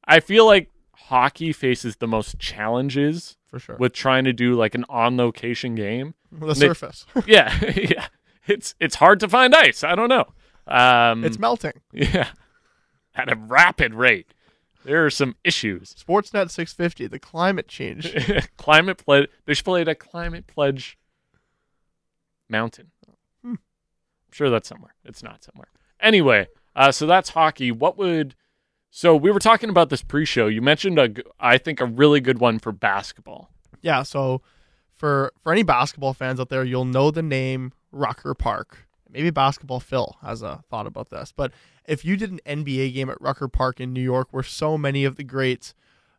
I 0.05 0.19
feel 0.19 0.45
like 0.45 0.69
hockey 0.95 1.51
faces 1.51 1.95
the 1.95 2.07
most 2.07 2.38
challenges 2.38 3.36
For 3.47 3.57
sure. 3.57 3.76
with 3.78 3.93
trying 3.93 4.26
to 4.26 4.34
do 4.34 4.53
like 4.53 4.76
an 4.76 4.86
on 4.88 5.17
location 5.17 5.74
game. 5.74 6.13
the 6.32 6.47
they- 6.53 6.53
surface. 6.53 7.07
yeah, 7.26 7.59
yeah. 7.76 8.07
It's 8.45 8.76
it's 8.80 8.95
hard 8.95 9.19
to 9.21 9.28
find 9.28 9.55
ice. 9.55 9.84
I 9.84 9.95
don't 9.95 10.09
know. 10.09 10.26
Um, 10.67 11.24
it's 11.26 11.39
melting. 11.39 11.74
yeah, 11.91 12.30
at 13.15 13.32
a 13.32 13.36
rapid 13.36 13.95
rate. 13.95 14.32
There 14.86 15.05
are 15.05 15.09
some 15.09 15.36
issues. 15.43 15.93
Sportsnet 15.95 16.49
650, 16.49 17.07
the 17.07 17.19
climate 17.19 17.67
change. 17.67 18.13
climate 18.57 18.97
pledge. 18.97 19.29
They 19.45 19.53
should 19.53 19.65
play 19.65 19.81
at 19.81 19.88
a 19.88 19.95
climate 19.95 20.47
pledge 20.47 20.97
mountain. 22.49 22.91
Hmm. 23.43 23.51
I'm 23.51 24.31
sure 24.31 24.49
that's 24.49 24.67
somewhere. 24.67 24.95
It's 25.05 25.23
not 25.23 25.43
somewhere. 25.43 25.69
Anyway, 25.99 26.47
uh, 26.75 26.91
so 26.91 27.05
that's 27.05 27.29
hockey. 27.29 27.71
What 27.71 27.97
would 27.97 28.36
so 28.95 29.15
we 29.15 29.31
were 29.31 29.39
talking 29.39 29.71
about 29.71 29.89
this 29.89 30.03
pre-show. 30.03 30.45
You 30.45 30.61
mentioned 30.61 30.99
a, 30.99 31.09
I 31.39 31.57
think 31.57 31.81
a 31.81 31.86
really 31.86 32.19
good 32.19 32.38
one 32.38 32.59
for 32.59 32.71
basketball. 32.71 33.49
yeah, 33.81 34.03
so 34.03 34.43
for 34.95 35.34
for 35.41 35.51
any 35.51 35.63
basketball 35.63 36.13
fans 36.13 36.39
out 36.39 36.49
there, 36.49 36.63
you'll 36.63 36.86
know 36.86 37.09
the 37.09 37.23
name 37.23 37.71
Rucker 37.91 38.36
Park. 38.36 38.88
Maybe 39.14 39.30
basketball 39.30 39.80
Phil 39.80 40.18
has 40.22 40.41
a 40.41 40.64
thought 40.70 40.88
about 40.88 41.09
this, 41.09 41.34
but 41.36 41.51
if 41.86 42.03
you 42.03 42.18
did 42.18 42.32
an 42.32 42.39
NBA 42.45 42.93
game 42.93 43.09
at 43.09 43.22
Rucker 43.22 43.47
Park 43.47 43.80
in 43.80 43.93
New 43.93 44.01
York, 44.01 44.30
where 44.32 44.43
so 44.43 44.78
many 44.78 45.05
of 45.05 45.16
the 45.16 45.24
greats 45.24 45.74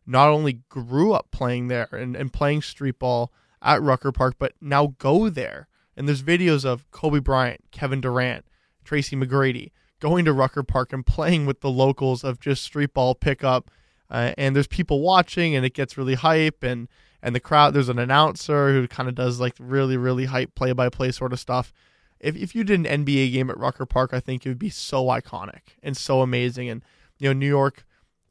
not 0.05 0.29
only 0.29 0.61
grew 0.69 1.13
up 1.13 1.31
playing 1.31 1.67
there 1.67 1.89
and, 1.91 2.15
and 2.15 2.31
playing 2.31 2.61
street 2.61 2.99
ball 2.99 3.31
at 3.61 3.81
Rucker 3.81 4.11
Park, 4.11 4.35
but 4.37 4.53
now 4.61 4.95
go 4.99 5.29
there. 5.29 5.67
And 5.97 6.07
there's 6.07 6.21
videos 6.21 6.65
of 6.65 6.89
Kobe 6.91 7.19
Bryant, 7.19 7.61
Kevin 7.71 8.01
Durant, 8.01 8.45
Tracy 8.83 9.15
McGrady 9.15 9.71
going 9.99 10.25
to 10.25 10.33
Rucker 10.33 10.63
Park 10.63 10.93
and 10.93 11.05
playing 11.05 11.45
with 11.45 11.61
the 11.61 11.69
locals 11.69 12.23
of 12.23 12.39
just 12.39 12.63
street 12.63 12.93
ball 12.93 13.15
pickup. 13.15 13.71
Uh, 14.09 14.33
and 14.37 14.55
there's 14.55 14.67
people 14.67 15.01
watching, 15.01 15.55
and 15.55 15.65
it 15.65 15.73
gets 15.73 15.97
really 15.97 16.13
hype. 16.13 16.63
And 16.63 16.87
and 17.23 17.33
the 17.33 17.39
crowd, 17.39 17.73
there's 17.73 17.89
an 17.89 17.97
announcer 17.97 18.71
who 18.71 18.87
kind 18.87 19.09
of 19.09 19.15
does 19.15 19.39
like 19.39 19.55
really 19.57 19.97
really 19.97 20.25
hype 20.25 20.53
play 20.53 20.73
by 20.73 20.89
play 20.89 21.11
sort 21.11 21.33
of 21.33 21.39
stuff. 21.39 21.73
If 22.19 22.35
if 22.35 22.55
you 22.55 22.63
did 22.63 22.85
an 22.85 23.05
NBA 23.05 23.31
game 23.31 23.49
at 23.49 23.57
Rucker 23.57 23.85
Park, 23.85 24.13
I 24.13 24.19
think 24.19 24.45
it 24.45 24.49
would 24.49 24.59
be 24.59 24.69
so 24.69 25.05
iconic 25.05 25.77
and 25.83 25.95
so 25.95 26.21
amazing. 26.21 26.69
And 26.69 26.83
you 27.19 27.29
know, 27.29 27.33
New 27.33 27.47
York 27.47 27.85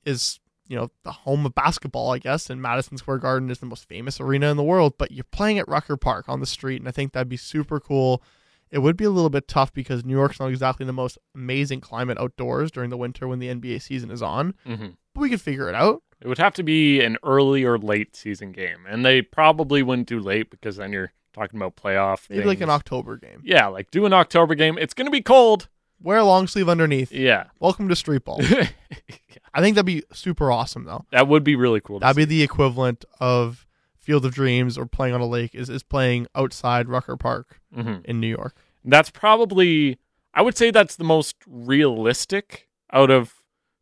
is 0.05 0.41
you 0.67 0.77
know 0.77 0.91
the 1.03 1.13
home 1.13 1.47
of 1.47 1.55
basketball, 1.55 2.13
I 2.13 2.19
guess, 2.19 2.51
and 2.51 2.61
Madison 2.61 2.97
Square 2.97 3.19
Garden 3.19 3.51
is 3.51 3.59
the 3.59 3.67
most 3.67 3.89
famous 3.89 4.21
arena 4.21 4.51
in 4.51 4.57
the 4.57 4.63
world. 4.63 4.95
But 4.99 5.13
you're 5.13 5.25
playing 5.25 5.59
at 5.59 5.69
Rucker 5.69 5.97
Park 5.97 6.29
on 6.29 6.41
the 6.41 6.47
street, 6.47 6.81
and 6.81 6.89
I 6.89 6.93
think 6.93 7.13
that'd 7.13 7.29
be 7.29 7.37
super 7.37 7.81
cool. 7.81 8.23
It 8.71 8.79
would 8.79 8.97
be 8.97 9.05
a 9.05 9.11
little 9.11 9.31
bit 9.31 9.47
tough 9.47 9.73
because 9.73 10.05
New 10.05 10.15
York's 10.15 10.41
not 10.41 10.49
exactly 10.49 10.85
the 10.85 10.93
most 10.93 11.17
amazing 11.35 11.81
climate 11.81 12.19
outdoors 12.19 12.73
during 12.73 12.91
the 12.91 12.97
winter 12.97 13.29
when 13.29 13.39
the 13.39 13.49
NBA 13.49 13.81
season 13.83 14.11
is 14.11 14.21
on. 14.23 14.55
hmm 14.67 14.87
But 15.15 15.21
we 15.21 15.31
could 15.31 15.41
figure 15.41 15.69
it 15.69 15.77
out. 15.77 16.03
It 16.21 16.27
would 16.27 16.39
have 16.39 16.55
to 16.55 16.63
be 16.63 17.01
an 17.01 17.19
early 17.23 17.63
or 17.63 17.79
late 17.79 18.17
season 18.17 18.51
game, 18.51 18.87
and 18.89 19.05
they 19.05 19.23
probably 19.23 19.83
wouldn't 19.83 20.09
do 20.09 20.19
late 20.19 20.51
because 20.51 20.77
then 20.77 20.93
you're 20.93 21.13
talking 21.35 21.59
about 21.61 21.77
playoff. 21.77 22.29
Maybe 22.31 22.45
like 22.45 22.61
an. 22.61 22.71
October 22.71 23.17
game. 23.17 23.41
Yeah, 23.45 23.67
like 23.67 23.91
do 23.91 24.07
an 24.07 24.13
October 24.13 24.55
game. 24.55 24.79
It's 24.79 24.95
going 24.95 25.07
to 25.07 25.11
be 25.11 25.21
cold. 25.21 25.69
Wear 26.01 26.19
a 26.19 26.25
long 26.25 26.47
sleeve 26.47 26.69
underneath. 26.69 27.13
Yeah. 27.13 27.45
Welcome 27.61 27.89
to 27.89 27.97
street 27.97 28.25
ball. 28.25 28.41
I 29.55 29.61
think 29.61 29.75
that'd 29.77 29.87
be 29.87 30.03
super 30.13 30.51
awesome 30.51 30.85
though. 30.85 31.05
that 31.13 31.29
would 31.29 31.45
be 31.45 31.57
really 31.57 31.81
cool. 31.81 31.99
That'd 32.01 32.17
see. 32.17 32.23
be 32.23 32.37
the 32.37 32.43
equivalent 32.43 33.05
of 33.21 33.67
Field 33.99 34.25
of 34.27 34.35
Dreams 34.35 34.77
or 34.77 34.85
playing 34.87 35.15
on 35.15 35.21
a 35.21 35.27
lake 35.27 35.55
is, 35.55 35.71
is 35.71 35.83
playing 35.83 36.27
outside 36.35 36.89
Rucker 36.89 37.17
Park 37.17 37.61
Mhm. 37.75 38.05
in 38.05 38.21
New 38.21 38.27
York. 38.29 38.57
That's 38.85 39.09
probably, 39.11 39.99
I 40.35 40.43
would 40.43 40.59
say 40.59 40.71
that's 40.71 40.97
the 40.97 41.05
most 41.05 41.37
realistic 41.47 42.69
out 42.93 43.11
of 43.11 43.35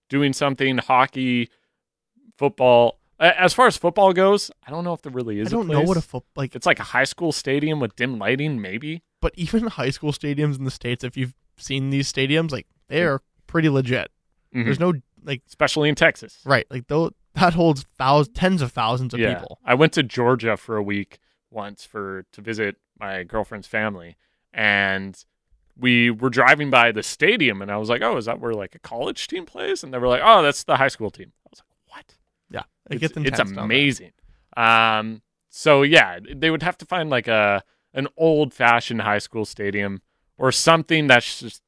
doing 0.09 0.33
something 0.33 0.79
hockey, 0.79 1.49
football. 2.39 2.99
As 3.23 3.53
far 3.55 3.67
as 3.69 3.77
football 3.77 4.13
goes, 4.13 4.51
I 4.67 4.71
don't 4.71 4.83
know 4.85 4.93
if 4.95 5.03
there 5.03 5.13
really 5.13 5.39
is. 5.39 5.49
I 5.49 5.51
don't 5.57 5.71
a 5.71 5.73
know 5.75 5.83
what 5.83 5.97
a 5.97 6.01
foot 6.03 6.25
like 6.37 6.57
It's 6.57 6.67
like 6.67 6.81
a 6.81 6.85
high 6.85 7.05
school 7.05 7.31
stadium 7.33 7.79
with 7.81 7.95
dim 7.97 8.19
lighting, 8.19 8.61
maybe. 8.61 9.03
but 9.21 9.33
even 9.37 9.67
high 9.69 9.91
school 9.91 10.13
stadiums 10.13 10.59
in 10.59 10.65
the 10.65 10.71
states 10.71 11.05
if 11.05 11.17
you've 11.17 11.35
seen 11.57 11.91
these 11.91 12.13
stadiums 12.13 12.51
like 12.51 12.67
they 12.89 13.03
are 13.05 13.21
pretty 13.47 13.69
legit. 13.69 14.11
Mhm. 14.55 14.65
There's 14.65 14.81
no 14.81 14.95
like 15.25 15.43
Especially 15.47 15.89
in 15.89 15.95
Texas. 15.95 16.41
right, 16.45 16.67
like 16.71 16.89
though 16.89 17.13
that 17.35 17.55
holds 17.55 17.85
thousands 17.97 18.37
tens 18.37 18.61
of 18.63 18.73
thousands 18.73 19.15
of 19.15 19.21
yeah. 19.21 19.35
people. 19.35 19.59
I 19.65 19.75
went 19.75 19.93
to 19.95 20.03
Georgia 20.03 20.57
for 20.57 20.77
a 20.77 20.83
week 20.83 21.19
once 21.51 21.85
for 21.85 22.25
to 22.33 22.41
visit 22.41 22.77
my 22.99 23.23
girlfriend's 23.23 23.69
family, 23.69 24.17
and 24.53 25.25
we 25.79 26.11
were 26.11 26.29
driving 26.31 26.71
by 26.71 26.93
the 26.93 27.03
stadium, 27.03 27.63
and 27.63 27.71
I 27.71 27.77
was 27.77 27.89
like, 27.89 28.03
"Oh, 28.03 28.17
is 28.17 28.27
that 28.27 28.41
where 28.41 28.53
like 28.53 28.75
a 28.75 28.79
college 28.79 29.29
team 29.29 29.47
plays?" 29.47 29.83
And 29.85 29.95
they 29.95 29.99
were 29.99 30.09
like, 30.09 30.23
"Oh, 30.25 30.43
that's 30.43 30.65
the 30.65 30.77
high 30.77 30.89
school 30.89 31.11
team." 31.11 31.33
I 31.47 31.49
was 31.51 31.61
like? 31.61 31.72
Yeah, 32.53 32.61
it 32.91 32.95
It's, 32.95 33.01
gets 33.01 33.17
it's 33.17 33.27
intense 33.29 33.53
down 33.53 33.65
amazing. 33.65 34.13
Um, 34.57 35.23
so 35.49 35.83
yeah, 35.83 36.19
they 36.35 36.51
would 36.51 36.63
have 36.63 36.79
to 36.79 36.87
find 36.87 37.11
like 37.11 37.29
a 37.29 37.63
an 37.95 38.09
old 38.17 38.55
fashioned 38.55 39.03
high 39.03 39.19
school 39.19 39.45
stadium 39.45 40.03
or 40.39 40.53
something 40.53 41.07
that's 41.07 41.41
just 41.41 41.63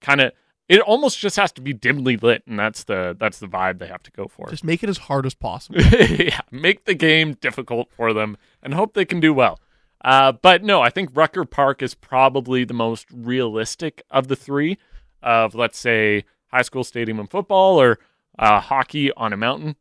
kind 0.00 0.20
of. 0.20 0.32
It 0.68 0.80
almost 0.80 1.18
just 1.18 1.36
has 1.36 1.50
to 1.52 1.62
be 1.62 1.72
dimly 1.72 2.18
lit, 2.18 2.42
and 2.46 2.58
that's 2.58 2.84
the 2.84 3.16
that's 3.18 3.38
the 3.38 3.46
vibe 3.46 3.78
they 3.78 3.86
have 3.86 4.02
to 4.02 4.10
go 4.10 4.28
for. 4.28 4.48
Just 4.48 4.64
make 4.64 4.82
it 4.82 4.90
as 4.90 4.98
hard 4.98 5.24
as 5.24 5.34
possible. 5.34 5.80
yeah, 6.00 6.40
make 6.50 6.84
the 6.84 6.94
game 6.94 7.34
difficult 7.34 7.90
for 7.90 8.12
them 8.12 8.36
and 8.62 8.74
hope 8.74 8.92
they 8.92 9.06
can 9.06 9.18
do 9.18 9.32
well. 9.32 9.58
Uh, 10.04 10.32
but 10.32 10.62
no, 10.62 10.80
I 10.80 10.90
think 10.90 11.10
Rucker 11.14 11.44
Park 11.44 11.82
is 11.82 11.94
probably 11.94 12.64
the 12.64 12.74
most 12.74 13.06
realistic 13.12 14.02
of 14.10 14.28
the 14.28 14.36
three 14.36 14.78
of, 15.22 15.54
let's 15.54 15.78
say, 15.78 16.24
high 16.52 16.62
school 16.62 16.84
stadium 16.84 17.18
and 17.18 17.30
football 17.30 17.80
or 17.80 17.98
uh, 18.38 18.60
hockey 18.60 19.12
on 19.12 19.32
a 19.32 19.36
mountain. 19.36 19.76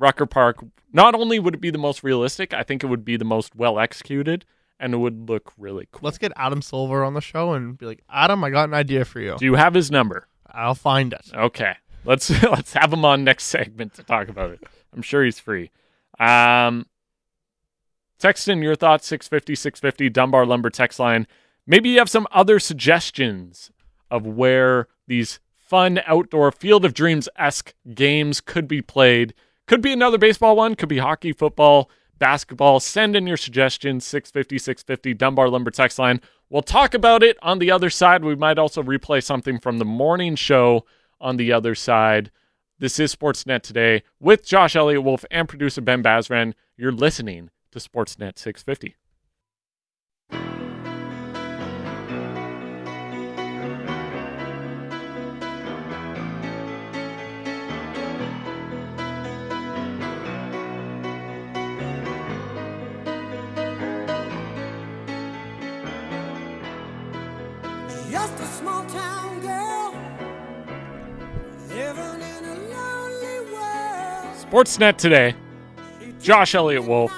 Rucker 0.00 0.26
Park, 0.26 0.64
not 0.92 1.14
only 1.14 1.38
would 1.38 1.54
it 1.54 1.60
be 1.60 1.70
the 1.70 1.78
most 1.78 2.02
realistic, 2.02 2.54
I 2.54 2.62
think 2.62 2.82
it 2.82 2.86
would 2.86 3.04
be 3.04 3.16
the 3.16 3.24
most 3.24 3.54
well 3.54 3.78
executed 3.78 4.44
and 4.80 4.94
it 4.94 4.96
would 4.96 5.28
look 5.28 5.52
really 5.58 5.86
cool. 5.92 6.00
Let's 6.02 6.18
get 6.18 6.32
Adam 6.36 6.62
Silver 6.62 7.04
on 7.04 7.12
the 7.14 7.20
show 7.20 7.52
and 7.52 7.76
be 7.76 7.86
like, 7.86 8.02
Adam, 8.10 8.42
I 8.42 8.50
got 8.50 8.68
an 8.68 8.74
idea 8.74 9.04
for 9.04 9.20
you. 9.20 9.36
Do 9.38 9.44
you 9.44 9.54
have 9.54 9.74
his 9.74 9.90
number? 9.90 10.26
I'll 10.50 10.74
find 10.74 11.12
it. 11.12 11.30
Okay. 11.34 11.74
Let's 12.04 12.30
let's 12.42 12.72
have 12.72 12.92
him 12.92 13.04
on 13.04 13.22
next 13.22 13.44
segment 13.44 13.94
to 13.94 14.02
talk 14.02 14.28
about 14.28 14.50
it. 14.50 14.64
I'm 14.94 15.02
sure 15.02 15.22
he's 15.22 15.38
free. 15.38 15.70
Um 16.18 16.86
text 18.18 18.48
in 18.48 18.62
your 18.62 18.74
thoughts 18.74 19.06
650 19.06 19.54
650 19.54 20.08
Dunbar 20.08 20.46
Lumber 20.46 20.70
text 20.70 20.98
line. 20.98 21.26
Maybe 21.66 21.90
you 21.90 21.98
have 21.98 22.10
some 22.10 22.26
other 22.32 22.58
suggestions 22.58 23.70
of 24.10 24.26
where 24.26 24.88
these 25.06 25.40
fun 25.54 26.00
outdoor 26.06 26.50
field 26.50 26.84
of 26.84 26.94
dreams 26.94 27.28
esque 27.36 27.74
games 27.94 28.40
could 28.40 28.66
be 28.66 28.82
played. 28.82 29.34
Could 29.70 29.82
be 29.82 29.92
another 29.92 30.18
baseball 30.18 30.56
one, 30.56 30.74
could 30.74 30.88
be 30.88 30.98
hockey, 30.98 31.32
football, 31.32 31.92
basketball. 32.18 32.80
Send 32.80 33.14
in 33.14 33.28
your 33.28 33.36
suggestions 33.36 34.04
650 34.04 34.58
650 34.58 35.14
Dunbar 35.14 35.48
Lumber 35.48 35.70
text 35.70 35.96
line. 35.96 36.20
We'll 36.48 36.62
talk 36.62 36.92
about 36.92 37.22
it 37.22 37.36
on 37.40 37.60
the 37.60 37.70
other 37.70 37.88
side. 37.88 38.24
We 38.24 38.34
might 38.34 38.58
also 38.58 38.82
replay 38.82 39.22
something 39.22 39.60
from 39.60 39.78
the 39.78 39.84
morning 39.84 40.34
show 40.34 40.86
on 41.20 41.36
the 41.36 41.52
other 41.52 41.76
side. 41.76 42.32
This 42.80 42.98
is 42.98 43.14
Sportsnet 43.14 43.62
today 43.62 44.02
with 44.18 44.44
Josh 44.44 44.74
Elliott 44.74 45.04
Wolf 45.04 45.24
and 45.30 45.48
producer 45.48 45.80
Ben 45.80 46.02
Bazran. 46.02 46.54
You're 46.76 46.90
listening 46.90 47.50
to 47.70 47.78
Sportsnet 47.78 48.40
650. 48.40 48.96
Sportsnet 74.50 74.96
today. 74.96 75.32
Josh 76.20 76.56
Elliott 76.56 76.84
Wolf, 76.84 77.12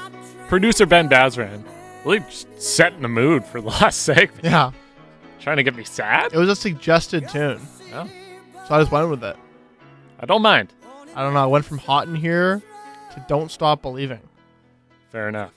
producer 0.49 0.85
Ben 0.85 1.09
Bazran. 1.09 1.65
Really 2.05 2.21
just 2.21 2.61
setting 2.61 3.01
the 3.01 3.09
mood 3.09 3.43
for 3.45 3.61
the 3.63 3.69
last 3.81 4.03
segment. 4.03 4.45
Yeah, 4.45 4.71
Trying 5.41 5.57
to 5.57 5.63
get 5.63 5.75
me 5.75 5.83
sad? 5.85 6.35
it 6.35 6.37
was 6.39 6.51
a 6.51 6.55
suggested 6.57 7.27
tune, 7.31 7.59
No, 7.91 8.07
so 8.69 8.75
I 8.75 8.81
just 8.81 8.93
went 8.93 9.09
with 9.09 9.25
it. 9.25 9.37
I 10.21 10.27
don't 10.27 10.43
mind. 10.43 10.75
I 11.15 11.23
don't 11.23 11.33
know. 11.33 11.43
I 11.43 11.47
went 11.47 11.65
from 11.65 11.79
hot 11.79 12.07
in 12.07 12.15
here 12.15 12.63
to 13.15 13.25
don't 13.29 13.51
stop 13.51 13.81
believing. 13.81 14.21
Fair 15.11 15.29
enough. 15.31 15.53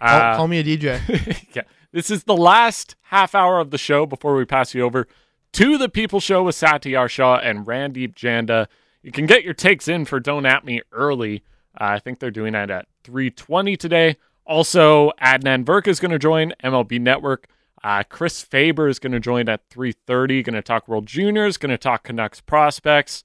Call, 0.00 0.08
Uh, 0.08 0.36
call 0.36 0.48
me 0.48 0.60
a 0.60 0.64
DJ. 0.64 1.44
yeah. 1.54 1.62
This 1.92 2.10
is 2.10 2.24
the 2.24 2.36
last 2.36 2.96
half 3.02 3.34
hour 3.34 3.60
of 3.60 3.70
the 3.70 3.78
show 3.78 4.06
before 4.06 4.34
we 4.34 4.46
pass 4.46 4.74
you 4.74 4.82
over 4.82 5.06
to 5.52 5.76
the 5.76 5.88
People 5.90 6.20
Show 6.20 6.42
with 6.42 6.54
Satiar 6.56 7.08
Shah 7.10 7.36
and 7.36 7.66
Randip 7.66 8.14
Janda. 8.14 8.66
You 9.02 9.12
can 9.12 9.26
get 9.26 9.44
your 9.44 9.54
takes 9.54 9.88
in 9.88 10.04
for 10.04 10.20
Don't 10.20 10.46
At 10.46 10.64
Me 10.64 10.80
early. 10.92 11.42
Uh, 11.80 11.84
I 11.84 11.98
think 11.98 12.18
they're 12.18 12.30
doing 12.30 12.52
that 12.52 12.70
at 12.70 12.86
320 13.04 13.76
today. 13.76 14.16
Also, 14.44 15.12
Adnan 15.22 15.64
Virk 15.64 15.86
is 15.86 16.00
going 16.00 16.10
to 16.10 16.18
join 16.18 16.52
MLB 16.64 17.00
Network. 17.00 17.48
Uh, 17.84 18.02
Chris 18.08 18.42
Faber 18.42 18.88
is 18.88 18.98
going 18.98 19.12
to 19.12 19.20
join 19.20 19.48
at 19.48 19.68
3.30, 19.70 20.44
going 20.44 20.54
to 20.54 20.62
talk 20.62 20.88
World 20.88 21.06
Juniors, 21.06 21.56
going 21.56 21.70
to 21.70 21.78
talk 21.78 22.04
Canucks 22.04 22.40
prospects. 22.40 23.22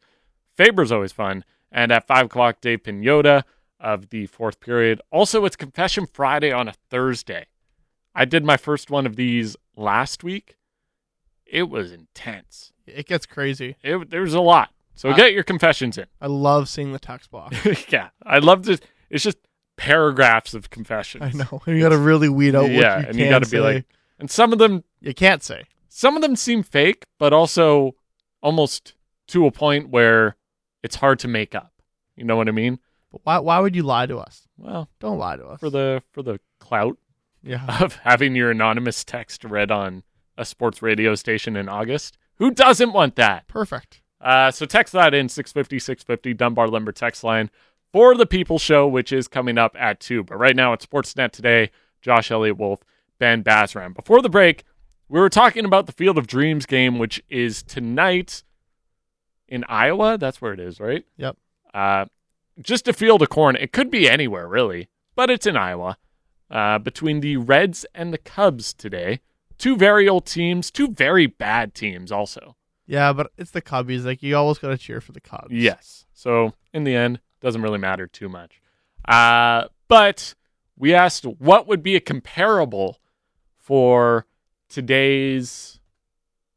Faber's 0.55 0.91
always 0.91 1.11
fun. 1.11 1.43
And 1.71 1.91
at 1.91 2.05
5 2.05 2.27
o'clock, 2.27 2.61
Dave 2.61 2.83
Pagnotta 2.83 3.43
of 3.79 4.09
the 4.09 4.27
fourth 4.27 4.59
period. 4.59 5.01
Also, 5.11 5.43
it's 5.45 5.55
Confession 5.55 6.07
Friday 6.11 6.51
on 6.51 6.67
a 6.67 6.73
Thursday. 6.89 7.47
I 8.15 8.25
did 8.25 8.45
my 8.45 8.57
first 8.57 8.89
one 8.89 9.05
of 9.05 9.15
these 9.15 9.57
last 9.75 10.23
week. 10.23 10.55
It 11.45 11.69
was 11.69 11.91
intense. 11.91 12.71
it 12.85 13.07
gets 13.07 13.25
crazy. 13.25 13.75
It, 13.83 14.09
there's 14.09 14.33
a 14.33 14.41
lot. 14.41 14.72
So 14.95 15.09
Uh, 15.09 15.15
get 15.15 15.33
your 15.33 15.43
confessions 15.43 15.97
in. 15.97 16.05
I 16.21 16.27
love 16.27 16.69
seeing 16.69 16.93
the 16.93 16.99
text 16.99 17.31
box. 17.31 17.57
yeah, 17.89 18.09
I 18.25 18.39
love 18.39 18.63
this. 18.63 18.79
It's 19.09 19.23
just 19.23 19.37
paragraphs 19.75 20.53
of 20.53 20.69
confessions. 20.69 21.23
I 21.23 21.31
know. 21.37 21.61
You 21.65 21.79
got 21.79 21.89
to 21.89 21.97
really 21.97 22.29
weed 22.29 22.55
out 22.55 22.63
what 22.63 22.71
yeah, 22.71 22.99
you 23.01 23.05
and 23.07 23.17
you 23.17 23.29
got 23.29 23.43
to 23.43 23.49
be 23.49 23.59
like, 23.59 23.85
and 24.19 24.29
some 24.29 24.53
of 24.53 24.59
them, 24.59 24.83
you 25.01 25.13
can't 25.13 25.43
say. 25.43 25.63
some 25.89 26.15
of 26.15 26.21
them 26.21 26.35
seem 26.35 26.63
fake, 26.63 27.05
but 27.17 27.33
also 27.33 27.95
almost 28.41 28.93
to 29.27 29.45
a 29.45 29.51
point 29.51 29.89
where 29.89 30.35
it's 30.83 30.95
hard 30.97 31.17
to 31.19 31.27
make 31.27 31.55
up. 31.55 31.71
You 32.15 32.23
know 32.25 32.35
what 32.35 32.47
I 32.47 32.51
mean? 32.51 32.79
But 33.11 33.21
why? 33.23 33.39
Why 33.39 33.59
would 33.59 33.75
you 33.75 33.83
lie 33.83 34.05
to 34.05 34.17
us? 34.17 34.47
Well, 34.57 34.89
Don't 34.99 35.17
lie 35.17 35.35
to 35.37 35.45
us. 35.45 35.59
for 35.59 35.69
the 35.69 36.03
for 36.11 36.21
the 36.21 36.39
clout 36.59 36.97
yeah. 37.41 37.65
of 37.81 37.95
having 37.97 38.35
your 38.35 38.51
anonymous 38.51 39.03
text 39.03 39.43
read 39.43 39.71
on 39.71 40.03
a 40.37 40.45
sports 40.45 40.81
radio 40.81 41.15
station 41.15 41.55
in 41.55 41.67
August. 41.67 42.17
Who 42.35 42.51
doesn't 42.51 42.93
want 42.93 43.15
that? 43.15 43.47
Perfect. 43.47 44.01
Uh, 44.23 44.49
so 44.49 44.65
text 44.65 44.93
that 44.93 45.13
in 45.13 45.27
650 45.27 45.79
650 45.79 46.33
Dunbar 46.33 46.67
Lumber 46.67 46.93
text 46.93 47.23
line 47.23 47.51
for 47.91 48.15
the 48.15 48.25
People 48.25 48.57
Show, 48.57 48.87
which 48.87 49.11
is 49.11 49.27
coming 49.27 49.57
up 49.57 49.75
at 49.77 49.99
2. 49.99 50.23
But 50.23 50.37
right 50.37 50.55
now 50.55 50.73
it's 50.73 50.85
Sportsnet 50.85 51.31
today. 51.31 51.69
Josh 52.01 52.31
Elliott 52.31 52.57
Wolf, 52.57 52.79
Ben 53.19 53.43
Bazran. 53.43 53.93
Before 53.93 54.21
the 54.21 54.29
break, 54.29 54.63
we 55.09 55.19
were 55.19 55.29
talking 55.29 55.65
about 55.65 55.85
the 55.85 55.91
Field 55.91 56.17
of 56.17 56.25
Dreams 56.25 56.65
game, 56.65 56.99
which 56.99 57.21
is 57.29 57.63
tonight 57.63 58.43
in 59.47 59.63
Iowa. 59.69 60.17
That's 60.17 60.41
where 60.41 60.53
it 60.53 60.59
is, 60.59 60.79
right? 60.79 61.05
Yep. 61.17 61.37
Uh, 61.73 62.05
just 62.61 62.87
a 62.87 62.93
field 62.93 63.21
of 63.21 63.29
corn. 63.29 63.55
It 63.55 63.71
could 63.71 63.91
be 63.91 64.09
anywhere, 64.09 64.47
really, 64.47 64.89
but 65.15 65.29
it's 65.29 65.45
in 65.45 65.57
Iowa. 65.57 65.97
Uh, 66.49 66.77
between 66.77 67.21
the 67.21 67.37
Reds 67.37 67.85
and 67.95 68.13
the 68.13 68.17
Cubs 68.17 68.73
today. 68.73 69.21
Two 69.57 69.75
very 69.75 70.07
old 70.07 70.25
teams, 70.25 70.69
two 70.69 70.89
very 70.89 71.25
bad 71.25 71.73
teams, 71.73 72.11
also. 72.11 72.55
Yeah, 72.85 73.13
but 73.13 73.31
it's 73.37 73.51
the 73.51 73.61
Cubbies. 73.61 74.05
Like 74.05 74.21
you 74.23 74.35
always 74.35 74.57
got 74.57 74.69
to 74.69 74.77
cheer 74.77 75.01
for 75.01 75.11
the 75.11 75.21
Cubs. 75.21 75.51
Yes. 75.51 76.05
So 76.13 76.53
in 76.73 76.83
the 76.83 76.95
end, 76.95 77.19
doesn't 77.41 77.61
really 77.61 77.77
matter 77.79 78.07
too 78.07 78.29
much. 78.29 78.61
Uh, 79.05 79.65
but 79.87 80.33
we 80.77 80.93
asked 80.93 81.25
what 81.25 81.67
would 81.67 81.83
be 81.83 81.95
a 81.95 81.99
comparable 81.99 82.99
for 83.57 84.25
today's 84.69 85.79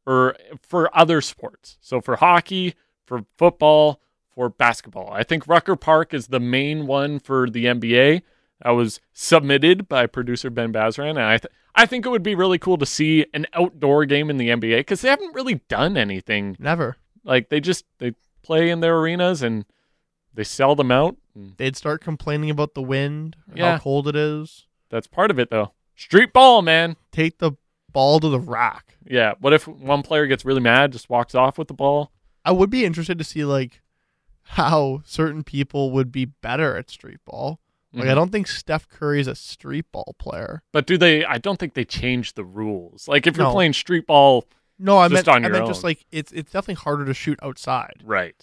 or 0.05 0.35
for 0.61 0.95
other 0.97 1.21
sports. 1.21 1.77
So 1.81 2.01
for 2.01 2.17
hockey, 2.17 2.75
for 3.05 3.25
football, 3.37 4.01
for 4.33 4.49
basketball. 4.49 5.09
I 5.11 5.23
think 5.23 5.47
Rucker 5.47 5.75
Park 5.75 6.13
is 6.13 6.27
the 6.27 6.39
main 6.39 6.87
one 6.87 7.19
for 7.19 7.49
the 7.49 7.65
NBA. 7.65 8.21
That 8.63 8.71
was 8.71 8.99
submitted 9.13 9.87
by 9.87 10.07
producer 10.07 10.49
Ben 10.49 10.71
Bazran, 10.73 11.11
and 11.11 11.19
I 11.19 11.37
th- 11.37 11.53
I 11.77 11.85
think 11.85 12.05
it 12.05 12.09
would 12.09 12.23
be 12.23 12.35
really 12.35 12.57
cool 12.57 12.77
to 12.79 12.85
see 12.85 13.25
an 13.33 13.45
outdoor 13.53 14.05
game 14.05 14.29
in 14.29 14.37
the 14.37 14.49
NBA 14.49 14.79
because 14.79 15.01
they 15.01 15.09
haven't 15.09 15.33
really 15.35 15.61
done 15.69 15.95
anything 15.95 16.57
Never. 16.59 16.97
like 17.23 17.49
they 17.49 17.59
just 17.59 17.85
they 17.99 18.13
play 18.43 18.69
in 18.69 18.79
their 18.81 18.97
arenas 18.97 19.41
and 19.43 19.63
they 20.33 20.43
sell 20.43 20.75
them 20.75 20.91
out. 20.91 21.15
And 21.35 21.55
They'd 21.57 21.75
start 21.77 22.01
complaining 22.01 22.49
about 22.49 22.73
the 22.73 22.81
wind, 22.81 23.35
or 23.51 23.57
Yeah. 23.57 23.71
how 23.73 23.77
cold 23.79 24.07
it 24.07 24.15
is. 24.15 24.65
that's 24.89 25.07
part 25.07 25.29
of 25.31 25.37
it 25.39 25.49
though. 25.51 25.73
Street 25.95 26.33
ball, 26.33 26.61
man. 26.61 26.95
Take 27.11 27.37
the 27.39 27.53
ball 27.91 28.19
to 28.19 28.29
the 28.29 28.39
rack. 28.39 28.97
Yeah. 29.05 29.33
What 29.39 29.53
if 29.53 29.67
one 29.67 30.01
player 30.03 30.25
gets 30.27 30.45
really 30.45 30.61
mad, 30.61 30.91
just 30.91 31.09
walks 31.09 31.35
off 31.35 31.57
with 31.57 31.67
the 31.67 31.73
ball? 31.73 32.11
I 32.43 32.51
would 32.51 32.69
be 32.69 32.85
interested 32.85 33.17
to 33.19 33.23
see 33.23 33.43
like 33.45 33.81
how 34.51 35.01
certain 35.05 35.43
people 35.43 35.91
would 35.91 36.11
be 36.11 36.25
better 36.25 36.75
at 36.77 36.89
street 36.89 37.19
ball. 37.25 37.59
Like 37.97 38.05
Mhm. 38.07 38.11
I 38.11 38.15
don't 38.15 38.31
think 38.31 38.47
Steph 38.47 38.87
Curry 38.89 39.19
is 39.19 39.27
a 39.27 39.35
street 39.35 39.85
ball 39.91 40.15
player. 40.19 40.61
But 40.71 40.85
do 40.87 40.97
they? 40.97 41.25
I 41.25 41.37
don't 41.37 41.57
think 41.59 41.73
they 41.73 41.85
changed 41.85 42.35
the 42.35 42.45
rules. 42.45 43.07
Like 43.07 43.25
if 43.27 43.35
you're 43.37 43.47
No. 43.47 43.51
playing 43.53 43.73
street 43.73 44.05
ball, 44.07 44.45
No, 44.79 44.99
I 44.99 45.07
Just 45.07 45.25
meant 45.25 45.27
on 45.29 45.43
I 45.43 45.47
your 45.47 45.53
meant 45.53 45.63
own. 45.63 45.69
just 45.69 45.83
like 45.83 46.05
it's 46.11 46.31
it's 46.31 46.51
definitely 46.51 46.75
harder 46.75 47.03
to 47.05 47.13
shoot 47.15 47.39
outside. 47.41 48.03
right? 48.05 48.35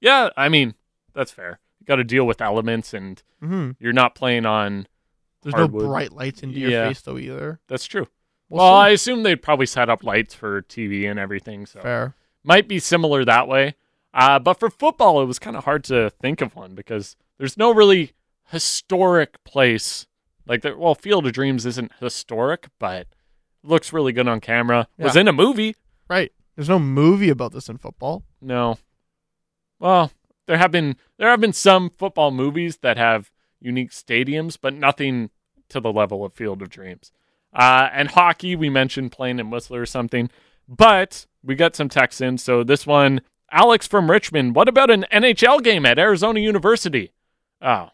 Yeah. 0.00 0.30
I 0.36 0.48
mean, 0.48 0.74
that's 1.14 1.32
fair. 1.32 1.58
You 1.80 1.86
got 1.86 1.96
to 1.96 2.04
deal 2.04 2.24
with 2.26 2.40
elements, 2.40 2.94
and 2.94 3.20
hmm 3.40 3.72
you're 3.80 3.92
not 3.92 4.14
playing 4.14 4.46
on. 4.46 4.86
There's 5.42 5.54
Hardwood. 5.54 5.82
no 5.82 5.88
bright 5.88 6.12
lights 6.12 6.42
into 6.44 6.60
your 6.60 6.70
Yeah. 6.70 6.86
face 6.88 7.00
though 7.00 7.18
either. 7.18 7.58
That's 7.66 7.86
true. 7.86 8.06
We'll 8.48 8.58
well. 8.64 8.74
I 8.74 8.90
assume 8.90 9.22
they'd 9.24 9.42
probably 9.42 9.66
set 9.66 9.88
up 9.88 10.04
lights 10.04 10.32
for 10.34 10.62
TV 10.62 11.06
and 11.10 11.18
everything, 11.18 11.66
so 11.66 11.80
fair. 11.80 12.14
might 12.44 12.68
be 12.68 12.78
similar 12.78 13.24
that 13.24 13.48
way. 13.48 13.74
Uh, 14.14 14.38
but 14.38 14.54
for 14.60 14.70
football, 14.70 15.20
it 15.22 15.24
was 15.26 15.38
kind 15.40 15.56
of 15.56 15.64
hard 15.64 15.82
to 15.84 16.10
think 16.10 16.40
of 16.40 16.54
one 16.54 16.74
because 16.76 17.16
there's 17.38 17.56
no 17.56 17.72
really 17.72 18.12
historic 18.50 19.42
place 19.44 20.06
like 20.50 20.62
the 20.62 20.76
well, 20.76 20.96
Field 20.96 21.26
of 21.26 21.32
Dreams 21.32 21.64
isn't 21.64 21.92
historic, 22.00 22.66
but 22.80 23.06
looks 23.62 23.92
really 23.92 24.12
good 24.12 24.26
on 24.26 24.40
camera. 24.40 24.88
Was 24.98 25.14
in 25.14 25.28
a 25.28 25.32
movie. 25.32 25.76
Right. 26.08 26.32
There's 26.56 26.68
no 26.68 26.80
movie 26.80 27.30
about 27.30 27.52
this 27.52 27.68
in 27.68 27.78
football. 27.78 28.24
No. 28.40 28.76
Well, 29.78 30.10
there 30.46 30.58
have 30.58 30.72
been 30.72 30.96
there 31.18 31.30
have 31.30 31.40
been 31.40 31.52
some 31.52 31.90
football 31.96 32.32
movies 32.32 32.78
that 32.78 32.96
have 32.96 33.30
unique 33.60 33.92
stadiums, 33.92 34.58
but 34.60 34.74
nothing 34.74 35.30
to 35.68 35.78
the 35.78 35.92
level 35.92 36.24
of 36.24 36.34
Field 36.34 36.62
of 36.62 36.68
Dreams. 36.68 37.12
Uh, 37.52 37.88
and 37.92 38.10
hockey, 38.10 38.56
we 38.56 38.68
mentioned 38.68 39.12
playing 39.12 39.38
in 39.38 39.50
Whistler 39.50 39.82
or 39.82 39.86
something, 39.86 40.30
but 40.68 41.26
we 41.44 41.54
got 41.54 41.76
some 41.76 41.88
texts 41.88 42.20
in. 42.20 42.38
So 42.38 42.64
this 42.64 42.84
one, 42.86 43.20
Alex 43.52 43.86
from 43.86 44.10
Richmond. 44.10 44.56
What 44.56 44.68
about 44.68 44.90
an 44.90 45.06
NHL 45.12 45.62
game 45.62 45.86
at 45.86 45.98
Arizona 45.98 46.40
University? 46.40 47.12
Oh, 47.62 47.90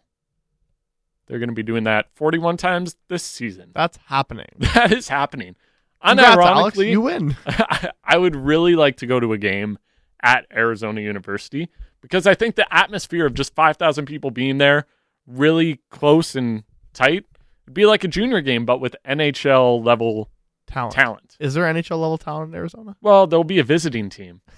they're 1.26 1.38
going 1.38 1.48
to 1.48 1.54
be 1.54 1.62
doing 1.62 1.84
that 1.84 2.06
41 2.14 2.56
times 2.56 2.96
this 3.08 3.22
season. 3.22 3.70
That's 3.74 3.98
happening. 4.06 4.48
That 4.74 4.92
is 4.92 5.08
happening. 5.08 5.56
Congrats, 6.04 6.38
Alex. 6.38 6.78
You 6.78 7.00
win. 7.00 7.36
I 8.04 8.16
would 8.16 8.36
really 8.36 8.76
like 8.76 8.96
to 8.98 9.06
go 9.06 9.18
to 9.18 9.32
a 9.32 9.38
game 9.38 9.78
at 10.22 10.46
Arizona 10.54 11.00
University 11.00 11.68
because 12.00 12.26
I 12.26 12.34
think 12.34 12.54
the 12.54 12.72
atmosphere 12.74 13.26
of 13.26 13.34
just 13.34 13.54
5,000 13.54 14.06
people 14.06 14.30
being 14.30 14.58
there, 14.58 14.86
really 15.26 15.80
close 15.90 16.36
and 16.36 16.62
tight, 16.92 17.24
would 17.64 17.74
be 17.74 17.86
like 17.86 18.04
a 18.04 18.08
junior 18.08 18.40
game, 18.40 18.64
but 18.64 18.80
with 18.80 18.94
NHL 19.04 19.84
level 19.84 20.30
Talent. 20.66 20.94
talent. 20.94 21.36
Is 21.40 21.54
there 21.54 21.64
NHL 21.64 22.00
level 22.00 22.18
talent 22.18 22.50
in 22.50 22.56
Arizona? 22.56 22.96
Well, 23.00 23.26
there'll 23.26 23.44
be 23.44 23.58
a 23.58 23.64
visiting 23.64 24.08
team. 24.10 24.40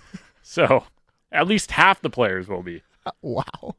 So 0.50 0.84
at 1.30 1.46
least 1.46 1.72
half 1.72 2.00
the 2.00 2.08
players 2.08 2.48
will 2.48 2.62
be. 2.62 2.82
Uh, 3.04 3.10
wow. 3.20 3.74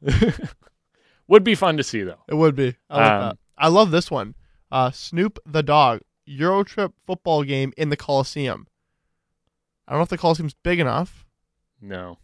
Would 1.30 1.44
be 1.44 1.54
fun 1.54 1.76
to 1.78 1.82
see, 1.82 2.02
though. 2.02 2.20
It 2.28 2.34
would 2.34 2.54
be. 2.56 2.76
I, 2.90 2.96
like 2.96 3.12
Um, 3.12 3.20
that. 3.20 3.38
I 3.56 3.68
love 3.68 3.90
this 3.92 4.10
one. 4.10 4.34
Uh, 4.70 4.90
Snoop 4.90 5.38
the 5.46 5.62
dog 5.62 6.00
Eurotrip 6.28 6.92
football 7.06 7.44
game 7.44 7.72
in 7.76 7.88
the 7.88 7.96
Coliseum. 7.96 8.66
I 9.86 9.92
don't 9.92 10.00
know 10.00 10.02
if 10.04 10.08
the 10.08 10.18
Coliseum's 10.18 10.54
big 10.54 10.78
enough. 10.80 11.24
No. 11.80 12.18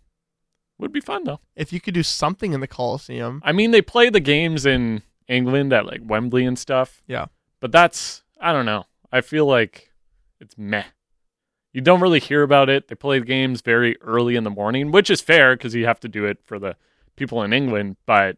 Would 0.78 0.92
be 0.92 1.00
fun, 1.00 1.24
though. 1.24 1.40
If 1.54 1.72
you 1.72 1.80
could 1.80 1.94
do 1.94 2.02
something 2.02 2.52
in 2.52 2.60
the 2.60 2.66
Coliseum, 2.66 3.40
I 3.44 3.52
mean, 3.52 3.70
they 3.70 3.80
play 3.80 4.10
the 4.10 4.20
games 4.20 4.66
in 4.66 5.02
England 5.28 5.72
at 5.72 5.86
like 5.86 6.00
Wembley 6.04 6.44
and 6.44 6.58
stuff. 6.58 7.02
Yeah. 7.06 7.26
But 7.60 7.72
that's, 7.72 8.24
I 8.40 8.52
don't 8.52 8.66
know. 8.66 8.86
I 9.10 9.20
feel 9.22 9.46
like 9.46 9.92
it's 10.40 10.58
meh. 10.58 10.84
You 11.72 11.80
don't 11.80 12.00
really 12.00 12.20
hear 12.20 12.42
about 12.42 12.68
it. 12.68 12.88
They 12.88 12.94
play 12.94 13.18
the 13.20 13.24
games 13.24 13.60
very 13.60 13.96
early 14.00 14.34
in 14.36 14.44
the 14.44 14.50
morning, 14.50 14.90
which 14.90 15.10
is 15.10 15.20
fair 15.20 15.54
because 15.56 15.74
you 15.74 15.86
have 15.86 16.00
to 16.00 16.08
do 16.08 16.24
it 16.24 16.38
for 16.44 16.58
the 16.58 16.76
people 17.16 17.42
in 17.42 17.52
England, 17.52 17.96
but 18.04 18.36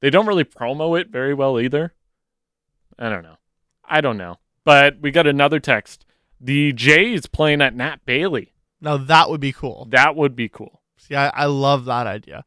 they 0.00 0.10
don't 0.10 0.26
really 0.26 0.44
promo 0.44 0.98
it 1.00 1.08
very 1.08 1.34
well 1.34 1.60
either. 1.60 1.94
I 2.98 3.08
don't 3.08 3.22
know. 3.22 3.36
I 3.84 4.00
don't 4.00 4.18
know. 4.18 4.36
But 4.64 5.00
we 5.00 5.10
got 5.10 5.26
another 5.26 5.58
text. 5.60 6.04
The 6.40 6.72
Jays 6.72 7.26
playing 7.26 7.60
at 7.62 7.74
Nat 7.74 8.04
Bailey. 8.04 8.52
now 8.80 8.96
that 8.96 9.28
would 9.30 9.40
be 9.40 9.52
cool. 9.52 9.86
That 9.90 10.16
would 10.16 10.34
be 10.36 10.48
cool. 10.48 10.80
See, 10.96 11.14
I, 11.14 11.28
I 11.30 11.44
love 11.46 11.84
that 11.86 12.06
idea. 12.06 12.44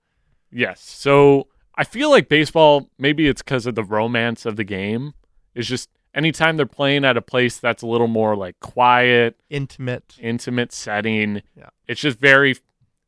Yes. 0.52 0.82
So 0.82 1.48
I 1.76 1.84
feel 1.84 2.10
like 2.12 2.30
baseball, 2.30 2.90
maybe 2.98 3.28
it's 3.28 3.42
because 3.42 3.66
of 3.66 3.76
the 3.76 3.84
romance 3.84 4.46
of 4.46 4.56
the 4.56 4.64
game, 4.64 5.14
is 5.56 5.68
just 5.68 5.90
anytime 6.14 6.58
they're 6.58 6.66
playing 6.68 7.04
at 7.06 7.18
a 7.18 7.22
place 7.22 7.58
that's 7.60 7.82
a 7.84 7.88
little 7.88 8.08
more 8.08 8.36
like 8.36 8.60
quiet, 8.60 9.40
Intimate. 9.50 10.16
intimate 10.20 10.72
setting, 10.72 11.42
Yeah. 11.58 11.70
it's 11.88 12.02
just 12.02 12.20
very, 12.20 12.56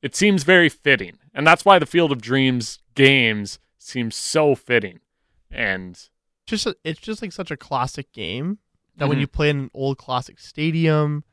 it 0.01 0.15
seems 0.15 0.43
very 0.43 0.69
fitting. 0.69 1.17
And 1.33 1.45
that's 1.45 1.63
why 1.65 1.77
the 1.79 1.85
Field 1.85 2.11
of 2.11 2.21
Dreams 2.21 2.79
games 2.95 3.59
seem 3.85 4.11
so 4.11 4.55
fitting. 4.55 4.99
And 5.51 5.99
Just 6.47 6.65
a, 6.65 6.75
it's 6.83 6.99
just 6.99 7.21
like 7.21 7.31
such 7.31 7.51
a 7.51 7.57
classic 7.57 8.11
game 8.11 8.59
that 8.97 9.07
when 9.07 9.17
Mhm. 9.17 9.21
you 9.21 9.27
play 9.27 9.49
in 9.49 9.59
an 9.59 9.71
old 9.73 9.97
classic 9.97 10.39
stadium, 10.39 11.23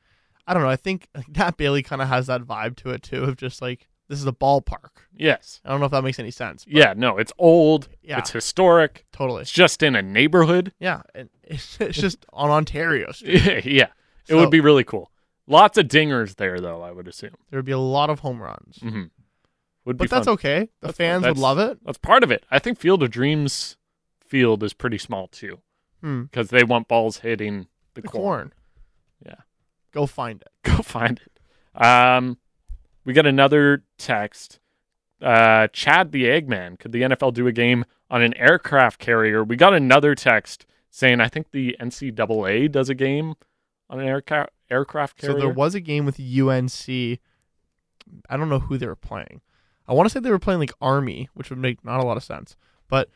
I 0.47 0.55
don't 0.55 0.63
know. 0.63 0.69
I 0.69 0.77
think 0.77 1.09
Nat 1.37 1.57
Bailey 1.57 1.83
kind 1.83 2.01
of 2.03 2.09
has 2.09 2.27
that 2.29 2.43
vibe 2.43 2.77
to 2.77 2.91
it 2.91 3.03
too, 3.03 3.25
of 3.25 3.37
just 3.37 3.61
like 3.63 3.89
this 4.09 4.19
is 4.19 4.27
a 4.27 4.33
ballpark. 4.33 4.91
yes. 5.17 5.61
I 5.65 5.71
don't 5.71 5.81
know 5.81 5.87
if 5.87 5.93
that 5.93 6.05
makes 6.05 6.19
any 6.19 6.31
sense. 6.31 6.65
Yeah, 6.69 6.93
no, 6.97 7.17
it's 7.19 7.33
old, 7.39 7.89
Yeah. 8.03 8.19
it's 8.19 8.31
historic, 8.31 9.07
totally. 9.13 9.43
it's 9.43 9.51
just 9.53 9.83
in 9.83 9.95
a 9.97 10.03
neighborhood. 10.03 10.73
Yeah, 10.79 11.03
and 11.15 11.31
it's, 11.43 11.81
it's 11.81 11.99
just 11.99 12.27
on 12.33 12.51
Ontario 12.51 13.11
Street. 13.13 13.65
yeah, 13.65 13.85
it 13.85 13.91
So- 14.29 14.39
would 14.39 14.51
be 14.51 14.61
really 14.61 14.85
cool. 14.85 15.11
Lots 15.47 15.77
of 15.79 15.87
dingers 15.89 16.37
there, 16.37 16.61
though, 16.61 16.83
I 16.83 16.93
would 16.93 17.09
assume. 17.09 17.35
There 17.51 17.59
would 17.59 17.65
be 17.67 17.73
a 17.73 17.79
lot 17.79 18.11
of 18.11 18.21
home 18.21 18.41
runs, 18.43 18.79
hmm 18.81 19.05
Would 19.85 19.97
but 19.99 20.11
that's 20.11 20.27
fun. 20.27 20.35
okay. 20.35 20.61
The 20.81 20.89
That's- 20.89 20.97
fans 20.97 21.25
would 21.27 21.39
love 21.39 21.59
it. 21.59 21.79
That's 21.85 21.99
part 21.99 22.23
of 22.23 22.31
it. 22.31 22.45
I 22.51 22.59
think 22.59 22.79
Field 22.79 23.03
of 23.03 23.11
Dreams 23.11 23.77
field 24.27 24.63
is 24.63 24.73
pretty 24.73 24.99
small 24.99 25.27
too 25.29 25.61
Hmm. 26.01 26.23
because 26.23 26.49
they 26.51 26.65
want 26.65 26.89
balls 26.89 27.19
hitting 27.19 27.67
the, 27.95 28.01
The 28.03 28.09
corn. 28.09 28.23
corn. 28.23 28.53
Yeah. 29.27 29.35
Go 29.93 30.07
find 30.07 30.41
it. 30.43 30.49
Go 30.63 30.83
find 30.83 31.21
it. 31.21 31.83
Um, 31.85 32.39
we 33.05 33.13
got 33.13 33.27
another 33.27 33.85
text. 33.99 34.59
Uh, 35.21 35.69
Chad 35.73 36.13
the 36.13 36.25
Eggman. 36.25 36.79
Could 36.79 36.93
the 36.93 37.03
NFL 37.03 37.33
do 37.35 37.47
a 37.47 37.53
game 37.53 37.85
on 38.11 38.23
an 38.23 38.35
aircraft 38.37 38.99
carrier? 39.01 39.43
We 39.45 39.57
got 39.57 39.75
another 39.75 40.15
text 40.15 40.67
saying 40.91 41.21
I 41.21 41.29
think 41.29 41.51
the 41.53 41.77
NCAA 41.81 42.71
does 42.71 42.89
a 42.89 42.95
game 42.95 43.35
on 43.91 44.01
an 44.01 44.07
aircraft 44.07 44.51
aircraft 44.71 45.19
carrier. 45.19 45.35
So 45.39 45.39
there 45.47 45.53
was 45.55 45.75
a 45.75 45.81
game 45.81 46.05
with 46.07 46.19
UNC. 46.19 47.19
I 48.29 48.37
don't 48.37 48.49
know 48.49 48.59
who 48.61 48.79
they 48.79 48.87
were 48.87 48.97
playing. 48.97 49.43
I 49.89 49.95
want 49.95 50.09
to 50.09 50.13
say 50.13 50.21
they 50.21 50.31
were 50.31 50.39
playing 50.39 50.61
like 50.61 50.73
Army, 50.81 51.29
which 51.35 51.51
would 51.51 51.59
make 51.59 51.85
not 51.85 52.01
a 52.01 52.05
lot 52.05 52.17
of 52.17 52.25
sense. 52.25 52.57
But 52.89 53.09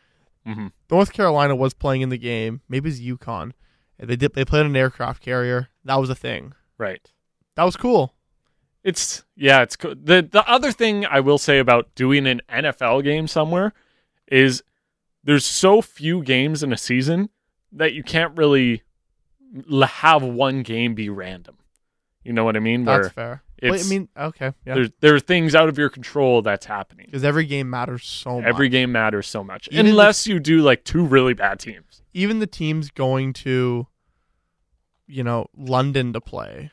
Mhm. 0.46 0.72
North 0.90 1.12
Carolina 1.12 1.56
was 1.56 1.74
playing 1.74 2.02
in 2.02 2.08
the 2.08 2.18
game. 2.18 2.60
Maybe 2.68 2.88
it's 2.88 3.00
UConn. 3.00 3.52
And 3.98 4.08
They 4.08 4.16
did. 4.16 4.34
They 4.34 4.44
played 4.44 4.66
an 4.66 4.76
aircraft 4.76 5.22
carrier. 5.22 5.70
That 5.84 5.96
was 5.96 6.10
a 6.10 6.14
thing. 6.14 6.52
right. 6.78 7.10
That 7.54 7.64
was 7.64 7.76
cool. 7.76 8.14
It's 8.84 9.24
yeah, 9.34 9.62
it's 9.62 9.76
the 9.76 10.28
the 10.30 10.44
other 10.46 10.70
thing 10.70 11.06
I 11.06 11.20
will 11.20 11.38
say 11.38 11.58
about 11.58 11.92
doing 11.94 12.26
an 12.26 12.42
NFL 12.48 13.02
game 13.02 13.26
somewhere 13.26 13.72
is 14.28 14.62
there's 15.24 15.44
so 15.44 15.80
few 15.82 16.22
games 16.22 16.62
in 16.62 16.72
a 16.72 16.76
season 16.76 17.30
that 17.72 17.94
you 17.94 18.02
can't 18.04 18.36
really 18.36 18.82
have 19.82 20.22
one 20.22 20.62
game 20.62 20.94
be 20.94 21.08
random. 21.08 21.56
You 22.22 22.32
know 22.32 22.44
what 22.44 22.56
I 22.56 22.60
mean? 22.60 22.84
That's 22.84 23.04
Where 23.04 23.10
fair. 23.10 23.42
I 23.62 23.82
mean, 23.88 24.08
okay, 24.16 24.52
yeah. 24.66 24.74
there's 24.74 24.90
there 25.00 25.14
are 25.14 25.20
things 25.20 25.54
out 25.54 25.68
of 25.68 25.78
your 25.78 25.88
control 25.88 26.42
that's 26.42 26.66
happening. 26.66 27.06
Because 27.06 27.24
every 27.24 27.46
game 27.46 27.70
matters 27.70 28.04
so 28.06 28.36
much. 28.40 28.44
Every 28.48 28.68
game 28.68 28.92
matters 28.92 29.26
so 29.26 29.42
much, 29.42 29.68
Even 29.70 29.86
the- 29.86 29.90
unless 29.92 30.26
you 30.26 30.38
do 30.40 30.60
like 30.62 30.84
two 30.84 31.04
really 31.04 31.32
bad 31.34 31.58
teams. 31.60 32.02
even 32.12 32.38
the 32.38 32.46
teams 32.46 32.90
going 32.90 33.32
to 33.32 33.86
you 35.06 35.22
know 35.22 35.46
london 35.56 36.12
to 36.12 36.20
play 36.20 36.70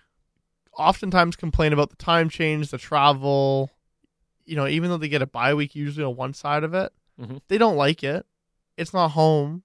oftentimes 0.78 1.36
complain 1.36 1.72
about 1.72 1.90
the 1.92 1.96
time 1.98 2.30
change 2.30 2.70
the 2.72 2.78
travel 2.80 3.70
you 4.46 4.56
know 4.56 4.68
even 4.68 4.90
though 4.90 4.98
they 4.98 5.08
get 5.08 5.22
a 5.22 5.28
bye 5.28 5.54
week 5.54 5.76
usually 5.76 6.04
on 6.04 6.16
one 6.16 6.34
side 6.34 6.64
of 6.64 6.74
it 6.74 6.92
Mhm. 7.22 7.42
they 7.48 7.60
don't 7.60 7.76
like 7.78 8.04
it 8.04 8.26
it's 8.76 8.92
not 8.94 9.10
home 9.10 9.62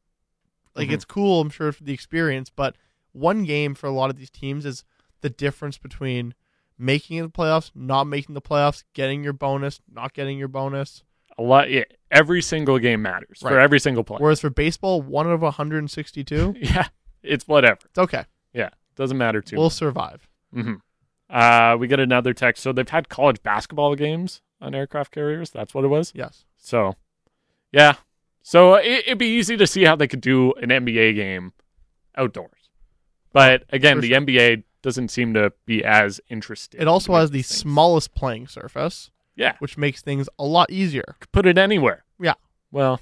like 0.75 0.89
Mhm. 0.91 0.93
it's 0.93 1.07
cool 1.07 1.41
i'm 1.41 1.49
sure 1.49 1.73
for 1.73 1.83
the 1.83 1.95
experience 1.95 2.51
but 2.55 2.77
one 3.13 3.45
game 3.45 3.75
for 3.75 3.87
a 3.87 3.91
lot 3.91 4.11
of 4.11 4.17
these 4.17 4.29
teams 4.31 4.67
is 4.67 4.85
the 5.23 5.31
difference 5.31 5.79
between 5.79 6.35
making 6.79 7.21
the 7.23 7.29
playoffs 7.29 7.71
not 7.75 8.05
making 8.05 8.35
the 8.35 8.41
playoffs 8.43 8.85
getting 8.95 9.23
your 9.25 9.33
bonus 9.33 9.81
not 9.93 10.13
getting 10.15 10.39
your 10.39 10.49
bonus 10.49 11.03
A 11.39 11.43
lot. 11.43 11.71
Yeah, 11.71 11.85
every 12.11 12.41
single 12.43 12.79
game 12.79 13.03
matters 13.03 13.41
for 13.41 13.59
every 13.59 13.81
single 13.81 14.05
player. 14.05 14.21
whereas 14.21 14.41
for 14.41 14.51
baseball 14.51 15.03
one 15.03 15.31
of 15.31 15.43
162 15.43 16.55
yeah, 16.61 16.89
it's 17.23 17.47
whatever. 17.49 17.81
it's 17.87 17.99
okay 17.99 18.25
Yeah, 18.53 18.71
doesn't 18.97 19.19
matter 19.19 19.41
too. 19.41 19.57
we'll 19.57 19.67
much. 19.67 19.73
survive 19.75 20.29
hmm 20.53 20.75
Uh, 21.31 21.77
we 21.79 21.87
get 21.89 22.01
another 22.01 22.33
text. 22.33 22.63
So 22.63 22.73
they've 22.73 22.89
had 22.89 23.09
college 23.09 23.43
basketball 23.43 23.95
games 23.97 24.41
on 24.61 24.75
aircraft 24.75 25.13
carriers. 25.13 25.51
That's 25.51 25.75
what 25.75 25.85
it 25.85 25.89
was. 25.89 26.13
yes 26.15 26.45
So, 26.57 26.95
yeah. 27.73 27.95
So 28.43 28.77
it, 28.77 29.05
it'd 29.07 29.19
be 29.19 29.27
easy 29.27 29.57
to 29.59 29.67
see 29.67 29.85
how 29.85 29.95
they 29.95 30.09
could 30.09 30.23
do 30.23 30.53
an 30.55 30.71
NBA 30.71 31.15
game 31.17 31.53
outdoors. 32.17 32.71
But 33.33 33.65
again, 33.69 33.99
For 33.99 34.01
the 34.03 34.09
sure. 34.09 34.21
NBA 34.23 34.65
doesn't 34.83 35.09
seem 35.09 35.35
to 35.35 35.53
be 35.67 35.85
as 35.85 36.21
interested. 36.29 36.81
It 36.81 36.89
also 36.89 37.15
has 37.15 37.31
the 37.31 37.43
things. 37.43 37.47
smallest 37.49 38.15
playing 38.15 38.47
surface, 38.49 39.11
Yeah, 39.37 39.57
which 39.59 39.77
makes 39.79 40.03
things 40.03 40.29
a 40.39 40.45
lot 40.45 40.71
easier. 40.71 41.17
could 41.21 41.33
put 41.33 41.47
it 41.47 41.59
anywhere. 41.59 42.05
Yeah. 42.21 42.35
Well, 42.71 43.01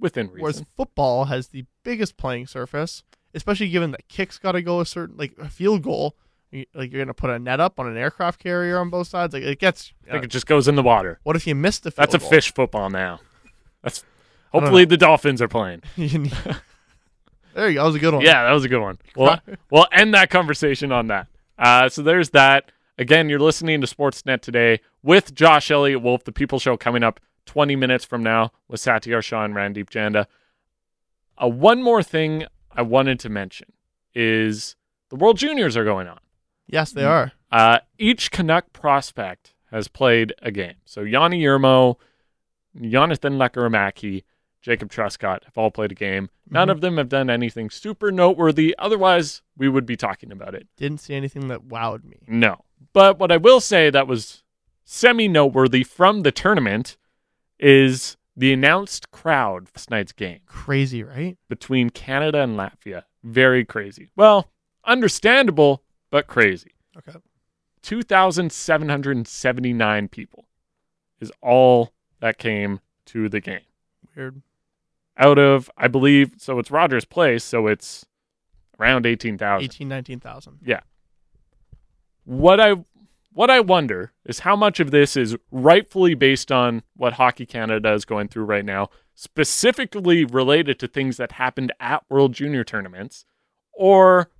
within 0.00 0.26
reason. 0.28 0.40
Whereas 0.42 0.64
football 0.76 1.26
has 1.26 1.48
the 1.48 1.64
biggest 1.82 2.16
playing 2.16 2.46
surface, 2.46 3.02
especially 3.34 3.68
given 3.68 3.90
that 3.92 4.08
kicks 4.08 4.38
got 4.38 4.52
to 4.52 4.62
go 4.62 4.80
a 4.80 4.86
certain 4.86 5.16
like 5.16 5.34
a 5.38 5.48
field 5.48 5.82
goal. 5.82 6.16
you- 6.50 6.66
Like 6.74 6.92
you're 6.92 7.02
gonna 7.04 7.14
put 7.14 7.30
a 7.30 7.38
net 7.38 7.60
up 7.60 7.78
on 7.80 7.86
an 7.88 7.96
aircraft 7.96 8.40
carrier 8.40 8.78
on 8.78 8.88
both 8.90 9.08
sides. 9.08 9.34
Like 9.34 9.42
it 9.42 9.58
gets. 9.58 9.92
I 10.08 10.12
think 10.12 10.24
it 10.24 10.30
just 10.30 10.46
goes 10.46 10.66
in 10.68 10.76
the 10.76 10.82
water. 10.82 11.20
what 11.24 11.36
if 11.36 11.46
you 11.46 11.54
missed 11.54 11.82
the 11.82 11.90
field 11.90 12.08
That's 12.10 12.14
a 12.24 12.26
fish 12.26 12.54
football 12.54 12.88
now. 12.90 13.20
That's 13.82 14.02
hopefully 14.52 14.84
the 14.86 14.96
Dolphins 14.96 15.42
are 15.42 15.48
playing. 15.48 15.82
You 15.96 16.18
need- 16.20 16.32
There 17.58 17.68
you 17.68 17.74
go. 17.74 17.80
That 17.80 17.86
was 17.86 17.94
a 17.96 17.98
good 17.98 18.14
one. 18.14 18.22
Yeah, 18.22 18.44
that 18.44 18.52
was 18.52 18.64
a 18.64 18.68
good 18.68 18.80
one. 18.80 18.98
Well, 19.16 19.40
we'll 19.70 19.88
end 19.90 20.14
that 20.14 20.30
conversation 20.30 20.92
on 20.92 21.08
that. 21.08 21.26
Uh, 21.58 21.88
so 21.88 22.02
there's 22.02 22.30
that. 22.30 22.70
Again, 22.98 23.28
you're 23.28 23.40
listening 23.40 23.80
to 23.80 23.86
Sportsnet 23.88 24.42
today 24.42 24.78
with 25.02 25.34
Josh 25.34 25.68
Elliott 25.68 26.00
Wolf, 26.00 26.22
the 26.22 26.30
People 26.30 26.60
Show, 26.60 26.76
coming 26.76 27.02
up 27.02 27.18
20 27.46 27.74
minutes 27.74 28.04
from 28.04 28.22
now 28.22 28.52
with 28.68 28.80
Satiar 28.80 29.24
Shah 29.24 29.44
and 29.44 29.54
Randip 29.54 29.90
Janda. 29.90 30.26
Uh, 31.36 31.48
one 31.48 31.82
more 31.82 32.00
thing 32.00 32.44
I 32.70 32.82
wanted 32.82 33.18
to 33.20 33.28
mention 33.28 33.72
is 34.14 34.76
the 35.08 35.16
World 35.16 35.36
Juniors 35.36 35.76
are 35.76 35.84
going 35.84 36.06
on. 36.06 36.20
Yes, 36.68 36.92
they 36.92 37.04
are. 37.04 37.32
Uh, 37.50 37.78
each 37.98 38.30
Canuck 38.30 38.72
prospect 38.72 39.54
has 39.72 39.88
played 39.88 40.32
a 40.42 40.52
game. 40.52 40.76
So 40.84 41.02
Joni 41.02 41.40
Jurmo, 41.40 41.96
Jonathan 42.88 43.32
Lekkerimäki, 43.32 44.22
Jacob 44.68 44.90
Truscott 44.90 45.44
have 45.44 45.56
all 45.56 45.70
played 45.70 45.92
a 45.92 45.94
game. 45.94 46.28
None 46.50 46.68
Mhm. 46.68 46.72
of 46.72 46.80
them 46.82 46.98
have 46.98 47.08
done 47.08 47.30
anything 47.30 47.70
super 47.70 48.12
noteworthy. 48.12 48.74
Otherwise, 48.78 49.40
we 49.56 49.66
would 49.66 49.86
be 49.86 49.96
talking 49.96 50.30
about 50.30 50.54
it. 50.54 50.68
Didn't 50.76 51.00
see 51.00 51.14
anything 51.14 51.48
that 51.48 51.62
wowed 51.68 52.04
me. 52.04 52.18
No. 52.26 52.66
But 52.92 53.18
what 53.18 53.32
I 53.32 53.38
will 53.38 53.60
say 53.60 53.88
that 53.88 54.06
was 54.06 54.42
semi 54.84 55.26
noteworthy 55.26 55.84
from 55.84 56.20
the 56.20 56.30
tournament 56.32 56.98
is 57.58 58.18
the 58.36 58.52
announced 58.52 59.10
crowd 59.10 59.70
for 59.70 59.78
last 59.78 59.90
night's 59.90 60.12
game 60.12 60.40
Crazy, 60.44 61.02
right? 61.02 61.38
between 61.48 61.88
Canada 61.88 62.42
and 62.42 62.58
Latvia. 62.58 63.04
Very 63.24 63.64
crazy. 63.64 64.10
Well, 64.16 64.50
understandable, 64.84 65.82
but 66.10 66.26
crazy. 66.26 66.74
Okay. 66.94 67.18
2,779 67.80 70.08
people 70.08 70.44
is 71.20 71.32
all 71.40 71.94
that 72.20 72.36
came 72.38 72.80
to 73.06 73.28
the 73.30 73.40
game. 73.40 73.62
Weird. 74.14 74.42
Out 75.18 75.38
of, 75.38 75.70
I 75.76 75.88
believe, 75.88 76.32
so 76.36 76.58
it's 76.58 76.70
Rogers 76.70 77.04
Place, 77.04 77.42
so 77.42 77.66
it's 77.66 78.06
around 78.78 79.04
18,000. 79.04 79.64
18, 79.64 79.88
19,000. 79.88 80.58
What 82.24 82.60
I 82.60 82.76
what 83.32 83.50
I 83.50 83.60
wonder 83.60 84.12
is 84.24 84.40
how 84.40 84.56
much 84.56 84.80
of 84.80 84.90
this 84.90 85.16
is 85.16 85.36
rightfully 85.52 86.14
based 86.14 86.50
on 86.50 86.82
what 86.96 87.14
Hockey 87.14 87.46
Canada 87.46 87.92
is 87.92 88.04
going 88.04 88.28
through 88.28 88.44
right 88.44 88.64
now, 88.64 88.88
specifically 89.14 90.24
related 90.24 90.78
to 90.80 90.88
things 90.88 91.18
that 91.18 91.32
happened 91.32 91.72
at 91.78 92.02
World 92.08 92.32
Junior 92.32 92.64
tournaments, 92.64 93.24
or 93.72 94.30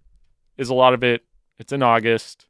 is 0.57 0.69
a 0.69 0.75
lot 0.75 0.95
of 0.95 1.05
it 1.05 1.25
it's 1.59 1.73
in 1.73 1.83
August, 1.83 2.47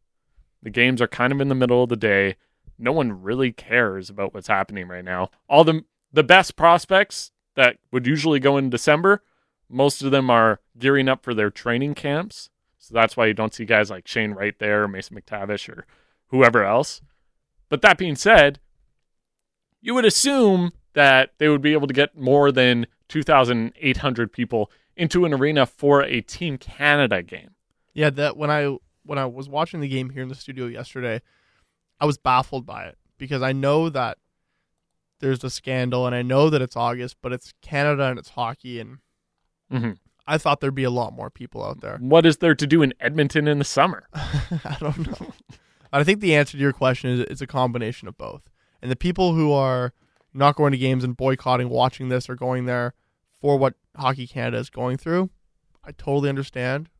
the 0.62 0.70
games 0.70 1.00
are 1.00 1.09
kind 1.09 1.32
of 1.32 1.40
in 1.40 1.48
the 1.48 1.55
middle 1.55 1.82
of 1.82 1.88
the 1.88 1.96
day, 1.96 2.36
no 2.78 2.92
one 2.92 3.22
really 3.22 3.52
cares 3.52 4.10
about 4.10 4.34
what's 4.34 4.48
happening 4.48 4.88
right 4.88 5.05
now. 5.05 5.30
All 5.48 5.64
the 5.64 5.84
the 6.12 6.22
best 6.22 6.56
prospects 6.56 7.30
that 7.59 7.76
would 7.90 8.06
usually 8.06 8.39
go 8.39 8.56
in 8.56 8.70
December, 8.70 9.20
most 9.68 10.01
of 10.05 10.12
them 10.12 10.30
are 10.30 10.60
gearing 10.78 11.09
up 11.09 11.24
for 11.24 11.35
their 11.35 11.51
training 11.51 11.93
camps. 11.93 12.51
So 12.78 12.94
that's 12.94 13.16
why 13.16 13.26
you 13.26 13.35
don't 13.35 13.52
see 13.52 13.64
guys 13.64 13.90
like 13.90 14.06
Shane 14.06 14.30
Wright 14.30 14.56
there, 14.60 14.85
or 14.85 14.89
Mason 14.89 15.20
McTavish, 15.20 15.68
or 15.68 15.85
whoever 16.28 16.64
else. 16.64 17.02
But 17.68 17.82
that 17.82 17.98
being 17.98 18.14
said, 18.14 18.60
you 19.80 19.93
would 19.93 20.05
assume 20.05 20.70
that 20.93 21.32
they 21.39 21.48
would 21.48 21.60
be 21.60 21.72
able 21.72 21.89
to 21.89 21.93
get 21.93 22.16
more 22.16 22.52
than 22.52 22.86
2,800 23.09 24.32
people 24.32 24.70
into 24.97 25.24
an 25.24 25.35
arena 25.35 25.66
for 25.66 26.05
a 26.05 26.20
Team 26.20 26.59
Canada 26.59 27.24
game. 27.24 27.56
Yeah, 27.93 28.10
that 28.10 28.36
when 28.36 28.52
I 28.52 28.76
when 29.05 29.18
I 29.18 29.26
was 29.26 29.48
watching 29.48 29.80
the 29.80 29.89
game 29.89 30.10
here 30.10 30.22
in 30.22 30.28
the 30.28 30.36
studio 30.36 30.66
yesterday, 30.66 31.22
I 31.98 32.06
was 32.06 32.18
baffled 32.18 32.66
by 32.66 32.85
it 32.85 32.98
because 33.18 33.43
I 33.43 33.51
know 33.51 33.89
that 33.89 34.18
there's 35.20 35.42
a 35.44 35.50
scandal 35.50 36.06
and 36.06 36.14
I 36.14 36.22
know 36.22 36.50
that 36.50 36.62
it's 36.62 36.76
August, 36.76 37.16
but 37.22 37.32
it's 37.32 37.52
Canada 37.62 38.04
and 38.04 38.18
it's 38.18 38.30
hockey 38.30 38.80
and 38.80 38.98
hmm 39.70 39.92
I 40.30 40.36
thought 40.36 40.60
there'd 40.60 40.74
be 40.74 40.84
a 40.84 40.90
lot 40.90 41.14
more 41.14 41.30
people 41.30 41.64
out 41.64 41.80
there. 41.80 41.96
What 41.98 42.26
is 42.26 42.36
there 42.36 42.54
to 42.54 42.66
do 42.66 42.82
in 42.82 42.92
Edmonton 43.00 43.48
in 43.48 43.58
the 43.58 43.64
summer? 43.64 44.08
I 44.14 44.76
don't 44.78 45.06
know. 45.06 45.32
I 45.90 46.04
think 46.04 46.20
the 46.20 46.34
answer 46.34 46.52
to 46.52 46.62
your 46.62 46.74
question 46.74 47.08
is 47.08 47.20
it's 47.20 47.40
a 47.40 47.46
combination 47.46 48.08
of 48.08 48.18
both. 48.18 48.42
And 48.82 48.90
the 48.90 48.96
people 48.96 49.32
who 49.32 49.52
are 49.52 49.94
not 50.34 50.54
going 50.54 50.72
to 50.72 50.78
games 50.78 51.02
and 51.02 51.16
boycotting 51.16 51.70
watching 51.70 52.10
this 52.10 52.28
or 52.28 52.34
going 52.34 52.66
there 52.66 52.92
for 53.40 53.56
what 53.56 53.72
Hockey 53.96 54.26
Canada 54.26 54.58
is 54.58 54.68
going 54.68 54.98
through, 54.98 55.30
I 55.82 55.92
totally 55.92 56.28
understand. 56.28 56.90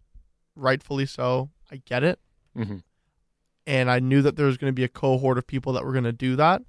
Rightfully 0.57 1.05
so. 1.05 1.51
I 1.71 1.83
get 1.85 2.03
it. 2.03 2.19
hmm 2.57 2.79
And 3.67 3.91
I 3.91 3.99
knew 3.99 4.23
that 4.23 4.37
there 4.37 4.47
was 4.47 4.57
going 4.57 4.71
to 4.71 4.75
be 4.75 4.85
a 4.85 4.89
cohort 4.89 5.37
of 5.37 5.47
people 5.47 5.75
that 5.75 5.85
were 5.85 5.93
going 5.93 6.05
to 6.05 6.13
do 6.13 6.35
that. 6.37 6.63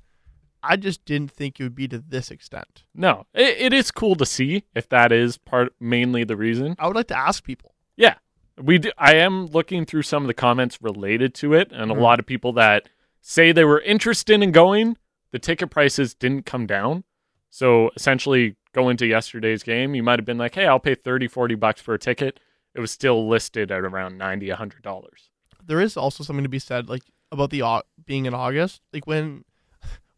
I 0.61 0.75
just 0.75 1.05
didn't 1.05 1.31
think 1.31 1.59
it 1.59 1.63
would 1.63 1.75
be 1.75 1.87
to 1.87 1.97
this 1.99 2.31
extent. 2.31 2.83
No, 2.93 3.25
it, 3.33 3.57
it 3.59 3.73
is 3.73 3.91
cool 3.91 4.15
to 4.15 4.25
see 4.25 4.63
if 4.75 4.89
that 4.89 5.11
is 5.11 5.37
part 5.37 5.73
mainly 5.79 6.23
the 6.23 6.35
reason. 6.37 6.75
I 6.79 6.87
would 6.87 6.95
like 6.95 7.07
to 7.07 7.17
ask 7.17 7.43
people. 7.43 7.73
Yeah, 7.95 8.15
we. 8.61 8.77
Do, 8.79 8.91
I 8.97 9.15
am 9.15 9.47
looking 9.47 9.85
through 9.85 10.03
some 10.03 10.23
of 10.23 10.27
the 10.27 10.33
comments 10.33 10.79
related 10.81 11.33
to 11.35 11.53
it, 11.53 11.71
and 11.71 11.91
a 11.91 11.95
Mhm. 11.95 12.01
lot 12.01 12.19
of 12.19 12.25
people 12.25 12.53
that 12.53 12.89
say 13.21 13.51
they 13.51 13.65
were 13.65 13.81
interested 13.81 14.41
in 14.41 14.51
going. 14.51 14.97
The 15.31 15.39
ticket 15.39 15.69
prices 15.69 16.13
didn't 16.15 16.45
come 16.45 16.65
down, 16.65 17.03
so 17.49 17.91
essentially, 17.95 18.55
going 18.73 18.97
to 18.97 19.05
yesterday's 19.07 19.63
game, 19.63 19.95
you 19.95 20.03
might 20.03 20.19
have 20.19 20.25
been 20.25 20.37
like, 20.37 20.55
"Hey, 20.55 20.65
I'll 20.65 20.79
pay 20.79 20.95
30, 20.95 21.27
40 21.27 21.55
bucks 21.55 21.81
for 21.81 21.93
a 21.93 21.99
ticket." 21.99 22.39
It 22.75 22.79
was 22.79 22.91
still 22.91 23.27
listed 23.27 23.71
at 23.71 23.79
around 23.81 24.17
ninety, 24.17 24.49
hundred 24.49 24.81
dollars. 24.83 25.29
there 25.63 25.81
is 25.81 25.95
also 25.97 26.23
something 26.23 26.43
to 26.43 26.49
be 26.49 26.57
said 26.59 26.89
like 26.89 27.03
about 27.31 27.51
the 27.51 27.61
being 28.05 28.25
in 28.25 28.33
August. 28.33 28.81
Like 28.91 29.05
when 29.05 29.43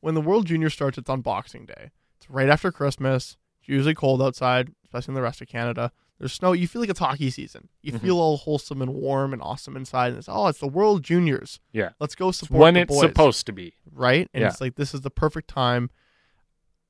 when 0.01 0.13
the 0.15 0.21
World 0.21 0.45
Junior 0.47 0.69
starts, 0.69 0.97
it's 0.97 1.09
on 1.09 1.21
Boxing 1.21 1.65
Day. 1.65 1.91
It's 2.17 2.29
right 2.29 2.49
after 2.49 2.71
Christmas. 2.71 3.37
It's 3.59 3.69
usually 3.69 3.95
cold 3.95 4.21
outside, 4.21 4.71
especially 4.83 5.11
in 5.13 5.15
the 5.15 5.21
rest 5.21 5.41
of 5.41 5.47
Canada. 5.47 5.91
There's 6.19 6.33
snow. 6.33 6.51
You 6.51 6.67
feel 6.67 6.81
like 6.81 6.89
it's 6.91 6.99
hockey 6.99 7.31
season. 7.31 7.69
You 7.81 7.93
Mhm. 7.93 8.01
feel 8.01 8.19
all 8.19 8.37
wholesome 8.37 8.81
and 8.81 8.93
warm 8.93 9.33
and 9.33 9.41
awesome 9.41 9.75
inside. 9.75 10.09
And 10.09 10.17
it's 10.17 10.29
oh, 10.29 10.47
it's 10.47 10.59
the 10.59 10.67
World 10.67 11.01
Juniors. 11.03 11.59
Yeah. 11.71 11.89
let's 11.99 12.13
go 12.13 12.29
It's 12.29 12.39
support 12.39 12.59
when 12.61 12.73
the 12.75 12.81
it's 12.81 12.89
boys, 12.93 13.01
supposed 13.01 13.45
to 13.47 13.51
be. 13.53 13.73
right? 13.91 14.29
And 14.33 14.41
Yeah. 14.41 14.47
it's 14.49 14.61
like 14.61 14.75
this 14.75 14.93
is 14.93 15.01
the 15.01 15.09
perfect 15.09 15.47
time. 15.47 15.89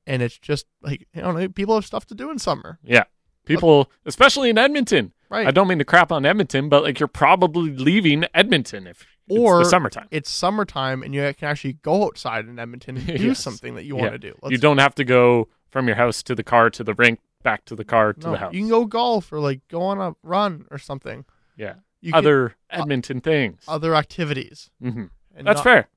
And 0.06 0.20
it's 0.22 0.36
just 0.38 0.66
like 0.82 1.06
you 1.14 1.22
know, 1.22 1.48
people 1.48 1.74
have 1.76 1.86
stuff 1.86 2.04
to 2.06 2.14
do 2.14 2.30
in 2.30 2.38
summer, 2.38 2.78
Yeah, 2.82 3.04
people, 3.46 3.90
especially 4.04 4.50
in 4.50 4.58
Edmonton. 4.58 5.12
right? 5.30 5.46
I 5.46 5.50
don't 5.52 5.68
mean 5.68 5.78
to 5.78 5.84
crap 5.84 6.10
on 6.12 6.26
Edmonton, 6.26 6.68
but 6.68 6.82
like 6.82 6.98
you're 7.00 7.06
probably 7.06 7.70
leaving 7.70 8.24
Edmonton 8.34 8.86
if 8.86 9.06
Or 9.28 9.60
it's 9.60 9.70
summertime. 9.70 10.08
it's 10.10 10.28
summertime 10.30 11.02
and 11.02 11.14
you 11.14 11.20
can 11.38 11.48
actually 11.48 11.74
go 11.74 12.04
outside 12.04 12.46
in 12.46 12.58
Edmonton 12.58 12.96
and 12.96 13.06
do 13.18 13.28
Yes. 13.28 13.38
something 13.40 13.74
that 13.76 13.84
you 13.84 13.96
Yeah. 13.96 14.02
want 14.02 14.12
to 14.14 14.18
do. 14.18 14.28
you 14.28 14.34
Let's- 14.42 14.60
don't 14.60 14.78
have 14.78 14.94
to 14.96 15.04
go 15.04 15.48
from 15.70 15.86
your 15.86 15.96
house 15.96 16.22
to 16.24 16.34
the 16.34 16.42
car 16.42 16.68
to 16.70 16.84
the 16.84 16.92
rink, 16.94 17.20
back 17.42 17.64
to 17.66 17.74
the 17.76 17.84
car 17.84 18.12
to 18.12 18.20
no, 18.26 18.32
the 18.32 18.38
house. 18.38 18.52
You 18.54 18.60
can 18.60 18.68
go 18.68 18.84
golf 18.84 19.32
or 19.32 19.40
like 19.40 19.60
go 19.68 19.80
on 19.82 19.98
a 20.00 20.14
run 20.22 20.66
or 20.70 20.78
something. 20.78 21.24
yeah, 21.56 21.74
You 22.00 22.12
can- 22.12 22.18
other 22.18 22.54
Edmonton 22.70 23.20
things. 23.20 23.62
other 23.68 23.94
activities. 23.94 24.70
hmm 24.80 25.04
That's 25.34 25.44
not- 25.58 25.64
fair. 25.64 25.88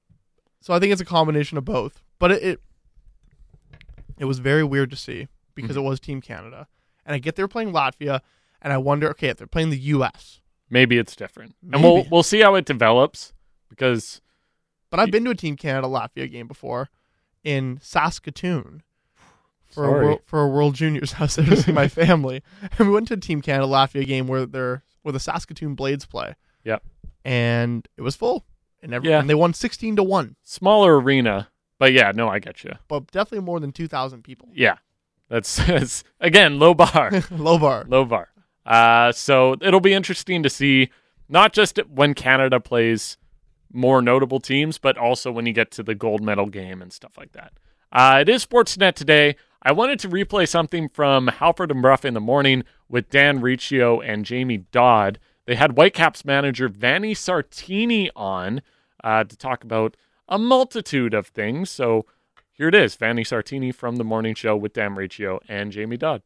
So 0.61 0.73
I 0.73 0.79
think 0.79 0.91
it's 0.93 1.01
a 1.01 1.05
combination 1.05 1.57
of 1.57 1.65
both. 1.65 2.03
But 2.19 2.31
it 2.31 2.43
it, 2.43 2.61
it 4.17 4.25
was 4.25 4.39
very 4.39 4.63
weird 4.63 4.89
to 4.91 4.95
see 4.95 5.27
because 5.55 5.75
Mhm. 5.75 5.79
it 5.79 5.83
was 5.83 5.99
Team 5.99 6.21
Canada, 6.21 6.67
and 7.05 7.13
I 7.15 7.17
get 7.19 7.35
they're 7.35 7.47
playing 7.47 7.71
Latvia, 7.71 8.21
and 8.61 8.71
I 8.71 8.77
wonder, 8.77 9.09
okay, 9.09 9.27
if 9.29 9.37
they're 9.37 9.47
playing 9.47 9.69
the 9.71 9.77
U.S. 9.79 10.41
Maybe 10.69 10.97
it's 10.97 11.15
different, 11.15 11.55
and 11.71 11.83
we'll 11.83 12.05
we'll 12.11 12.23
see 12.23 12.41
how 12.41 12.55
it 12.55 12.65
develops 12.65 13.33
because 13.69 14.21
But 14.89 14.99
I've 14.99 15.11
been 15.11 15.23
to 15.25 15.31
a 15.31 15.35
Team 15.35 15.55
Canada 15.55 15.87
Latvia 15.87 16.29
game 16.31 16.47
before 16.47 16.89
in 17.43 17.79
Saskatoon 17.81 18.81
for 19.67 19.85
a 19.85 19.91
world, 19.91 20.19
for 20.25 20.41
a 20.41 20.47
World 20.47 20.73
Juniors. 20.75 21.13
I 21.19 21.23
was 21.23 21.35
there 21.35 21.45
to 21.45 21.57
see 21.57 21.71
my 21.71 21.87
family, 21.87 22.41
and 22.79 22.87
we 22.87 22.93
went 22.93 23.07
to 23.09 23.13
a 23.13 23.17
Team 23.17 23.41
Canada 23.41 23.67
Latvia 23.67 24.05
game 24.07 24.27
where 24.27 24.45
they're 24.45 24.83
where 25.03 25.13
the 25.13 25.19
Saskatoon 25.19 25.75
Blades 25.75 26.05
play. 26.05 26.35
Yep. 26.63 26.81
and 27.23 27.87
it 27.95 28.01
was 28.01 28.15
full, 28.15 28.43
and 28.81 28.91
every, 28.93 29.09
Yeah. 29.09 29.19
and 29.19 29.29
they 29.29 29.35
won 29.35 29.53
sixteen 29.53 29.95
to 29.97 30.03
one, 30.03 30.35
smaller 30.43 30.99
arena. 30.99 31.49
But 31.77 31.93
yeah, 31.93 32.11
no, 32.15 32.27
I 32.29 32.39
get 32.39 32.63
you. 32.63 32.71
but 32.87 33.11
definitely 33.11 33.45
more 33.45 33.59
than 33.59 33.71
two 33.71 33.87
thousand 33.87 34.23
people. 34.23 34.49
Yeah, 34.53 34.77
that's, 35.29 35.55
that's 35.67 36.03
again 36.19 36.57
low 36.57 36.73
bar. 36.73 37.11
Low 37.29 37.59
bar. 37.59 37.85
low 37.87 38.03
bar. 38.05 38.29
Uh, 38.65 39.11
so 39.11 39.55
it'll 39.61 39.79
be 39.79 39.93
interesting 39.93 40.43
to 40.43 40.49
see 40.49 40.89
not 41.29 41.53
just 41.53 41.77
when 41.89 42.13
Canada 42.13 42.59
plays 42.59 43.17
more 43.71 44.01
notable 44.01 44.39
teams, 44.39 44.77
but 44.77 44.97
also 44.97 45.31
when 45.31 45.45
you 45.45 45.53
get 45.53 45.71
to 45.71 45.83
the 45.83 45.95
gold 45.95 46.21
medal 46.21 46.47
game 46.47 46.81
and 46.81 46.93
stuff 46.93 47.17
like 47.17 47.33
that. 47.33 47.53
Uh, 47.91 48.19
it 48.21 48.29
is 48.29 48.45
Sportsnet 48.45 48.93
today. 48.95 49.35
I 49.61 49.71
wanted 49.71 49.99
to 49.99 50.09
replay 50.09 50.47
something 50.47 50.89
from 50.89 51.27
Halford 51.27 51.71
and 51.71 51.81
Brough 51.81 51.97
in 52.03 52.13
the 52.13 52.19
morning 52.19 52.63
with 52.87 53.09
Dan 53.09 53.41
Riccio 53.41 53.99
and 53.99 54.25
Jamie 54.25 54.65
Dodd. 54.71 55.19
They 55.45 55.55
had 55.55 55.71
Whitecaps 55.71 56.25
manager 56.25 56.69
Vanni 56.69 57.13
Sartini 57.13 58.09
on 58.15 58.61
uh, 59.03 59.23
to 59.23 59.37
talk 59.37 59.63
about 59.63 59.97
a 60.27 60.37
multitude 60.37 61.13
of 61.13 61.27
things. 61.27 61.69
So 61.69 62.05
here 62.51 62.67
it 62.67 62.75
is 62.75 62.95
Vanni 62.95 63.23
Sartini 63.23 63.73
from 63.73 63.97
the 63.97 64.03
morning 64.03 64.35
show 64.35 64.55
with 64.55 64.73
Dan 64.73 64.95
Riccio 64.95 65.39
and 65.47 65.71
Jamie 65.71 65.97
Dodd. 65.97 66.21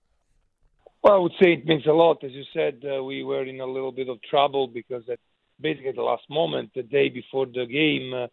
Well, 1.01 1.13
I 1.13 1.17
would 1.17 1.31
say 1.41 1.53
it 1.53 1.65
means 1.65 1.85
a 1.85 1.93
lot. 1.93 2.23
As 2.23 2.31
you 2.31 2.43
said, 2.53 2.83
uh, 2.83 3.03
we 3.03 3.23
were 3.23 3.43
in 3.43 3.61
a 3.61 3.65
little 3.65 3.91
bit 3.91 4.09
of 4.09 4.21
trouble 4.29 4.67
because 4.67 5.03
at 5.09 5.19
basically 5.61 5.89
at 5.89 5.95
the 5.95 6.01
last 6.01 6.23
moment, 6.29 6.71
the 6.75 6.83
day 6.83 7.09
before 7.09 7.45
the 7.45 7.65
game, 7.65 8.13
uh, 8.13 8.27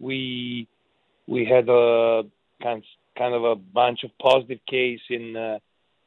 we 0.00 0.66
we 1.26 1.44
had 1.44 1.68
a 1.68 2.22
kind 2.62 2.82
kind 3.16 3.34
of 3.34 3.44
a 3.44 3.56
bunch 3.56 4.04
of 4.04 4.10
positive 4.18 4.58
case 4.68 5.00
in 5.10 5.36
uh, 5.36 5.58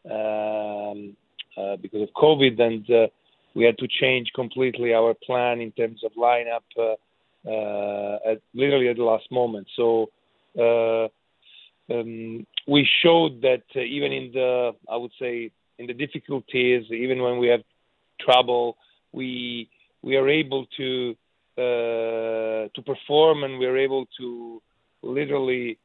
um, 0.09 1.15
uh, 1.57 1.75
because 1.77 2.01
of 2.01 2.09
COVID, 2.15 2.59
and 2.59 2.89
uh, 2.89 3.07
we 3.53 3.65
had 3.65 3.77
to 3.77 3.87
change 3.87 4.31
completely 4.33 4.93
our 4.93 5.13
plan 5.13 5.61
in 5.61 5.71
terms 5.71 6.01
of 6.03 6.11
lineup 6.13 6.63
uh, 6.77 6.95
uh, 7.49 8.31
at 8.31 8.41
literally 8.53 8.89
at 8.89 8.97
the 8.97 9.03
last 9.03 9.31
moment. 9.31 9.67
So 9.75 10.09
uh, 10.59 11.07
um, 11.93 12.45
we 12.67 12.87
showed 13.03 13.41
that 13.41 13.63
uh, 13.75 13.79
even 13.79 14.11
in 14.11 14.31
the, 14.33 14.71
I 14.89 14.97
would 14.97 15.11
say, 15.19 15.51
in 15.81 15.87
the 15.87 15.97
difficulties, 16.05 16.83
even 16.91 17.17
when 17.25 17.37
we 17.43 17.47
have 17.53 17.63
trouble, 18.25 18.77
we 19.11 19.31
we 20.07 20.15
are 20.19 20.29
able 20.41 20.63
to 20.77 20.89
uh, 21.57 22.61
to 22.75 22.81
perform, 22.91 23.43
and 23.45 23.53
we 23.59 23.65
are 23.71 23.79
able 23.87 24.05
to 24.19 24.61
literally 25.01 25.77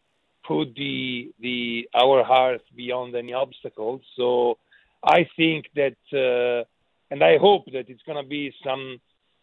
put 0.47 0.67
the 0.75 1.33
the 1.41 1.89
our 2.03 2.23
heart 2.33 2.63
beyond 2.83 3.11
any 3.23 3.33
obstacles. 3.33 4.03
So 4.19 4.59
I 5.03 5.21
think 5.39 5.61
that, 5.81 6.01
uh, 6.13 6.65
and 7.11 7.21
I 7.23 7.39
hope 7.47 7.65
that 7.75 7.89
it's 7.93 8.03
going 8.09 8.23
to 8.23 8.29
be 8.29 8.45
some 8.67 9.01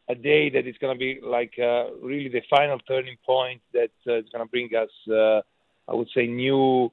a 0.09 0.15
day 0.15 0.49
that 0.49 0.67
it's 0.67 0.77
going 0.84 0.93
to 0.93 0.99
be 0.99 1.19
like 1.38 1.53
uh, 1.57 1.85
really 2.01 2.30
the 2.38 2.43
final 2.49 2.80
turning 2.80 3.17
point 3.25 3.61
that 3.73 3.95
uh, 4.07 4.15
is 4.21 4.30
going 4.31 4.45
to 4.45 4.51
bring 4.55 4.69
us, 4.75 4.93
uh, 5.09 5.41
I 5.89 5.93
would 5.97 6.09
say, 6.15 6.27
new 6.27 6.91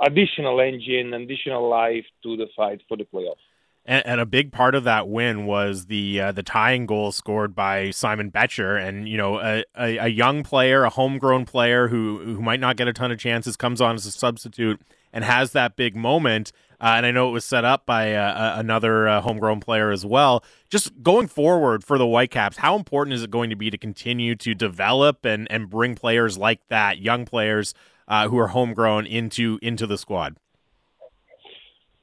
additional 0.00 0.60
engine, 0.60 1.14
additional 1.14 1.68
life 1.68 2.04
to 2.22 2.36
the 2.36 2.46
fight 2.56 2.82
for 2.88 2.96
the 2.96 3.04
playoffs. 3.04 3.36
And, 3.84 4.06
and, 4.06 4.20
a 4.20 4.26
big 4.26 4.52
part 4.52 4.74
of 4.74 4.84
that 4.84 5.08
win 5.08 5.46
was 5.46 5.86
the 5.86 6.20
uh, 6.20 6.32
the 6.32 6.42
tying 6.42 6.84
goal 6.84 7.10
scored 7.10 7.54
by 7.54 7.90
Simon 7.90 8.28
Becher, 8.28 8.76
and 8.76 9.08
you 9.08 9.16
know 9.16 9.38
a, 9.40 9.64
a, 9.78 9.96
a, 9.96 10.08
young 10.08 10.42
player, 10.42 10.84
a 10.84 10.90
homegrown 10.90 11.46
player 11.46 11.88
who 11.88 12.18
who 12.18 12.42
might 12.42 12.60
not 12.60 12.76
get 12.76 12.86
a 12.86 12.92
ton 12.92 13.10
of 13.10 13.18
chances, 13.18 13.56
comes 13.56 13.80
on 13.80 13.94
as 13.94 14.04
a 14.04 14.12
substitute 14.12 14.78
and 15.10 15.24
has 15.24 15.52
that 15.52 15.74
big 15.74 15.96
moment. 15.96 16.52
Uh, 16.80 16.94
and 16.96 17.06
I 17.06 17.10
know 17.10 17.28
it 17.28 17.32
was 17.32 17.44
set 17.44 17.64
up 17.64 17.86
by 17.86 18.14
uh, 18.14 18.54
another 18.58 19.08
uh, 19.08 19.20
homegrown 19.20 19.60
player 19.60 19.90
as 19.90 20.04
well. 20.04 20.44
Just 20.68 21.02
going 21.02 21.26
forward 21.26 21.82
for 21.82 21.98
the 21.98 22.06
Whitecaps, 22.06 22.58
how 22.58 22.76
important 22.76 23.14
is 23.14 23.22
it 23.22 23.30
going 23.30 23.50
to 23.50 23.56
be 23.56 23.70
to 23.70 23.78
continue 23.78 24.36
to 24.36 24.54
develop 24.54 25.24
and, 25.24 25.50
and 25.50 25.68
bring 25.68 25.94
players 25.94 26.38
like 26.38 26.60
that, 26.68 26.98
young 26.98 27.24
players 27.24 27.74
uh, 28.08 28.28
who 28.28 28.38
are 28.38 28.48
homegrown, 28.48 29.06
into 29.06 29.58
into 29.62 29.86
the 29.86 29.98
squad? 29.98 30.36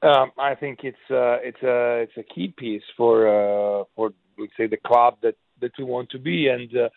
Um, 0.01 0.31
I 0.37 0.53
think 0.53 0.79
it's 0.83 0.97
uh, 1.09 1.41
it's 1.41 1.61
a 1.63 2.03
it's 2.03 2.17
a 2.17 2.23
key 2.23 2.53
piece 2.55 2.83
for 2.95 3.27
uh, 3.27 3.83
for 3.95 4.11
let's 4.37 4.53
say 4.55 4.67
the 4.67 4.77
club 4.77 5.17
that 5.23 5.35
that 5.61 5.71
we 5.77 5.83
want 5.83 6.11
to 6.11 6.19
be, 6.19 6.47
and 6.47 6.69
uh, 6.77 6.89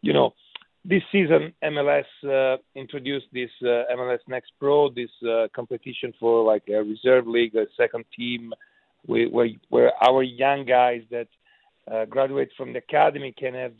you 0.00 0.12
know 0.12 0.32
this 0.84 1.02
season 1.12 1.52
MLS 1.62 2.04
uh, 2.24 2.56
introduced 2.74 3.26
this 3.32 3.50
uh, 3.62 3.84
MLS 3.94 4.20
Next 4.28 4.52
Pro, 4.58 4.88
this 4.88 5.10
uh, 5.28 5.48
competition 5.54 6.14
for 6.18 6.42
like 6.42 6.62
a 6.68 6.82
reserve 6.82 7.26
league, 7.26 7.54
a 7.54 7.66
second 7.76 8.04
team, 8.16 8.52
where 9.04 9.28
where, 9.68 9.92
our 10.02 10.22
young 10.22 10.64
guys 10.64 11.02
that 11.10 11.28
graduate 12.08 12.50
from 12.56 12.72
the 12.72 12.78
academy 12.78 13.34
can 13.38 13.52
have 13.52 13.74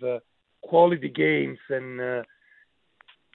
quality 0.62 1.08
games 1.08 1.58
and 1.70 2.24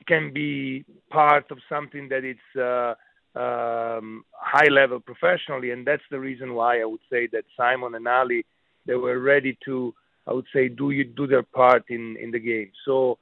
can 0.07 0.33
be 0.33 0.85
part 1.09 1.51
of 1.51 1.59
something 1.69 2.09
that 2.09 2.23
it's. 2.23 2.59
Uh, 2.59 2.95
um, 3.35 4.25
high 4.33 4.69
level 4.71 4.99
professionally, 4.99 5.69
and 5.69 5.85
that's 5.85 6.03
the 6.09 6.19
reason 6.19 6.55
why 6.55 6.81
I 6.81 6.85
would 6.85 6.99
say 7.11 7.27
that 7.31 7.43
Simon 7.55 7.93
and 7.93 8.07
Ali 8.07 8.43
they 8.87 8.95
were 8.95 9.19
ready 9.19 9.55
to 9.65 9.93
I 10.27 10.33
would 10.33 10.47
say 10.53 10.67
do 10.67 10.91
you 10.91 11.03
do 11.03 11.27
their 11.27 11.43
part 11.43 11.83
in 11.89 12.17
in 12.21 12.31
the 12.31 12.39
game. 12.39 12.71
So 12.85 13.17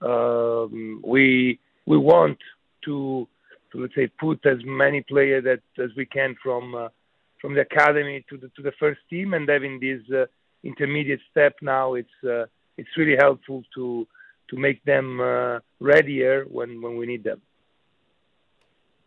um, 0.00 1.02
we 1.04 1.58
we 1.86 1.96
want 1.96 2.38
to 2.84 3.28
to 3.72 3.80
let's 3.80 3.94
say 3.94 4.08
put 4.20 4.44
as 4.46 4.58
many 4.64 5.02
players 5.02 5.44
that 5.44 5.62
as 5.82 5.90
we 5.96 6.06
can 6.06 6.36
from 6.42 6.74
uh, 6.74 6.88
from 7.40 7.54
the 7.54 7.62
academy 7.62 8.24
to 8.30 8.36
the 8.36 8.48
to 8.56 8.62
the 8.62 8.72
first 8.78 9.00
team, 9.10 9.34
and 9.34 9.48
having 9.48 9.80
this 9.80 10.00
uh, 10.14 10.26
intermediate 10.62 11.20
step 11.30 11.54
now, 11.62 11.94
it's 11.94 12.18
uh, 12.24 12.46
it's 12.76 12.96
really 12.96 13.16
helpful 13.18 13.62
to 13.74 14.06
to 14.48 14.56
make 14.56 14.84
them 14.84 15.20
uh, 15.20 15.60
readier 15.80 16.44
when 16.44 16.80
when 16.82 16.96
we 16.96 17.06
need 17.06 17.24
them. 17.24 17.40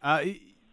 Uh, 0.01 0.23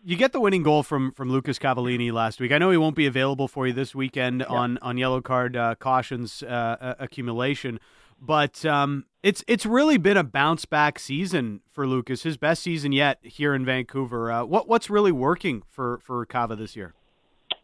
you 0.04 0.16
get 0.16 0.32
the 0.32 0.40
winning 0.40 0.62
goal 0.62 0.82
from 0.82 1.12
from 1.12 1.30
Lucas 1.30 1.58
Cavallini 1.58 2.12
last 2.12 2.40
week. 2.40 2.52
I 2.52 2.58
know 2.58 2.70
he 2.70 2.76
won't 2.76 2.96
be 2.96 3.06
available 3.06 3.48
for 3.48 3.66
you 3.66 3.72
this 3.72 3.94
weekend 3.94 4.40
yeah. 4.40 4.46
on 4.54 4.78
on 4.78 4.98
yellow 4.98 5.20
card 5.20 5.56
uh, 5.56 5.74
cautions 5.76 6.42
uh, 6.42 6.94
accumulation, 6.98 7.78
but 8.20 8.64
um, 8.64 9.04
it's 9.22 9.44
it's 9.46 9.64
really 9.64 9.98
been 9.98 10.16
a 10.16 10.24
bounce 10.24 10.64
back 10.64 10.98
season 10.98 11.60
for 11.70 11.86
Lucas. 11.86 12.22
His 12.22 12.36
best 12.36 12.62
season 12.62 12.92
yet 12.92 13.18
here 13.22 13.54
in 13.54 13.64
Vancouver. 13.64 14.30
Uh, 14.30 14.44
what 14.44 14.68
what's 14.68 14.90
really 14.90 15.12
working 15.12 15.62
for 15.68 16.00
for 16.02 16.26
Cava 16.26 16.56
this 16.56 16.74
year? 16.76 16.94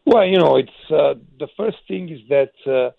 Well, 0.05 0.25
you 0.25 0.37
know, 0.37 0.57
it's 0.57 0.91
uh, 0.91 1.15
the 1.39 1.47
first 1.57 1.77
thing 1.87 2.09
is 2.09 2.19
that 2.29 2.51
uh, 2.65 2.91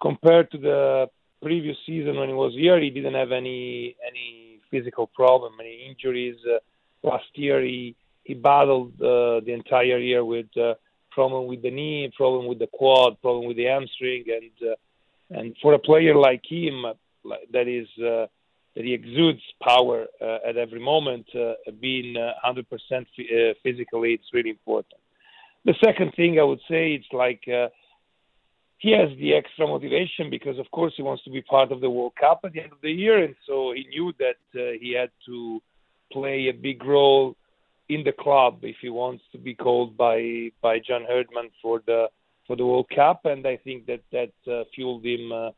compared 0.00 0.50
to 0.52 0.58
the 0.58 1.06
previous 1.42 1.76
season 1.86 2.16
when 2.16 2.28
he 2.28 2.34
was 2.34 2.52
here, 2.54 2.80
he 2.80 2.90
didn't 2.90 3.14
have 3.14 3.32
any 3.32 3.96
any 4.06 4.60
physical 4.70 5.06
problem, 5.06 5.52
any 5.60 5.86
injuries. 5.88 6.36
Uh, 6.46 6.58
last 7.02 7.30
year 7.34 7.62
he 7.62 7.94
he 8.24 8.34
battled 8.34 8.92
uh, 9.00 9.40
the 9.40 9.52
entire 9.52 9.98
year 9.98 10.24
with 10.24 10.46
uh, 10.56 10.74
problem 11.10 11.46
with 11.46 11.62
the 11.62 11.70
knee, 11.70 12.12
problem 12.16 12.46
with 12.46 12.58
the 12.58 12.68
quad, 12.68 13.20
problem 13.20 13.46
with 13.46 13.56
the 13.56 13.64
hamstring, 13.64 14.24
and 14.28 14.70
uh, 14.70 14.74
and 15.38 15.56
for 15.62 15.74
a 15.74 15.78
player 15.78 16.14
like 16.14 16.42
him, 16.48 16.84
uh, 16.84 16.92
that 17.52 17.68
is 17.68 17.88
uh, 17.98 18.26
that 18.74 18.84
he 18.84 18.94
exudes 18.94 19.42
power 19.62 20.06
uh, 20.20 20.38
at 20.48 20.56
every 20.56 20.80
moment, 20.80 21.26
uh, 21.34 21.54
being 21.80 22.16
uh, 22.16 22.32
100% 22.46 22.62
f- 22.70 22.76
uh, 22.92 23.54
physically, 23.62 24.12
it's 24.14 24.32
really 24.32 24.50
important. 24.50 25.00
The 25.64 25.74
second 25.84 26.12
thing 26.14 26.38
I 26.38 26.44
would 26.44 26.60
say, 26.68 26.92
it's 26.92 27.12
like 27.12 27.42
uh, 27.48 27.68
he 28.78 28.92
has 28.92 29.10
the 29.18 29.34
extra 29.34 29.66
motivation 29.66 30.30
because, 30.30 30.58
of 30.58 30.70
course, 30.70 30.94
he 30.96 31.02
wants 31.02 31.24
to 31.24 31.30
be 31.30 31.42
part 31.42 31.72
of 31.72 31.80
the 31.80 31.90
World 31.90 32.12
Cup 32.18 32.40
at 32.44 32.52
the 32.52 32.60
end 32.60 32.72
of 32.72 32.80
the 32.80 32.92
year, 32.92 33.22
and 33.24 33.34
so 33.46 33.72
he 33.72 33.84
knew 33.88 34.12
that 34.18 34.40
uh, 34.54 34.78
he 34.80 34.94
had 34.98 35.10
to 35.26 35.60
play 36.12 36.48
a 36.48 36.52
big 36.52 36.84
role 36.84 37.36
in 37.88 38.04
the 38.04 38.12
club 38.12 38.58
if 38.62 38.76
he 38.80 38.88
wants 38.88 39.24
to 39.32 39.38
be 39.38 39.54
called 39.54 39.96
by 39.96 40.50
by 40.62 40.78
John 40.78 41.04
Herdman 41.08 41.50
for 41.60 41.82
the 41.86 42.08
for 42.46 42.54
the 42.56 42.64
World 42.64 42.88
Cup, 42.94 43.24
and 43.24 43.46
I 43.46 43.56
think 43.56 43.86
that 43.86 44.00
that 44.12 44.32
uh, 44.50 44.64
fueled 44.74 45.04
him 45.04 45.32
uh, 45.32 45.50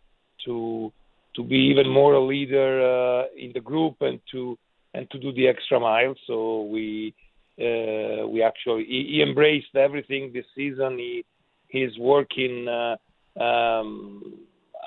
to 0.47 0.92
to 1.36 1.42
be 1.44 1.59
even 1.72 1.88
more 1.88 2.14
a 2.14 2.24
leader 2.24 2.70
uh, 2.82 3.24
in 3.36 3.52
the 3.52 3.60
group 3.60 3.97
and 4.01 4.18
to 4.32 4.59
and 4.94 5.10
to 5.10 5.18
do 5.18 5.32
the 5.32 5.47
extra 5.47 5.78
mile. 5.78 6.14
So 6.26 6.62
we 6.62 7.14
uh, 7.60 8.26
we 8.26 8.42
actually 8.42 8.84
he, 8.84 9.09
he 9.12 9.22
embraced 9.22 9.74
everything 9.74 10.32
this 10.32 10.47
season. 10.56 10.98
He 10.98 11.24
he's 11.68 11.97
working 11.98 12.66
uh, 12.66 12.97
um, 13.40 14.38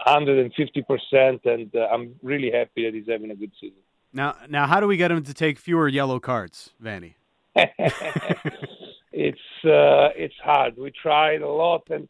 150 0.06 0.82
percent, 0.84 1.42
and 1.46 1.76
uh, 1.76 1.88
I'm 1.92 2.16
really 2.22 2.52
happy 2.52 2.86
that 2.86 2.94
he's 2.94 3.08
having 3.08 3.32
a 3.32 3.36
good 3.36 3.52
season. 3.60 3.80
Now, 4.14 4.36
now, 4.48 4.68
how 4.68 4.80
do 4.80 4.88
we 4.88 4.98
get 4.98 5.12
him 5.12 5.24
to 5.24 5.34
take 5.34 5.58
fewer 5.58 5.88
yellow 5.88 6.20
cards, 6.20 6.70
Vanni? 6.80 7.16
it's 7.56 9.40
uh, 9.64 10.10
it's 10.16 10.36
hard. 10.44 10.78
We 10.78 10.92
tried 10.92 11.42
a 11.42 11.50
lot, 11.50 11.84
and 11.90 12.08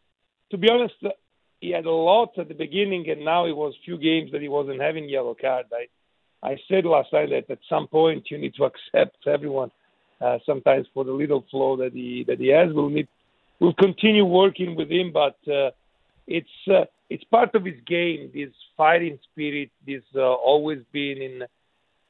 to 0.51 0.57
be 0.57 0.69
honest, 0.69 0.95
he 1.61 1.71
had 1.71 1.85
a 1.85 1.91
lot 1.91 2.37
at 2.37 2.49
the 2.49 2.53
beginning, 2.53 3.09
and 3.09 3.23
now 3.23 3.45
it 3.45 3.55
was 3.55 3.73
few 3.85 3.97
games 3.97 4.31
that 4.33 4.41
he 4.41 4.49
wasn't 4.49 4.81
having 4.81 5.07
yellow 5.07 5.35
card. 5.39 5.65
I 5.71 5.87
I 6.45 6.57
said 6.67 6.85
last 6.85 7.13
night 7.13 7.29
that 7.29 7.49
at 7.49 7.59
some 7.69 7.87
point 7.87 8.29
you 8.29 8.37
need 8.37 8.55
to 8.55 8.65
accept 8.71 9.27
everyone. 9.27 9.71
Uh, 10.21 10.39
sometimes 10.45 10.87
for 10.93 11.03
the 11.03 11.11
little 11.11 11.45
flow 11.51 11.75
that 11.77 11.93
he 11.93 12.25
that 12.27 12.39
he 12.39 12.49
has, 12.49 12.73
we'll 12.73 12.89
need 12.89 13.07
we'll 13.59 13.73
continue 13.73 14.25
working 14.25 14.75
with 14.75 14.89
him, 14.91 15.11
but 15.13 15.37
uh, 15.51 15.71
it's 16.27 16.49
uh, 16.67 16.85
it's 17.09 17.23
part 17.25 17.53
of 17.55 17.65
his 17.65 17.79
game. 17.85 18.31
This 18.33 18.49
fighting 18.77 19.19
spirit, 19.31 19.71
this 19.85 20.03
uh, 20.15 20.21
always 20.21 20.79
being 20.91 21.21
in 21.21 21.43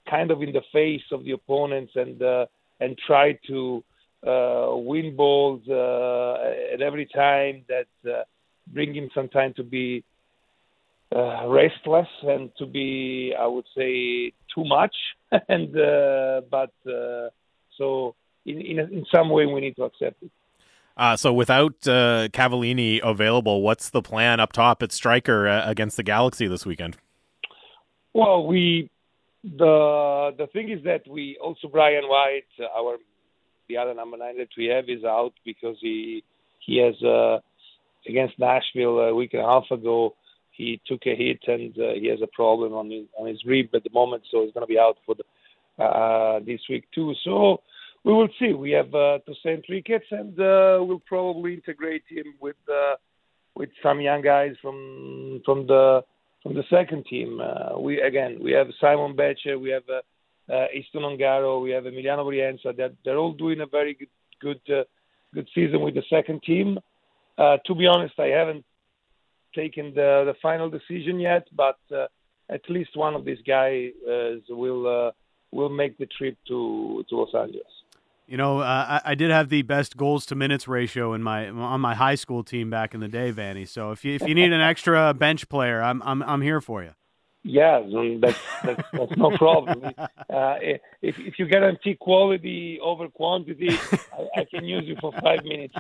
kind 0.09 0.31
of 0.31 0.41
in 0.41 0.51
the 0.51 0.61
face 0.71 1.03
of 1.11 1.23
the 1.23 1.31
opponents 1.31 1.93
and 1.95 2.21
uh, 2.21 2.45
and 2.79 2.97
try 3.07 3.37
to 3.47 3.83
uh, 4.25 4.69
win 4.71 5.15
balls 5.15 5.61
uh, 5.69 6.73
at 6.73 6.81
every 6.81 7.05
time 7.05 7.63
that 7.67 7.87
uh, 8.09 8.23
bring 8.67 8.93
him 8.93 9.09
some 9.13 9.29
time 9.29 9.53
to 9.55 9.63
be 9.63 10.03
uh, 11.15 11.47
restless 11.47 12.07
and 12.23 12.49
to 12.57 12.65
be, 12.65 13.33
I 13.37 13.45
would 13.45 13.65
say, 13.75 14.31
too 14.53 14.65
much. 14.65 14.95
and 15.49 15.75
uh, 15.77 16.41
but 16.49 16.73
uh, 16.89 17.29
so 17.77 18.15
in, 18.45 18.61
in 18.61 18.79
in 18.79 19.05
some 19.13 19.29
way 19.29 19.45
we 19.45 19.61
need 19.61 19.75
to 19.75 19.83
accept 19.83 20.21
it. 20.23 20.31
Uh, 20.95 21.15
so 21.15 21.33
without 21.33 21.75
uh, 21.87 22.27
Cavallini 22.29 22.99
available, 23.03 23.61
what's 23.61 23.89
the 23.89 24.01
plan 24.01 24.39
up 24.39 24.53
top 24.53 24.83
at 24.83 24.91
striker 24.91 25.47
uh, 25.47 25.69
against 25.69 25.97
the 25.97 26.03
Galaxy 26.03 26.47
this 26.47 26.65
weekend? 26.65 26.97
Well, 28.13 28.45
we 28.45 28.91
the 29.43 30.33
the 30.37 30.47
thing 30.47 30.69
is 30.69 30.83
that 30.83 31.07
we 31.07 31.37
also 31.41 31.67
Brian 31.67 32.03
White, 32.07 32.45
our 32.77 32.97
the 33.67 33.77
other 33.77 33.93
number 33.93 34.17
nine 34.17 34.37
that 34.37 34.49
we 34.57 34.65
have 34.65 34.87
is 34.87 35.03
out 35.03 35.33
because 35.43 35.77
he 35.81 36.23
he 36.59 36.77
has 36.77 37.01
uh, 37.03 37.39
against 38.07 38.37
Nashville 38.37 38.99
a 38.99 39.15
week 39.15 39.33
and 39.33 39.41
a 39.41 39.45
half 39.45 39.69
ago. 39.71 40.15
He 40.51 40.79
took 40.85 41.01
a 41.07 41.15
hit 41.15 41.39
and 41.47 41.75
uh, 41.79 41.93
he 41.93 42.07
has 42.07 42.19
a 42.21 42.27
problem 42.27 42.73
on 42.73 42.91
his 42.91 43.05
on 43.17 43.27
his 43.27 43.43
rib 43.45 43.69
at 43.73 43.83
the 43.83 43.89
moment, 43.91 44.23
so 44.29 44.43
he's 44.43 44.53
going 44.53 44.65
to 44.65 44.71
be 44.71 44.77
out 44.79 44.97
for 45.05 45.15
the, 45.15 45.83
uh, 45.83 46.39
this 46.45 46.61
week 46.69 46.85
too. 46.93 47.13
So 47.23 47.61
we 48.03 48.13
will 48.13 48.29
see. 48.39 48.53
We 48.53 48.71
have 48.71 48.93
uh, 48.93 49.19
Tosaint 49.25 49.65
Ricketts, 49.69 50.07
and 50.11 50.37
uh, 50.39 50.79
we'll 50.81 51.01
probably 51.05 51.53
integrate 51.53 52.03
him 52.07 52.33
with 52.39 52.57
uh, 52.69 52.95
with 53.55 53.69
some 53.81 54.01
young 54.01 54.21
guys 54.21 54.55
from 54.61 55.41
from 55.45 55.67
the 55.67 56.03
from 56.41 56.53
the 56.53 56.63
second 56.69 57.05
team. 57.05 57.39
Uh, 57.41 57.79
we 57.79 58.01
again 58.01 58.39
we 58.41 58.51
have 58.51 58.67
Simon 58.81 59.15
Becher, 59.15 59.57
we 59.57 59.69
have 59.69 59.83
uh, 59.89 60.53
uh, 60.53 60.67
Easton 60.73 61.03
Ongaro, 61.03 61.61
we 61.61 61.71
have 61.71 61.85
Emiliano 61.85 62.25
Brienza. 62.25 62.75
That 62.75 62.93
they're 63.05 63.17
all 63.17 63.33
doing 63.33 63.61
a 63.61 63.65
very 63.65 63.93
good 63.93 64.09
good 64.41 64.61
uh, 64.69 64.83
good 65.33 65.47
season 65.55 65.81
with 65.81 65.95
the 65.95 66.03
second 66.09 66.43
team. 66.43 66.79
Uh, 67.37 67.57
to 67.65 67.73
be 67.73 67.87
honest, 67.87 68.19
I 68.19 68.27
haven't 68.27 68.65
taken 69.55 69.93
the 69.95 70.23
the 70.25 70.35
final 70.41 70.69
decision 70.69 71.19
yet, 71.19 71.47
but 71.55 71.79
uh, 71.95 72.07
at 72.49 72.69
least 72.69 72.97
one 72.97 73.15
of 73.15 73.23
these 73.23 73.41
guys 73.47 73.91
uh, 74.07 74.35
will 74.49 74.87
uh, 74.87 75.11
will 75.51 75.69
make 75.69 75.97
the 75.97 76.07
trip 76.17 76.37
to 76.49 77.05
to 77.09 77.15
Los 77.15 77.33
Angeles. 77.33 77.82
You 78.25 78.37
know, 78.37 78.59
uh, 78.59 79.01
I, 79.03 79.11
I 79.11 79.15
did 79.15 79.31
have 79.31 79.49
the 79.49 79.63
best 79.63 79.97
goals 79.97 80.25
to 80.27 80.35
minutes 80.35 80.67
ratio 80.67 81.13
in 81.13 81.21
my 81.23 81.49
on 81.49 81.81
my 81.81 81.93
high 81.93 82.15
school 82.15 82.43
team 82.43 82.69
back 82.69 82.93
in 82.93 83.01
the 83.01 83.09
day, 83.09 83.31
Vanni. 83.31 83.65
So 83.65 83.91
if 83.91 84.05
you 84.05 84.15
if 84.15 84.21
you 84.27 84.33
need 84.33 84.53
an 84.53 84.61
extra 84.61 85.13
bench 85.13 85.49
player, 85.49 85.81
I'm 85.81 86.01
I'm 86.03 86.23
I'm 86.23 86.41
here 86.41 86.61
for 86.61 86.83
you. 86.83 86.91
Yeah, 87.45 87.81
that's 88.21 88.37
that's, 88.63 88.81
that's 88.93 89.17
no 89.17 89.35
problem. 89.37 89.83
Uh, 90.33 90.55
if 91.01 91.19
if 91.19 91.37
you 91.37 91.45
guarantee 91.45 91.95
quality 91.95 92.79
over 92.81 93.09
quantity, 93.09 93.69
I, 94.13 94.41
I 94.41 94.45
can 94.45 94.63
use 94.63 94.85
you 94.85 94.95
for 95.01 95.11
five 95.21 95.43
minutes. 95.43 95.75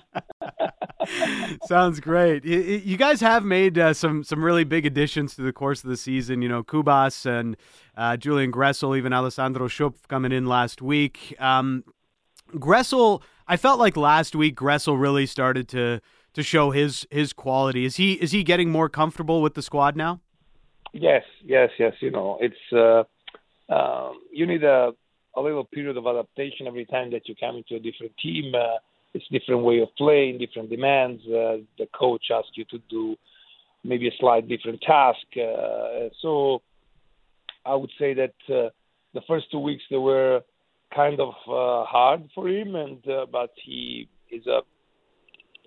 Sounds 1.65 2.01
great. 2.01 2.43
You, 2.43 2.59
you 2.59 2.97
guys 2.97 3.21
have 3.21 3.45
made 3.45 3.79
uh, 3.79 3.93
some 3.93 4.25
some 4.25 4.43
really 4.43 4.65
big 4.65 4.85
additions 4.85 5.35
to 5.35 5.41
the 5.41 5.53
course 5.53 5.83
of 5.83 5.89
the 5.89 5.97
season. 5.97 6.41
You 6.41 6.49
know, 6.49 6.63
Cubas 6.63 7.25
and 7.25 7.55
uh, 7.95 8.17
Julian 8.17 8.51
Gressel, 8.51 8.97
even 8.97 9.13
Alessandro 9.13 9.69
Schöpf 9.69 10.07
coming 10.09 10.33
in 10.33 10.45
last 10.45 10.81
week. 10.81 11.33
Um, 11.39 11.85
Gressel, 12.53 13.21
I 13.47 13.57
felt 13.57 13.79
like 13.79 13.97
last 13.97 14.35
week 14.35 14.55
Gressel 14.55 14.99
really 14.99 15.25
started 15.25 15.67
to 15.69 16.01
to 16.33 16.43
show 16.43 16.71
his 16.71 17.05
his 17.11 17.33
quality. 17.33 17.85
Is 17.85 17.97
he 17.97 18.13
is 18.13 18.31
he 18.31 18.43
getting 18.43 18.69
more 18.69 18.89
comfortable 18.89 19.41
with 19.41 19.53
the 19.53 19.61
squad 19.61 19.95
now? 19.95 20.21
Yes, 20.93 21.23
yes, 21.43 21.69
yes. 21.79 21.93
You 21.99 22.11
know, 22.11 22.37
it's 22.39 22.55
uh, 22.71 23.03
um, 23.73 24.19
you 24.31 24.45
need 24.45 24.63
a 24.63 24.91
a 25.35 25.41
little 25.41 25.63
period 25.63 25.97
of 25.97 26.05
adaptation 26.05 26.67
every 26.67 26.85
time 26.85 27.11
that 27.11 27.27
you 27.27 27.35
come 27.39 27.55
into 27.57 27.75
a 27.75 27.79
different 27.79 28.11
team. 28.21 28.53
Uh, 28.53 28.77
it's 29.13 29.25
different 29.31 29.63
way 29.63 29.79
of 29.79 29.89
playing, 29.95 30.39
different 30.39 30.69
demands. 30.69 31.21
Uh, 31.25 31.57
the 31.77 31.87
coach 31.93 32.25
asks 32.31 32.51
you 32.55 32.65
to 32.65 32.79
do 32.89 33.15
maybe 33.83 34.07
a 34.07 34.11
slight 34.19 34.47
different 34.47 34.81
task. 34.81 35.25
Uh, 35.35 36.09
so 36.21 36.61
I 37.65 37.75
would 37.75 37.91
say 37.99 38.13
that 38.13 38.33
uh, 38.49 38.69
the 39.13 39.21
first 39.27 39.51
two 39.51 39.59
weeks 39.59 39.83
they 39.89 39.97
were 39.97 40.41
kind 40.95 41.19
of 41.19 41.33
uh, 41.47 41.85
hard 41.85 42.29
for 42.33 42.47
him, 42.47 42.75
and 42.75 43.07
uh, 43.07 43.25
but 43.31 43.51
he 43.63 44.07
is 44.31 44.45
a 44.47 44.59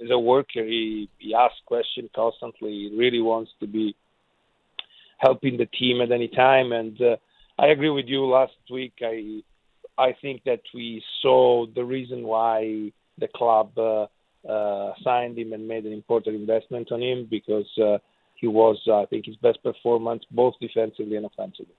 is 0.02 0.10
a 0.10 0.18
worker. 0.18 0.64
He 0.64 1.08
he 1.18 1.34
asks 1.34 1.60
questions 1.66 2.10
constantly. 2.14 2.70
He 2.70 2.96
really 2.96 3.20
wants 3.20 3.50
to 3.60 3.66
be 3.66 3.94
helping 5.18 5.56
the 5.56 5.66
team 5.66 6.00
at 6.00 6.12
any 6.12 6.28
time. 6.28 6.72
And 6.72 7.00
uh, 7.00 7.16
I 7.58 7.68
agree 7.68 7.90
with 7.90 8.06
you. 8.06 8.26
Last 8.26 8.52
week, 8.70 8.94
I 9.02 9.42
I 9.98 10.14
think 10.20 10.42
that 10.44 10.60
we 10.74 11.02
saw 11.22 11.66
the 11.74 11.84
reason 11.84 12.24
why 12.24 12.92
the 13.18 13.28
club 13.34 13.70
uh, 13.78 14.06
uh, 14.48 14.92
signed 15.02 15.38
him 15.38 15.52
and 15.52 15.66
made 15.66 15.84
an 15.86 15.92
important 15.92 16.36
investment 16.36 16.92
on 16.92 17.02
him 17.02 17.26
because 17.30 17.66
uh, 17.82 17.98
he 18.34 18.46
was, 18.46 18.78
I 18.92 19.06
think, 19.06 19.26
his 19.26 19.36
best 19.36 19.62
performance 19.62 20.22
both 20.30 20.54
defensively 20.60 21.16
and 21.16 21.26
offensively. 21.26 21.74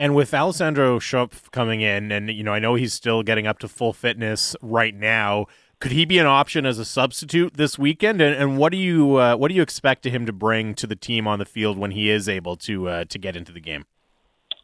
And 0.00 0.14
with 0.14 0.32
Alessandro 0.32 1.00
Schöpf 1.00 1.50
coming 1.50 1.80
in, 1.80 2.12
and 2.12 2.30
you 2.30 2.44
know, 2.44 2.52
I 2.52 2.60
know 2.60 2.76
he's 2.76 2.92
still 2.92 3.24
getting 3.24 3.48
up 3.48 3.58
to 3.58 3.68
full 3.68 3.92
fitness 3.92 4.54
right 4.62 4.94
now. 4.94 5.46
Could 5.80 5.90
he 5.90 6.04
be 6.04 6.18
an 6.18 6.26
option 6.26 6.64
as 6.66 6.78
a 6.78 6.84
substitute 6.84 7.54
this 7.54 7.78
weekend? 7.78 8.20
And, 8.20 8.34
and 8.36 8.58
what 8.58 8.70
do 8.70 8.78
you 8.78 9.16
uh, 9.16 9.34
what 9.34 9.48
do 9.48 9.54
you 9.54 9.62
expect 9.62 10.04
to 10.04 10.10
him 10.10 10.24
to 10.26 10.32
bring 10.32 10.74
to 10.74 10.86
the 10.86 10.94
team 10.94 11.26
on 11.26 11.40
the 11.40 11.44
field 11.44 11.78
when 11.78 11.90
he 11.90 12.10
is 12.10 12.28
able 12.28 12.56
to 12.58 12.88
uh, 12.88 13.04
to 13.06 13.18
get 13.18 13.34
into 13.34 13.50
the 13.50 13.60
game? 13.60 13.86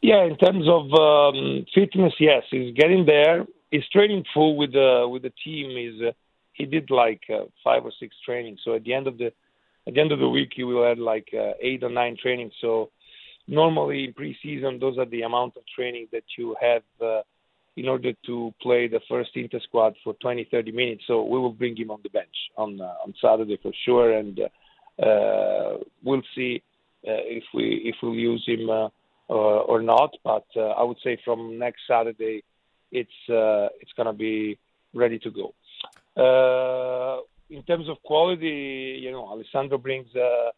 Yeah, 0.01 0.23
in 0.23 0.37
terms 0.37 0.67
of 0.69 0.93
um, 0.93 1.65
fitness, 1.75 2.13
yes, 2.17 2.43
he's 2.49 2.73
getting 2.73 3.05
there. 3.05 3.45
He's 3.71 3.87
training 3.91 4.23
full 4.33 4.55
with 4.55 4.71
the 4.71 5.05
with 5.09 5.23
the 5.23 5.33
team. 5.43 5.71
He's 5.71 6.01
uh, 6.01 6.11
he 6.53 6.65
did 6.65 6.89
like 6.89 7.23
uh, 7.29 7.45
five 7.61 7.83
or 7.83 7.91
six 7.99 8.15
trainings. 8.25 8.61
So 8.63 8.75
at 8.75 8.85
the 8.85 8.93
end 8.93 9.07
of 9.07 9.17
the 9.17 9.33
at 9.85 9.95
the 9.95 9.99
end 9.99 10.13
of 10.13 10.19
the 10.19 10.29
week, 10.29 10.53
he 10.55 10.63
will 10.63 10.87
have 10.87 10.97
like 10.97 11.27
uh, 11.33 11.51
eight 11.61 11.83
or 11.83 11.89
nine 11.89 12.15
trainings. 12.21 12.53
So 12.61 12.91
normally 13.47 14.05
in 14.05 14.13
preseason, 14.13 14.79
those 14.79 14.97
are 14.97 15.05
the 15.05 15.21
amount 15.21 15.57
of 15.57 15.63
training 15.75 16.07
that 16.11 16.23
you 16.37 16.55
have 16.59 16.83
uh, 17.01 17.21
in 17.75 17.87
order 17.87 18.13
to 18.25 18.53
play 18.61 18.87
the 18.87 19.01
first 19.09 19.31
inter 19.35 19.59
squad 19.59 19.95
for 20.03 20.13
20, 20.15 20.47
30 20.49 20.71
minutes. 20.71 21.03
So 21.07 21.23
we 21.23 21.39
will 21.39 21.51
bring 21.51 21.75
him 21.75 21.91
on 21.91 21.99
the 22.03 22.09
bench 22.09 22.35
on 22.57 22.79
uh, 22.79 22.95
on 23.03 23.13
Saturday 23.21 23.59
for 23.61 23.71
sure, 23.85 24.13
and 24.13 24.39
uh, 24.39 25.03
uh, 25.05 25.77
we'll 26.03 26.23
see 26.35 26.63
uh, 27.07 27.23
if 27.25 27.43
we 27.53 27.81
if 27.85 27.95
we'll 28.01 28.15
use 28.15 28.43
him 28.47 28.69
uh, 28.69 28.89
or, 29.27 29.81
not. 29.81 30.15
But 30.23 30.45
I 30.55 30.83
would 30.83 30.97
say 31.03 31.19
from 31.25 31.59
next 31.59 31.81
Saturday, 31.87 32.43
it's 32.91 33.09
it's 33.27 33.91
gonna 33.97 34.13
be 34.13 34.57
ready 34.93 35.19
to 35.19 35.31
go. 35.31 35.53
In 37.47 37.61
terms 37.63 37.87
of 37.89 38.01
quality, 38.03 38.99
you 39.03 39.11
know, 39.11 39.27
Alessandro 39.27 39.77
brings. 39.77 40.07
Uh, 40.15 40.51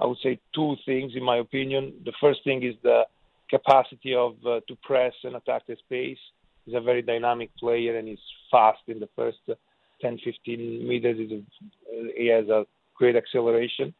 I 0.00 0.06
would 0.06 0.18
say 0.22 0.40
two 0.54 0.76
things, 0.84 1.12
in 1.14 1.22
my 1.22 1.38
opinion. 1.38 1.92
The 2.04 2.12
first 2.20 2.42
thing 2.44 2.62
is 2.62 2.74
the 2.82 3.04
capacity 3.48 4.14
of 4.14 4.34
uh, 4.46 4.60
to 4.68 4.76
press 4.82 5.12
and 5.22 5.36
attack 5.36 5.66
the 5.66 5.76
space. 5.76 6.18
He's 6.64 6.74
a 6.74 6.80
very 6.80 7.02
dynamic 7.02 7.50
player 7.56 7.98
and 7.98 8.08
he's 8.08 8.18
fast 8.50 8.80
in 8.88 8.98
the 8.98 9.08
first 9.14 9.38
10, 10.00 10.18
15 10.24 10.88
meters. 10.88 11.18
A, 11.18 11.42
he 12.16 12.26
has 12.28 12.48
a 12.48 12.66
great 12.96 13.16
acceleration. 13.16 13.94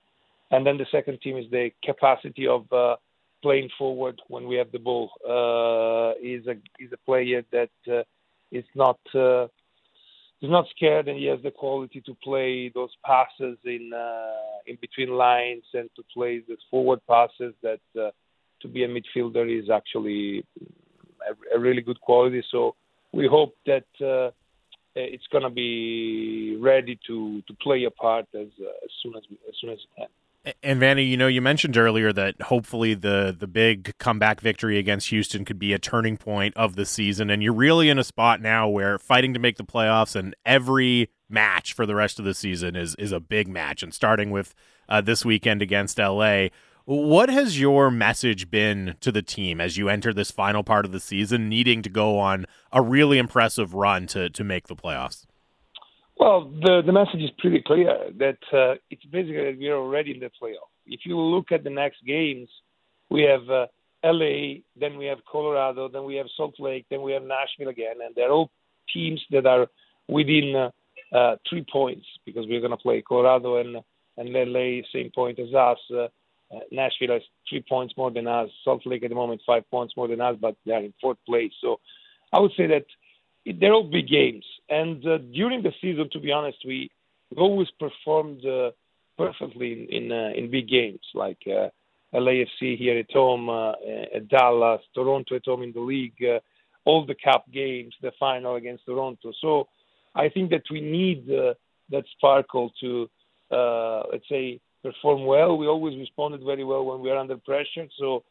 And 0.51 0.67
then 0.67 0.79
the 0.79 0.87
second 0.91 1.21
team 1.21 1.37
is 1.37 1.47
the 1.51 1.71
capacity 1.83 2.47
of 2.47 2.71
uh, 2.73 2.97
playing 3.43 3.71
forward 3.79 4.21
when 4.29 4.47
we 4.47 4.57
have 4.57 4.73
the 4.73 4.79
ball. 4.79 5.11
Uh, 5.23 6.19
he's 6.21 6.47
a 6.47 6.57
he's 6.79 6.93
a 6.93 6.97
player 7.05 7.43
that 7.53 7.71
uh, 7.91 8.03
is 8.51 8.65
not 8.75 8.99
uh, 9.15 9.47
he's 10.45 10.51
not 10.51 10.67
scared 10.77 11.09
and 11.09 11.19
he 11.19 11.25
has 11.25 11.41
the 11.43 11.51
quality 11.51 12.03
to 12.03 12.15
play 12.23 12.71
those 12.75 12.91
passes 13.03 13.57
in 13.65 13.91
uh, 13.95 14.61
in 14.67 14.77
between 14.81 15.11
lines 15.17 15.65
and 15.73 15.89
to 15.97 16.03
play 16.13 16.43
the 16.47 16.57
forward 16.71 17.01
passes 17.09 17.55
that 17.63 17.81
uh, 17.99 18.11
to 18.61 18.69
be 18.69 18.85
a 18.85 18.89
midfielder 18.89 19.47
is 19.49 19.71
actually 19.71 20.45
a, 21.31 21.57
a 21.57 21.59
really 21.59 21.81
good 21.81 22.01
quality. 22.01 22.43
So 22.51 22.75
we 23.13 23.27
hope 23.27 23.55
that 23.65 23.87
uh, 24.03 24.33
it's 24.95 25.27
going 25.33 25.45
to 25.45 25.51
be 25.51 26.59
ready 26.61 26.99
to 27.07 27.41
to 27.49 27.55
play 27.63 27.85
a 27.85 27.91
part 27.91 28.27
as 28.35 28.49
uh, 28.61 28.85
as 28.85 28.93
soon 29.03 29.15
as 29.17 29.23
we, 29.31 29.39
as 29.49 29.55
soon 29.61 29.71
as 29.71 29.79
it 29.79 29.99
can 29.99 30.09
and 30.63 30.79
Vanni, 30.79 31.03
you 31.03 31.17
know, 31.17 31.27
you 31.27 31.41
mentioned 31.41 31.77
earlier 31.77 32.13
that 32.13 32.41
hopefully 32.43 32.95
the 32.95 33.35
the 33.39 33.47
big 33.47 33.97
comeback 33.99 34.41
victory 34.41 34.79
against 34.79 35.09
Houston 35.09 35.45
could 35.45 35.59
be 35.59 35.73
a 35.73 35.79
turning 35.79 36.17
point 36.17 36.55
of 36.57 36.77
the 36.77 36.85
season, 36.85 37.31
and 37.31 37.43
you're 37.43 37.55
really 37.55 37.89
in 37.89 37.99
a 37.99 38.05
spot 38.05 38.41
now 38.43 38.69
where 38.69 38.99
fighting 38.99 39.33
to 39.35 39.41
make 39.41 39.57
the 39.57 39.65
playoffs 39.65 40.15
and 40.15 40.35
every 40.45 41.11
match 41.29 41.73
for 41.73 41.87
the 41.87 41.95
rest 41.95 42.19
of 42.19 42.25
the 42.25 42.35
season 42.35 42.77
is 42.77 42.95
is 42.97 43.13
a 43.13 43.21
big 43.21 43.49
match, 43.49 43.83
and 43.83 43.95
starting 43.95 44.31
with 44.31 44.55
uh, 44.89 45.01
this 45.01 45.25
weekend 45.25 45.63
against 45.63 45.99
LA. 45.99 46.49
What 46.87 47.31
has 47.31 47.59
your 47.59 47.91
message 47.91 48.51
been 48.51 48.97
to 49.01 49.11
the 49.11 49.23
team 49.23 49.59
as 49.59 49.79
you 49.79 49.89
enter 49.89 50.13
this 50.13 50.31
final 50.31 50.63
part 50.63 50.85
of 50.85 50.93
the 50.93 51.01
season, 51.01 51.49
needing 51.49 51.81
to 51.81 51.89
go 51.89 52.19
on 52.19 52.45
a 52.71 52.83
really 52.83 53.17
impressive 53.17 53.73
run 53.73 54.07
to 54.09 54.29
to 54.29 54.45
make 54.45 54.69
the 54.69 54.77
playoffs? 54.77 55.25
Well, 56.17 56.51
the 56.63 56.83
the 56.87 56.93
message 56.93 57.23
is 57.23 57.31
pretty 57.39 57.63
clear 57.67 58.11
that 58.19 58.39
uh, 58.53 58.75
it's 58.91 59.05
basically 59.05 59.45
that 59.45 59.59
we 59.59 59.69
are 59.69 59.77
already 59.77 60.13
in 60.13 60.21
the 60.21 60.31
playoff. 60.41 60.71
If 60.87 61.01
you 61.05 61.19
look 61.19 61.51
at 61.51 61.65
the 61.65 61.71
next 61.71 62.05
games, 62.07 62.49
we 63.11 63.23
have 63.23 63.49
uh, 63.51 63.67
LA, 64.05 64.61
then 64.79 64.97
we 64.97 65.07
have 65.07 65.19
Colorado, 65.31 65.89
then 65.89 66.05
we 66.05 66.17
have 66.17 66.27
Salt 66.37 66.55
Lake, 66.61 66.87
then 66.91 67.03
we 67.03 67.13
have 67.13 67.23
Nashville 67.23 67.69
again, 67.69 67.97
and 68.05 68.15
they're 68.15 68.31
all 68.31 68.51
teams 68.93 69.21
that 69.31 69.47
are 69.47 69.67
within 70.09 70.55
uh, 70.55 71.17
uh, 71.17 71.37
three 71.49 71.65
points 71.71 72.07
because 72.25 72.47
we're 72.47 72.61
going 72.61 72.71
to 72.71 72.77
play 72.77 73.03
Colorado 73.03 73.57
and 73.57 73.77
and 74.17 74.33
LA 74.33 74.83
same 74.93 75.11
point 75.13 75.39
as 75.41 75.53
us. 75.53 75.79
Uh, 75.91 76.09
uh, 76.55 76.61
Nashville 76.71 77.15
has 77.15 77.23
three 77.49 77.65
points 77.69 77.95
more 77.97 78.13
than 78.13 78.29
us. 78.29 78.49
Salt 78.63 78.83
Lake 78.87 79.03
at 79.03 79.09
the 79.09 79.17
moment 79.17 79.43
five 79.45 79.69
points 79.71 79.97
more 79.97 80.07
than 80.07 80.21
us, 80.21 80.37
but 80.41 80.55
they're 80.65 80.85
in 80.85 80.95
fourth 81.01 81.19
place. 81.27 81.53
So 81.61 81.81
I 82.33 82.39
would 82.39 82.53
say 82.57 82.67
that 82.69 82.87
they're 83.45 83.73
all 83.73 83.85
big 83.85 84.09
games. 84.09 84.45
And 84.69 85.07
uh, 85.07 85.19
during 85.19 85.63
the 85.63 85.73
season, 85.81 86.09
to 86.13 86.21
be 86.21 86.33
honest, 86.33 86.59
we 86.65 86.91
we 87.31 87.37
always 87.37 87.69
performed 87.79 88.45
uh, 88.47 88.71
perfectly 89.19 89.73
in 89.73 90.05
in, 90.05 90.13
uh, 90.13 90.31
in 90.37 90.51
big 90.51 90.69
games 90.69 91.01
like 91.15 91.43
uh, 91.47 91.69
LAFC 92.15 92.79
here 92.79 92.99
at 92.99 93.13
home, 93.13 93.49
uh, 93.49 93.73
at 94.15 94.29
Dallas, 94.29 94.81
Toronto 94.95 95.37
at 95.37 95.45
home 95.45 95.63
in 95.63 95.73
the 95.73 95.81
league, 95.81 96.23
uh, 96.25 96.39
all 96.85 97.05
the 97.05 97.17
cup 97.23 97.45
games, 97.53 97.95
the 98.03 98.13
final 98.19 98.57
against 98.57 98.87
Toronto. 98.87 99.33
So 99.41 99.69
I 100.15 100.29
think 100.29 100.51
that 100.51 100.63
we 100.71 100.81
need 100.81 101.31
uh, 101.31 101.55
that 101.91 102.05
sparkle 102.17 102.73
to 102.81 103.11
uh, 103.51 104.05
let's 104.11 104.29
say 104.29 104.61
perform 104.83 105.27
well. 105.27 105.57
We 105.57 105.67
always 105.67 105.99
responded 105.99 106.43
very 106.45 106.65
well 106.65 106.85
when 106.85 107.01
we 107.01 107.11
are 107.11 107.19
under 107.19 107.37
pressure. 107.37 107.87
So 107.99 108.25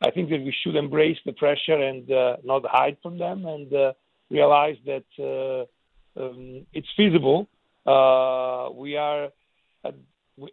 I 0.00 0.10
think 0.10 0.30
that 0.30 0.40
we 0.40 0.54
should 0.62 0.76
embrace 0.76 1.18
the 1.24 1.32
pressure 1.32 1.80
and 1.90 2.10
uh, 2.10 2.36
not 2.42 2.64
hide 2.66 2.96
from 3.02 3.18
them 3.18 3.46
and. 3.46 3.72
Uh, 3.72 3.92
realized 4.30 4.80
that 4.86 5.04
uh, 5.18 6.20
um, 6.20 6.66
it's 6.72 6.88
feasible. 6.96 7.48
Uh, 7.86 8.70
we 8.74 8.96
are 8.96 9.30
at, 9.84 9.94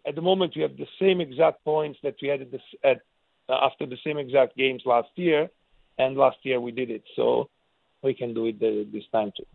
at, 0.06 0.14
the 0.14 0.22
moment 0.22 0.54
we 0.56 0.62
have 0.62 0.76
the 0.76 0.86
same 0.98 1.20
exact 1.20 1.64
points 1.64 1.98
that 2.02 2.14
we 2.22 2.28
had 2.28 2.42
at, 2.42 2.48
at 2.84 3.00
uh, 3.48 3.66
after 3.66 3.86
the 3.86 3.98
same 4.04 4.18
exact 4.18 4.56
games 4.56 4.82
last 4.86 5.08
year, 5.16 5.50
and 5.98 6.16
last 6.16 6.38
year 6.42 6.60
we 6.60 6.72
did 6.72 6.90
it, 6.90 7.04
so 7.14 7.48
we 8.02 8.14
can 8.14 8.34
do 8.34 8.46
it 8.46 8.58
this 8.92 9.04
time 9.12 9.32
too. 9.36 9.46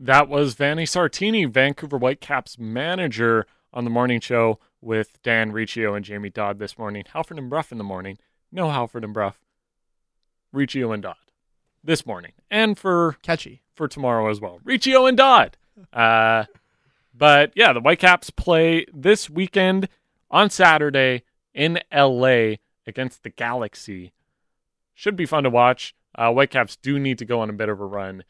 That 0.00 0.28
was 0.28 0.54
Vanni 0.54 0.84
Sartini, 0.84 1.48
Vancouver 1.48 1.98
Whitecaps 1.98 2.58
manager, 2.58 3.46
on 3.74 3.84
the 3.84 3.90
morning 3.90 4.20
show 4.20 4.58
with 4.80 5.22
Dan 5.22 5.52
Riccio 5.52 5.94
and 5.94 6.04
Jamie 6.04 6.28
Dodd 6.28 6.58
this 6.58 6.76
morning. 6.76 7.04
Halford 7.12 7.38
and 7.38 7.48
Brough 7.48 7.64
in 7.70 7.78
the 7.78 7.84
morning. 7.84 8.18
No 8.50 8.70
Halford 8.70 9.04
and 9.04 9.14
Brough. 9.14 9.34
Riccio 10.52 10.92
and 10.92 11.02
Dodd 11.02 11.16
this 11.84 12.06
morning, 12.06 12.32
and 12.50 12.78
for 12.78 13.16
catchy 13.22 13.62
for 13.74 13.88
tomorrow 13.88 14.30
as 14.30 14.40
well. 14.40 14.60
Riccio 14.64 15.06
and 15.06 15.16
Dodd. 15.16 15.56
Uh, 15.92 16.44
but 17.14 17.50
yeah, 17.56 17.72
the 17.72 17.80
Whitecaps 17.80 18.30
play 18.30 18.84
this 18.92 19.28
weekend 19.28 19.88
on 20.30 20.50
Saturday 20.50 21.22
in 21.54 21.80
LA 21.92 22.56
against 22.86 23.22
the 23.22 23.30
Galaxy. 23.30 24.12
Should 24.94 25.16
be 25.16 25.26
fun 25.26 25.44
to 25.44 25.50
watch. 25.50 25.94
Uh, 26.14 26.30
Whitecaps 26.30 26.76
do 26.76 26.98
need 26.98 27.18
to 27.18 27.24
go 27.24 27.40
on 27.40 27.50
a 27.50 27.54
bit 27.54 27.70
of 27.70 27.80
a 27.80 27.86
run 27.86 28.24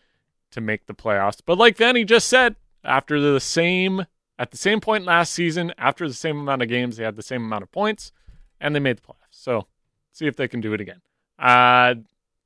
to 0.53 0.61
make 0.61 0.87
the 0.87 0.95
playoffs. 0.95 1.41
But 1.45 1.59
like 1.59 1.77
Vanni 1.77 2.05
just 2.05 2.29
said, 2.29 2.57
after 2.85 3.20
the 3.20 3.41
same 3.41 4.07
at 4.39 4.51
the 4.51 4.57
same 4.57 4.81
point 4.81 5.05
last 5.05 5.33
season, 5.33 5.73
after 5.79 6.09
the 6.09 6.15
same 6.15 6.39
amount 6.39 6.62
of 6.62 6.69
games, 6.69 6.97
they 6.97 7.05
had 7.05 7.16
the 7.16 7.23
same 7.23 7.45
amount 7.45 7.62
of 7.62 7.70
points, 7.73 8.12
and 8.61 8.74
they 8.74 8.81
made 8.81 8.99
the 8.99 9.03
playoffs. 9.03 9.31
So 9.31 9.66
see 10.12 10.27
if 10.27 10.37
they 10.37 10.49
can 10.49 10.61
do 10.61 10.73
it 10.73 10.81
again. 10.81 11.01
Uh, 11.39 11.95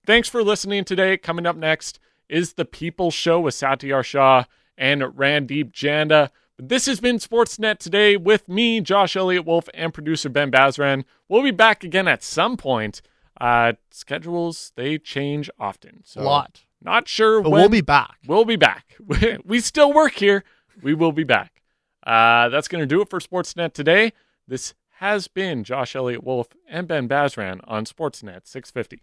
thanks 0.07 0.29
for 0.29 0.43
listening 0.43 0.85
today. 0.85 1.17
Coming 1.17 1.47
up 1.47 1.57
next 1.57 1.99
is 2.29 2.55
the 2.55 2.65
People 2.65 3.11
Show 3.11 3.41
with 3.41 3.55
Satiar 3.55 4.05
Shah 4.05 4.45
and 4.79 5.03
Randip 5.03 5.73
Janda. 5.73 6.31
This 6.59 6.87
has 6.87 7.01
been 7.01 7.19
Sportsnet 7.19 7.79
today 7.79 8.17
with 8.17 8.49
me, 8.49 8.81
Josh 8.81 9.17
Elliott 9.17 9.45
Wolf, 9.45 9.69
and 9.75 9.93
producer 9.93 10.29
Ben 10.29 10.51
Bazran. 10.51 11.05
We'll 11.29 11.43
be 11.43 11.51
back 11.51 11.85
again 11.85 12.09
at 12.09 12.23
some 12.23 12.57
point. 12.57 13.03
Uh, 13.39 13.75
schedules 13.91 14.73
they 14.77 14.97
change 14.97 15.51
often, 15.59 16.03
so 16.05 16.23
a 16.23 16.23
lot. 16.23 16.63
Not 16.81 17.09
sure 17.09 17.43
but 17.43 17.51
when. 17.51 17.61
We'll 17.61 17.69
be 17.69 17.83
back. 17.83 18.17
We'll 18.27 18.47
be 18.47 18.57
back. 18.57 18.97
we 19.45 19.61
still 19.61 19.93
work 19.93 20.15
here. 20.15 20.45
We 20.83 20.95
will 20.95 21.13
be 21.13 21.25
back. 21.25 21.63
Uh, 22.07 22.49
that's 22.49 22.69
going 22.69 22.81
to 22.81 22.87
do 22.87 23.03
it 23.03 23.11
for 23.11 23.19
Sportsnet 23.19 23.73
today. 23.75 24.13
This 24.47 24.75
has 24.99 25.29
been 25.29 25.65
Josh 25.65 25.95
Elliott 25.95 26.25
Wolf 26.25 26.49
and 26.69 26.87
Ben 26.89 27.09
Bazran 27.09 27.61
on 27.65 27.85
Sportsnet 27.85 28.47
650. 28.47 29.03